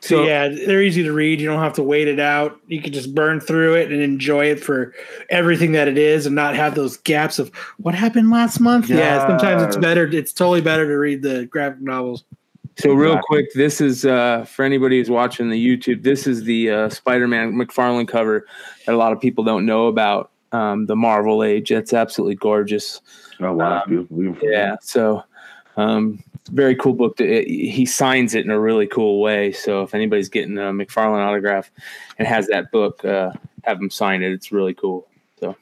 So, 0.00 0.16
So- 0.16 0.24
yeah, 0.24 0.48
they're 0.48 0.82
easy 0.82 1.02
to 1.02 1.12
read. 1.12 1.40
You 1.40 1.46
don't 1.46 1.62
have 1.62 1.74
to 1.74 1.82
wait 1.82 2.08
it 2.08 2.18
out. 2.18 2.58
You 2.68 2.80
can 2.80 2.92
just 2.92 3.14
burn 3.14 3.38
through 3.40 3.74
it 3.74 3.92
and 3.92 4.00
enjoy 4.00 4.46
it 4.46 4.58
for 4.62 4.94
everything 5.28 5.72
that 5.72 5.88
it 5.88 5.98
is, 5.98 6.26
and 6.26 6.34
not 6.34 6.54
have 6.56 6.74
those 6.74 6.96
gaps 6.98 7.38
of 7.38 7.50
what 7.78 7.94
happened 7.94 8.30
last 8.30 8.60
month. 8.60 8.88
Yeah, 8.88 9.26
sometimes 9.26 9.62
it's 9.62 9.76
better. 9.76 10.06
It's 10.06 10.32
totally 10.32 10.60
better 10.62 10.86
to 10.86 10.94
read 10.94 11.22
the 11.22 11.46
graphic 11.46 11.82
novels. 11.82 12.24
So 12.78 12.94
real 12.94 13.20
quick, 13.26 13.52
this 13.52 13.80
is 13.82 14.06
uh, 14.06 14.44
for 14.46 14.64
anybody 14.64 14.98
who's 14.98 15.10
watching 15.10 15.50
the 15.50 15.58
YouTube. 15.78 16.02
This 16.02 16.26
is 16.26 16.44
the 16.44 16.70
uh, 16.70 16.88
Spider-Man 16.88 17.52
McFarlane 17.52 18.08
cover 18.08 18.46
that 18.86 18.94
a 18.94 18.96
lot 18.96 19.12
of 19.12 19.20
people 19.20 19.44
don't 19.44 19.66
know 19.66 19.86
about. 19.88 20.30
Um, 20.52 20.86
the 20.86 20.96
Marvel 20.96 21.44
Age. 21.44 21.70
It's 21.70 21.92
absolutely 21.92 22.34
gorgeous. 22.34 23.00
Oh 23.38 23.52
wow, 23.52 23.82
Um, 23.82 23.88
beautiful. 23.88 24.16
beautiful. 24.16 24.48
Yeah. 24.50 24.76
So 24.80 25.22
um, 25.76 26.24
it's 26.26 26.29
a 26.29 26.29
very 26.52 26.74
cool 26.74 26.92
book. 26.92 27.16
To, 27.16 27.24
it, 27.24 27.46
he 27.48 27.86
signs 27.86 28.34
it 28.34 28.44
in 28.44 28.50
a 28.50 28.60
really 28.60 28.86
cool 28.86 29.20
way. 29.20 29.52
So 29.52 29.82
if 29.82 29.94
anybody's 29.94 30.28
getting 30.28 30.58
a 30.58 30.72
McFarlane 30.72 31.24
autograph 31.26 31.70
and 32.18 32.26
has 32.28 32.46
that 32.48 32.70
book, 32.70 33.04
uh, 33.04 33.32
have 33.64 33.78
him 33.80 33.90
sign 33.90 34.22
it. 34.22 34.32
It's 34.32 34.52
really 34.52 34.74
cool. 34.74 35.06
So 35.38 35.56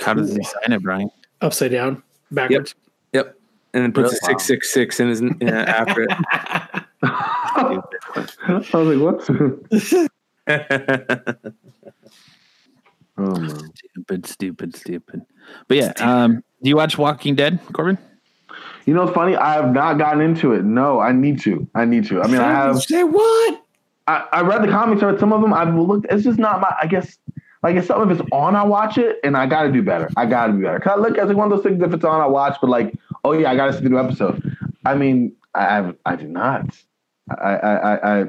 How 0.00 0.14
does 0.14 0.34
he 0.34 0.42
sign 0.42 0.72
it, 0.72 0.82
Brian? 0.82 1.10
Upside 1.40 1.70
down, 1.72 2.02
backwards. 2.30 2.74
yep. 3.12 3.34
And 3.74 3.82
then 3.84 3.92
puts 3.92 4.12
Really? 4.22 4.34
a 4.34 4.40
six 4.40 4.44
six 4.46 4.72
six 4.72 5.00
in 5.00 5.08
his 5.08 5.22
uh, 5.22 5.44
after 5.44 6.02
it. 6.02 6.10
I 7.02 7.82
was 8.48 8.72
like, 8.72 8.98
what? 8.98 10.08
oh 13.18 13.40
man. 13.40 13.72
Stupid, 13.74 14.26
stupid, 14.26 14.76
stupid. 14.76 15.22
But 15.68 15.76
yeah, 15.76 15.92
um, 16.00 16.42
do 16.62 16.68
you 16.70 16.76
watch 16.76 16.96
Walking 16.98 17.34
Dead, 17.34 17.60
Corbin? 17.72 17.98
You 18.88 18.94
know, 18.94 19.02
it's 19.02 19.12
funny. 19.12 19.36
I 19.36 19.52
have 19.52 19.74
not 19.74 19.98
gotten 19.98 20.22
into 20.22 20.54
it. 20.54 20.64
No, 20.64 20.98
I 20.98 21.12
need 21.12 21.38
to. 21.40 21.68
I 21.74 21.84
need 21.84 22.06
to. 22.06 22.22
I 22.22 22.26
mean, 22.26 22.40
I 22.40 22.48
have. 22.50 22.82
Say 22.82 23.04
what? 23.04 23.62
I, 24.06 24.26
I 24.32 24.40
read 24.40 24.62
the 24.62 24.68
comics. 24.68 25.02
I 25.02 25.10
read 25.10 25.20
some 25.20 25.30
of 25.30 25.42
them. 25.42 25.52
I've 25.52 25.74
looked. 25.74 26.06
It's 26.08 26.24
just 26.24 26.38
not 26.38 26.62
my. 26.62 26.74
I 26.80 26.86
guess. 26.86 27.18
Like 27.62 27.76
if 27.76 27.84
something 27.84 28.10
if 28.10 28.18
it's 28.18 28.28
on, 28.32 28.56
I 28.56 28.64
watch 28.64 28.96
it, 28.96 29.18
and 29.24 29.36
I 29.36 29.44
got 29.44 29.64
to 29.64 29.72
do 29.72 29.82
better. 29.82 30.08
I 30.16 30.24
got 30.24 30.46
to 30.46 30.54
be 30.54 30.62
better. 30.62 30.80
Cause 30.80 30.92
I 30.96 31.00
look 31.02 31.18
at 31.18 31.28
like 31.28 31.36
one 31.36 31.52
of 31.52 31.54
those 31.54 31.62
things. 31.62 31.82
If 31.82 31.92
it's 31.92 32.02
on, 32.02 32.18
I 32.22 32.26
watch. 32.26 32.56
But 32.62 32.70
like, 32.70 32.94
oh 33.24 33.32
yeah, 33.32 33.50
I 33.50 33.56
got 33.56 33.66
to 33.66 33.74
see 33.74 33.82
the 33.82 33.90
new 33.90 33.98
episode. 33.98 34.56
I 34.86 34.94
mean, 34.94 35.36
I 35.54 35.80
I, 35.80 35.92
I 36.06 36.16
do 36.16 36.26
not. 36.26 36.74
I 37.38 37.56
I 37.56 37.74
I. 37.74 38.20
I 38.20 38.24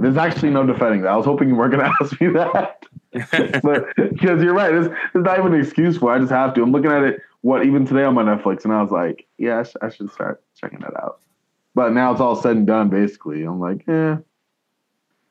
there's 0.00 0.16
actually 0.16 0.50
no 0.50 0.66
defending 0.66 1.02
that. 1.02 1.12
I 1.12 1.16
was 1.16 1.24
hoping 1.24 1.48
you 1.48 1.54
weren't 1.54 1.70
going 1.70 1.84
to 1.88 1.94
ask 2.02 2.20
me 2.20 2.30
that, 2.30 2.82
but 3.62 3.94
because 3.94 4.42
you're 4.42 4.54
right, 4.54 4.72
there's, 4.72 4.88
there's 5.12 5.24
not 5.24 5.38
even 5.38 5.54
an 5.54 5.60
excuse 5.60 5.98
for. 5.98 6.12
it. 6.12 6.16
I 6.16 6.18
just 6.18 6.32
have 6.32 6.52
to. 6.54 6.64
I'm 6.64 6.72
looking 6.72 6.90
at 6.90 7.04
it. 7.04 7.20
What 7.42 7.64
even 7.64 7.86
today 7.86 8.02
on 8.02 8.14
my 8.14 8.24
Netflix, 8.24 8.64
and 8.64 8.72
I 8.72 8.82
was 8.82 8.90
like, 8.90 9.27
yeah, 9.38 9.60
I, 9.60 9.62
sh- 9.62 9.76
I 9.80 9.88
should 9.90 10.10
start 10.12 10.42
checking 10.54 10.80
that 10.80 10.96
out. 11.00 11.20
But 11.74 11.92
now 11.92 12.12
it's 12.12 12.20
all 12.20 12.36
said 12.36 12.56
and 12.56 12.66
done. 12.66 12.88
Basically, 12.88 13.44
I'm 13.44 13.60
like, 13.60 13.84
yeah. 13.86 14.18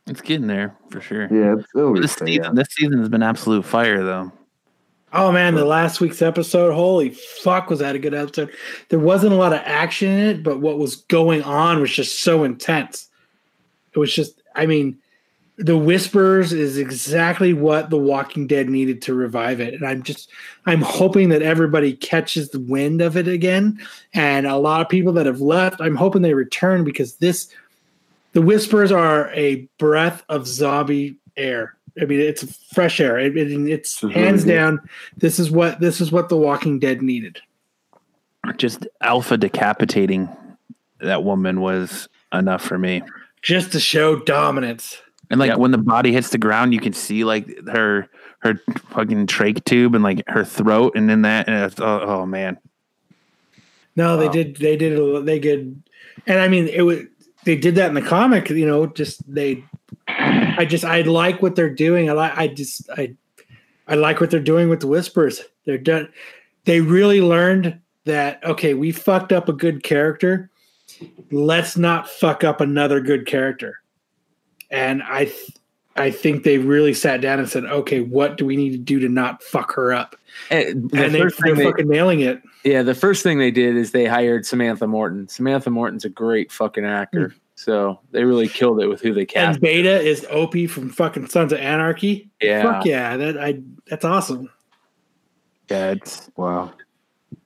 It's 0.07 0.21
getting 0.21 0.47
there 0.47 0.75
for 0.89 1.01
sure. 1.01 1.27
yeah, 1.29 1.55
it's 1.57 1.67
it'll 1.75 1.93
This 1.93 2.13
season, 2.13 2.43
yeah. 2.43 2.51
this 2.53 2.69
season 2.71 2.99
has 2.99 3.09
been 3.09 3.23
absolute 3.23 3.65
fire 3.65 4.03
though. 4.03 4.31
Oh 5.13 5.31
man, 5.31 5.55
the 5.55 5.65
last 5.65 6.01
week's 6.01 6.21
episode, 6.21 6.73
holy 6.73 7.09
fuck, 7.09 7.69
was 7.69 7.79
that 7.79 7.95
a 7.95 7.99
good 7.99 8.13
episode? 8.13 8.51
There 8.89 8.99
wasn't 8.99 9.33
a 9.33 9.37
lot 9.37 9.53
of 9.53 9.61
action 9.63 10.09
in 10.09 10.19
it, 10.27 10.43
but 10.43 10.59
what 10.59 10.79
was 10.79 10.97
going 10.97 11.43
on 11.43 11.79
was 11.79 11.91
just 11.91 12.21
so 12.21 12.43
intense. 12.43 13.09
It 13.93 13.99
was 13.99 14.13
just, 14.13 14.41
I 14.55 14.65
mean, 14.65 14.97
the 15.57 15.77
Whisperers 15.77 16.53
is 16.53 16.77
exactly 16.77 17.51
what 17.53 17.89
The 17.89 17.97
Walking 17.97 18.45
Dead 18.45 18.69
needed 18.69 19.01
to 19.03 19.13
revive 19.15 19.59
it, 19.59 19.73
and 19.73 19.83
I'm 19.85 20.03
just, 20.03 20.29
I'm 20.67 20.81
hoping 20.81 21.29
that 21.29 21.41
everybody 21.41 21.93
catches 21.93 22.49
the 22.49 22.59
wind 22.59 23.01
of 23.01 23.17
it 23.17 23.27
again, 23.27 23.79
and 24.13 24.45
a 24.45 24.57
lot 24.57 24.81
of 24.81 24.89
people 24.89 25.13
that 25.13 25.25
have 25.25 25.41
left, 25.41 25.81
I'm 25.81 25.95
hoping 25.95 26.21
they 26.21 26.35
return 26.35 26.83
because 26.83 27.15
this, 27.15 27.49
the 28.33 28.41
Whisperers 28.41 28.91
are 28.91 29.31
a 29.33 29.67
breath 29.79 30.23
of 30.29 30.45
zombie 30.47 31.17
air. 31.35 31.75
I 31.99 32.05
mean, 32.05 32.19
it's 32.19 32.43
fresh 32.73 32.99
air. 32.99 33.17
It, 33.17 33.35
it- 33.35 33.51
it's 33.51 33.95
This 33.95 34.03
is 34.03 34.03
really 34.03 34.13
hands 34.13 34.43
down. 34.45 34.79
This 35.17 35.39
is 35.39 35.49
what 35.49 35.79
this 35.79 35.99
is 35.99 36.11
what 36.11 36.29
The 36.29 36.37
Walking 36.37 36.77
Dead 36.77 37.01
needed. 37.01 37.39
Just 38.57 38.85
alpha 39.01 39.35
decapitating 39.37 40.29
that 40.99 41.23
woman 41.23 41.59
was 41.61 42.07
enough 42.31 42.61
for 42.63 42.77
me. 42.77 43.01
just 43.41 43.71
to 43.71 43.79
show 43.79 44.17
dominance. 44.19 45.01
And 45.29 45.39
like 45.39 45.49
Yep. 45.49 45.57
when 45.59 45.71
the 45.71 45.77
body 45.77 46.11
hits 46.13 46.29
the 46.29 46.37
ground, 46.37 46.73
you 46.73 46.79
can 46.79 46.93
see 46.93 47.23
like 47.23 47.47
her 47.67 48.07
her 48.39 48.61
fucking 48.91 49.27
trach 49.27 49.63
tube 49.65 49.95
and 49.95 50.03
like 50.03 50.23
her 50.27 50.43
throat, 50.45 50.93
and 50.95 51.09
then 51.09 51.23
that. 51.23 51.47
And 51.49 51.65
it's, 51.71 51.79
oh, 51.81 52.01
oh 52.01 52.25
man, 52.25 52.57
No, 53.95 54.15
they 54.17 54.27
Wow. 54.27 54.31
did. 54.31 54.55
They 54.57 54.77
did. 54.77 54.97
a- 54.97 55.21
They 55.21 55.39
did. 55.39 55.81
And 56.27 56.39
I 56.39 56.47
mean, 56.47 56.67
it 56.67 56.81
was. 56.83 56.99
They 57.45 57.55
did 57.55 57.75
that 57.75 57.87
in 57.89 57.93
the 57.95 58.01
comic. 58.01 58.49
You 58.49 58.65
know, 58.65 58.87
just 58.87 59.21
they. 59.33 59.63
I 60.07 60.65
just 60.65 60.85
I 60.85 61.01
like 61.01 61.41
what 61.41 61.55
they're 61.55 61.73
doing. 61.73 62.09
I 62.09 62.13
like. 62.13 62.37
I 62.37 62.47
just 62.47 62.89
I. 62.91 63.15
I 63.89 63.95
like 63.95 64.19
what 64.19 64.29
they're 64.29 64.39
doing 64.41 64.67
with 64.69 64.81
the 64.81 64.87
Whisperers. 64.87 65.41
They're 65.65 65.77
done. 65.77 66.09
They 66.65 66.81
really 66.81 67.21
learned 67.21 67.79
that 68.05 68.43
okay, 68.45 68.73
we 68.73 68.91
fucked 68.91 69.31
up 69.31 69.49
a 69.49 69.53
good 69.53 69.81
character. 69.83 70.49
Let's 71.31 71.75
not 71.77 72.09
fuck 72.09 72.43
up 72.43 72.61
another 72.61 72.99
good 73.01 73.25
character. 73.25 73.79
And 74.69 75.01
I, 75.03 75.25
th- 75.25 75.51
I 75.95 76.11
think 76.11 76.43
they 76.43 76.57
really 76.57 76.93
sat 76.93 77.21
down 77.21 77.39
and 77.39 77.49
said, 77.49 77.65
okay, 77.65 78.01
what 78.01 78.37
do 78.37 78.45
we 78.45 78.55
need 78.55 78.71
to 78.71 78.77
do 78.77 78.99
to 78.99 79.09
not 79.09 79.41
fuck 79.41 79.73
her 79.73 79.93
up? 79.93 80.15
Eh, 80.51 80.73
the 80.75 81.03
And 81.05 81.15
they, 81.15 81.19
first 81.21 81.39
they're 81.43 81.55
they- 81.55 81.63
fucking 81.63 81.87
nailing 81.87 82.19
it. 82.19 82.41
Yeah, 82.63 82.83
the 82.83 82.95
first 82.95 83.23
thing 83.23 83.39
they 83.39 83.51
did 83.51 83.77
is 83.77 83.91
they 83.91 84.05
hired 84.05 84.45
Samantha 84.45 84.87
Morton. 84.87 85.27
Samantha 85.29 85.69
Morton's 85.69 86.03
a 86.03 86.09
great 86.09 86.51
fucking 86.51 86.83
actor. 86.85 87.33
So 87.55 87.99
they 88.11 88.23
really 88.25 88.47
killed 88.49 88.81
it 88.81 88.87
with 88.87 88.99
who 89.01 89.13
they 89.13 89.25
cast. 89.25 89.37
And 89.45 89.53
cast. 89.55 89.61
Beta 89.61 90.01
is 90.01 90.27
Opie 90.29 90.67
from 90.67 90.89
fucking 90.89 91.27
Sons 91.27 91.53
of 91.53 91.59
Anarchy. 91.59 92.29
Yeah. 92.41 92.61
Fuck 92.61 92.85
yeah, 92.85 93.15
that 93.17 93.37
I 93.37 93.61
that's 93.87 94.03
awesome. 94.05 94.49
yeah, 95.71 95.91
it's 95.91 96.29
Wow. 96.35 96.73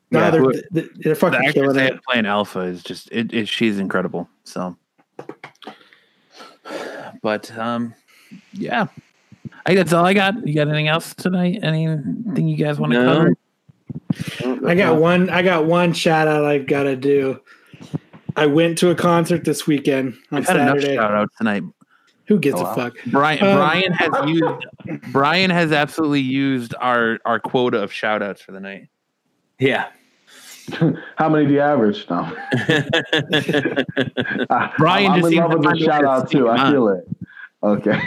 No, 0.10 0.20
Yeah, 0.20 0.30
they're, 0.32 0.42
they're, 0.44 0.62
they're 0.72 1.14
the 1.14 1.16
fucking 1.16 1.38
actress 1.40 1.54
killing 1.54 1.76
they 1.78 1.86
it. 1.86 1.94
have 1.94 2.04
playing 2.04 2.26
Alpha 2.26 2.60
is 2.62 2.84
just 2.84 3.08
it, 3.12 3.32
it. 3.32 3.48
She's 3.48 3.78
incredible. 3.80 4.28
So, 4.44 4.76
but 7.22 7.56
um, 7.58 7.94
yeah, 8.54 8.88
I 9.66 9.70
think 9.70 9.78
that's 9.78 9.94
all 9.94 10.06
I 10.06 10.14
got. 10.14 10.46
You 10.48 10.56
got 10.56 10.68
anything 10.68 10.88
else 10.88 11.14
tonight? 11.16 11.60
Anything 11.64 12.48
you 12.48 12.58
guys 12.58 12.80
want 12.80 12.94
to 12.94 13.04
No. 13.04 13.14
cover? 13.18 14.68
I 14.68 14.76
got 14.76 14.98
one. 15.00 15.30
I 15.30 15.42
got 15.42 15.66
one 15.66 15.94
shout 15.94 16.28
out 16.28 16.46
I've 16.46 16.68
got 16.68 16.84
to 16.84 16.96
do. 16.96 17.40
I 18.36 18.46
went 18.46 18.78
to 18.80 18.90
a 18.90 18.96
concert 18.96 19.44
this 19.44 19.68
weekend 19.68 20.14
on 20.32 20.40
I've 20.40 20.48
had 20.48 20.56
enough 20.58 20.78
Saturday. 20.80 20.96
shout 20.96 21.12
outs 21.14 21.36
tonight. 21.38 21.64
Who 22.28 22.40
gives 22.40 22.60
Oh, 22.62 22.66
a 22.66 22.76
fuck? 22.76 22.94
Brian 23.08 23.44
Um, 23.44 23.56
Brian 23.58 23.92
has 23.94 24.10
used 24.30 24.66
Brian 25.12 25.50
has 25.50 25.72
absolutely 25.74 26.22
used 26.22 26.74
our 26.80 27.20
our 27.26 27.40
quota 27.40 27.82
of 27.84 27.92
shout 27.92 28.22
outs 28.22 28.42
for 28.42 28.54
the 28.54 28.60
night. 28.62 28.88
Yeah. 29.60 29.88
How 31.18 31.30
many 31.30 31.46
do 31.48 31.54
you 31.54 31.60
average? 31.60 32.06
No. 32.10 32.24
Brian 34.78 35.12
I'm, 35.12 35.22
just 35.22 35.28
in 35.28 35.32
seems 35.32 35.36
love 35.40 35.54
with 35.54 35.64
the 35.64 35.70
a 35.70 35.74
way 35.74 35.80
shout 35.80 36.06
out 36.06 36.30
too. 36.32 36.50
I 36.50 36.72
feel 36.72 36.88
it. 36.90 37.08
Okay. 37.64 38.02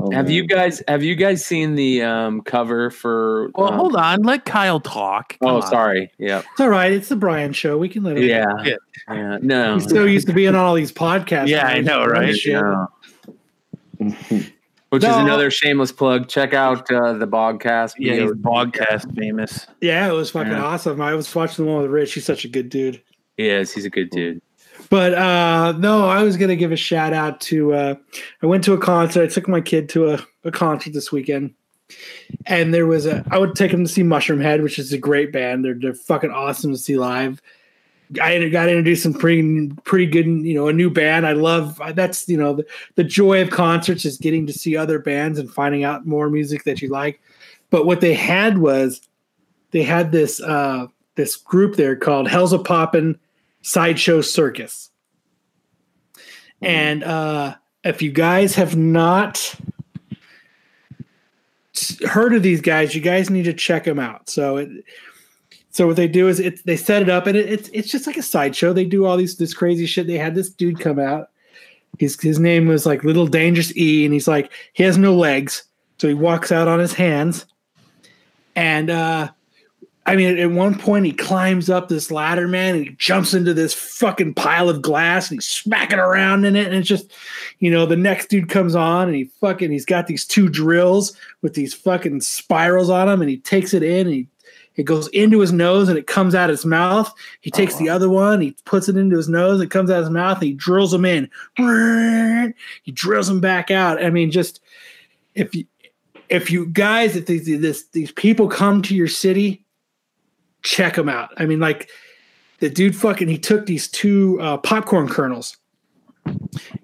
Oh, 0.00 0.12
have 0.12 0.26
man. 0.26 0.34
you 0.34 0.46
guys 0.46 0.80
have 0.86 1.02
you 1.02 1.16
guys 1.16 1.44
seen 1.44 1.74
the 1.74 2.02
um, 2.02 2.40
cover 2.42 2.88
for 2.90 3.50
Well, 3.56 3.72
um, 3.72 3.78
hold 3.78 3.96
on. 3.96 4.22
Let 4.22 4.44
Kyle 4.44 4.78
talk. 4.78 5.36
Come 5.40 5.50
Oh, 5.50 5.56
on. 5.56 5.62
sorry. 5.66 6.12
Yeah. 6.18 6.42
It's 6.52 6.60
all 6.60 6.68
right. 6.68 6.92
It's 6.92 7.08
the 7.08 7.16
Brian 7.16 7.52
show. 7.52 7.76
We 7.78 7.88
can 7.88 8.04
let 8.04 8.16
him. 8.16 8.22
Yeah. 8.22 8.46
Yeah. 8.62 8.74
Yeah. 9.10 9.38
No. 9.42 9.74
He's 9.74 9.90
so 9.90 10.04
used 10.04 10.28
to 10.28 10.32
being 10.32 10.50
on 10.50 10.54
all 10.54 10.74
these 10.74 10.92
podcasts. 10.92 11.48
Yeah, 11.48 11.66
I 11.66 11.80
know, 11.80 12.04
right? 12.04 12.32
Shit. 14.92 15.02
Yeah. 15.02 15.08
Which 15.10 15.16
is 15.16 15.22
another 15.24 15.50
shameless 15.50 15.92
plug. 15.92 16.28
Check 16.28 16.54
out 16.54 16.90
uh, 16.90 17.12
the 17.12 17.26
Bogcast. 17.26 17.94
Yeah, 17.98 18.12
video. 18.12 18.26
he's 18.26 18.32
Bogcast 18.36 19.16
famous. 19.16 19.66
Yeah, 19.80 20.08
it 20.08 20.12
was 20.12 20.30
fucking 20.30 20.52
Yeah. 20.52 20.64
awesome. 20.64 21.00
I 21.00 21.14
was 21.14 21.32
watching 21.34 21.66
the 21.66 21.70
one 21.70 21.82
with 21.82 21.90
Rich. 21.90 22.14
He's 22.14 22.24
such 22.24 22.44
a 22.44 22.48
good 22.48 22.70
dude. 22.70 23.02
He 23.36 23.48
is. 23.48 23.72
He's 23.72 23.84
a 23.84 23.90
good 23.90 24.10
dude. 24.10 24.40
But 24.90 25.12
uh 25.14 25.72
no, 25.72 26.08
I 26.08 26.22
was 26.22 26.38
gonna 26.38 26.56
give 26.56 26.72
a 26.72 26.76
shout 26.76 27.12
out 27.12 27.40
to 27.42 27.74
uh 27.74 27.94
I 28.42 28.46
went 28.46 28.64
to 28.64 28.72
a 28.72 28.78
concert. 28.78 29.24
I 29.24 29.26
took 29.26 29.46
my 29.46 29.60
kid 29.60 29.90
to 29.90 30.10
a, 30.14 30.26
a 30.44 30.50
concert 30.50 30.94
this 30.94 31.12
weekend. 31.12 31.54
And 32.46 32.72
there 32.72 32.86
was 32.86 33.04
a 33.04 33.24
I 33.30 33.36
would 33.38 33.54
take 33.54 33.70
him 33.70 33.84
to 33.84 33.90
see 33.90 34.02
Mushroomhead, 34.02 34.62
which 34.62 34.78
is 34.78 34.92
a 34.94 34.98
great 34.98 35.32
band. 35.32 35.64
They're 35.64 35.74
they're 35.74 35.94
fucking 35.94 36.30
awesome 36.30 36.72
to 36.72 36.78
see 36.78 36.96
live. 36.96 37.42
I 38.22 38.48
got 38.48 38.68
introduced 38.68 39.02
some 39.02 39.14
pretty 39.14 39.68
pretty 39.84 40.06
good, 40.06 40.26
you 40.26 40.54
know, 40.54 40.68
a 40.68 40.72
new 40.72 40.90
band. 40.90 41.26
I 41.26 41.32
love 41.32 41.80
that's 41.94 42.28
you 42.28 42.36
know 42.36 42.54
the, 42.54 42.66
the 42.94 43.04
joy 43.04 43.42
of 43.42 43.50
concerts 43.50 44.04
is 44.04 44.16
getting 44.18 44.46
to 44.46 44.52
see 44.52 44.76
other 44.76 44.98
bands 44.98 45.38
and 45.38 45.50
finding 45.52 45.84
out 45.84 46.06
more 46.06 46.30
music 46.30 46.64
that 46.64 46.80
you 46.80 46.88
like. 46.88 47.20
But 47.70 47.86
what 47.86 48.00
they 48.00 48.14
had 48.14 48.58
was 48.58 49.00
they 49.72 49.82
had 49.82 50.12
this 50.12 50.40
uh 50.40 50.86
this 51.16 51.36
group 51.36 51.76
there 51.76 51.96
called 51.96 52.28
Hellzapoppin 52.28 53.18
Sideshow 53.62 54.22
Circus. 54.22 54.90
And 56.62 57.04
uh, 57.04 57.56
if 57.84 58.02
you 58.02 58.10
guys 58.10 58.54
have 58.54 58.76
not 58.76 59.54
heard 62.06 62.34
of 62.34 62.42
these 62.42 62.60
guys, 62.60 62.94
you 62.94 63.00
guys 63.00 63.30
need 63.30 63.44
to 63.44 63.52
check 63.52 63.84
them 63.84 63.98
out. 63.98 64.28
So 64.28 64.56
it, 64.56 64.70
so 65.78 65.86
what 65.86 65.94
they 65.94 66.08
do 66.08 66.26
is 66.26 66.40
it, 66.40 66.66
they 66.66 66.76
set 66.76 67.02
it 67.02 67.08
up, 67.08 67.28
and 67.28 67.36
it, 67.36 67.48
it's 67.48 67.70
it's 67.72 67.88
just 67.88 68.08
like 68.08 68.16
a 68.16 68.22
sideshow. 68.22 68.72
They 68.72 68.84
do 68.84 69.06
all 69.06 69.16
these 69.16 69.36
this 69.36 69.54
crazy 69.54 69.86
shit. 69.86 70.08
They 70.08 70.18
had 70.18 70.34
this 70.34 70.50
dude 70.50 70.80
come 70.80 70.98
out. 70.98 71.30
His 72.00 72.20
his 72.20 72.40
name 72.40 72.66
was 72.66 72.84
like 72.84 73.04
Little 73.04 73.28
Dangerous 73.28 73.72
E, 73.76 74.04
and 74.04 74.12
he's 74.12 74.26
like 74.26 74.50
he 74.72 74.82
has 74.82 74.98
no 74.98 75.14
legs, 75.14 75.62
so 75.98 76.08
he 76.08 76.14
walks 76.14 76.50
out 76.50 76.66
on 76.66 76.80
his 76.80 76.94
hands, 76.94 77.46
and 78.56 78.90
uh, 78.90 79.28
I 80.04 80.16
mean, 80.16 80.36
at 80.36 80.50
one 80.50 80.76
point 80.76 81.06
he 81.06 81.12
climbs 81.12 81.70
up 81.70 81.88
this 81.88 82.10
ladder, 82.10 82.48
man, 82.48 82.74
and 82.74 82.84
he 82.84 82.96
jumps 82.98 83.32
into 83.32 83.54
this 83.54 83.72
fucking 83.72 84.34
pile 84.34 84.68
of 84.68 84.82
glass 84.82 85.30
and 85.30 85.36
he's 85.36 85.46
smacking 85.46 86.00
around 86.00 86.44
in 86.44 86.56
it. 86.56 86.66
And 86.66 86.74
it's 86.74 86.88
just, 86.88 87.12
you 87.60 87.70
know, 87.70 87.86
the 87.86 87.94
next 87.94 88.30
dude 88.30 88.48
comes 88.48 88.74
on 88.74 89.06
and 89.06 89.14
he 89.14 89.30
fucking 89.40 89.70
he's 89.70 89.86
got 89.86 90.08
these 90.08 90.24
two 90.26 90.48
drills 90.48 91.16
with 91.42 91.54
these 91.54 91.72
fucking 91.72 92.22
spirals 92.22 92.90
on 92.90 93.06
them, 93.06 93.20
and 93.20 93.30
he 93.30 93.36
takes 93.36 93.72
it 93.74 93.84
in 93.84 94.08
and 94.08 94.14
he 94.16 94.26
it 94.78 94.84
goes 94.84 95.08
into 95.08 95.40
his 95.40 95.52
nose 95.52 95.88
and 95.88 95.98
it 95.98 96.06
comes 96.06 96.36
out 96.36 96.48
his 96.48 96.64
mouth. 96.64 97.12
He 97.40 97.50
takes 97.50 97.74
the 97.76 97.88
other 97.88 98.08
one, 98.08 98.40
he 98.40 98.56
puts 98.64 98.88
it 98.88 98.96
into 98.96 99.16
his 99.16 99.28
nose, 99.28 99.60
it 99.60 99.72
comes 99.72 99.90
out 99.90 100.00
his 100.00 100.08
mouth, 100.08 100.38
and 100.38 100.46
he 100.46 100.52
drills 100.54 100.92
them 100.92 101.04
in. 101.04 101.28
He 102.84 102.92
drills 102.92 103.26
them 103.26 103.40
back 103.40 103.72
out. 103.72 104.02
I 104.02 104.08
mean, 104.08 104.30
just 104.30 104.60
if 105.34 105.52
you 105.52 105.66
if 106.28 106.50
you 106.50 106.66
guys, 106.66 107.16
if 107.16 107.26
these 107.26 107.44
this, 107.60 107.88
these 107.88 108.12
people 108.12 108.48
come 108.48 108.80
to 108.82 108.94
your 108.94 109.08
city, 109.08 109.64
check 110.62 110.94
them 110.94 111.08
out. 111.08 111.30
I 111.38 111.46
mean, 111.46 111.58
like 111.58 111.90
the 112.60 112.70
dude 112.70 112.94
fucking 112.94 113.26
he 113.26 113.38
took 113.38 113.66
these 113.66 113.88
two 113.88 114.40
uh, 114.40 114.58
popcorn 114.58 115.08
kernels, 115.08 115.56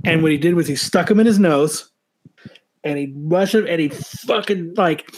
and 0.05 0.21
what 0.21 0.33
he 0.33 0.39
did 0.39 0.55
was 0.55 0.67
he 0.67 0.75
stuck 0.75 1.07
them 1.07 1.21
in 1.21 1.27
his 1.27 1.39
nose, 1.39 1.91
and 2.83 2.99
he 2.99 3.15
rushed 3.17 3.53
them, 3.53 3.67
and 3.69 3.81
he 3.81 3.89
fucking 3.89 4.75
like 4.75 5.09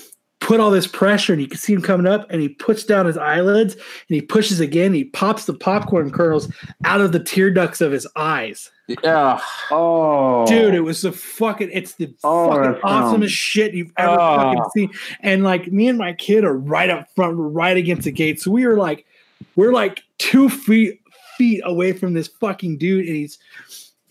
put 0.41 0.61
all 0.61 0.71
this 0.71 0.87
pressure 0.87 1.33
and 1.33 1.41
you 1.43 1.49
can 1.49 1.59
see 1.59 1.73
him 1.73 1.83
coming 1.83 2.07
up 2.07 2.27
and 2.31 2.41
he 2.43 2.49
puts 2.49 2.85
down 2.85 3.07
his 3.07 3.17
eyelids 3.17 3.75
and 3.75 3.83
he 4.09 4.21
pushes 4.21 4.61
again. 4.61 4.93
he 4.93 5.05
pops 5.05 5.47
the 5.47 5.55
popcorn 5.55 6.11
kernels 6.11 6.53
out 6.85 7.01
of 7.01 7.13
the 7.13 7.19
tear 7.19 7.51
ducts 7.51 7.81
of 7.81 7.91
his 7.91 8.07
eyes. 8.17 8.71
Yeah. 9.03 9.41
Oh, 9.71 10.47
Dude, 10.47 10.75
it 10.75 10.81
was 10.81 11.03
the 11.03 11.11
fucking 11.11 11.71
it's 11.73 11.95
the 11.95 12.15
Oh, 12.23 12.49
fucking 12.49 12.81
awesomest 12.83 13.31
shit 13.31 13.75
you've 13.75 13.93
ever 13.97 14.13
Oh. 14.21 14.37
fucking 14.37 14.65
seen. 14.75 14.91
And 15.21 15.43
like 15.43 15.73
me 15.73 15.89
and 15.89 15.99
my 15.99 16.13
kid 16.13 16.45
are 16.45 16.57
right 16.57 16.91
up 16.91 17.09
front, 17.17 17.35
right 17.39 17.77
against 17.77 18.05
the 18.05 18.13
gate. 18.13 18.41
So 18.41 18.51
we 18.51 18.67
were 18.67 18.77
like, 18.77 19.05
we're 19.57 19.73
like 19.73 20.03
two 20.19 20.49
feet 20.49 21.01
feet 21.37 21.61
away 21.65 21.93
from 21.93 22.15
this 22.15 22.29
fucking 22.29 22.79
dude, 22.79 23.07
and 23.07 23.17
he's 23.17 23.39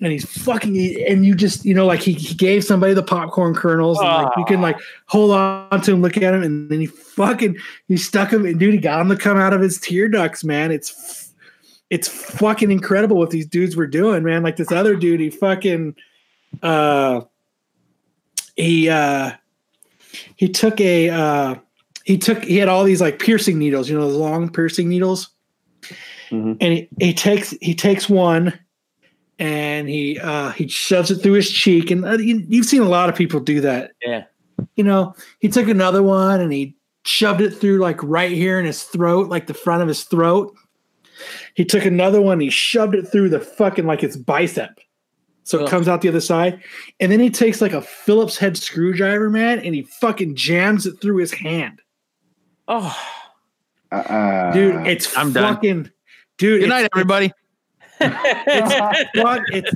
and 0.02 0.12
he's 0.12 0.26
fucking 0.44 0.76
and 1.08 1.26
you 1.26 1.34
just 1.34 1.66
you 1.66 1.74
know 1.74 1.86
like 1.86 2.02
he, 2.02 2.14
he 2.14 2.36
gave 2.36 2.64
somebody 2.64 2.94
the 2.94 3.04
popcorn 3.04 3.54
kernels 3.54 3.98
and 4.00 4.08
like 4.08 4.38
you 4.38 4.46
can 4.46 4.62
like 4.62 4.78
hold 5.08 5.32
on 5.32 5.82
to 5.82 5.94
him 5.94 6.02
look 6.02 6.18
at 6.18 6.34
him 6.34 6.44
and 6.44 6.70
then 6.70 6.80
he 6.82 6.86
fucking 6.86 7.58
he 7.88 7.96
stuck 7.96 8.32
him 8.32 8.46
and 8.46 8.60
dude 8.60 8.74
he 8.74 8.80
got 8.80 9.00
him 9.02 9.10
to 9.10 9.16
come 9.16 9.38
out 9.38 9.54
of 9.54 9.62
his 9.62 9.80
tear 9.80 10.08
ducts 10.08 10.44
man. 10.44 10.72
It's 10.72 11.34
it's 11.90 12.08
fucking 12.08 12.72
incredible 12.72 13.18
what 13.18 13.30
these 13.30 13.46
dudes 13.46 13.76
were 13.76 13.88
doing 13.88 14.24
man. 14.24 14.44
Like 14.44 14.58
this 14.58 14.72
other 14.72 14.96
dude 14.96 15.22
he 15.22 15.30
fucking 15.30 15.96
uh 16.62 17.22
he 18.56 18.90
uh 18.90 19.32
he 20.36 20.50
took 20.50 20.82
a 20.82 21.10
uh 21.10 21.56
he 22.04 22.18
took 22.18 22.44
he 22.44 22.58
had 22.58 22.68
all 22.68 22.84
these 22.84 23.02
like 23.02 23.20
piercing 23.20 23.58
needles 23.58 23.90
you 23.90 23.98
know 23.98 24.08
those 24.08 24.18
long 24.18 24.50
piercing 24.50 24.90
needles? 24.90 25.30
Mhm. 26.32 26.58
and 26.60 26.74
he, 26.74 26.90
he 27.00 27.14
takes 27.14 27.52
he 27.62 27.76
takes 27.76 28.10
one 28.10 28.52
and 29.40 29.90
he 29.90 30.20
uh 30.20 30.49
he 30.52 30.68
shoves 30.68 31.12
it 31.12 31.16
through 31.18 31.34
his 31.34 31.49
cheek 31.52 31.91
and 31.91 32.06
uh, 32.06 32.14
you, 32.14 32.44
you've 32.48 32.66
seen 32.66 32.82
a 32.82 32.88
lot 32.88 33.10
of 33.10 33.16
people 33.16 33.40
do 33.40 33.60
that 33.62 33.91
Yeah. 34.06 34.24
you 34.76 34.84
know 34.84 35.14
he 35.40 35.49
took 35.49 35.68
another 35.68 36.02
one 36.02 36.40
and 36.40 36.53
he 36.53 36.76
shoved 37.03 37.41
it 37.41 37.52
through 37.52 37.80
like 37.80 38.02
right 38.02 38.32
here 38.32 38.60
in 38.60 38.66
his 38.66 38.84
throat 38.84 39.30
like 39.30 39.48
the 39.48 39.53
front 39.53 39.82
of 39.82 39.88
his 39.88 40.03
throat 40.06 40.53
he 41.56 41.66
took 41.66 41.84
another 41.86 42.22
one 42.22 42.40
he 42.40 42.49
shoved 42.49 42.95
it 42.95 43.03
through 43.07 43.30
the 43.30 43.40
fucking 43.40 43.86
like 43.86 44.02
his 44.02 44.16
bicep 44.18 44.80
so 45.44 45.64
it 45.64 45.70
comes 45.70 45.88
out 45.88 46.02
the 46.02 46.10
other 46.10 46.22
side 46.22 46.62
and 46.99 47.12
then 47.12 47.20
he 47.20 47.30
takes 47.30 47.62
like 47.62 47.74
a 47.74 47.82
phillips 47.82 48.38
head 48.38 48.56
screwdriver 48.57 49.30
man 49.30 49.60
and 49.60 49.76
he 49.76 49.84
fucking 49.99 50.34
jams 50.36 50.86
it 50.86 50.99
through 51.02 51.18
his 51.18 51.34
hand 51.34 51.82
Oh. 52.68 52.98
Uh, 53.91 54.52
dude 54.53 54.88
it's 54.88 55.16
I'm 55.18 55.32
done. 55.32 55.56
fucking 55.56 55.84
dude 56.38 56.62
Good 56.62 56.64
it's- 56.64 56.70
night, 56.70 56.90
everybody. 56.94 57.32
It's 58.14 59.10
fuck, 59.15 59.41
it's 59.52 59.72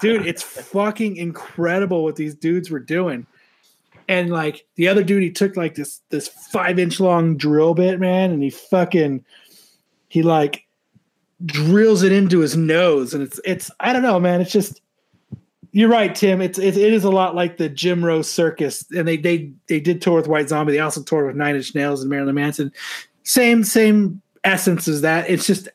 dude, 0.00 0.26
it's 0.26 0.42
fucking 0.42 1.16
incredible 1.16 2.04
what 2.04 2.16
these 2.16 2.34
dudes 2.34 2.70
were 2.70 2.80
doing. 2.80 3.26
And 4.08 4.30
like 4.30 4.66
the 4.76 4.88
other 4.88 5.02
dude, 5.02 5.22
he 5.22 5.30
took 5.30 5.56
like 5.56 5.74
this 5.74 6.00
this 6.10 6.28
five 6.28 6.78
inch 6.78 7.00
long 7.00 7.36
drill 7.36 7.74
bit, 7.74 7.98
man, 7.98 8.30
and 8.30 8.42
he 8.42 8.50
fucking 8.50 9.24
he 10.08 10.22
like 10.22 10.66
drills 11.44 12.02
it 12.02 12.12
into 12.12 12.40
his 12.40 12.56
nose, 12.56 13.14
and 13.14 13.22
it's 13.22 13.40
it's 13.44 13.70
I 13.80 13.92
don't 13.92 14.02
know, 14.02 14.20
man. 14.20 14.40
It's 14.40 14.52
just 14.52 14.80
you're 15.72 15.88
right, 15.90 16.14
Tim. 16.14 16.40
It's 16.40 16.58
it, 16.58 16.76
it 16.76 16.92
is 16.92 17.04
a 17.04 17.10
lot 17.10 17.34
like 17.34 17.58
the 17.58 17.68
Jim 17.68 18.04
Rose 18.04 18.30
Circus, 18.30 18.84
and 18.96 19.06
they 19.06 19.16
they 19.16 19.52
they 19.66 19.80
did 19.80 20.00
tour 20.00 20.14
with 20.14 20.28
White 20.28 20.48
Zombie. 20.48 20.72
They 20.72 20.78
also 20.78 21.02
toured 21.02 21.26
with 21.26 21.36
Nine 21.36 21.56
Inch 21.56 21.74
Nails 21.74 22.00
and 22.00 22.08
Marilyn 22.08 22.34
Manson. 22.34 22.72
Same 23.24 23.64
same 23.64 24.22
essence 24.44 24.88
as 24.88 25.02
that. 25.02 25.28
It's 25.28 25.46
just 25.46 25.68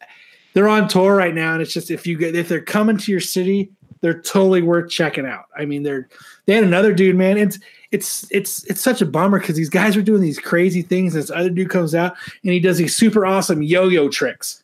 they're 0.53 0.69
on 0.69 0.87
tour 0.87 1.15
right 1.15 1.33
now, 1.33 1.53
and 1.53 1.61
it's 1.61 1.73
just 1.73 1.91
if 1.91 2.05
you 2.05 2.17
get 2.17 2.35
if 2.35 2.47
they're 2.47 2.61
coming 2.61 2.97
to 2.97 3.11
your 3.11 3.21
city, 3.21 3.69
they're 4.01 4.21
totally 4.21 4.61
worth 4.61 4.89
checking 4.89 5.25
out. 5.25 5.45
I 5.57 5.65
mean, 5.65 5.83
they're 5.83 6.09
they 6.45 6.53
had 6.53 6.63
another 6.63 6.93
dude, 6.93 7.15
man. 7.15 7.37
It's 7.37 7.59
it's 7.91 8.29
it's 8.31 8.63
it's 8.65 8.81
such 8.81 9.01
a 9.01 9.05
bummer 9.05 9.39
because 9.39 9.55
these 9.55 9.69
guys 9.69 9.95
are 9.95 10.01
doing 10.01 10.21
these 10.21 10.39
crazy 10.39 10.81
things. 10.81 11.13
And 11.13 11.23
this 11.23 11.31
other 11.31 11.49
dude 11.49 11.69
comes 11.69 11.93
out 11.93 12.15
and 12.43 12.53
he 12.53 12.59
does 12.59 12.77
these 12.77 12.95
super 12.95 13.25
awesome 13.25 13.61
yo-yo 13.61 14.09
tricks. 14.09 14.63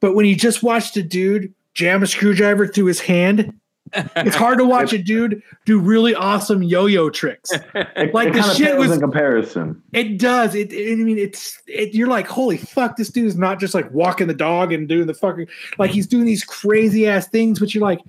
But 0.00 0.14
when 0.14 0.26
you 0.26 0.34
just 0.34 0.62
watched 0.62 0.96
a 0.96 1.02
dude 1.02 1.52
jam 1.74 2.02
a 2.02 2.06
screwdriver 2.06 2.66
through 2.66 2.86
his 2.86 3.00
hand, 3.00 3.59
it's 3.92 4.36
hard 4.36 4.58
to 4.58 4.64
watch 4.64 4.92
a 4.92 4.98
dude 4.98 5.42
do 5.64 5.78
really 5.80 6.14
awesome 6.14 6.62
yo-yo 6.62 7.10
tricks. 7.10 7.50
it, 7.74 8.14
like 8.14 8.28
it 8.28 8.34
the 8.34 8.54
shit 8.54 8.76
was- 8.76 8.92
in 8.92 9.00
comparison. 9.00 9.82
It 9.92 10.18
does. 10.18 10.54
It, 10.54 10.72
it- 10.72 10.92
I 10.92 10.96
mean, 10.96 11.18
it's. 11.18 11.60
It, 11.66 11.94
you're 11.94 12.08
like, 12.08 12.26
holy 12.26 12.56
fuck! 12.56 12.96
This 12.96 13.08
dude 13.08 13.26
is 13.26 13.36
not 13.36 13.58
just 13.58 13.74
like 13.74 13.90
walking 13.92 14.26
the 14.28 14.34
dog 14.34 14.72
and 14.72 14.88
doing 14.88 15.06
the 15.06 15.14
fucking 15.14 15.48
like 15.78 15.90
he's 15.90 16.06
doing 16.06 16.24
these 16.24 16.44
crazy 16.44 17.08
ass 17.08 17.28
things. 17.28 17.58
But 17.58 17.74
you're 17.74 17.82
like, 17.82 18.00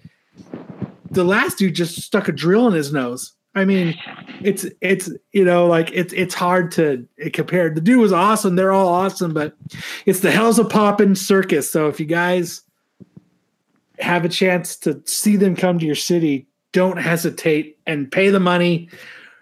the 1.10 1.24
last 1.24 1.58
dude 1.58 1.76
just 1.76 2.02
stuck 2.02 2.28
a 2.28 2.32
drill 2.32 2.68
in 2.68 2.74
his 2.74 2.94
nose. 2.94 3.34
I 3.54 3.66
mean, 3.66 3.98
it's 4.42 4.66
it's 4.80 5.10
you 5.34 5.44
know 5.44 5.68
like 5.68 5.90
it's 5.94 6.14
it's 6.14 6.34
hard 6.34 6.72
to 6.74 7.06
compare. 7.34 7.70
The 7.70 7.82
dude 7.82 8.00
was 8.00 8.14
awesome. 8.14 8.56
They're 8.56 8.72
all 8.72 8.88
awesome, 8.88 9.34
but 9.34 9.56
it's 10.06 10.22
the 10.22 10.30
Hellzapoppin 10.30 11.18
circus. 11.18 11.70
So 11.70 11.88
if 11.90 12.00
you 12.00 12.06
guys 12.06 12.62
have 14.02 14.26
a 14.26 14.30
chance 14.30 14.76
to 14.78 15.02
see 15.06 15.36
them 15.36 15.56
come 15.56 15.80
to 15.80 15.86
your 15.86 15.96
city, 15.96 16.48
don't 16.72 16.98
hesitate 16.98 17.78
and 17.86 18.12
pay 18.12 18.30
the 18.30 18.40
money 18.40 18.90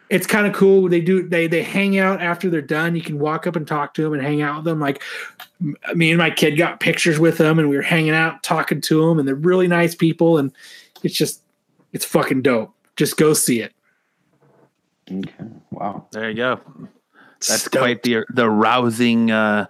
it's 0.10 0.26
kind 0.26 0.48
of 0.48 0.53
cool. 0.53 0.90
They 0.90 1.02
do 1.02 1.27
they 1.27 1.48
they 1.48 1.61
hang 1.61 1.98
out 1.99 2.22
after 2.22 2.49
they're 2.49 2.61
done. 2.61 2.95
You 2.95 3.02
can 3.02 3.19
walk 3.19 3.45
up 3.45 3.56
and 3.56 3.68
talk 3.68 3.94
to 3.94 4.02
them 4.02 4.14
and 4.14 4.22
hang 4.22 4.41
out 4.41 4.57
with 4.57 4.65
them. 4.65 4.80
Like 4.80 5.02
me 5.94 6.10
and 6.10 6.18
my 6.18 6.31
kid 6.31 6.57
got 6.57 6.80
pictures 6.80 7.19
with 7.19 7.38
them, 7.38 7.60
and 7.60 7.69
we 7.69 7.76
were 7.76 7.84
hanging 7.84 8.11
out 8.11 8.41
talking 8.41 8.81
to 8.81 9.07
them, 9.07 9.19
and 9.19 9.27
they're 9.27 9.36
really 9.36 9.68
nice 9.68 9.94
people. 9.94 10.40
And 10.40 10.52
it's 11.03 11.14
just 11.15 11.44
it's 11.94 12.06
fucking 12.06 12.41
dope. 12.41 12.73
Just 12.95 13.18
go 13.18 13.34
see 13.34 13.61
it. 13.61 13.73
Okay. 15.11 15.31
Wow. 15.72 16.07
There 16.11 16.30
you 16.30 16.36
go. 16.36 16.60
That's 17.48 17.61
Stoked. 17.61 17.77
quite 17.77 18.03
the 18.03 18.26
the 18.34 18.49
rousing. 18.49 19.30
Uh, 19.31 19.68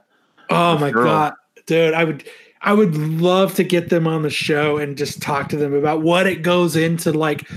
Oh 0.49 0.79
my 0.79 0.89
Girl. 0.89 1.03
god, 1.03 1.33
dude! 1.67 1.93
I 1.93 2.03
would 2.03 2.23
I 2.61 2.73
would 2.73 2.95
love 2.97 3.55
to 3.55 3.63
get 3.63 3.89
them 3.89 4.05
on 4.05 4.21
the 4.21 4.29
show 4.29 4.77
and 4.77 4.97
just 4.97 5.21
talk 5.21 5.49
to 5.49 5.57
them 5.57 5.73
about 5.73 6.01
what 6.01 6.27
it 6.27 6.41
goes 6.41 6.75
into 6.75 7.11
like 7.11 7.47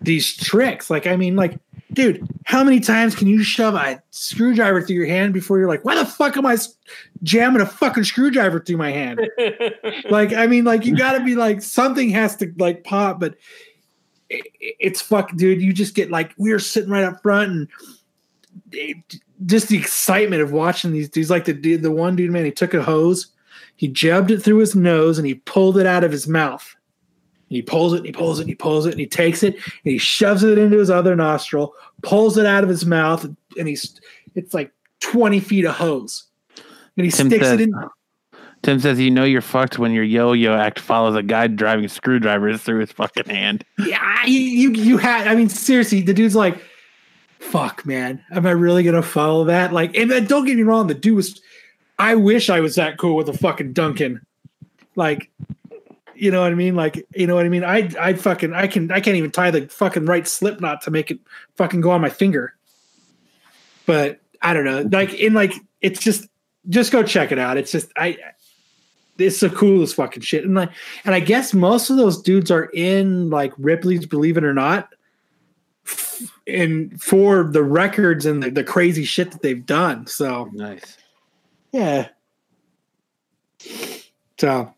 these 0.00 0.36
tricks. 0.36 0.88
Like, 0.88 1.06
I 1.06 1.16
mean, 1.16 1.34
like, 1.34 1.58
dude, 1.92 2.26
how 2.44 2.62
many 2.62 2.78
times 2.78 3.16
can 3.16 3.26
you 3.26 3.42
shove 3.42 3.74
a 3.74 4.00
screwdriver 4.10 4.82
through 4.82 4.96
your 4.96 5.06
hand 5.06 5.34
before 5.34 5.58
you're 5.58 5.68
like, 5.68 5.84
why 5.84 5.96
the 5.96 6.06
fuck 6.06 6.36
am 6.36 6.46
I 6.46 6.56
jamming 7.24 7.60
a 7.60 7.66
fucking 7.66 8.04
screwdriver 8.04 8.60
through 8.60 8.76
my 8.76 8.92
hand? 8.92 9.20
like, 10.10 10.32
I 10.32 10.46
mean, 10.46 10.64
like, 10.64 10.86
you 10.86 10.96
got 10.96 11.18
to 11.18 11.24
be 11.24 11.34
like 11.34 11.60
something 11.60 12.10
has 12.10 12.36
to 12.36 12.52
like 12.56 12.84
pop, 12.84 13.18
but 13.18 13.36
it, 14.30 14.46
it's 14.60 15.02
fuck, 15.02 15.34
dude. 15.36 15.60
You 15.60 15.72
just 15.72 15.94
get 15.94 16.10
like 16.10 16.32
we 16.38 16.52
are 16.52 16.58
sitting 16.58 16.90
right 16.90 17.04
up 17.04 17.22
front 17.22 17.50
and. 17.50 17.68
It, 18.72 19.20
just 19.44 19.68
the 19.68 19.76
excitement 19.76 20.40
of 20.40 20.52
watching 20.52 20.92
these 20.92 21.10
dudes, 21.10 21.28
like 21.28 21.44
the 21.44 21.52
dude, 21.52 21.82
the 21.82 21.90
one 21.90 22.16
dude, 22.16 22.30
man, 22.30 22.46
he 22.46 22.50
took 22.50 22.72
a 22.72 22.82
hose, 22.82 23.26
he 23.76 23.88
jabbed 23.88 24.30
it 24.30 24.40
through 24.42 24.58
his 24.58 24.74
nose, 24.74 25.18
and 25.18 25.26
he 25.26 25.34
pulled 25.34 25.78
it 25.78 25.86
out 25.86 26.04
of 26.04 26.12
his 26.12 26.26
mouth. 26.26 26.74
And 27.48 27.56
he 27.56 27.62
pulls 27.62 27.92
it, 27.92 27.98
and 27.98 28.06
he 28.06 28.12
pulls 28.12 28.38
it, 28.38 28.42
and 28.42 28.48
he 28.48 28.56
pulls 28.56 28.86
it, 28.86 28.90
and 28.90 29.00
he 29.00 29.06
takes 29.06 29.42
it, 29.42 29.54
and 29.54 29.62
he 29.84 29.98
shoves 29.98 30.42
it 30.42 30.58
into 30.58 30.78
his 30.78 30.90
other 30.90 31.14
nostril, 31.14 31.74
pulls 32.02 32.36
it 32.36 32.46
out 32.46 32.64
of 32.64 32.68
his 32.68 32.84
mouth, 32.84 33.24
and 33.58 33.68
he's 33.68 34.00
it's 34.34 34.52
like 34.52 34.72
twenty 35.00 35.40
feet 35.40 35.64
of 35.64 35.74
hose, 35.74 36.24
and 36.96 37.04
he 37.04 37.10
Tim 37.12 37.28
sticks 37.28 37.44
says, 37.44 37.60
it 37.60 37.60
in. 37.60 37.74
Tim 38.62 38.80
says, 38.80 38.98
"You 38.98 39.10
know 39.10 39.24
you're 39.24 39.42
fucked 39.42 39.78
when 39.78 39.92
your 39.92 40.02
yo-yo 40.02 40.56
act 40.56 40.80
follows 40.80 41.14
a 41.14 41.22
guy 41.22 41.46
driving 41.46 41.86
screwdrivers 41.86 42.62
through 42.62 42.80
his 42.80 42.90
fucking 42.90 43.26
hand." 43.26 43.64
Yeah, 43.78 44.24
you 44.26 44.40
you, 44.40 44.70
you 44.72 44.96
had. 44.96 45.28
I 45.28 45.34
mean, 45.36 45.48
seriously, 45.48 46.00
the 46.00 46.14
dude's 46.14 46.34
like, 46.34 46.60
"Fuck, 47.38 47.86
man, 47.86 48.24
am 48.32 48.44
I 48.46 48.50
really 48.50 48.82
gonna 48.82 49.02
follow 49.02 49.44
that?" 49.44 49.72
Like, 49.72 49.96
and 49.96 50.10
don't 50.26 50.46
get 50.46 50.56
me 50.56 50.62
wrong, 50.62 50.86
the 50.86 50.94
dude 50.94 51.16
was. 51.16 51.40
I 51.98 52.14
wish 52.14 52.50
I 52.50 52.60
was 52.60 52.74
that 52.74 52.98
cool 52.98 53.16
with 53.16 53.28
a 53.28 53.36
fucking 53.36 53.72
Duncan, 53.72 54.24
like, 54.96 55.30
you 56.14 56.30
know 56.30 56.40
what 56.40 56.52
I 56.52 56.54
mean? 56.54 56.74
Like, 56.74 57.06
you 57.14 57.26
know 57.26 57.34
what 57.34 57.46
I 57.46 57.48
mean? 57.48 57.64
I 57.64 57.90
I 58.00 58.14
fucking 58.14 58.54
I 58.54 58.66
can 58.66 58.90
I 58.90 59.00
can't 59.00 59.16
even 59.16 59.30
tie 59.30 59.50
the 59.50 59.68
fucking 59.68 60.06
right 60.06 60.26
slip 60.26 60.60
knot 60.60 60.82
to 60.82 60.90
make 60.90 61.10
it 61.10 61.20
fucking 61.56 61.80
go 61.80 61.90
on 61.90 62.00
my 62.00 62.08
finger. 62.08 62.54
But 63.84 64.20
I 64.42 64.54
don't 64.54 64.64
know, 64.64 64.88
like 64.90 65.14
in 65.14 65.34
like 65.34 65.54
it's 65.80 66.00
just 66.00 66.26
just 66.68 66.92
go 66.92 67.02
check 67.02 67.32
it 67.32 67.38
out. 67.38 67.56
It's 67.56 67.70
just 67.70 67.92
I 67.96 68.18
it's 69.18 69.40
the 69.40 69.50
coolest 69.50 69.94
fucking 69.94 70.22
shit. 70.22 70.44
And 70.44 70.54
like, 70.54 70.70
and 71.04 71.14
I 71.14 71.20
guess 71.20 71.54
most 71.54 71.90
of 71.90 71.96
those 71.96 72.20
dudes 72.20 72.50
are 72.50 72.64
in 72.64 73.30
like 73.30 73.52
Ripley's 73.58 74.06
Believe 74.06 74.36
It 74.36 74.44
or 74.44 74.54
Not, 74.54 74.88
and 76.46 77.00
for 77.00 77.44
the 77.44 77.62
records 77.62 78.26
and 78.26 78.42
the, 78.42 78.50
the 78.50 78.64
crazy 78.64 79.04
shit 79.04 79.32
that 79.32 79.42
they've 79.42 79.64
done. 79.64 80.06
So 80.06 80.50
Nice. 80.52 80.98
Yeah. 81.76 82.08
So 84.38 84.72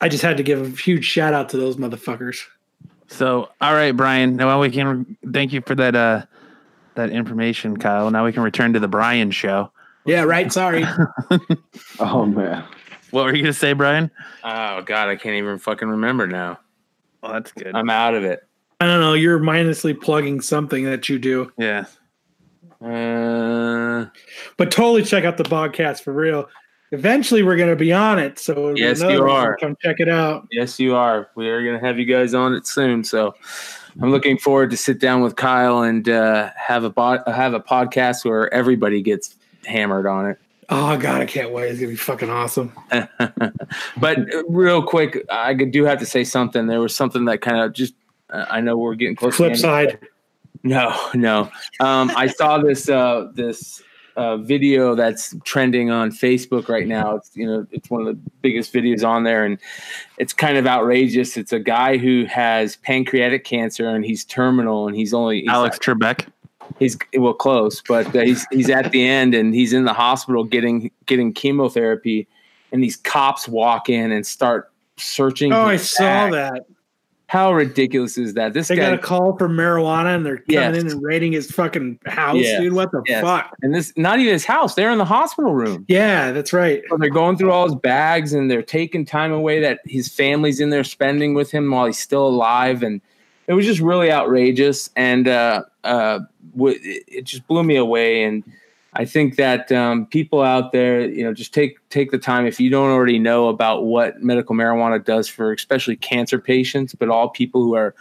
I 0.00 0.08
just 0.08 0.22
had 0.22 0.36
to 0.38 0.42
give 0.42 0.60
a 0.60 0.68
huge 0.76 1.04
shout 1.04 1.34
out 1.34 1.48
to 1.50 1.56
those 1.56 1.76
motherfuckers. 1.76 2.40
So, 3.08 3.48
all 3.60 3.74
right, 3.74 3.92
Brian. 3.92 4.36
Now 4.36 4.60
we 4.60 4.70
can 4.70 5.16
thank 5.32 5.52
you 5.52 5.62
for 5.66 5.74
that 5.74 5.94
uh 5.94 6.24
that 6.94 7.10
information, 7.10 7.76
Kyle. 7.76 8.10
Now 8.10 8.24
we 8.24 8.32
can 8.32 8.42
return 8.42 8.72
to 8.74 8.80
the 8.80 8.88
Brian 8.88 9.30
show. 9.30 9.70
Yeah, 10.04 10.22
right. 10.24 10.52
Sorry. 10.52 10.84
Oh 12.00 12.26
man. 12.26 12.64
What 13.10 13.24
were 13.26 13.34
you 13.34 13.42
gonna 13.42 13.52
say, 13.52 13.72
Brian? 13.74 14.10
oh 14.42 14.82
God, 14.82 15.08
I 15.08 15.16
can't 15.16 15.36
even 15.36 15.58
fucking 15.58 15.88
remember 15.88 16.26
now. 16.26 16.58
Well, 17.22 17.34
that's 17.34 17.52
good. 17.52 17.74
I'm 17.74 17.90
out 17.90 18.14
of 18.14 18.24
it. 18.24 18.46
I 18.80 18.86
don't 18.86 19.00
know. 19.00 19.12
You're 19.14 19.38
mindlessly 19.38 19.94
plugging 19.94 20.40
something 20.40 20.84
that 20.86 21.08
you 21.08 21.18
do. 21.18 21.52
yeah. 21.58 21.84
Uh, 22.84 24.06
But 24.56 24.70
totally 24.70 25.02
check 25.02 25.24
out 25.24 25.36
the 25.36 25.44
podcast 25.44 26.02
for 26.02 26.12
real. 26.12 26.48
Eventually, 26.90 27.42
we're 27.42 27.56
going 27.56 27.70
to 27.70 27.76
be 27.76 27.92
on 27.92 28.18
it. 28.18 28.38
So 28.38 28.74
Yes, 28.76 29.00
you 29.00 29.24
are. 29.24 29.56
Come 29.56 29.76
check 29.80 29.96
it 30.00 30.08
out. 30.08 30.46
yes, 30.50 30.78
you 30.78 30.94
are. 30.94 31.28
We 31.36 31.48
are 31.48 31.62
going 31.64 31.78
to 31.80 31.86
have 31.86 31.98
you 31.98 32.04
guys 32.04 32.34
on 32.34 32.54
it 32.54 32.66
soon. 32.66 33.02
So 33.04 33.34
I'm 34.00 34.10
looking 34.10 34.36
forward 34.38 34.70
to 34.72 34.76
sit 34.76 34.98
down 35.00 35.22
with 35.22 35.36
Kyle 35.36 35.82
and 35.82 36.06
uh, 36.08 36.50
have 36.56 36.84
a 36.84 36.90
bod- 36.90 37.22
have 37.26 37.54
a 37.54 37.60
podcast 37.60 38.24
where 38.26 38.52
everybody 38.52 39.00
gets 39.00 39.36
hammered 39.64 40.06
on 40.06 40.26
it. 40.30 40.38
Oh 40.68 40.96
God, 40.96 41.20
I 41.20 41.26
can't 41.26 41.50
wait. 41.52 41.70
It's 41.70 41.80
gonna 41.80 41.90
be 41.90 41.96
fucking 41.96 42.30
awesome. 42.30 42.72
but 42.90 44.18
uh, 44.18 44.42
real 44.48 44.82
quick, 44.82 45.24
I 45.30 45.52
do 45.54 45.84
have 45.84 45.98
to 45.98 46.06
say 46.06 46.24
something. 46.24 46.66
There 46.66 46.80
was 46.80 46.94
something 46.96 47.24
that 47.26 47.40
kind 47.40 47.60
of 47.60 47.72
just. 47.72 47.94
Uh, 48.30 48.46
I 48.48 48.60
know 48.60 48.76
we're 48.78 48.94
getting 48.94 49.16
close. 49.16 49.36
Flip 49.36 49.56
side. 49.56 49.98
No, 50.62 50.96
no. 51.14 51.50
Um, 51.80 52.12
I 52.16 52.28
saw 52.28 52.58
this 52.58 52.88
uh, 52.88 53.28
this 53.34 53.82
uh, 54.16 54.36
video 54.36 54.94
that's 54.94 55.34
trending 55.44 55.90
on 55.90 56.10
Facebook 56.10 56.68
right 56.68 56.86
now. 56.86 57.16
It's 57.16 57.30
you 57.34 57.46
know 57.46 57.66
it's 57.72 57.90
one 57.90 58.02
of 58.02 58.06
the 58.06 58.30
biggest 58.42 58.72
videos 58.72 59.06
on 59.06 59.24
there, 59.24 59.44
and 59.44 59.58
it's 60.18 60.32
kind 60.32 60.56
of 60.56 60.66
outrageous. 60.66 61.36
It's 61.36 61.52
a 61.52 61.58
guy 61.58 61.96
who 61.96 62.26
has 62.26 62.76
pancreatic 62.76 63.44
cancer 63.44 63.88
and 63.88 64.04
he's 64.04 64.24
terminal, 64.24 64.86
and 64.86 64.96
he's 64.96 65.12
only 65.14 65.40
he's 65.40 65.48
Alex 65.50 65.78
Trebek. 65.78 66.28
he's 66.78 66.96
well 67.16 67.34
close, 67.34 67.82
but 67.82 68.14
uh, 68.14 68.20
he's 68.20 68.46
he's 68.52 68.70
at 68.70 68.92
the 68.92 69.06
end 69.06 69.34
and 69.34 69.54
he's 69.54 69.72
in 69.72 69.84
the 69.84 69.94
hospital 69.94 70.44
getting 70.44 70.90
getting 71.06 71.32
chemotherapy, 71.32 72.28
and 72.70 72.82
these 72.82 72.96
cops 72.96 73.48
walk 73.48 73.88
in 73.88 74.12
and 74.12 74.26
start 74.26 74.70
searching. 74.96 75.52
Oh, 75.52 75.62
I 75.62 75.72
his 75.72 75.90
saw 75.90 76.30
bag. 76.30 76.32
that. 76.32 76.66
How 77.32 77.50
ridiculous 77.54 78.18
is 78.18 78.34
that? 78.34 78.52
This 78.52 78.68
They 78.68 78.76
guy 78.76 78.90
got 78.90 78.92
a 78.92 78.98
call 78.98 79.38
for 79.38 79.48
marijuana 79.48 80.14
and 80.14 80.26
they're 80.26 80.36
coming 80.36 80.44
Yes. 80.74 80.76
in 80.76 80.90
and 80.90 81.02
raiding 81.02 81.32
his 81.32 81.50
fucking 81.50 81.98
house, 82.04 82.36
Yes. 82.36 82.60
dude. 82.60 82.74
What 82.74 82.92
the 82.92 83.02
Yes. 83.06 83.22
fuck? 83.22 83.56
and 83.62 83.74
this 83.74 83.90
not 83.96 84.18
even 84.18 84.34
his 84.34 84.44
house; 84.44 84.74
they're 84.74 84.90
in 84.90 84.98
the 84.98 85.06
hospital 85.06 85.54
room. 85.54 85.86
Yeah, 85.88 86.32
that's 86.32 86.52
right. 86.52 86.82
So 86.90 86.98
they're 86.98 87.08
going 87.08 87.38
through 87.38 87.50
all 87.50 87.64
his 87.64 87.74
bags 87.74 88.34
and 88.34 88.50
they're 88.50 88.60
taking 88.60 89.06
time 89.06 89.32
away 89.32 89.60
that 89.60 89.80
his 89.86 90.08
family's 90.08 90.60
in 90.60 90.68
there 90.68 90.84
spending 90.84 91.32
with 91.32 91.50
him 91.50 91.70
while 91.70 91.86
he's 91.86 91.98
still 91.98 92.26
alive. 92.26 92.82
And 92.82 93.00
it 93.46 93.54
was 93.54 93.64
just 93.64 93.80
really 93.80 94.12
outrageous. 94.12 94.90
And 94.94 95.26
uh, 95.26 95.62
uh, 95.84 96.18
it 96.58 97.24
just 97.24 97.46
blew 97.46 97.62
me 97.64 97.76
away. 97.76 98.24
And 98.24 98.44
I 98.94 99.06
think 99.06 99.36
that 99.36 99.72
um, 99.72 100.06
people 100.06 100.42
out 100.42 100.72
there, 100.72 101.00
you 101.08 101.24
know, 101.24 101.32
just 101.32 101.54
take 101.54 101.78
take 101.88 102.10
the 102.10 102.18
time 102.18 102.46
if 102.46 102.60
you 102.60 102.68
don't 102.68 102.90
already 102.90 103.18
know 103.18 103.48
about 103.48 103.84
what 103.84 104.22
medical 104.22 104.54
marijuana 104.54 105.02
does 105.02 105.28
for 105.28 105.52
especially 105.52 105.96
cancer 105.96 106.38
patients, 106.38 106.94
but 106.94 107.08
all 107.08 107.30
people 107.30 107.62
who 107.62 107.74
are 107.74 107.94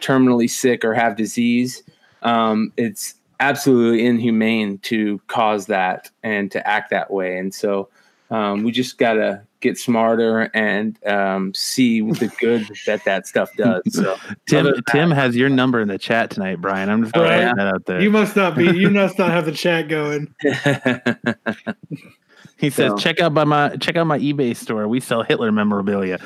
terminally 0.00 0.48
sick 0.48 0.84
or 0.84 0.94
have 0.94 1.16
disease. 1.16 1.82
Um, 2.22 2.72
it's 2.76 3.14
absolutely 3.40 4.06
inhumane 4.06 4.78
to 4.78 5.20
cause 5.26 5.66
that 5.66 6.10
and 6.22 6.50
to 6.52 6.66
act 6.66 6.90
that 6.90 7.10
way. 7.10 7.38
And 7.38 7.52
so 7.52 7.88
um, 8.30 8.62
we 8.62 8.70
just 8.70 8.98
got 8.98 9.14
to 9.14 9.42
get 9.68 9.78
smarter 9.78 10.50
and 10.54 10.98
um, 11.06 11.52
see 11.54 12.00
the 12.00 12.32
good 12.40 12.68
that 12.86 13.04
that 13.04 13.26
stuff 13.26 13.50
does. 13.56 13.82
So 13.90 14.16
Tim 14.46 14.66
Other 14.66 14.74
than 14.74 14.84
Tim 14.90 15.10
has 15.10 15.36
your 15.36 15.48
number 15.48 15.80
in 15.80 15.88
the 15.88 15.98
chat 15.98 16.30
tonight, 16.30 16.60
Brian. 16.60 16.88
I'm 16.88 17.02
just 17.04 17.16
Oh, 17.16 17.20
putting 17.22 17.38
yeah? 17.38 17.54
that 17.56 17.66
out 17.66 17.86
there. 17.86 18.00
You 18.00 18.10
must 18.10 18.36
not 18.36 18.56
be. 18.56 18.64
You 18.76 18.90
must 18.90 19.18
not 19.18 19.30
have 19.30 19.46
the 19.46 19.52
chat 19.52 19.88
going. 19.88 20.34
he 22.58 22.70
says, 22.70 22.92
So- 22.92 22.98
check 22.98 23.20
out 23.20 23.34
by 23.34 23.44
my 23.44 23.76
check 23.76 23.96
out 23.96 24.06
my 24.06 24.18
eBay 24.18 24.54
store. 24.56 24.88
We 24.88 25.00
sell 25.00 25.22
Hitler 25.22 25.52
memorabilia. 25.52 26.18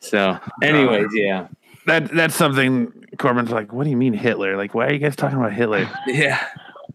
so, 0.00 0.38
anyways, 0.62 1.08
yeah, 1.14 1.48
That 1.86 2.10
that's 2.14 2.34
something 2.34 2.92
Corbin's 3.18 3.50
like, 3.50 3.72
what 3.72 3.84
do 3.84 3.90
you 3.90 3.96
mean 3.96 4.12
Hitler? 4.12 4.56
Like, 4.56 4.74
why 4.74 4.86
are 4.86 4.92
you 4.92 4.98
guys 4.98 5.16
talking 5.16 5.38
about 5.38 5.52
Hitler? 5.52 5.88
yeah. 6.06 6.44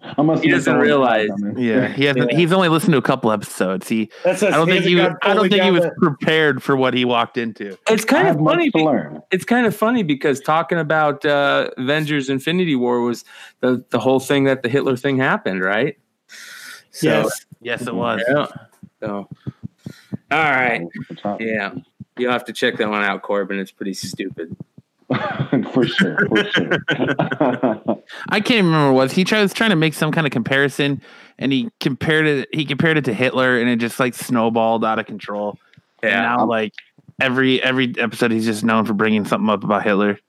I 0.01 0.21
must 0.21 0.43
He 0.43 0.49
doesn't 0.49 0.77
realize. 0.77 1.29
Yeah, 1.57 1.87
he 1.87 2.05
hasn't. 2.05 2.31
Yeah. 2.31 2.37
He's 2.37 2.51
only 2.51 2.69
listened 2.69 2.93
to 2.93 2.97
a 2.97 3.01
couple 3.01 3.31
episodes. 3.31 3.87
He, 3.87 4.09
That's 4.23 4.43
I 4.43 4.51
don't 4.51 4.67
think 4.67 4.85
he. 4.85 4.99
I 4.99 5.33
don't 5.33 5.49
think 5.49 5.63
he 5.63 5.71
was 5.71 5.85
prepared 5.97 6.61
for 6.63 6.75
what 6.75 6.93
he 6.93 7.05
walked 7.05 7.37
into. 7.37 7.77
It's 7.87 8.05
kind 8.05 8.27
have 8.27 8.37
of 8.37 8.45
funny. 8.45 8.69
to 8.71 8.77
be- 8.77 8.83
learn. 8.83 9.21
It's 9.31 9.45
kind 9.45 9.65
of 9.65 9.75
funny 9.75 10.03
because 10.03 10.39
talking 10.39 10.77
about 10.77 11.25
uh, 11.25 11.69
Avengers: 11.77 12.29
Infinity 12.29 12.75
War 12.75 13.01
was 13.01 13.25
the 13.61 13.83
the 13.89 13.99
whole 13.99 14.19
thing 14.19 14.45
that 14.45 14.63
the 14.63 14.69
Hitler 14.69 14.95
thing 14.95 15.17
happened, 15.17 15.63
right? 15.63 15.97
So, 16.91 17.07
Yes. 17.07 17.45
Yes, 17.61 17.87
it 17.87 17.95
was. 17.95 18.21
Yeah. 18.27 18.47
So, 19.01 19.29
all 20.31 20.37
right. 20.37 20.81
Yeah. 21.39 21.73
You'll 22.17 22.31
have 22.31 22.45
to 22.45 22.53
check 22.53 22.77
that 22.77 22.89
one 22.89 23.03
out, 23.03 23.21
Corbin. 23.21 23.59
It's 23.59 23.71
pretty 23.71 23.93
stupid. 23.93 24.55
for 25.73 25.85
sure, 25.85 26.27
for 26.27 26.43
sure. 26.45 26.77
I 28.29 28.39
can't 28.39 28.65
remember 28.65 28.93
what 28.93 29.11
he 29.11 29.23
tried, 29.23 29.41
was 29.41 29.53
trying 29.53 29.71
to 29.71 29.75
make 29.75 29.93
some 29.93 30.11
kind 30.11 30.27
of 30.27 30.31
comparison, 30.31 31.01
and 31.37 31.51
he 31.51 31.69
compared 31.79 32.27
it. 32.27 32.49
He 32.53 32.65
compared 32.65 32.97
it 32.97 33.05
to 33.05 33.13
Hitler, 33.13 33.59
and 33.59 33.69
it 33.69 33.77
just 33.77 33.99
like 33.99 34.13
snowballed 34.13 34.85
out 34.85 34.99
of 34.99 35.05
control. 35.05 35.57
And 36.03 36.11
Yeah. 36.11 36.21
now, 36.21 36.45
like 36.45 36.73
every 37.19 37.61
every 37.63 37.93
episode, 37.97 38.31
he's 38.31 38.45
just 38.45 38.63
known 38.63 38.85
for 38.85 38.93
bringing 38.93 39.25
something 39.25 39.49
up 39.49 39.63
about 39.63 39.83
Hitler. 39.83 40.19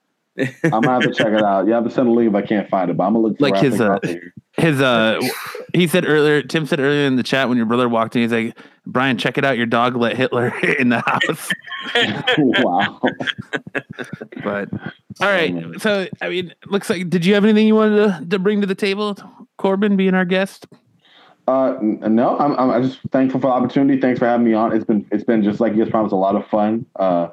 I'm 0.65 0.71
gonna 0.71 0.91
have 0.91 1.03
to 1.03 1.13
check 1.13 1.29
it 1.29 1.43
out. 1.43 1.67
You 1.67 1.73
have 1.73 1.85
to 1.85 1.91
send 1.91 2.09
a 2.09 2.13
link 2.13 2.29
if 2.29 2.35
I 2.35 2.43
can't 2.43 2.69
find 2.69 2.91
it, 2.91 2.97
but 2.97 3.05
I'm 3.05 3.15
gonna 3.15 3.29
look 3.29 3.41
Like 3.41 3.57
his, 3.57 3.81
uh. 3.81 3.99
His 4.57 4.81
uh, 4.81 5.21
he 5.73 5.87
said 5.87 6.07
earlier. 6.07 6.43
Tim 6.43 6.67
said 6.67 6.81
earlier 6.81 7.07
in 7.07 7.17
the 7.17 7.23
chat 7.23 7.49
when 7.49 7.57
your 7.57 7.67
brother 7.67 7.89
walked 7.89 8.17
in, 8.17 8.23
he's 8.23 8.33
like, 8.33 8.59
"Brian, 8.85 9.17
check 9.17 9.39
it 9.39 9.45
out. 9.45 9.57
Your 9.57 9.67
dog 9.67 9.97
let 9.97 10.17
Hitler 10.17 10.53
in 10.79 10.89
the 10.89 11.01
house." 11.01 11.51
wow. 12.39 13.01
But 14.43 14.69
all 15.21 15.29
right, 15.29 15.55
so 15.79 16.09
I 16.21 16.29
mean, 16.29 16.53
looks 16.67 16.91
like. 16.91 17.09
Did 17.09 17.25
you 17.25 17.35
have 17.35 17.45
anything 17.45 17.67
you 17.67 17.77
wanted 17.77 17.97
to, 17.97 18.27
to 18.29 18.39
bring 18.39 18.61
to 18.61 18.67
the 18.67 18.75
table, 18.75 19.17
Corbin, 19.57 19.97
being 19.97 20.15
our 20.15 20.25
guest? 20.25 20.67
Uh, 21.47 21.79
no, 21.81 22.37
I'm, 22.39 22.53
I'm 22.57 22.71
I'm 22.71 22.83
just 22.83 22.99
thankful 23.13 23.41
for 23.41 23.47
the 23.47 23.53
opportunity. 23.53 24.01
Thanks 24.01 24.19
for 24.19 24.27
having 24.27 24.47
me 24.47 24.53
on. 24.53 24.73
It's 24.75 24.85
been 24.85 25.07
it's 25.13 25.25
been 25.25 25.45
just 25.45 25.61
like 25.61 25.75
you 25.75 25.85
guys 25.85 25.91
promised, 25.91 26.13
a 26.13 26.17
lot 26.17 26.35
of 26.35 26.47
fun. 26.49 26.87
Uh, 26.97 27.29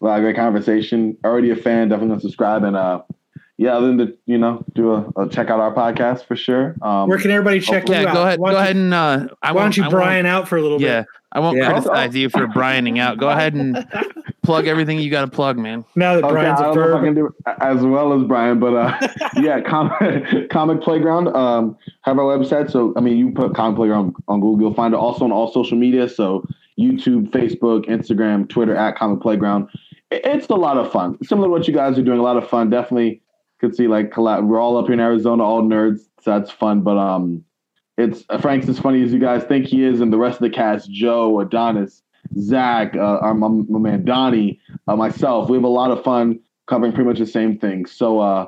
a 0.00 0.04
lot 0.04 0.18
of 0.18 0.22
great 0.22 0.36
conversation. 0.36 1.16
Already 1.24 1.50
a 1.50 1.56
fan. 1.56 1.88
Definitely 1.88 2.08
gonna 2.10 2.20
subscribe 2.20 2.62
and 2.64 2.76
uh, 2.76 3.02
yeah. 3.56 3.76
Other 3.76 3.88
than 3.88 3.98
to 3.98 4.18
you 4.26 4.38
know 4.38 4.64
do 4.74 4.92
a, 4.92 5.10
a 5.22 5.28
check 5.28 5.50
out 5.50 5.60
our 5.60 5.74
podcast 5.74 6.24
for 6.26 6.36
sure. 6.36 6.76
Um, 6.82 7.08
Where 7.08 7.18
can 7.18 7.30
everybody 7.30 7.60
check 7.60 7.88
Yeah, 7.88 8.02
you 8.02 8.08
out? 8.08 8.14
go 8.14 8.22
ahead. 8.22 8.38
Go 8.38 8.46
don't 8.46 8.54
ahead 8.56 8.76
and 8.76 8.94
uh, 8.94 9.26
I 9.42 9.52
Why 9.52 9.62
won't- 9.62 9.74
don't 9.74 9.76
you 9.76 9.84
I 9.84 9.88
Brian 9.90 10.26
out 10.26 10.48
for 10.48 10.56
a 10.56 10.62
little 10.62 10.78
bit? 10.78 10.84
Yeah, 10.86 11.00
bit? 11.00 11.08
I 11.32 11.40
won't 11.40 11.56
Yeah. 11.58 11.70
criticize 11.72 12.14
you 12.16 12.28
for 12.28 12.46
Brianing 12.48 12.98
out. 12.98 13.18
Go 13.18 13.28
ahead 13.28 13.54
and 13.54 13.86
plug 14.44 14.66
everything 14.66 14.98
you 15.00 15.10
got 15.10 15.22
to 15.22 15.28
plug, 15.28 15.58
man. 15.58 15.84
Now 15.96 16.14
that 16.14 16.24
Okay, 16.24 16.32
Brian's 16.32 16.60
I 16.60 16.70
a 16.70 16.74
don't 16.74 16.76
know 16.76 16.82
if 16.82 16.88
I 16.88 16.92
verb. 16.92 17.04
can 17.04 17.14
do 17.14 17.26
it 17.26 17.32
as 17.60 17.82
well 17.82 18.12
as 18.18 18.22
Brian, 18.26 18.60
but 18.60 18.74
uh, 18.74 19.08
yeah, 19.36 19.60
comic, 19.60 20.48
comic 20.50 20.80
Playground. 20.80 21.28
Um, 21.36 21.76
have 22.02 22.18
our 22.18 22.24
website. 22.38 22.70
So 22.70 22.94
I 22.96 23.00
mean, 23.00 23.16
you 23.18 23.32
put 23.32 23.54
Comic 23.54 23.76
Playground 23.76 24.14
on 24.28 24.40
Google, 24.40 24.60
you'll 24.68 24.74
find 24.74 24.94
it 24.94 24.98
also 24.98 25.24
on 25.24 25.32
all 25.32 25.52
social 25.52 25.76
media. 25.76 26.08
So 26.08 26.46
YouTube, 26.78 27.30
Facebook, 27.30 27.86
Instagram, 27.86 28.48
Twitter 28.48 28.74
at 28.76 28.96
Comic 28.96 29.20
Playground. 29.20 29.68
It- 30.10 30.22
It's 30.24 30.46
a 30.48 30.54
lot 30.54 30.76
of 30.78 30.90
fun. 30.92 31.18
Similar 31.24 31.48
to 31.48 31.50
what 31.52 31.68
you 31.68 31.74
guys 31.74 31.98
are 31.98 32.02
doing, 32.02 32.18
a 32.18 32.22
lot 32.22 32.36
of 32.36 32.48
fun. 32.48 32.70
Definitely 32.70 33.22
could 33.60 33.74
see 33.74 33.88
like 33.88 34.10
collab. 34.10 34.46
We're 34.46 34.60
all 34.60 34.76
up 34.76 34.86
here 34.86 34.94
in 34.94 35.00
Arizona, 35.00 35.42
all 35.42 35.62
nerds, 35.62 36.00
so 36.22 36.30
that's 36.38 36.50
fun. 36.50 36.82
But 36.82 36.96
um, 36.96 37.44
it's 37.96 38.24
uh, 38.30 38.38
Frank's 38.38 38.68
as 38.68 38.78
funny 38.78 39.02
as 39.02 39.12
you 39.12 39.18
guys 39.18 39.42
think 39.44 39.66
he 39.66 39.84
is, 39.84 40.00
and 40.00 40.12
the 40.12 40.18
rest 40.18 40.36
of 40.36 40.42
the 40.42 40.50
cast, 40.50 40.90
Joe, 40.90 41.40
Adonis, 41.40 42.02
Zach, 42.38 42.94
uh, 42.96 43.00
our, 43.00 43.34
my, 43.34 43.48
my 43.48 43.78
man 43.78 44.04
Donnie, 44.04 44.60
uh, 44.86 44.94
myself. 44.96 45.50
We 45.50 45.56
have 45.56 45.64
a 45.64 45.68
lot 45.68 45.90
of 45.90 46.02
fun 46.04 46.38
covering 46.68 46.92
pretty 46.92 47.08
much 47.08 47.18
the 47.18 47.26
same 47.26 47.58
thing. 47.58 47.86
So, 47.86 48.20
uh, 48.20 48.46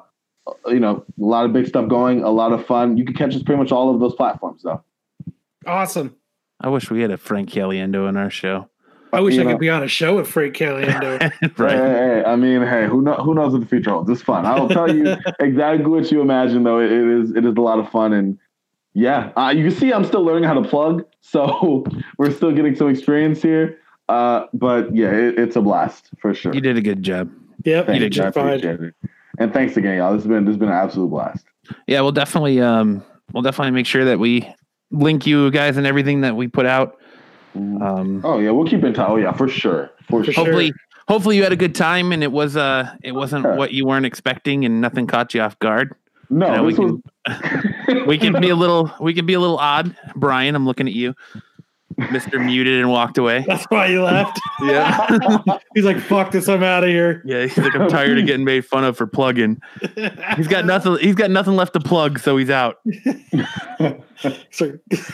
you 0.66 0.78
know, 0.80 1.04
a 1.20 1.24
lot 1.24 1.44
of 1.44 1.52
big 1.52 1.66
stuff 1.66 1.88
going, 1.88 2.22
a 2.22 2.30
lot 2.30 2.52
of 2.52 2.64
fun. 2.66 2.96
You 2.96 3.04
can 3.04 3.14
catch 3.14 3.34
us 3.34 3.42
pretty 3.42 3.58
much 3.60 3.72
all 3.72 3.92
of 3.92 3.98
those 4.00 4.14
platforms, 4.14 4.62
though. 4.62 4.82
Awesome. 5.66 6.14
I 6.60 6.68
wish 6.68 6.90
we 6.90 7.00
had 7.02 7.10
a 7.10 7.16
Frank 7.16 7.48
Caliendo 7.50 8.08
in 8.08 8.16
our 8.16 8.30
show. 8.30 8.68
I 9.12 9.20
wish 9.20 9.34
You 9.34 9.40
I 9.40 9.44
know. 9.44 9.50
could 9.52 9.60
be 9.60 9.70
on 9.70 9.82
a 9.82 9.88
show 9.88 10.16
with 10.16 10.28
Frank 10.28 10.54
Caliendo. 10.56 11.18
Hey, 11.40 11.48
right. 11.58 11.72
hey, 11.76 11.78
hey, 11.78 12.24
I 12.24 12.36
mean, 12.36 12.62
hey, 12.62 12.86
who 12.86 13.02
know, 13.02 13.14
who 13.14 13.34
knows 13.34 13.52
what 13.52 13.60
the 13.60 13.66
future 13.66 13.90
holds? 13.90 14.08
It's 14.10 14.22
fun. 14.22 14.46
I'll 14.46 14.68
tell 14.68 14.94
you 14.94 15.16
exactly 15.40 15.84
what 15.86 16.10
you 16.12 16.20
imagine, 16.20 16.62
though. 16.62 16.78
It, 16.78 16.90
it 16.92 17.08
is 17.22 17.30
it 17.32 17.44
is 17.44 17.54
a 17.56 17.60
lot 17.60 17.78
of 17.78 17.90
fun, 17.90 18.12
and 18.12 18.38
yeah, 18.94 19.30
uh, 19.36 19.52
you 19.56 19.68
can 19.68 19.78
see 19.78 19.92
I'm 19.92 20.04
still 20.04 20.22
learning 20.22 20.44
how 20.44 20.54
to 20.54 20.62
plug, 20.68 21.04
so 21.20 21.84
we're 22.18 22.30
still 22.32 22.52
getting 22.52 22.74
some 22.76 22.88
experience 22.88 23.42
here. 23.42 23.78
Uh, 24.08 24.46
but 24.54 24.94
yeah, 24.94 25.10
it, 25.10 25.38
it's 25.38 25.56
a 25.56 25.60
blast 25.60 26.10
for 26.20 26.34
sure. 26.34 26.52
You 26.54 26.60
did 26.60 26.76
a 26.76 26.80
good 26.80 27.02
job. 27.02 27.30
yep, 27.64 27.86
Thank 27.86 27.98
you 27.98 28.04
you, 28.04 28.10
did 28.10 28.24
I 28.24 28.30
fine. 28.32 28.60
it. 28.60 28.94
And 29.38 29.52
thanks 29.52 29.76
again, 29.76 29.96
y'all. 29.98 30.12
This 30.12 30.22
has 30.22 30.28
been 30.28 30.44
this 30.44 30.52
has 30.52 30.58
been 30.58 30.68
an 30.68 30.74
absolute 30.74 31.08
blast. 31.08 31.44
Yeah, 31.86 32.00
we'll 32.00 32.12
definitely 32.12 32.60
um 32.60 33.02
we'll 33.32 33.42
definitely 33.42 33.70
make 33.72 33.86
sure 33.86 34.04
that 34.04 34.18
we 34.18 34.48
link 34.90 35.24
you 35.26 35.50
guys 35.52 35.76
and 35.76 35.86
everything 35.86 36.22
that 36.22 36.34
we 36.34 36.48
put 36.48 36.66
out. 36.66 36.99
Um 37.54 38.20
Oh 38.24 38.38
yeah, 38.38 38.50
we'll 38.50 38.66
keep 38.66 38.84
in 38.84 38.94
touch. 38.94 39.08
Oh 39.10 39.16
yeah, 39.16 39.32
for 39.32 39.48
sure, 39.48 39.90
for, 40.08 40.24
For 40.24 40.32
sure. 40.32 40.44
hopefully 40.44 40.72
hopefully 41.08 41.36
you 41.36 41.42
had 41.42 41.52
a 41.52 41.56
good 41.56 41.74
time 41.74 42.12
and 42.12 42.22
it 42.22 42.30
was 42.32 42.56
uh 42.56 42.94
it 43.02 43.12
wasn't 43.12 43.44
Yeah. 43.44 43.56
what 43.56 43.72
you 43.72 43.84
weren't 43.86 44.06
expecting 44.06 44.64
and 44.64 44.80
nothing 44.80 45.06
caught 45.06 45.34
you 45.34 45.40
off 45.42 45.58
guard. 45.58 45.94
No, 46.32 46.46
You 46.46 46.56
know, 46.56 46.62
we 46.64 46.72
this 46.72 46.78
was. 46.78 48.06
We 48.06 48.18
can 48.18 48.40
be 48.40 48.50
a 48.50 48.54
little 48.64 48.92
we 49.00 49.12
can 49.14 49.26
be 49.26 49.34
a 49.34 49.40
little 49.40 49.58
odd. 49.58 49.96
Brian, 50.14 50.54
I'm 50.54 50.64
looking 50.66 50.86
at 50.86 50.94
you. 50.94 51.14
Mr. 51.98 52.42
Muted 52.42 52.78
and 52.80 52.88
walked 52.88 53.18
away. 53.18 53.44
That's 53.46 53.64
why 53.64 53.88
he 53.88 53.98
left. 53.98 54.40
Yeah. 54.62 55.06
He's 55.74 55.84
like, 55.84 55.98
"Fuck 55.98 56.30
this, 56.32 56.46
I'm 56.48 56.62
out 56.62 56.84
of 56.84 56.90
here." 56.90 57.22
Yeah, 57.24 57.42
he's 57.46 57.56
like, 57.58 57.74
I'm 57.74 57.88
tired 57.88 58.18
of 58.18 58.26
getting 58.26 58.44
made 58.44 58.64
fun 58.64 58.84
of 58.84 58.94
for 58.96 59.06
plugging. 59.06 59.58
He's 60.36 60.48
got 60.48 60.66
nothing. 60.66 60.98
He's 60.98 61.14
got 61.14 61.30
nothing 61.30 61.56
left 61.56 61.72
to 61.72 61.80
plug, 61.80 62.18
so 62.18 62.36
he's 62.36 62.50
out. 62.50 62.76
So, 64.50 64.78
that's 64.90 65.12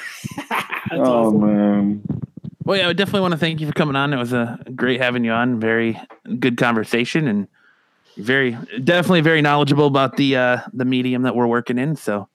oh 0.92 1.00
awesome. 1.28 1.40
man. 1.40 2.02
Well, 2.66 2.76
yeah, 2.76 2.88
I 2.88 2.94
definitely 2.94 3.20
want 3.20 3.30
to 3.30 3.38
thank 3.38 3.60
you 3.60 3.66
for 3.68 3.72
coming 3.72 3.94
on. 3.94 4.12
It 4.12 4.16
was 4.16 4.32
a 4.32 4.59
great 4.74 5.01
having 5.01 5.24
you 5.24 5.30
on. 5.30 5.60
Very 5.60 6.01
good 6.40 6.56
conversation 6.56 7.28
and 7.28 7.47
very 8.16 8.59
definitely 8.82 9.20
very 9.20 9.40
knowledgeable 9.40 9.86
about 9.86 10.16
the 10.16 10.36
uh 10.36 10.59
the 10.72 10.84
medium 10.84 11.22
that 11.22 11.36
we're 11.36 11.47
working 11.47 11.78
in. 11.78 11.94
So 11.94 12.28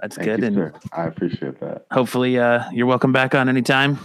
that's 0.00 0.14
Thank 0.14 0.26
good. 0.26 0.38
you, 0.38 0.46
and 0.46 0.54
sir. 0.54 0.72
I 0.92 1.06
appreciate 1.06 1.58
that. 1.58 1.86
hopefully 1.90 2.38
uh 2.38 2.70
you're 2.70 2.86
welcome 2.86 3.12
back 3.12 3.34
on 3.34 3.48
anytime. 3.48 3.98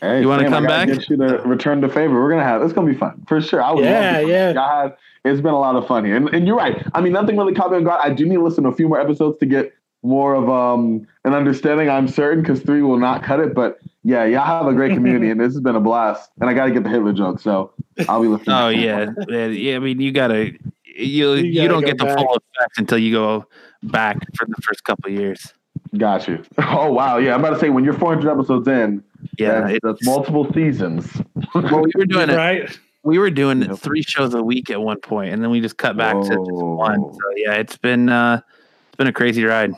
Hey, 0.00 0.20
You 0.20 0.28
wanna 0.28 0.48
come 0.48 0.66
back? 0.66 0.86
Get 0.86 1.10
you 1.10 1.16
to 1.16 1.42
return 1.44 1.80
the 1.80 1.88
favor. 1.88 2.22
We're 2.22 2.30
gonna 2.30 2.44
have. 2.44 2.62
It's 2.62 2.72
gonna 2.72 2.92
be 2.92 2.96
fun 2.96 3.24
for 3.26 3.40
sure. 3.40 3.60
I 3.60 3.72
would. 3.72 3.82
Yeah, 3.84 4.20
love 4.20 4.28
yeah. 4.28 4.52
Y'all 4.52 4.82
have, 4.82 4.96
it's 5.24 5.40
been 5.40 5.54
a 5.54 5.58
lot 5.58 5.74
of 5.74 5.84
fun 5.88 6.04
here, 6.04 6.14
and, 6.14 6.28
and 6.28 6.46
you're 6.46 6.56
right. 6.56 6.80
I 6.94 7.00
mean, 7.00 7.12
nothing 7.12 7.36
really 7.36 7.54
caught 7.54 7.72
me 7.72 7.78
on 7.78 7.82
guard. 7.84 8.00
I 8.04 8.14
do 8.14 8.24
need 8.24 8.36
to 8.36 8.42
listen 8.44 8.62
to 8.64 8.70
a 8.70 8.74
few 8.74 8.86
more 8.86 9.00
episodes 9.00 9.40
to 9.40 9.46
get 9.46 9.72
more 10.04 10.34
of 10.34 10.48
um 10.48 11.08
an 11.24 11.34
understanding. 11.34 11.90
I'm 11.90 12.06
certain 12.06 12.42
because 12.42 12.60
three 12.60 12.82
will 12.82 12.98
not 12.98 13.24
cut 13.24 13.40
it. 13.40 13.52
But 13.52 13.78
yeah, 14.04 14.24
y'all 14.24 14.44
have 14.44 14.66
a 14.66 14.72
great 14.74 14.92
community, 14.94 15.30
and 15.30 15.40
this 15.40 15.52
has 15.52 15.60
been 15.60 15.76
a 15.76 15.80
blast. 15.80 16.30
And 16.40 16.48
I 16.50 16.54
got 16.54 16.66
to 16.66 16.72
get 16.72 16.82
the 16.84 16.90
Hitler 16.90 17.12
joke, 17.12 17.40
so 17.40 17.72
I'll 18.08 18.22
be 18.22 18.28
listening. 18.28 18.56
Oh 18.56 18.68
yeah. 18.68 19.10
yeah, 19.28 19.46
yeah. 19.46 19.76
I 19.76 19.78
mean, 19.78 20.00
you 20.00 20.12
gotta 20.12 20.52
you 20.84 21.32
you, 21.34 21.54
gotta 21.56 21.68
don't 21.68 21.80
go 21.82 21.86
get 21.86 21.98
the 21.98 22.04
back. 22.06 22.18
full 22.18 22.34
effect 22.36 22.78
until 22.78 22.98
you 22.98 23.12
go 23.12 23.46
back 23.84 24.18
for 24.36 24.46
the 24.46 24.54
first 24.62 24.84
couple 24.84 25.10
of 25.12 25.18
years. 25.18 25.52
Got 25.96 26.26
you. 26.28 26.42
Oh 26.58 26.92
wow, 26.92 27.18
yeah. 27.18 27.34
I'm 27.34 27.40
about 27.40 27.50
to 27.54 27.58
say 27.58 27.70
when 27.70 27.84
you're 27.84 27.92
400 27.94 28.30
episodes 28.30 28.66
in, 28.68 29.02
Yeah, 29.38 29.62
that's, 29.68 29.78
that's 29.82 30.06
multiple 30.06 30.50
seasons. 30.52 31.10
well, 31.54 31.82
we 31.82 31.92
were 31.94 32.06
doing 32.06 32.30
it. 32.30 32.36
right? 32.36 32.78
We 33.04 33.18
were 33.18 33.30
doing 33.30 33.62
Yep. 33.62 33.78
three 33.78 34.02
shows 34.02 34.32
a 34.34 34.42
week 34.42 34.70
at 34.70 34.80
one 34.80 35.00
point, 35.00 35.32
and 35.34 35.42
then 35.42 35.50
we 35.50 35.60
just 35.60 35.76
cut 35.76 35.96
back 35.96 36.14
to 36.14 36.28
just 36.28 36.38
one. 36.38 37.12
So 37.12 37.20
yeah, 37.36 37.54
it's 37.54 37.76
been 37.76 38.08
uh, 38.08 38.40
it's 38.88 38.96
been 38.96 39.06
a 39.08 39.12
crazy 39.12 39.44
ride. 39.44 39.72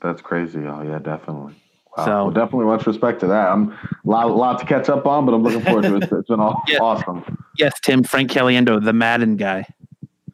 That's 0.00 0.20
crazy. 0.22 0.60
Oh 0.66 0.82
yeah, 0.82 0.98
definitely. 0.98 1.54
Wow. 1.96 2.04
So- 2.04 2.10
well, 2.10 2.30
definitely 2.30 2.66
much 2.66 2.86
respect 2.86 3.20
to 3.20 3.26
that. 3.28 3.48
I'm 3.50 3.70
a 3.72 3.76
lot, 4.04 4.30
lot 4.34 4.58
to 4.60 4.66
catch 4.66 4.88
up 4.88 5.06
on, 5.06 5.26
but 5.26 5.32
I'm 5.34 5.42
looking 5.42 5.62
forward 5.62 5.82
to 5.84 5.96
it. 5.96 6.08
It's 6.10 6.28
been 6.28 6.40
all, 6.40 6.62
Yeah. 6.68 6.78
awesome. 6.78 7.38
Yes, 7.58 7.72
Tim 7.80 8.02
Frank 8.02 8.30
Caliendo, 8.30 8.82
the 8.82 8.92
Madden 8.92 9.36
guy. 9.36 9.66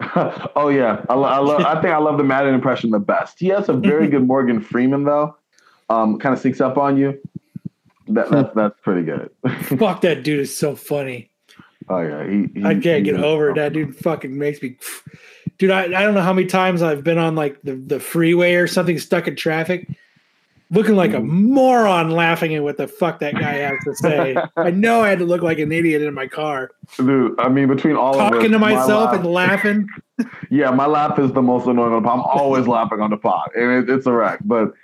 oh 0.57 0.69
yeah, 0.71 1.05
I, 1.11 1.15
I, 1.15 1.39
love. 1.39 1.61
I 1.61 1.75
think 1.83 1.93
I 1.93 1.99
love 1.99 2.17
the 2.17 2.25
Madden 2.25 2.55
impression 2.55 2.91
the 2.91 2.99
best. 2.99 3.39
He 3.39 3.49
has 3.49 3.69
a 3.69 3.75
very 3.75 4.09
good 4.09 4.27
Morgan 4.27 4.61
Freeman 4.61 5.05
though. 5.05 5.37
Um, 5.91 6.19
kind 6.19 6.33
of 6.33 6.41
sneaks 6.41 6.61
up 6.61 6.79
on 6.79 6.97
you. 6.97 7.21
That, 8.09 8.31
that's 8.31 8.55
that's 8.55 8.75
pretty 8.83 9.03
good. 9.03 9.29
Fuck 9.79 10.01
that 10.01 10.23
dude 10.23 10.41
is 10.41 10.57
so 10.57 10.75
funny. 10.75 11.31
oh 11.91 12.01
yeah, 12.01 12.27
he, 12.27 12.47
he- 12.55 12.65
I 12.65 12.73
can't 12.75 13.05
he 13.07 13.13
get 13.13 13.17
over 13.23 13.51
it. 13.51 13.57
That 13.57 13.75
dude 13.75 13.95
fucking 13.97 14.37
makes 14.39 14.63
me. 14.63 14.77
Dude, 15.59 15.71
I, 15.71 15.83
I 15.85 15.89
don't 15.89 16.15
know 16.15 16.23
how 16.23 16.33
many 16.33 16.47
times 16.47 16.81
I've 16.81 17.05
been 17.05 17.19
on 17.19 17.35
like 17.35 17.61
the, 17.61 17.75
the 17.75 18.01
freeway 18.01 18.55
or 18.55 18.67
something 18.67 18.99
stuck 18.99 19.29
in 19.29 19.37
traffic, 19.37 19.87
looking 20.71 20.95
like 20.97 21.13
a 21.13 21.17
Mm-hmm. 21.17 21.53
moron 21.55 22.11
laughing 22.11 22.55
at 22.55 22.63
what 22.63 22.77
the 22.77 22.87
fuck 22.89 23.19
that 23.21 23.35
guy 23.35 23.55
has 23.55 23.79
to 23.85 23.95
say. 23.95 24.37
I 24.57 24.71
know 24.71 25.03
I 25.03 25.09
had 25.11 25.19
to 25.19 25.25
look 25.25 25.43
like 25.43 25.59
an 25.59 25.73
idiot 25.73 26.03
in 26.03 26.15
my 26.15 26.27
car, 26.27 26.71
Dude, 26.97 27.39
I 27.41 27.49
mean, 27.49 27.69
between 27.69 27.97
all 27.97 28.13
of 28.15 28.19
talking 28.19 28.47
us, 28.47 28.53
to 28.53 28.59
my 28.59 28.75
myself 28.75 29.11
laugh- 29.13 29.15
and 29.21 29.25
laughing. 29.27 29.89
Yeah, 30.51 30.71
my 30.71 30.85
laugh 30.87 31.19
is 31.19 31.33
the 31.33 31.41
most 31.41 31.67
annoying 31.67 31.95
on 31.95 32.03
the 32.03 32.07
pod. 32.09 32.19
I'm 32.19 32.25
always 32.25 32.67
laughing 32.67 33.01
on 33.01 33.09
the 33.09 33.17
pod, 33.17 33.51
and 33.57 33.89
it, 33.89 33.91
it's 33.95 34.05
a 34.07 34.13
wreck. 34.13 34.41
But 34.45 34.75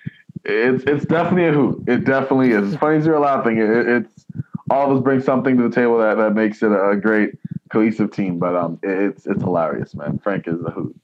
it's 0.45 0.83
it's 0.85 1.05
definitely 1.05 1.49
a 1.49 1.53
hoot. 1.53 1.85
It 1.87 2.05
definitely 2.05 2.53
is. 2.53 2.73
As 2.73 2.77
funny 2.81 2.97
as 2.97 3.05
you're 3.05 3.21
laughing, 3.21 3.59
it, 3.59 3.69
it's 3.87 4.25
all 4.71 4.91
of 4.91 4.97
us 4.97 5.03
bring 5.05 5.21
something 5.21 5.59
to 5.59 5.69
the 5.69 5.75
table 5.75 5.99
that, 5.99 6.17
that 6.17 6.33
makes 6.35 6.63
it 6.63 6.73
a 6.73 6.97
great 6.97 7.35
cohesive 7.71 8.13
team. 8.13 8.39
But 8.39 8.57
um, 8.57 8.79
it's 8.83 9.27
it's 9.27 9.43
hilarious, 9.43 9.95
man. 9.95 10.19
Frank 10.21 10.49
is 10.49 10.59
a 10.65 10.71
hoot. 10.71 10.99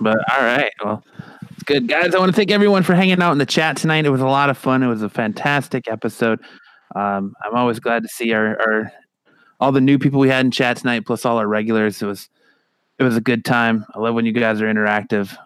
But 0.00 0.16
all 0.32 0.42
right, 0.42 0.72
well, 0.84 1.04
it's 1.42 1.43
good, 1.64 1.88
guys. 1.88 2.14
I 2.14 2.18
want 2.18 2.30
to 2.30 2.36
thank 2.36 2.50
everyone 2.50 2.82
for 2.82 2.94
hanging 2.94 3.20
out 3.22 3.32
in 3.32 3.38
the 3.38 3.46
chat 3.46 3.76
tonight. 3.76 4.06
It 4.06 4.10
was 4.10 4.20
a 4.20 4.26
lot 4.26 4.50
of 4.50 4.58
fun. 4.58 4.82
It 4.82 4.88
was 4.88 5.02
a 5.02 5.08
fantastic 5.08 5.88
episode. 5.88 6.40
Um, 6.94 7.34
I'm 7.44 7.54
always 7.54 7.80
glad 7.80 8.02
to 8.02 8.08
see 8.08 8.32
our, 8.32 8.60
our 8.60 8.92
all 9.60 9.72
the 9.72 9.80
new 9.80 9.98
people 9.98 10.20
we 10.20 10.28
had 10.28 10.44
in 10.44 10.50
chat 10.50 10.76
tonight, 10.76 11.06
plus 11.06 11.24
all 11.24 11.38
our 11.38 11.46
regulars. 11.46 12.02
It 12.02 12.06
was 12.06 12.28
it 12.98 13.04
was 13.04 13.16
a 13.16 13.20
good 13.20 13.44
time. 13.44 13.84
I 13.94 13.98
love 13.98 14.14
when 14.14 14.26
you 14.26 14.32
guys 14.32 14.60
are 14.60 14.72
interactive. 14.72 15.36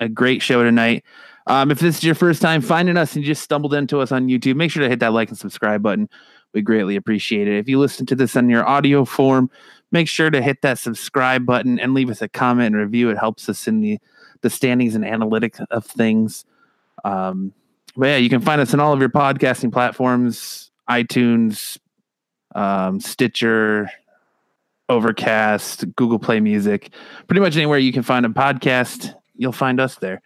A 0.00 0.08
great 0.08 0.42
show 0.42 0.62
tonight. 0.62 1.04
Um, 1.46 1.70
if 1.70 1.80
this 1.80 1.98
is 1.98 2.04
your 2.04 2.14
first 2.14 2.40
time 2.40 2.60
finding 2.60 2.96
us 2.96 3.14
and 3.14 3.24
you 3.24 3.30
just 3.32 3.42
stumbled 3.42 3.74
into 3.74 4.00
us 4.00 4.12
on 4.12 4.28
YouTube, 4.28 4.56
make 4.56 4.70
sure 4.70 4.82
to 4.82 4.88
hit 4.88 5.00
that 5.00 5.12
like 5.12 5.28
and 5.28 5.38
subscribe 5.38 5.82
button. 5.82 6.08
We 6.54 6.62
greatly 6.62 6.96
appreciate 6.96 7.48
it. 7.48 7.58
If 7.58 7.68
you 7.68 7.78
listen 7.78 8.06
to 8.06 8.14
this 8.14 8.36
on 8.36 8.48
your 8.48 8.66
audio 8.66 9.04
form, 9.04 9.50
make 9.90 10.06
sure 10.06 10.30
to 10.30 10.42
hit 10.42 10.62
that 10.62 10.78
subscribe 10.78 11.46
button 11.46 11.80
and 11.80 11.94
leave 11.94 12.10
us 12.10 12.22
a 12.22 12.28
comment 12.28 12.74
and 12.74 12.76
review. 12.76 13.10
It 13.10 13.18
helps 13.18 13.48
us 13.48 13.66
in 13.66 13.80
the 13.80 13.98
the 14.42 14.50
standings 14.50 14.94
and 14.94 15.04
analytics 15.04 15.64
of 15.70 15.84
things. 15.86 16.44
Um, 17.04 17.52
but 17.96 18.06
yeah, 18.06 18.16
you 18.16 18.28
can 18.28 18.40
find 18.40 18.60
us 18.60 18.72
on 18.74 18.80
all 18.80 18.92
of 18.92 19.00
your 19.00 19.08
podcasting 19.08 19.72
platforms: 19.72 20.70
iTunes, 20.88 21.78
um, 22.54 23.00
Stitcher, 23.00 23.90
Overcast, 24.88 25.94
Google 25.96 26.18
Play 26.18 26.40
Music. 26.40 26.90
Pretty 27.26 27.40
much 27.40 27.56
anywhere 27.56 27.78
you 27.78 27.92
can 27.92 28.02
find 28.02 28.26
a 28.26 28.28
podcast, 28.28 29.14
you'll 29.36 29.52
find 29.52 29.80
us 29.80 29.96
there. 29.96 30.22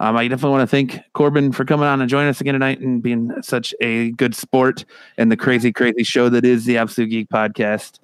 Um, 0.00 0.16
I 0.16 0.26
definitely 0.26 0.50
want 0.50 0.68
to 0.68 0.76
thank 0.76 1.00
Corbin 1.12 1.52
for 1.52 1.64
coming 1.64 1.86
on 1.86 2.00
and 2.00 2.10
joining 2.10 2.28
us 2.28 2.40
again 2.40 2.54
tonight 2.54 2.80
and 2.80 3.00
being 3.00 3.30
such 3.40 3.72
a 3.80 4.10
good 4.12 4.34
sport 4.34 4.84
and 5.16 5.30
the 5.30 5.36
crazy, 5.36 5.72
crazy 5.72 6.02
show 6.02 6.28
that 6.28 6.44
is 6.44 6.64
the 6.64 6.76
Absolute 6.76 7.08
Geek 7.08 7.28
Podcast. 7.28 8.00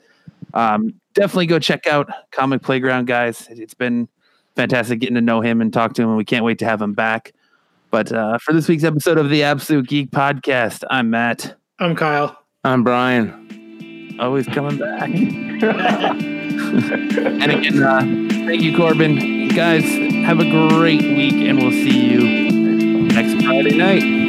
Um, 0.54 0.94
definitely 1.14 1.46
go 1.46 1.58
check 1.58 1.88
out 1.88 2.08
Comic 2.30 2.62
Playground, 2.62 3.06
guys. 3.06 3.48
It's 3.50 3.74
been 3.74 4.08
fantastic 4.58 4.98
getting 4.98 5.14
to 5.14 5.20
know 5.20 5.40
him 5.40 5.60
and 5.60 5.72
talk 5.72 5.94
to 5.94 6.02
him, 6.02 6.08
and 6.08 6.18
we 6.18 6.24
can't 6.24 6.44
wait 6.44 6.58
to 6.58 6.64
have 6.64 6.82
him 6.82 6.92
back. 6.92 7.32
But 7.92 8.12
uh, 8.12 8.38
for 8.38 8.52
this 8.52 8.66
week's 8.68 8.82
episode 8.82 9.16
of 9.16 9.30
the 9.30 9.44
Absolute 9.44 9.86
Geek 9.86 10.10
Podcast, 10.10 10.82
I'm 10.90 11.10
Matt. 11.10 11.54
I'm 11.78 11.94
Kyle. 11.94 12.36
I'm 12.64 12.82
Brian. 12.82 14.16
Always 14.20 14.48
coming 14.48 14.76
back. 14.76 15.02
and 15.08 15.62
again, 17.52 17.82
uh, 17.82 18.00
thank 18.46 18.60
you, 18.62 18.76
Corbin. 18.76 19.46
Guys, 19.48 19.84
have 20.26 20.40
a 20.40 20.50
great 20.50 21.02
week, 21.02 21.34
and 21.34 21.58
we'll 21.58 21.70
see 21.70 22.08
you 22.08 23.02
next 23.04 23.40
Friday 23.44 23.76
night. 23.78 24.27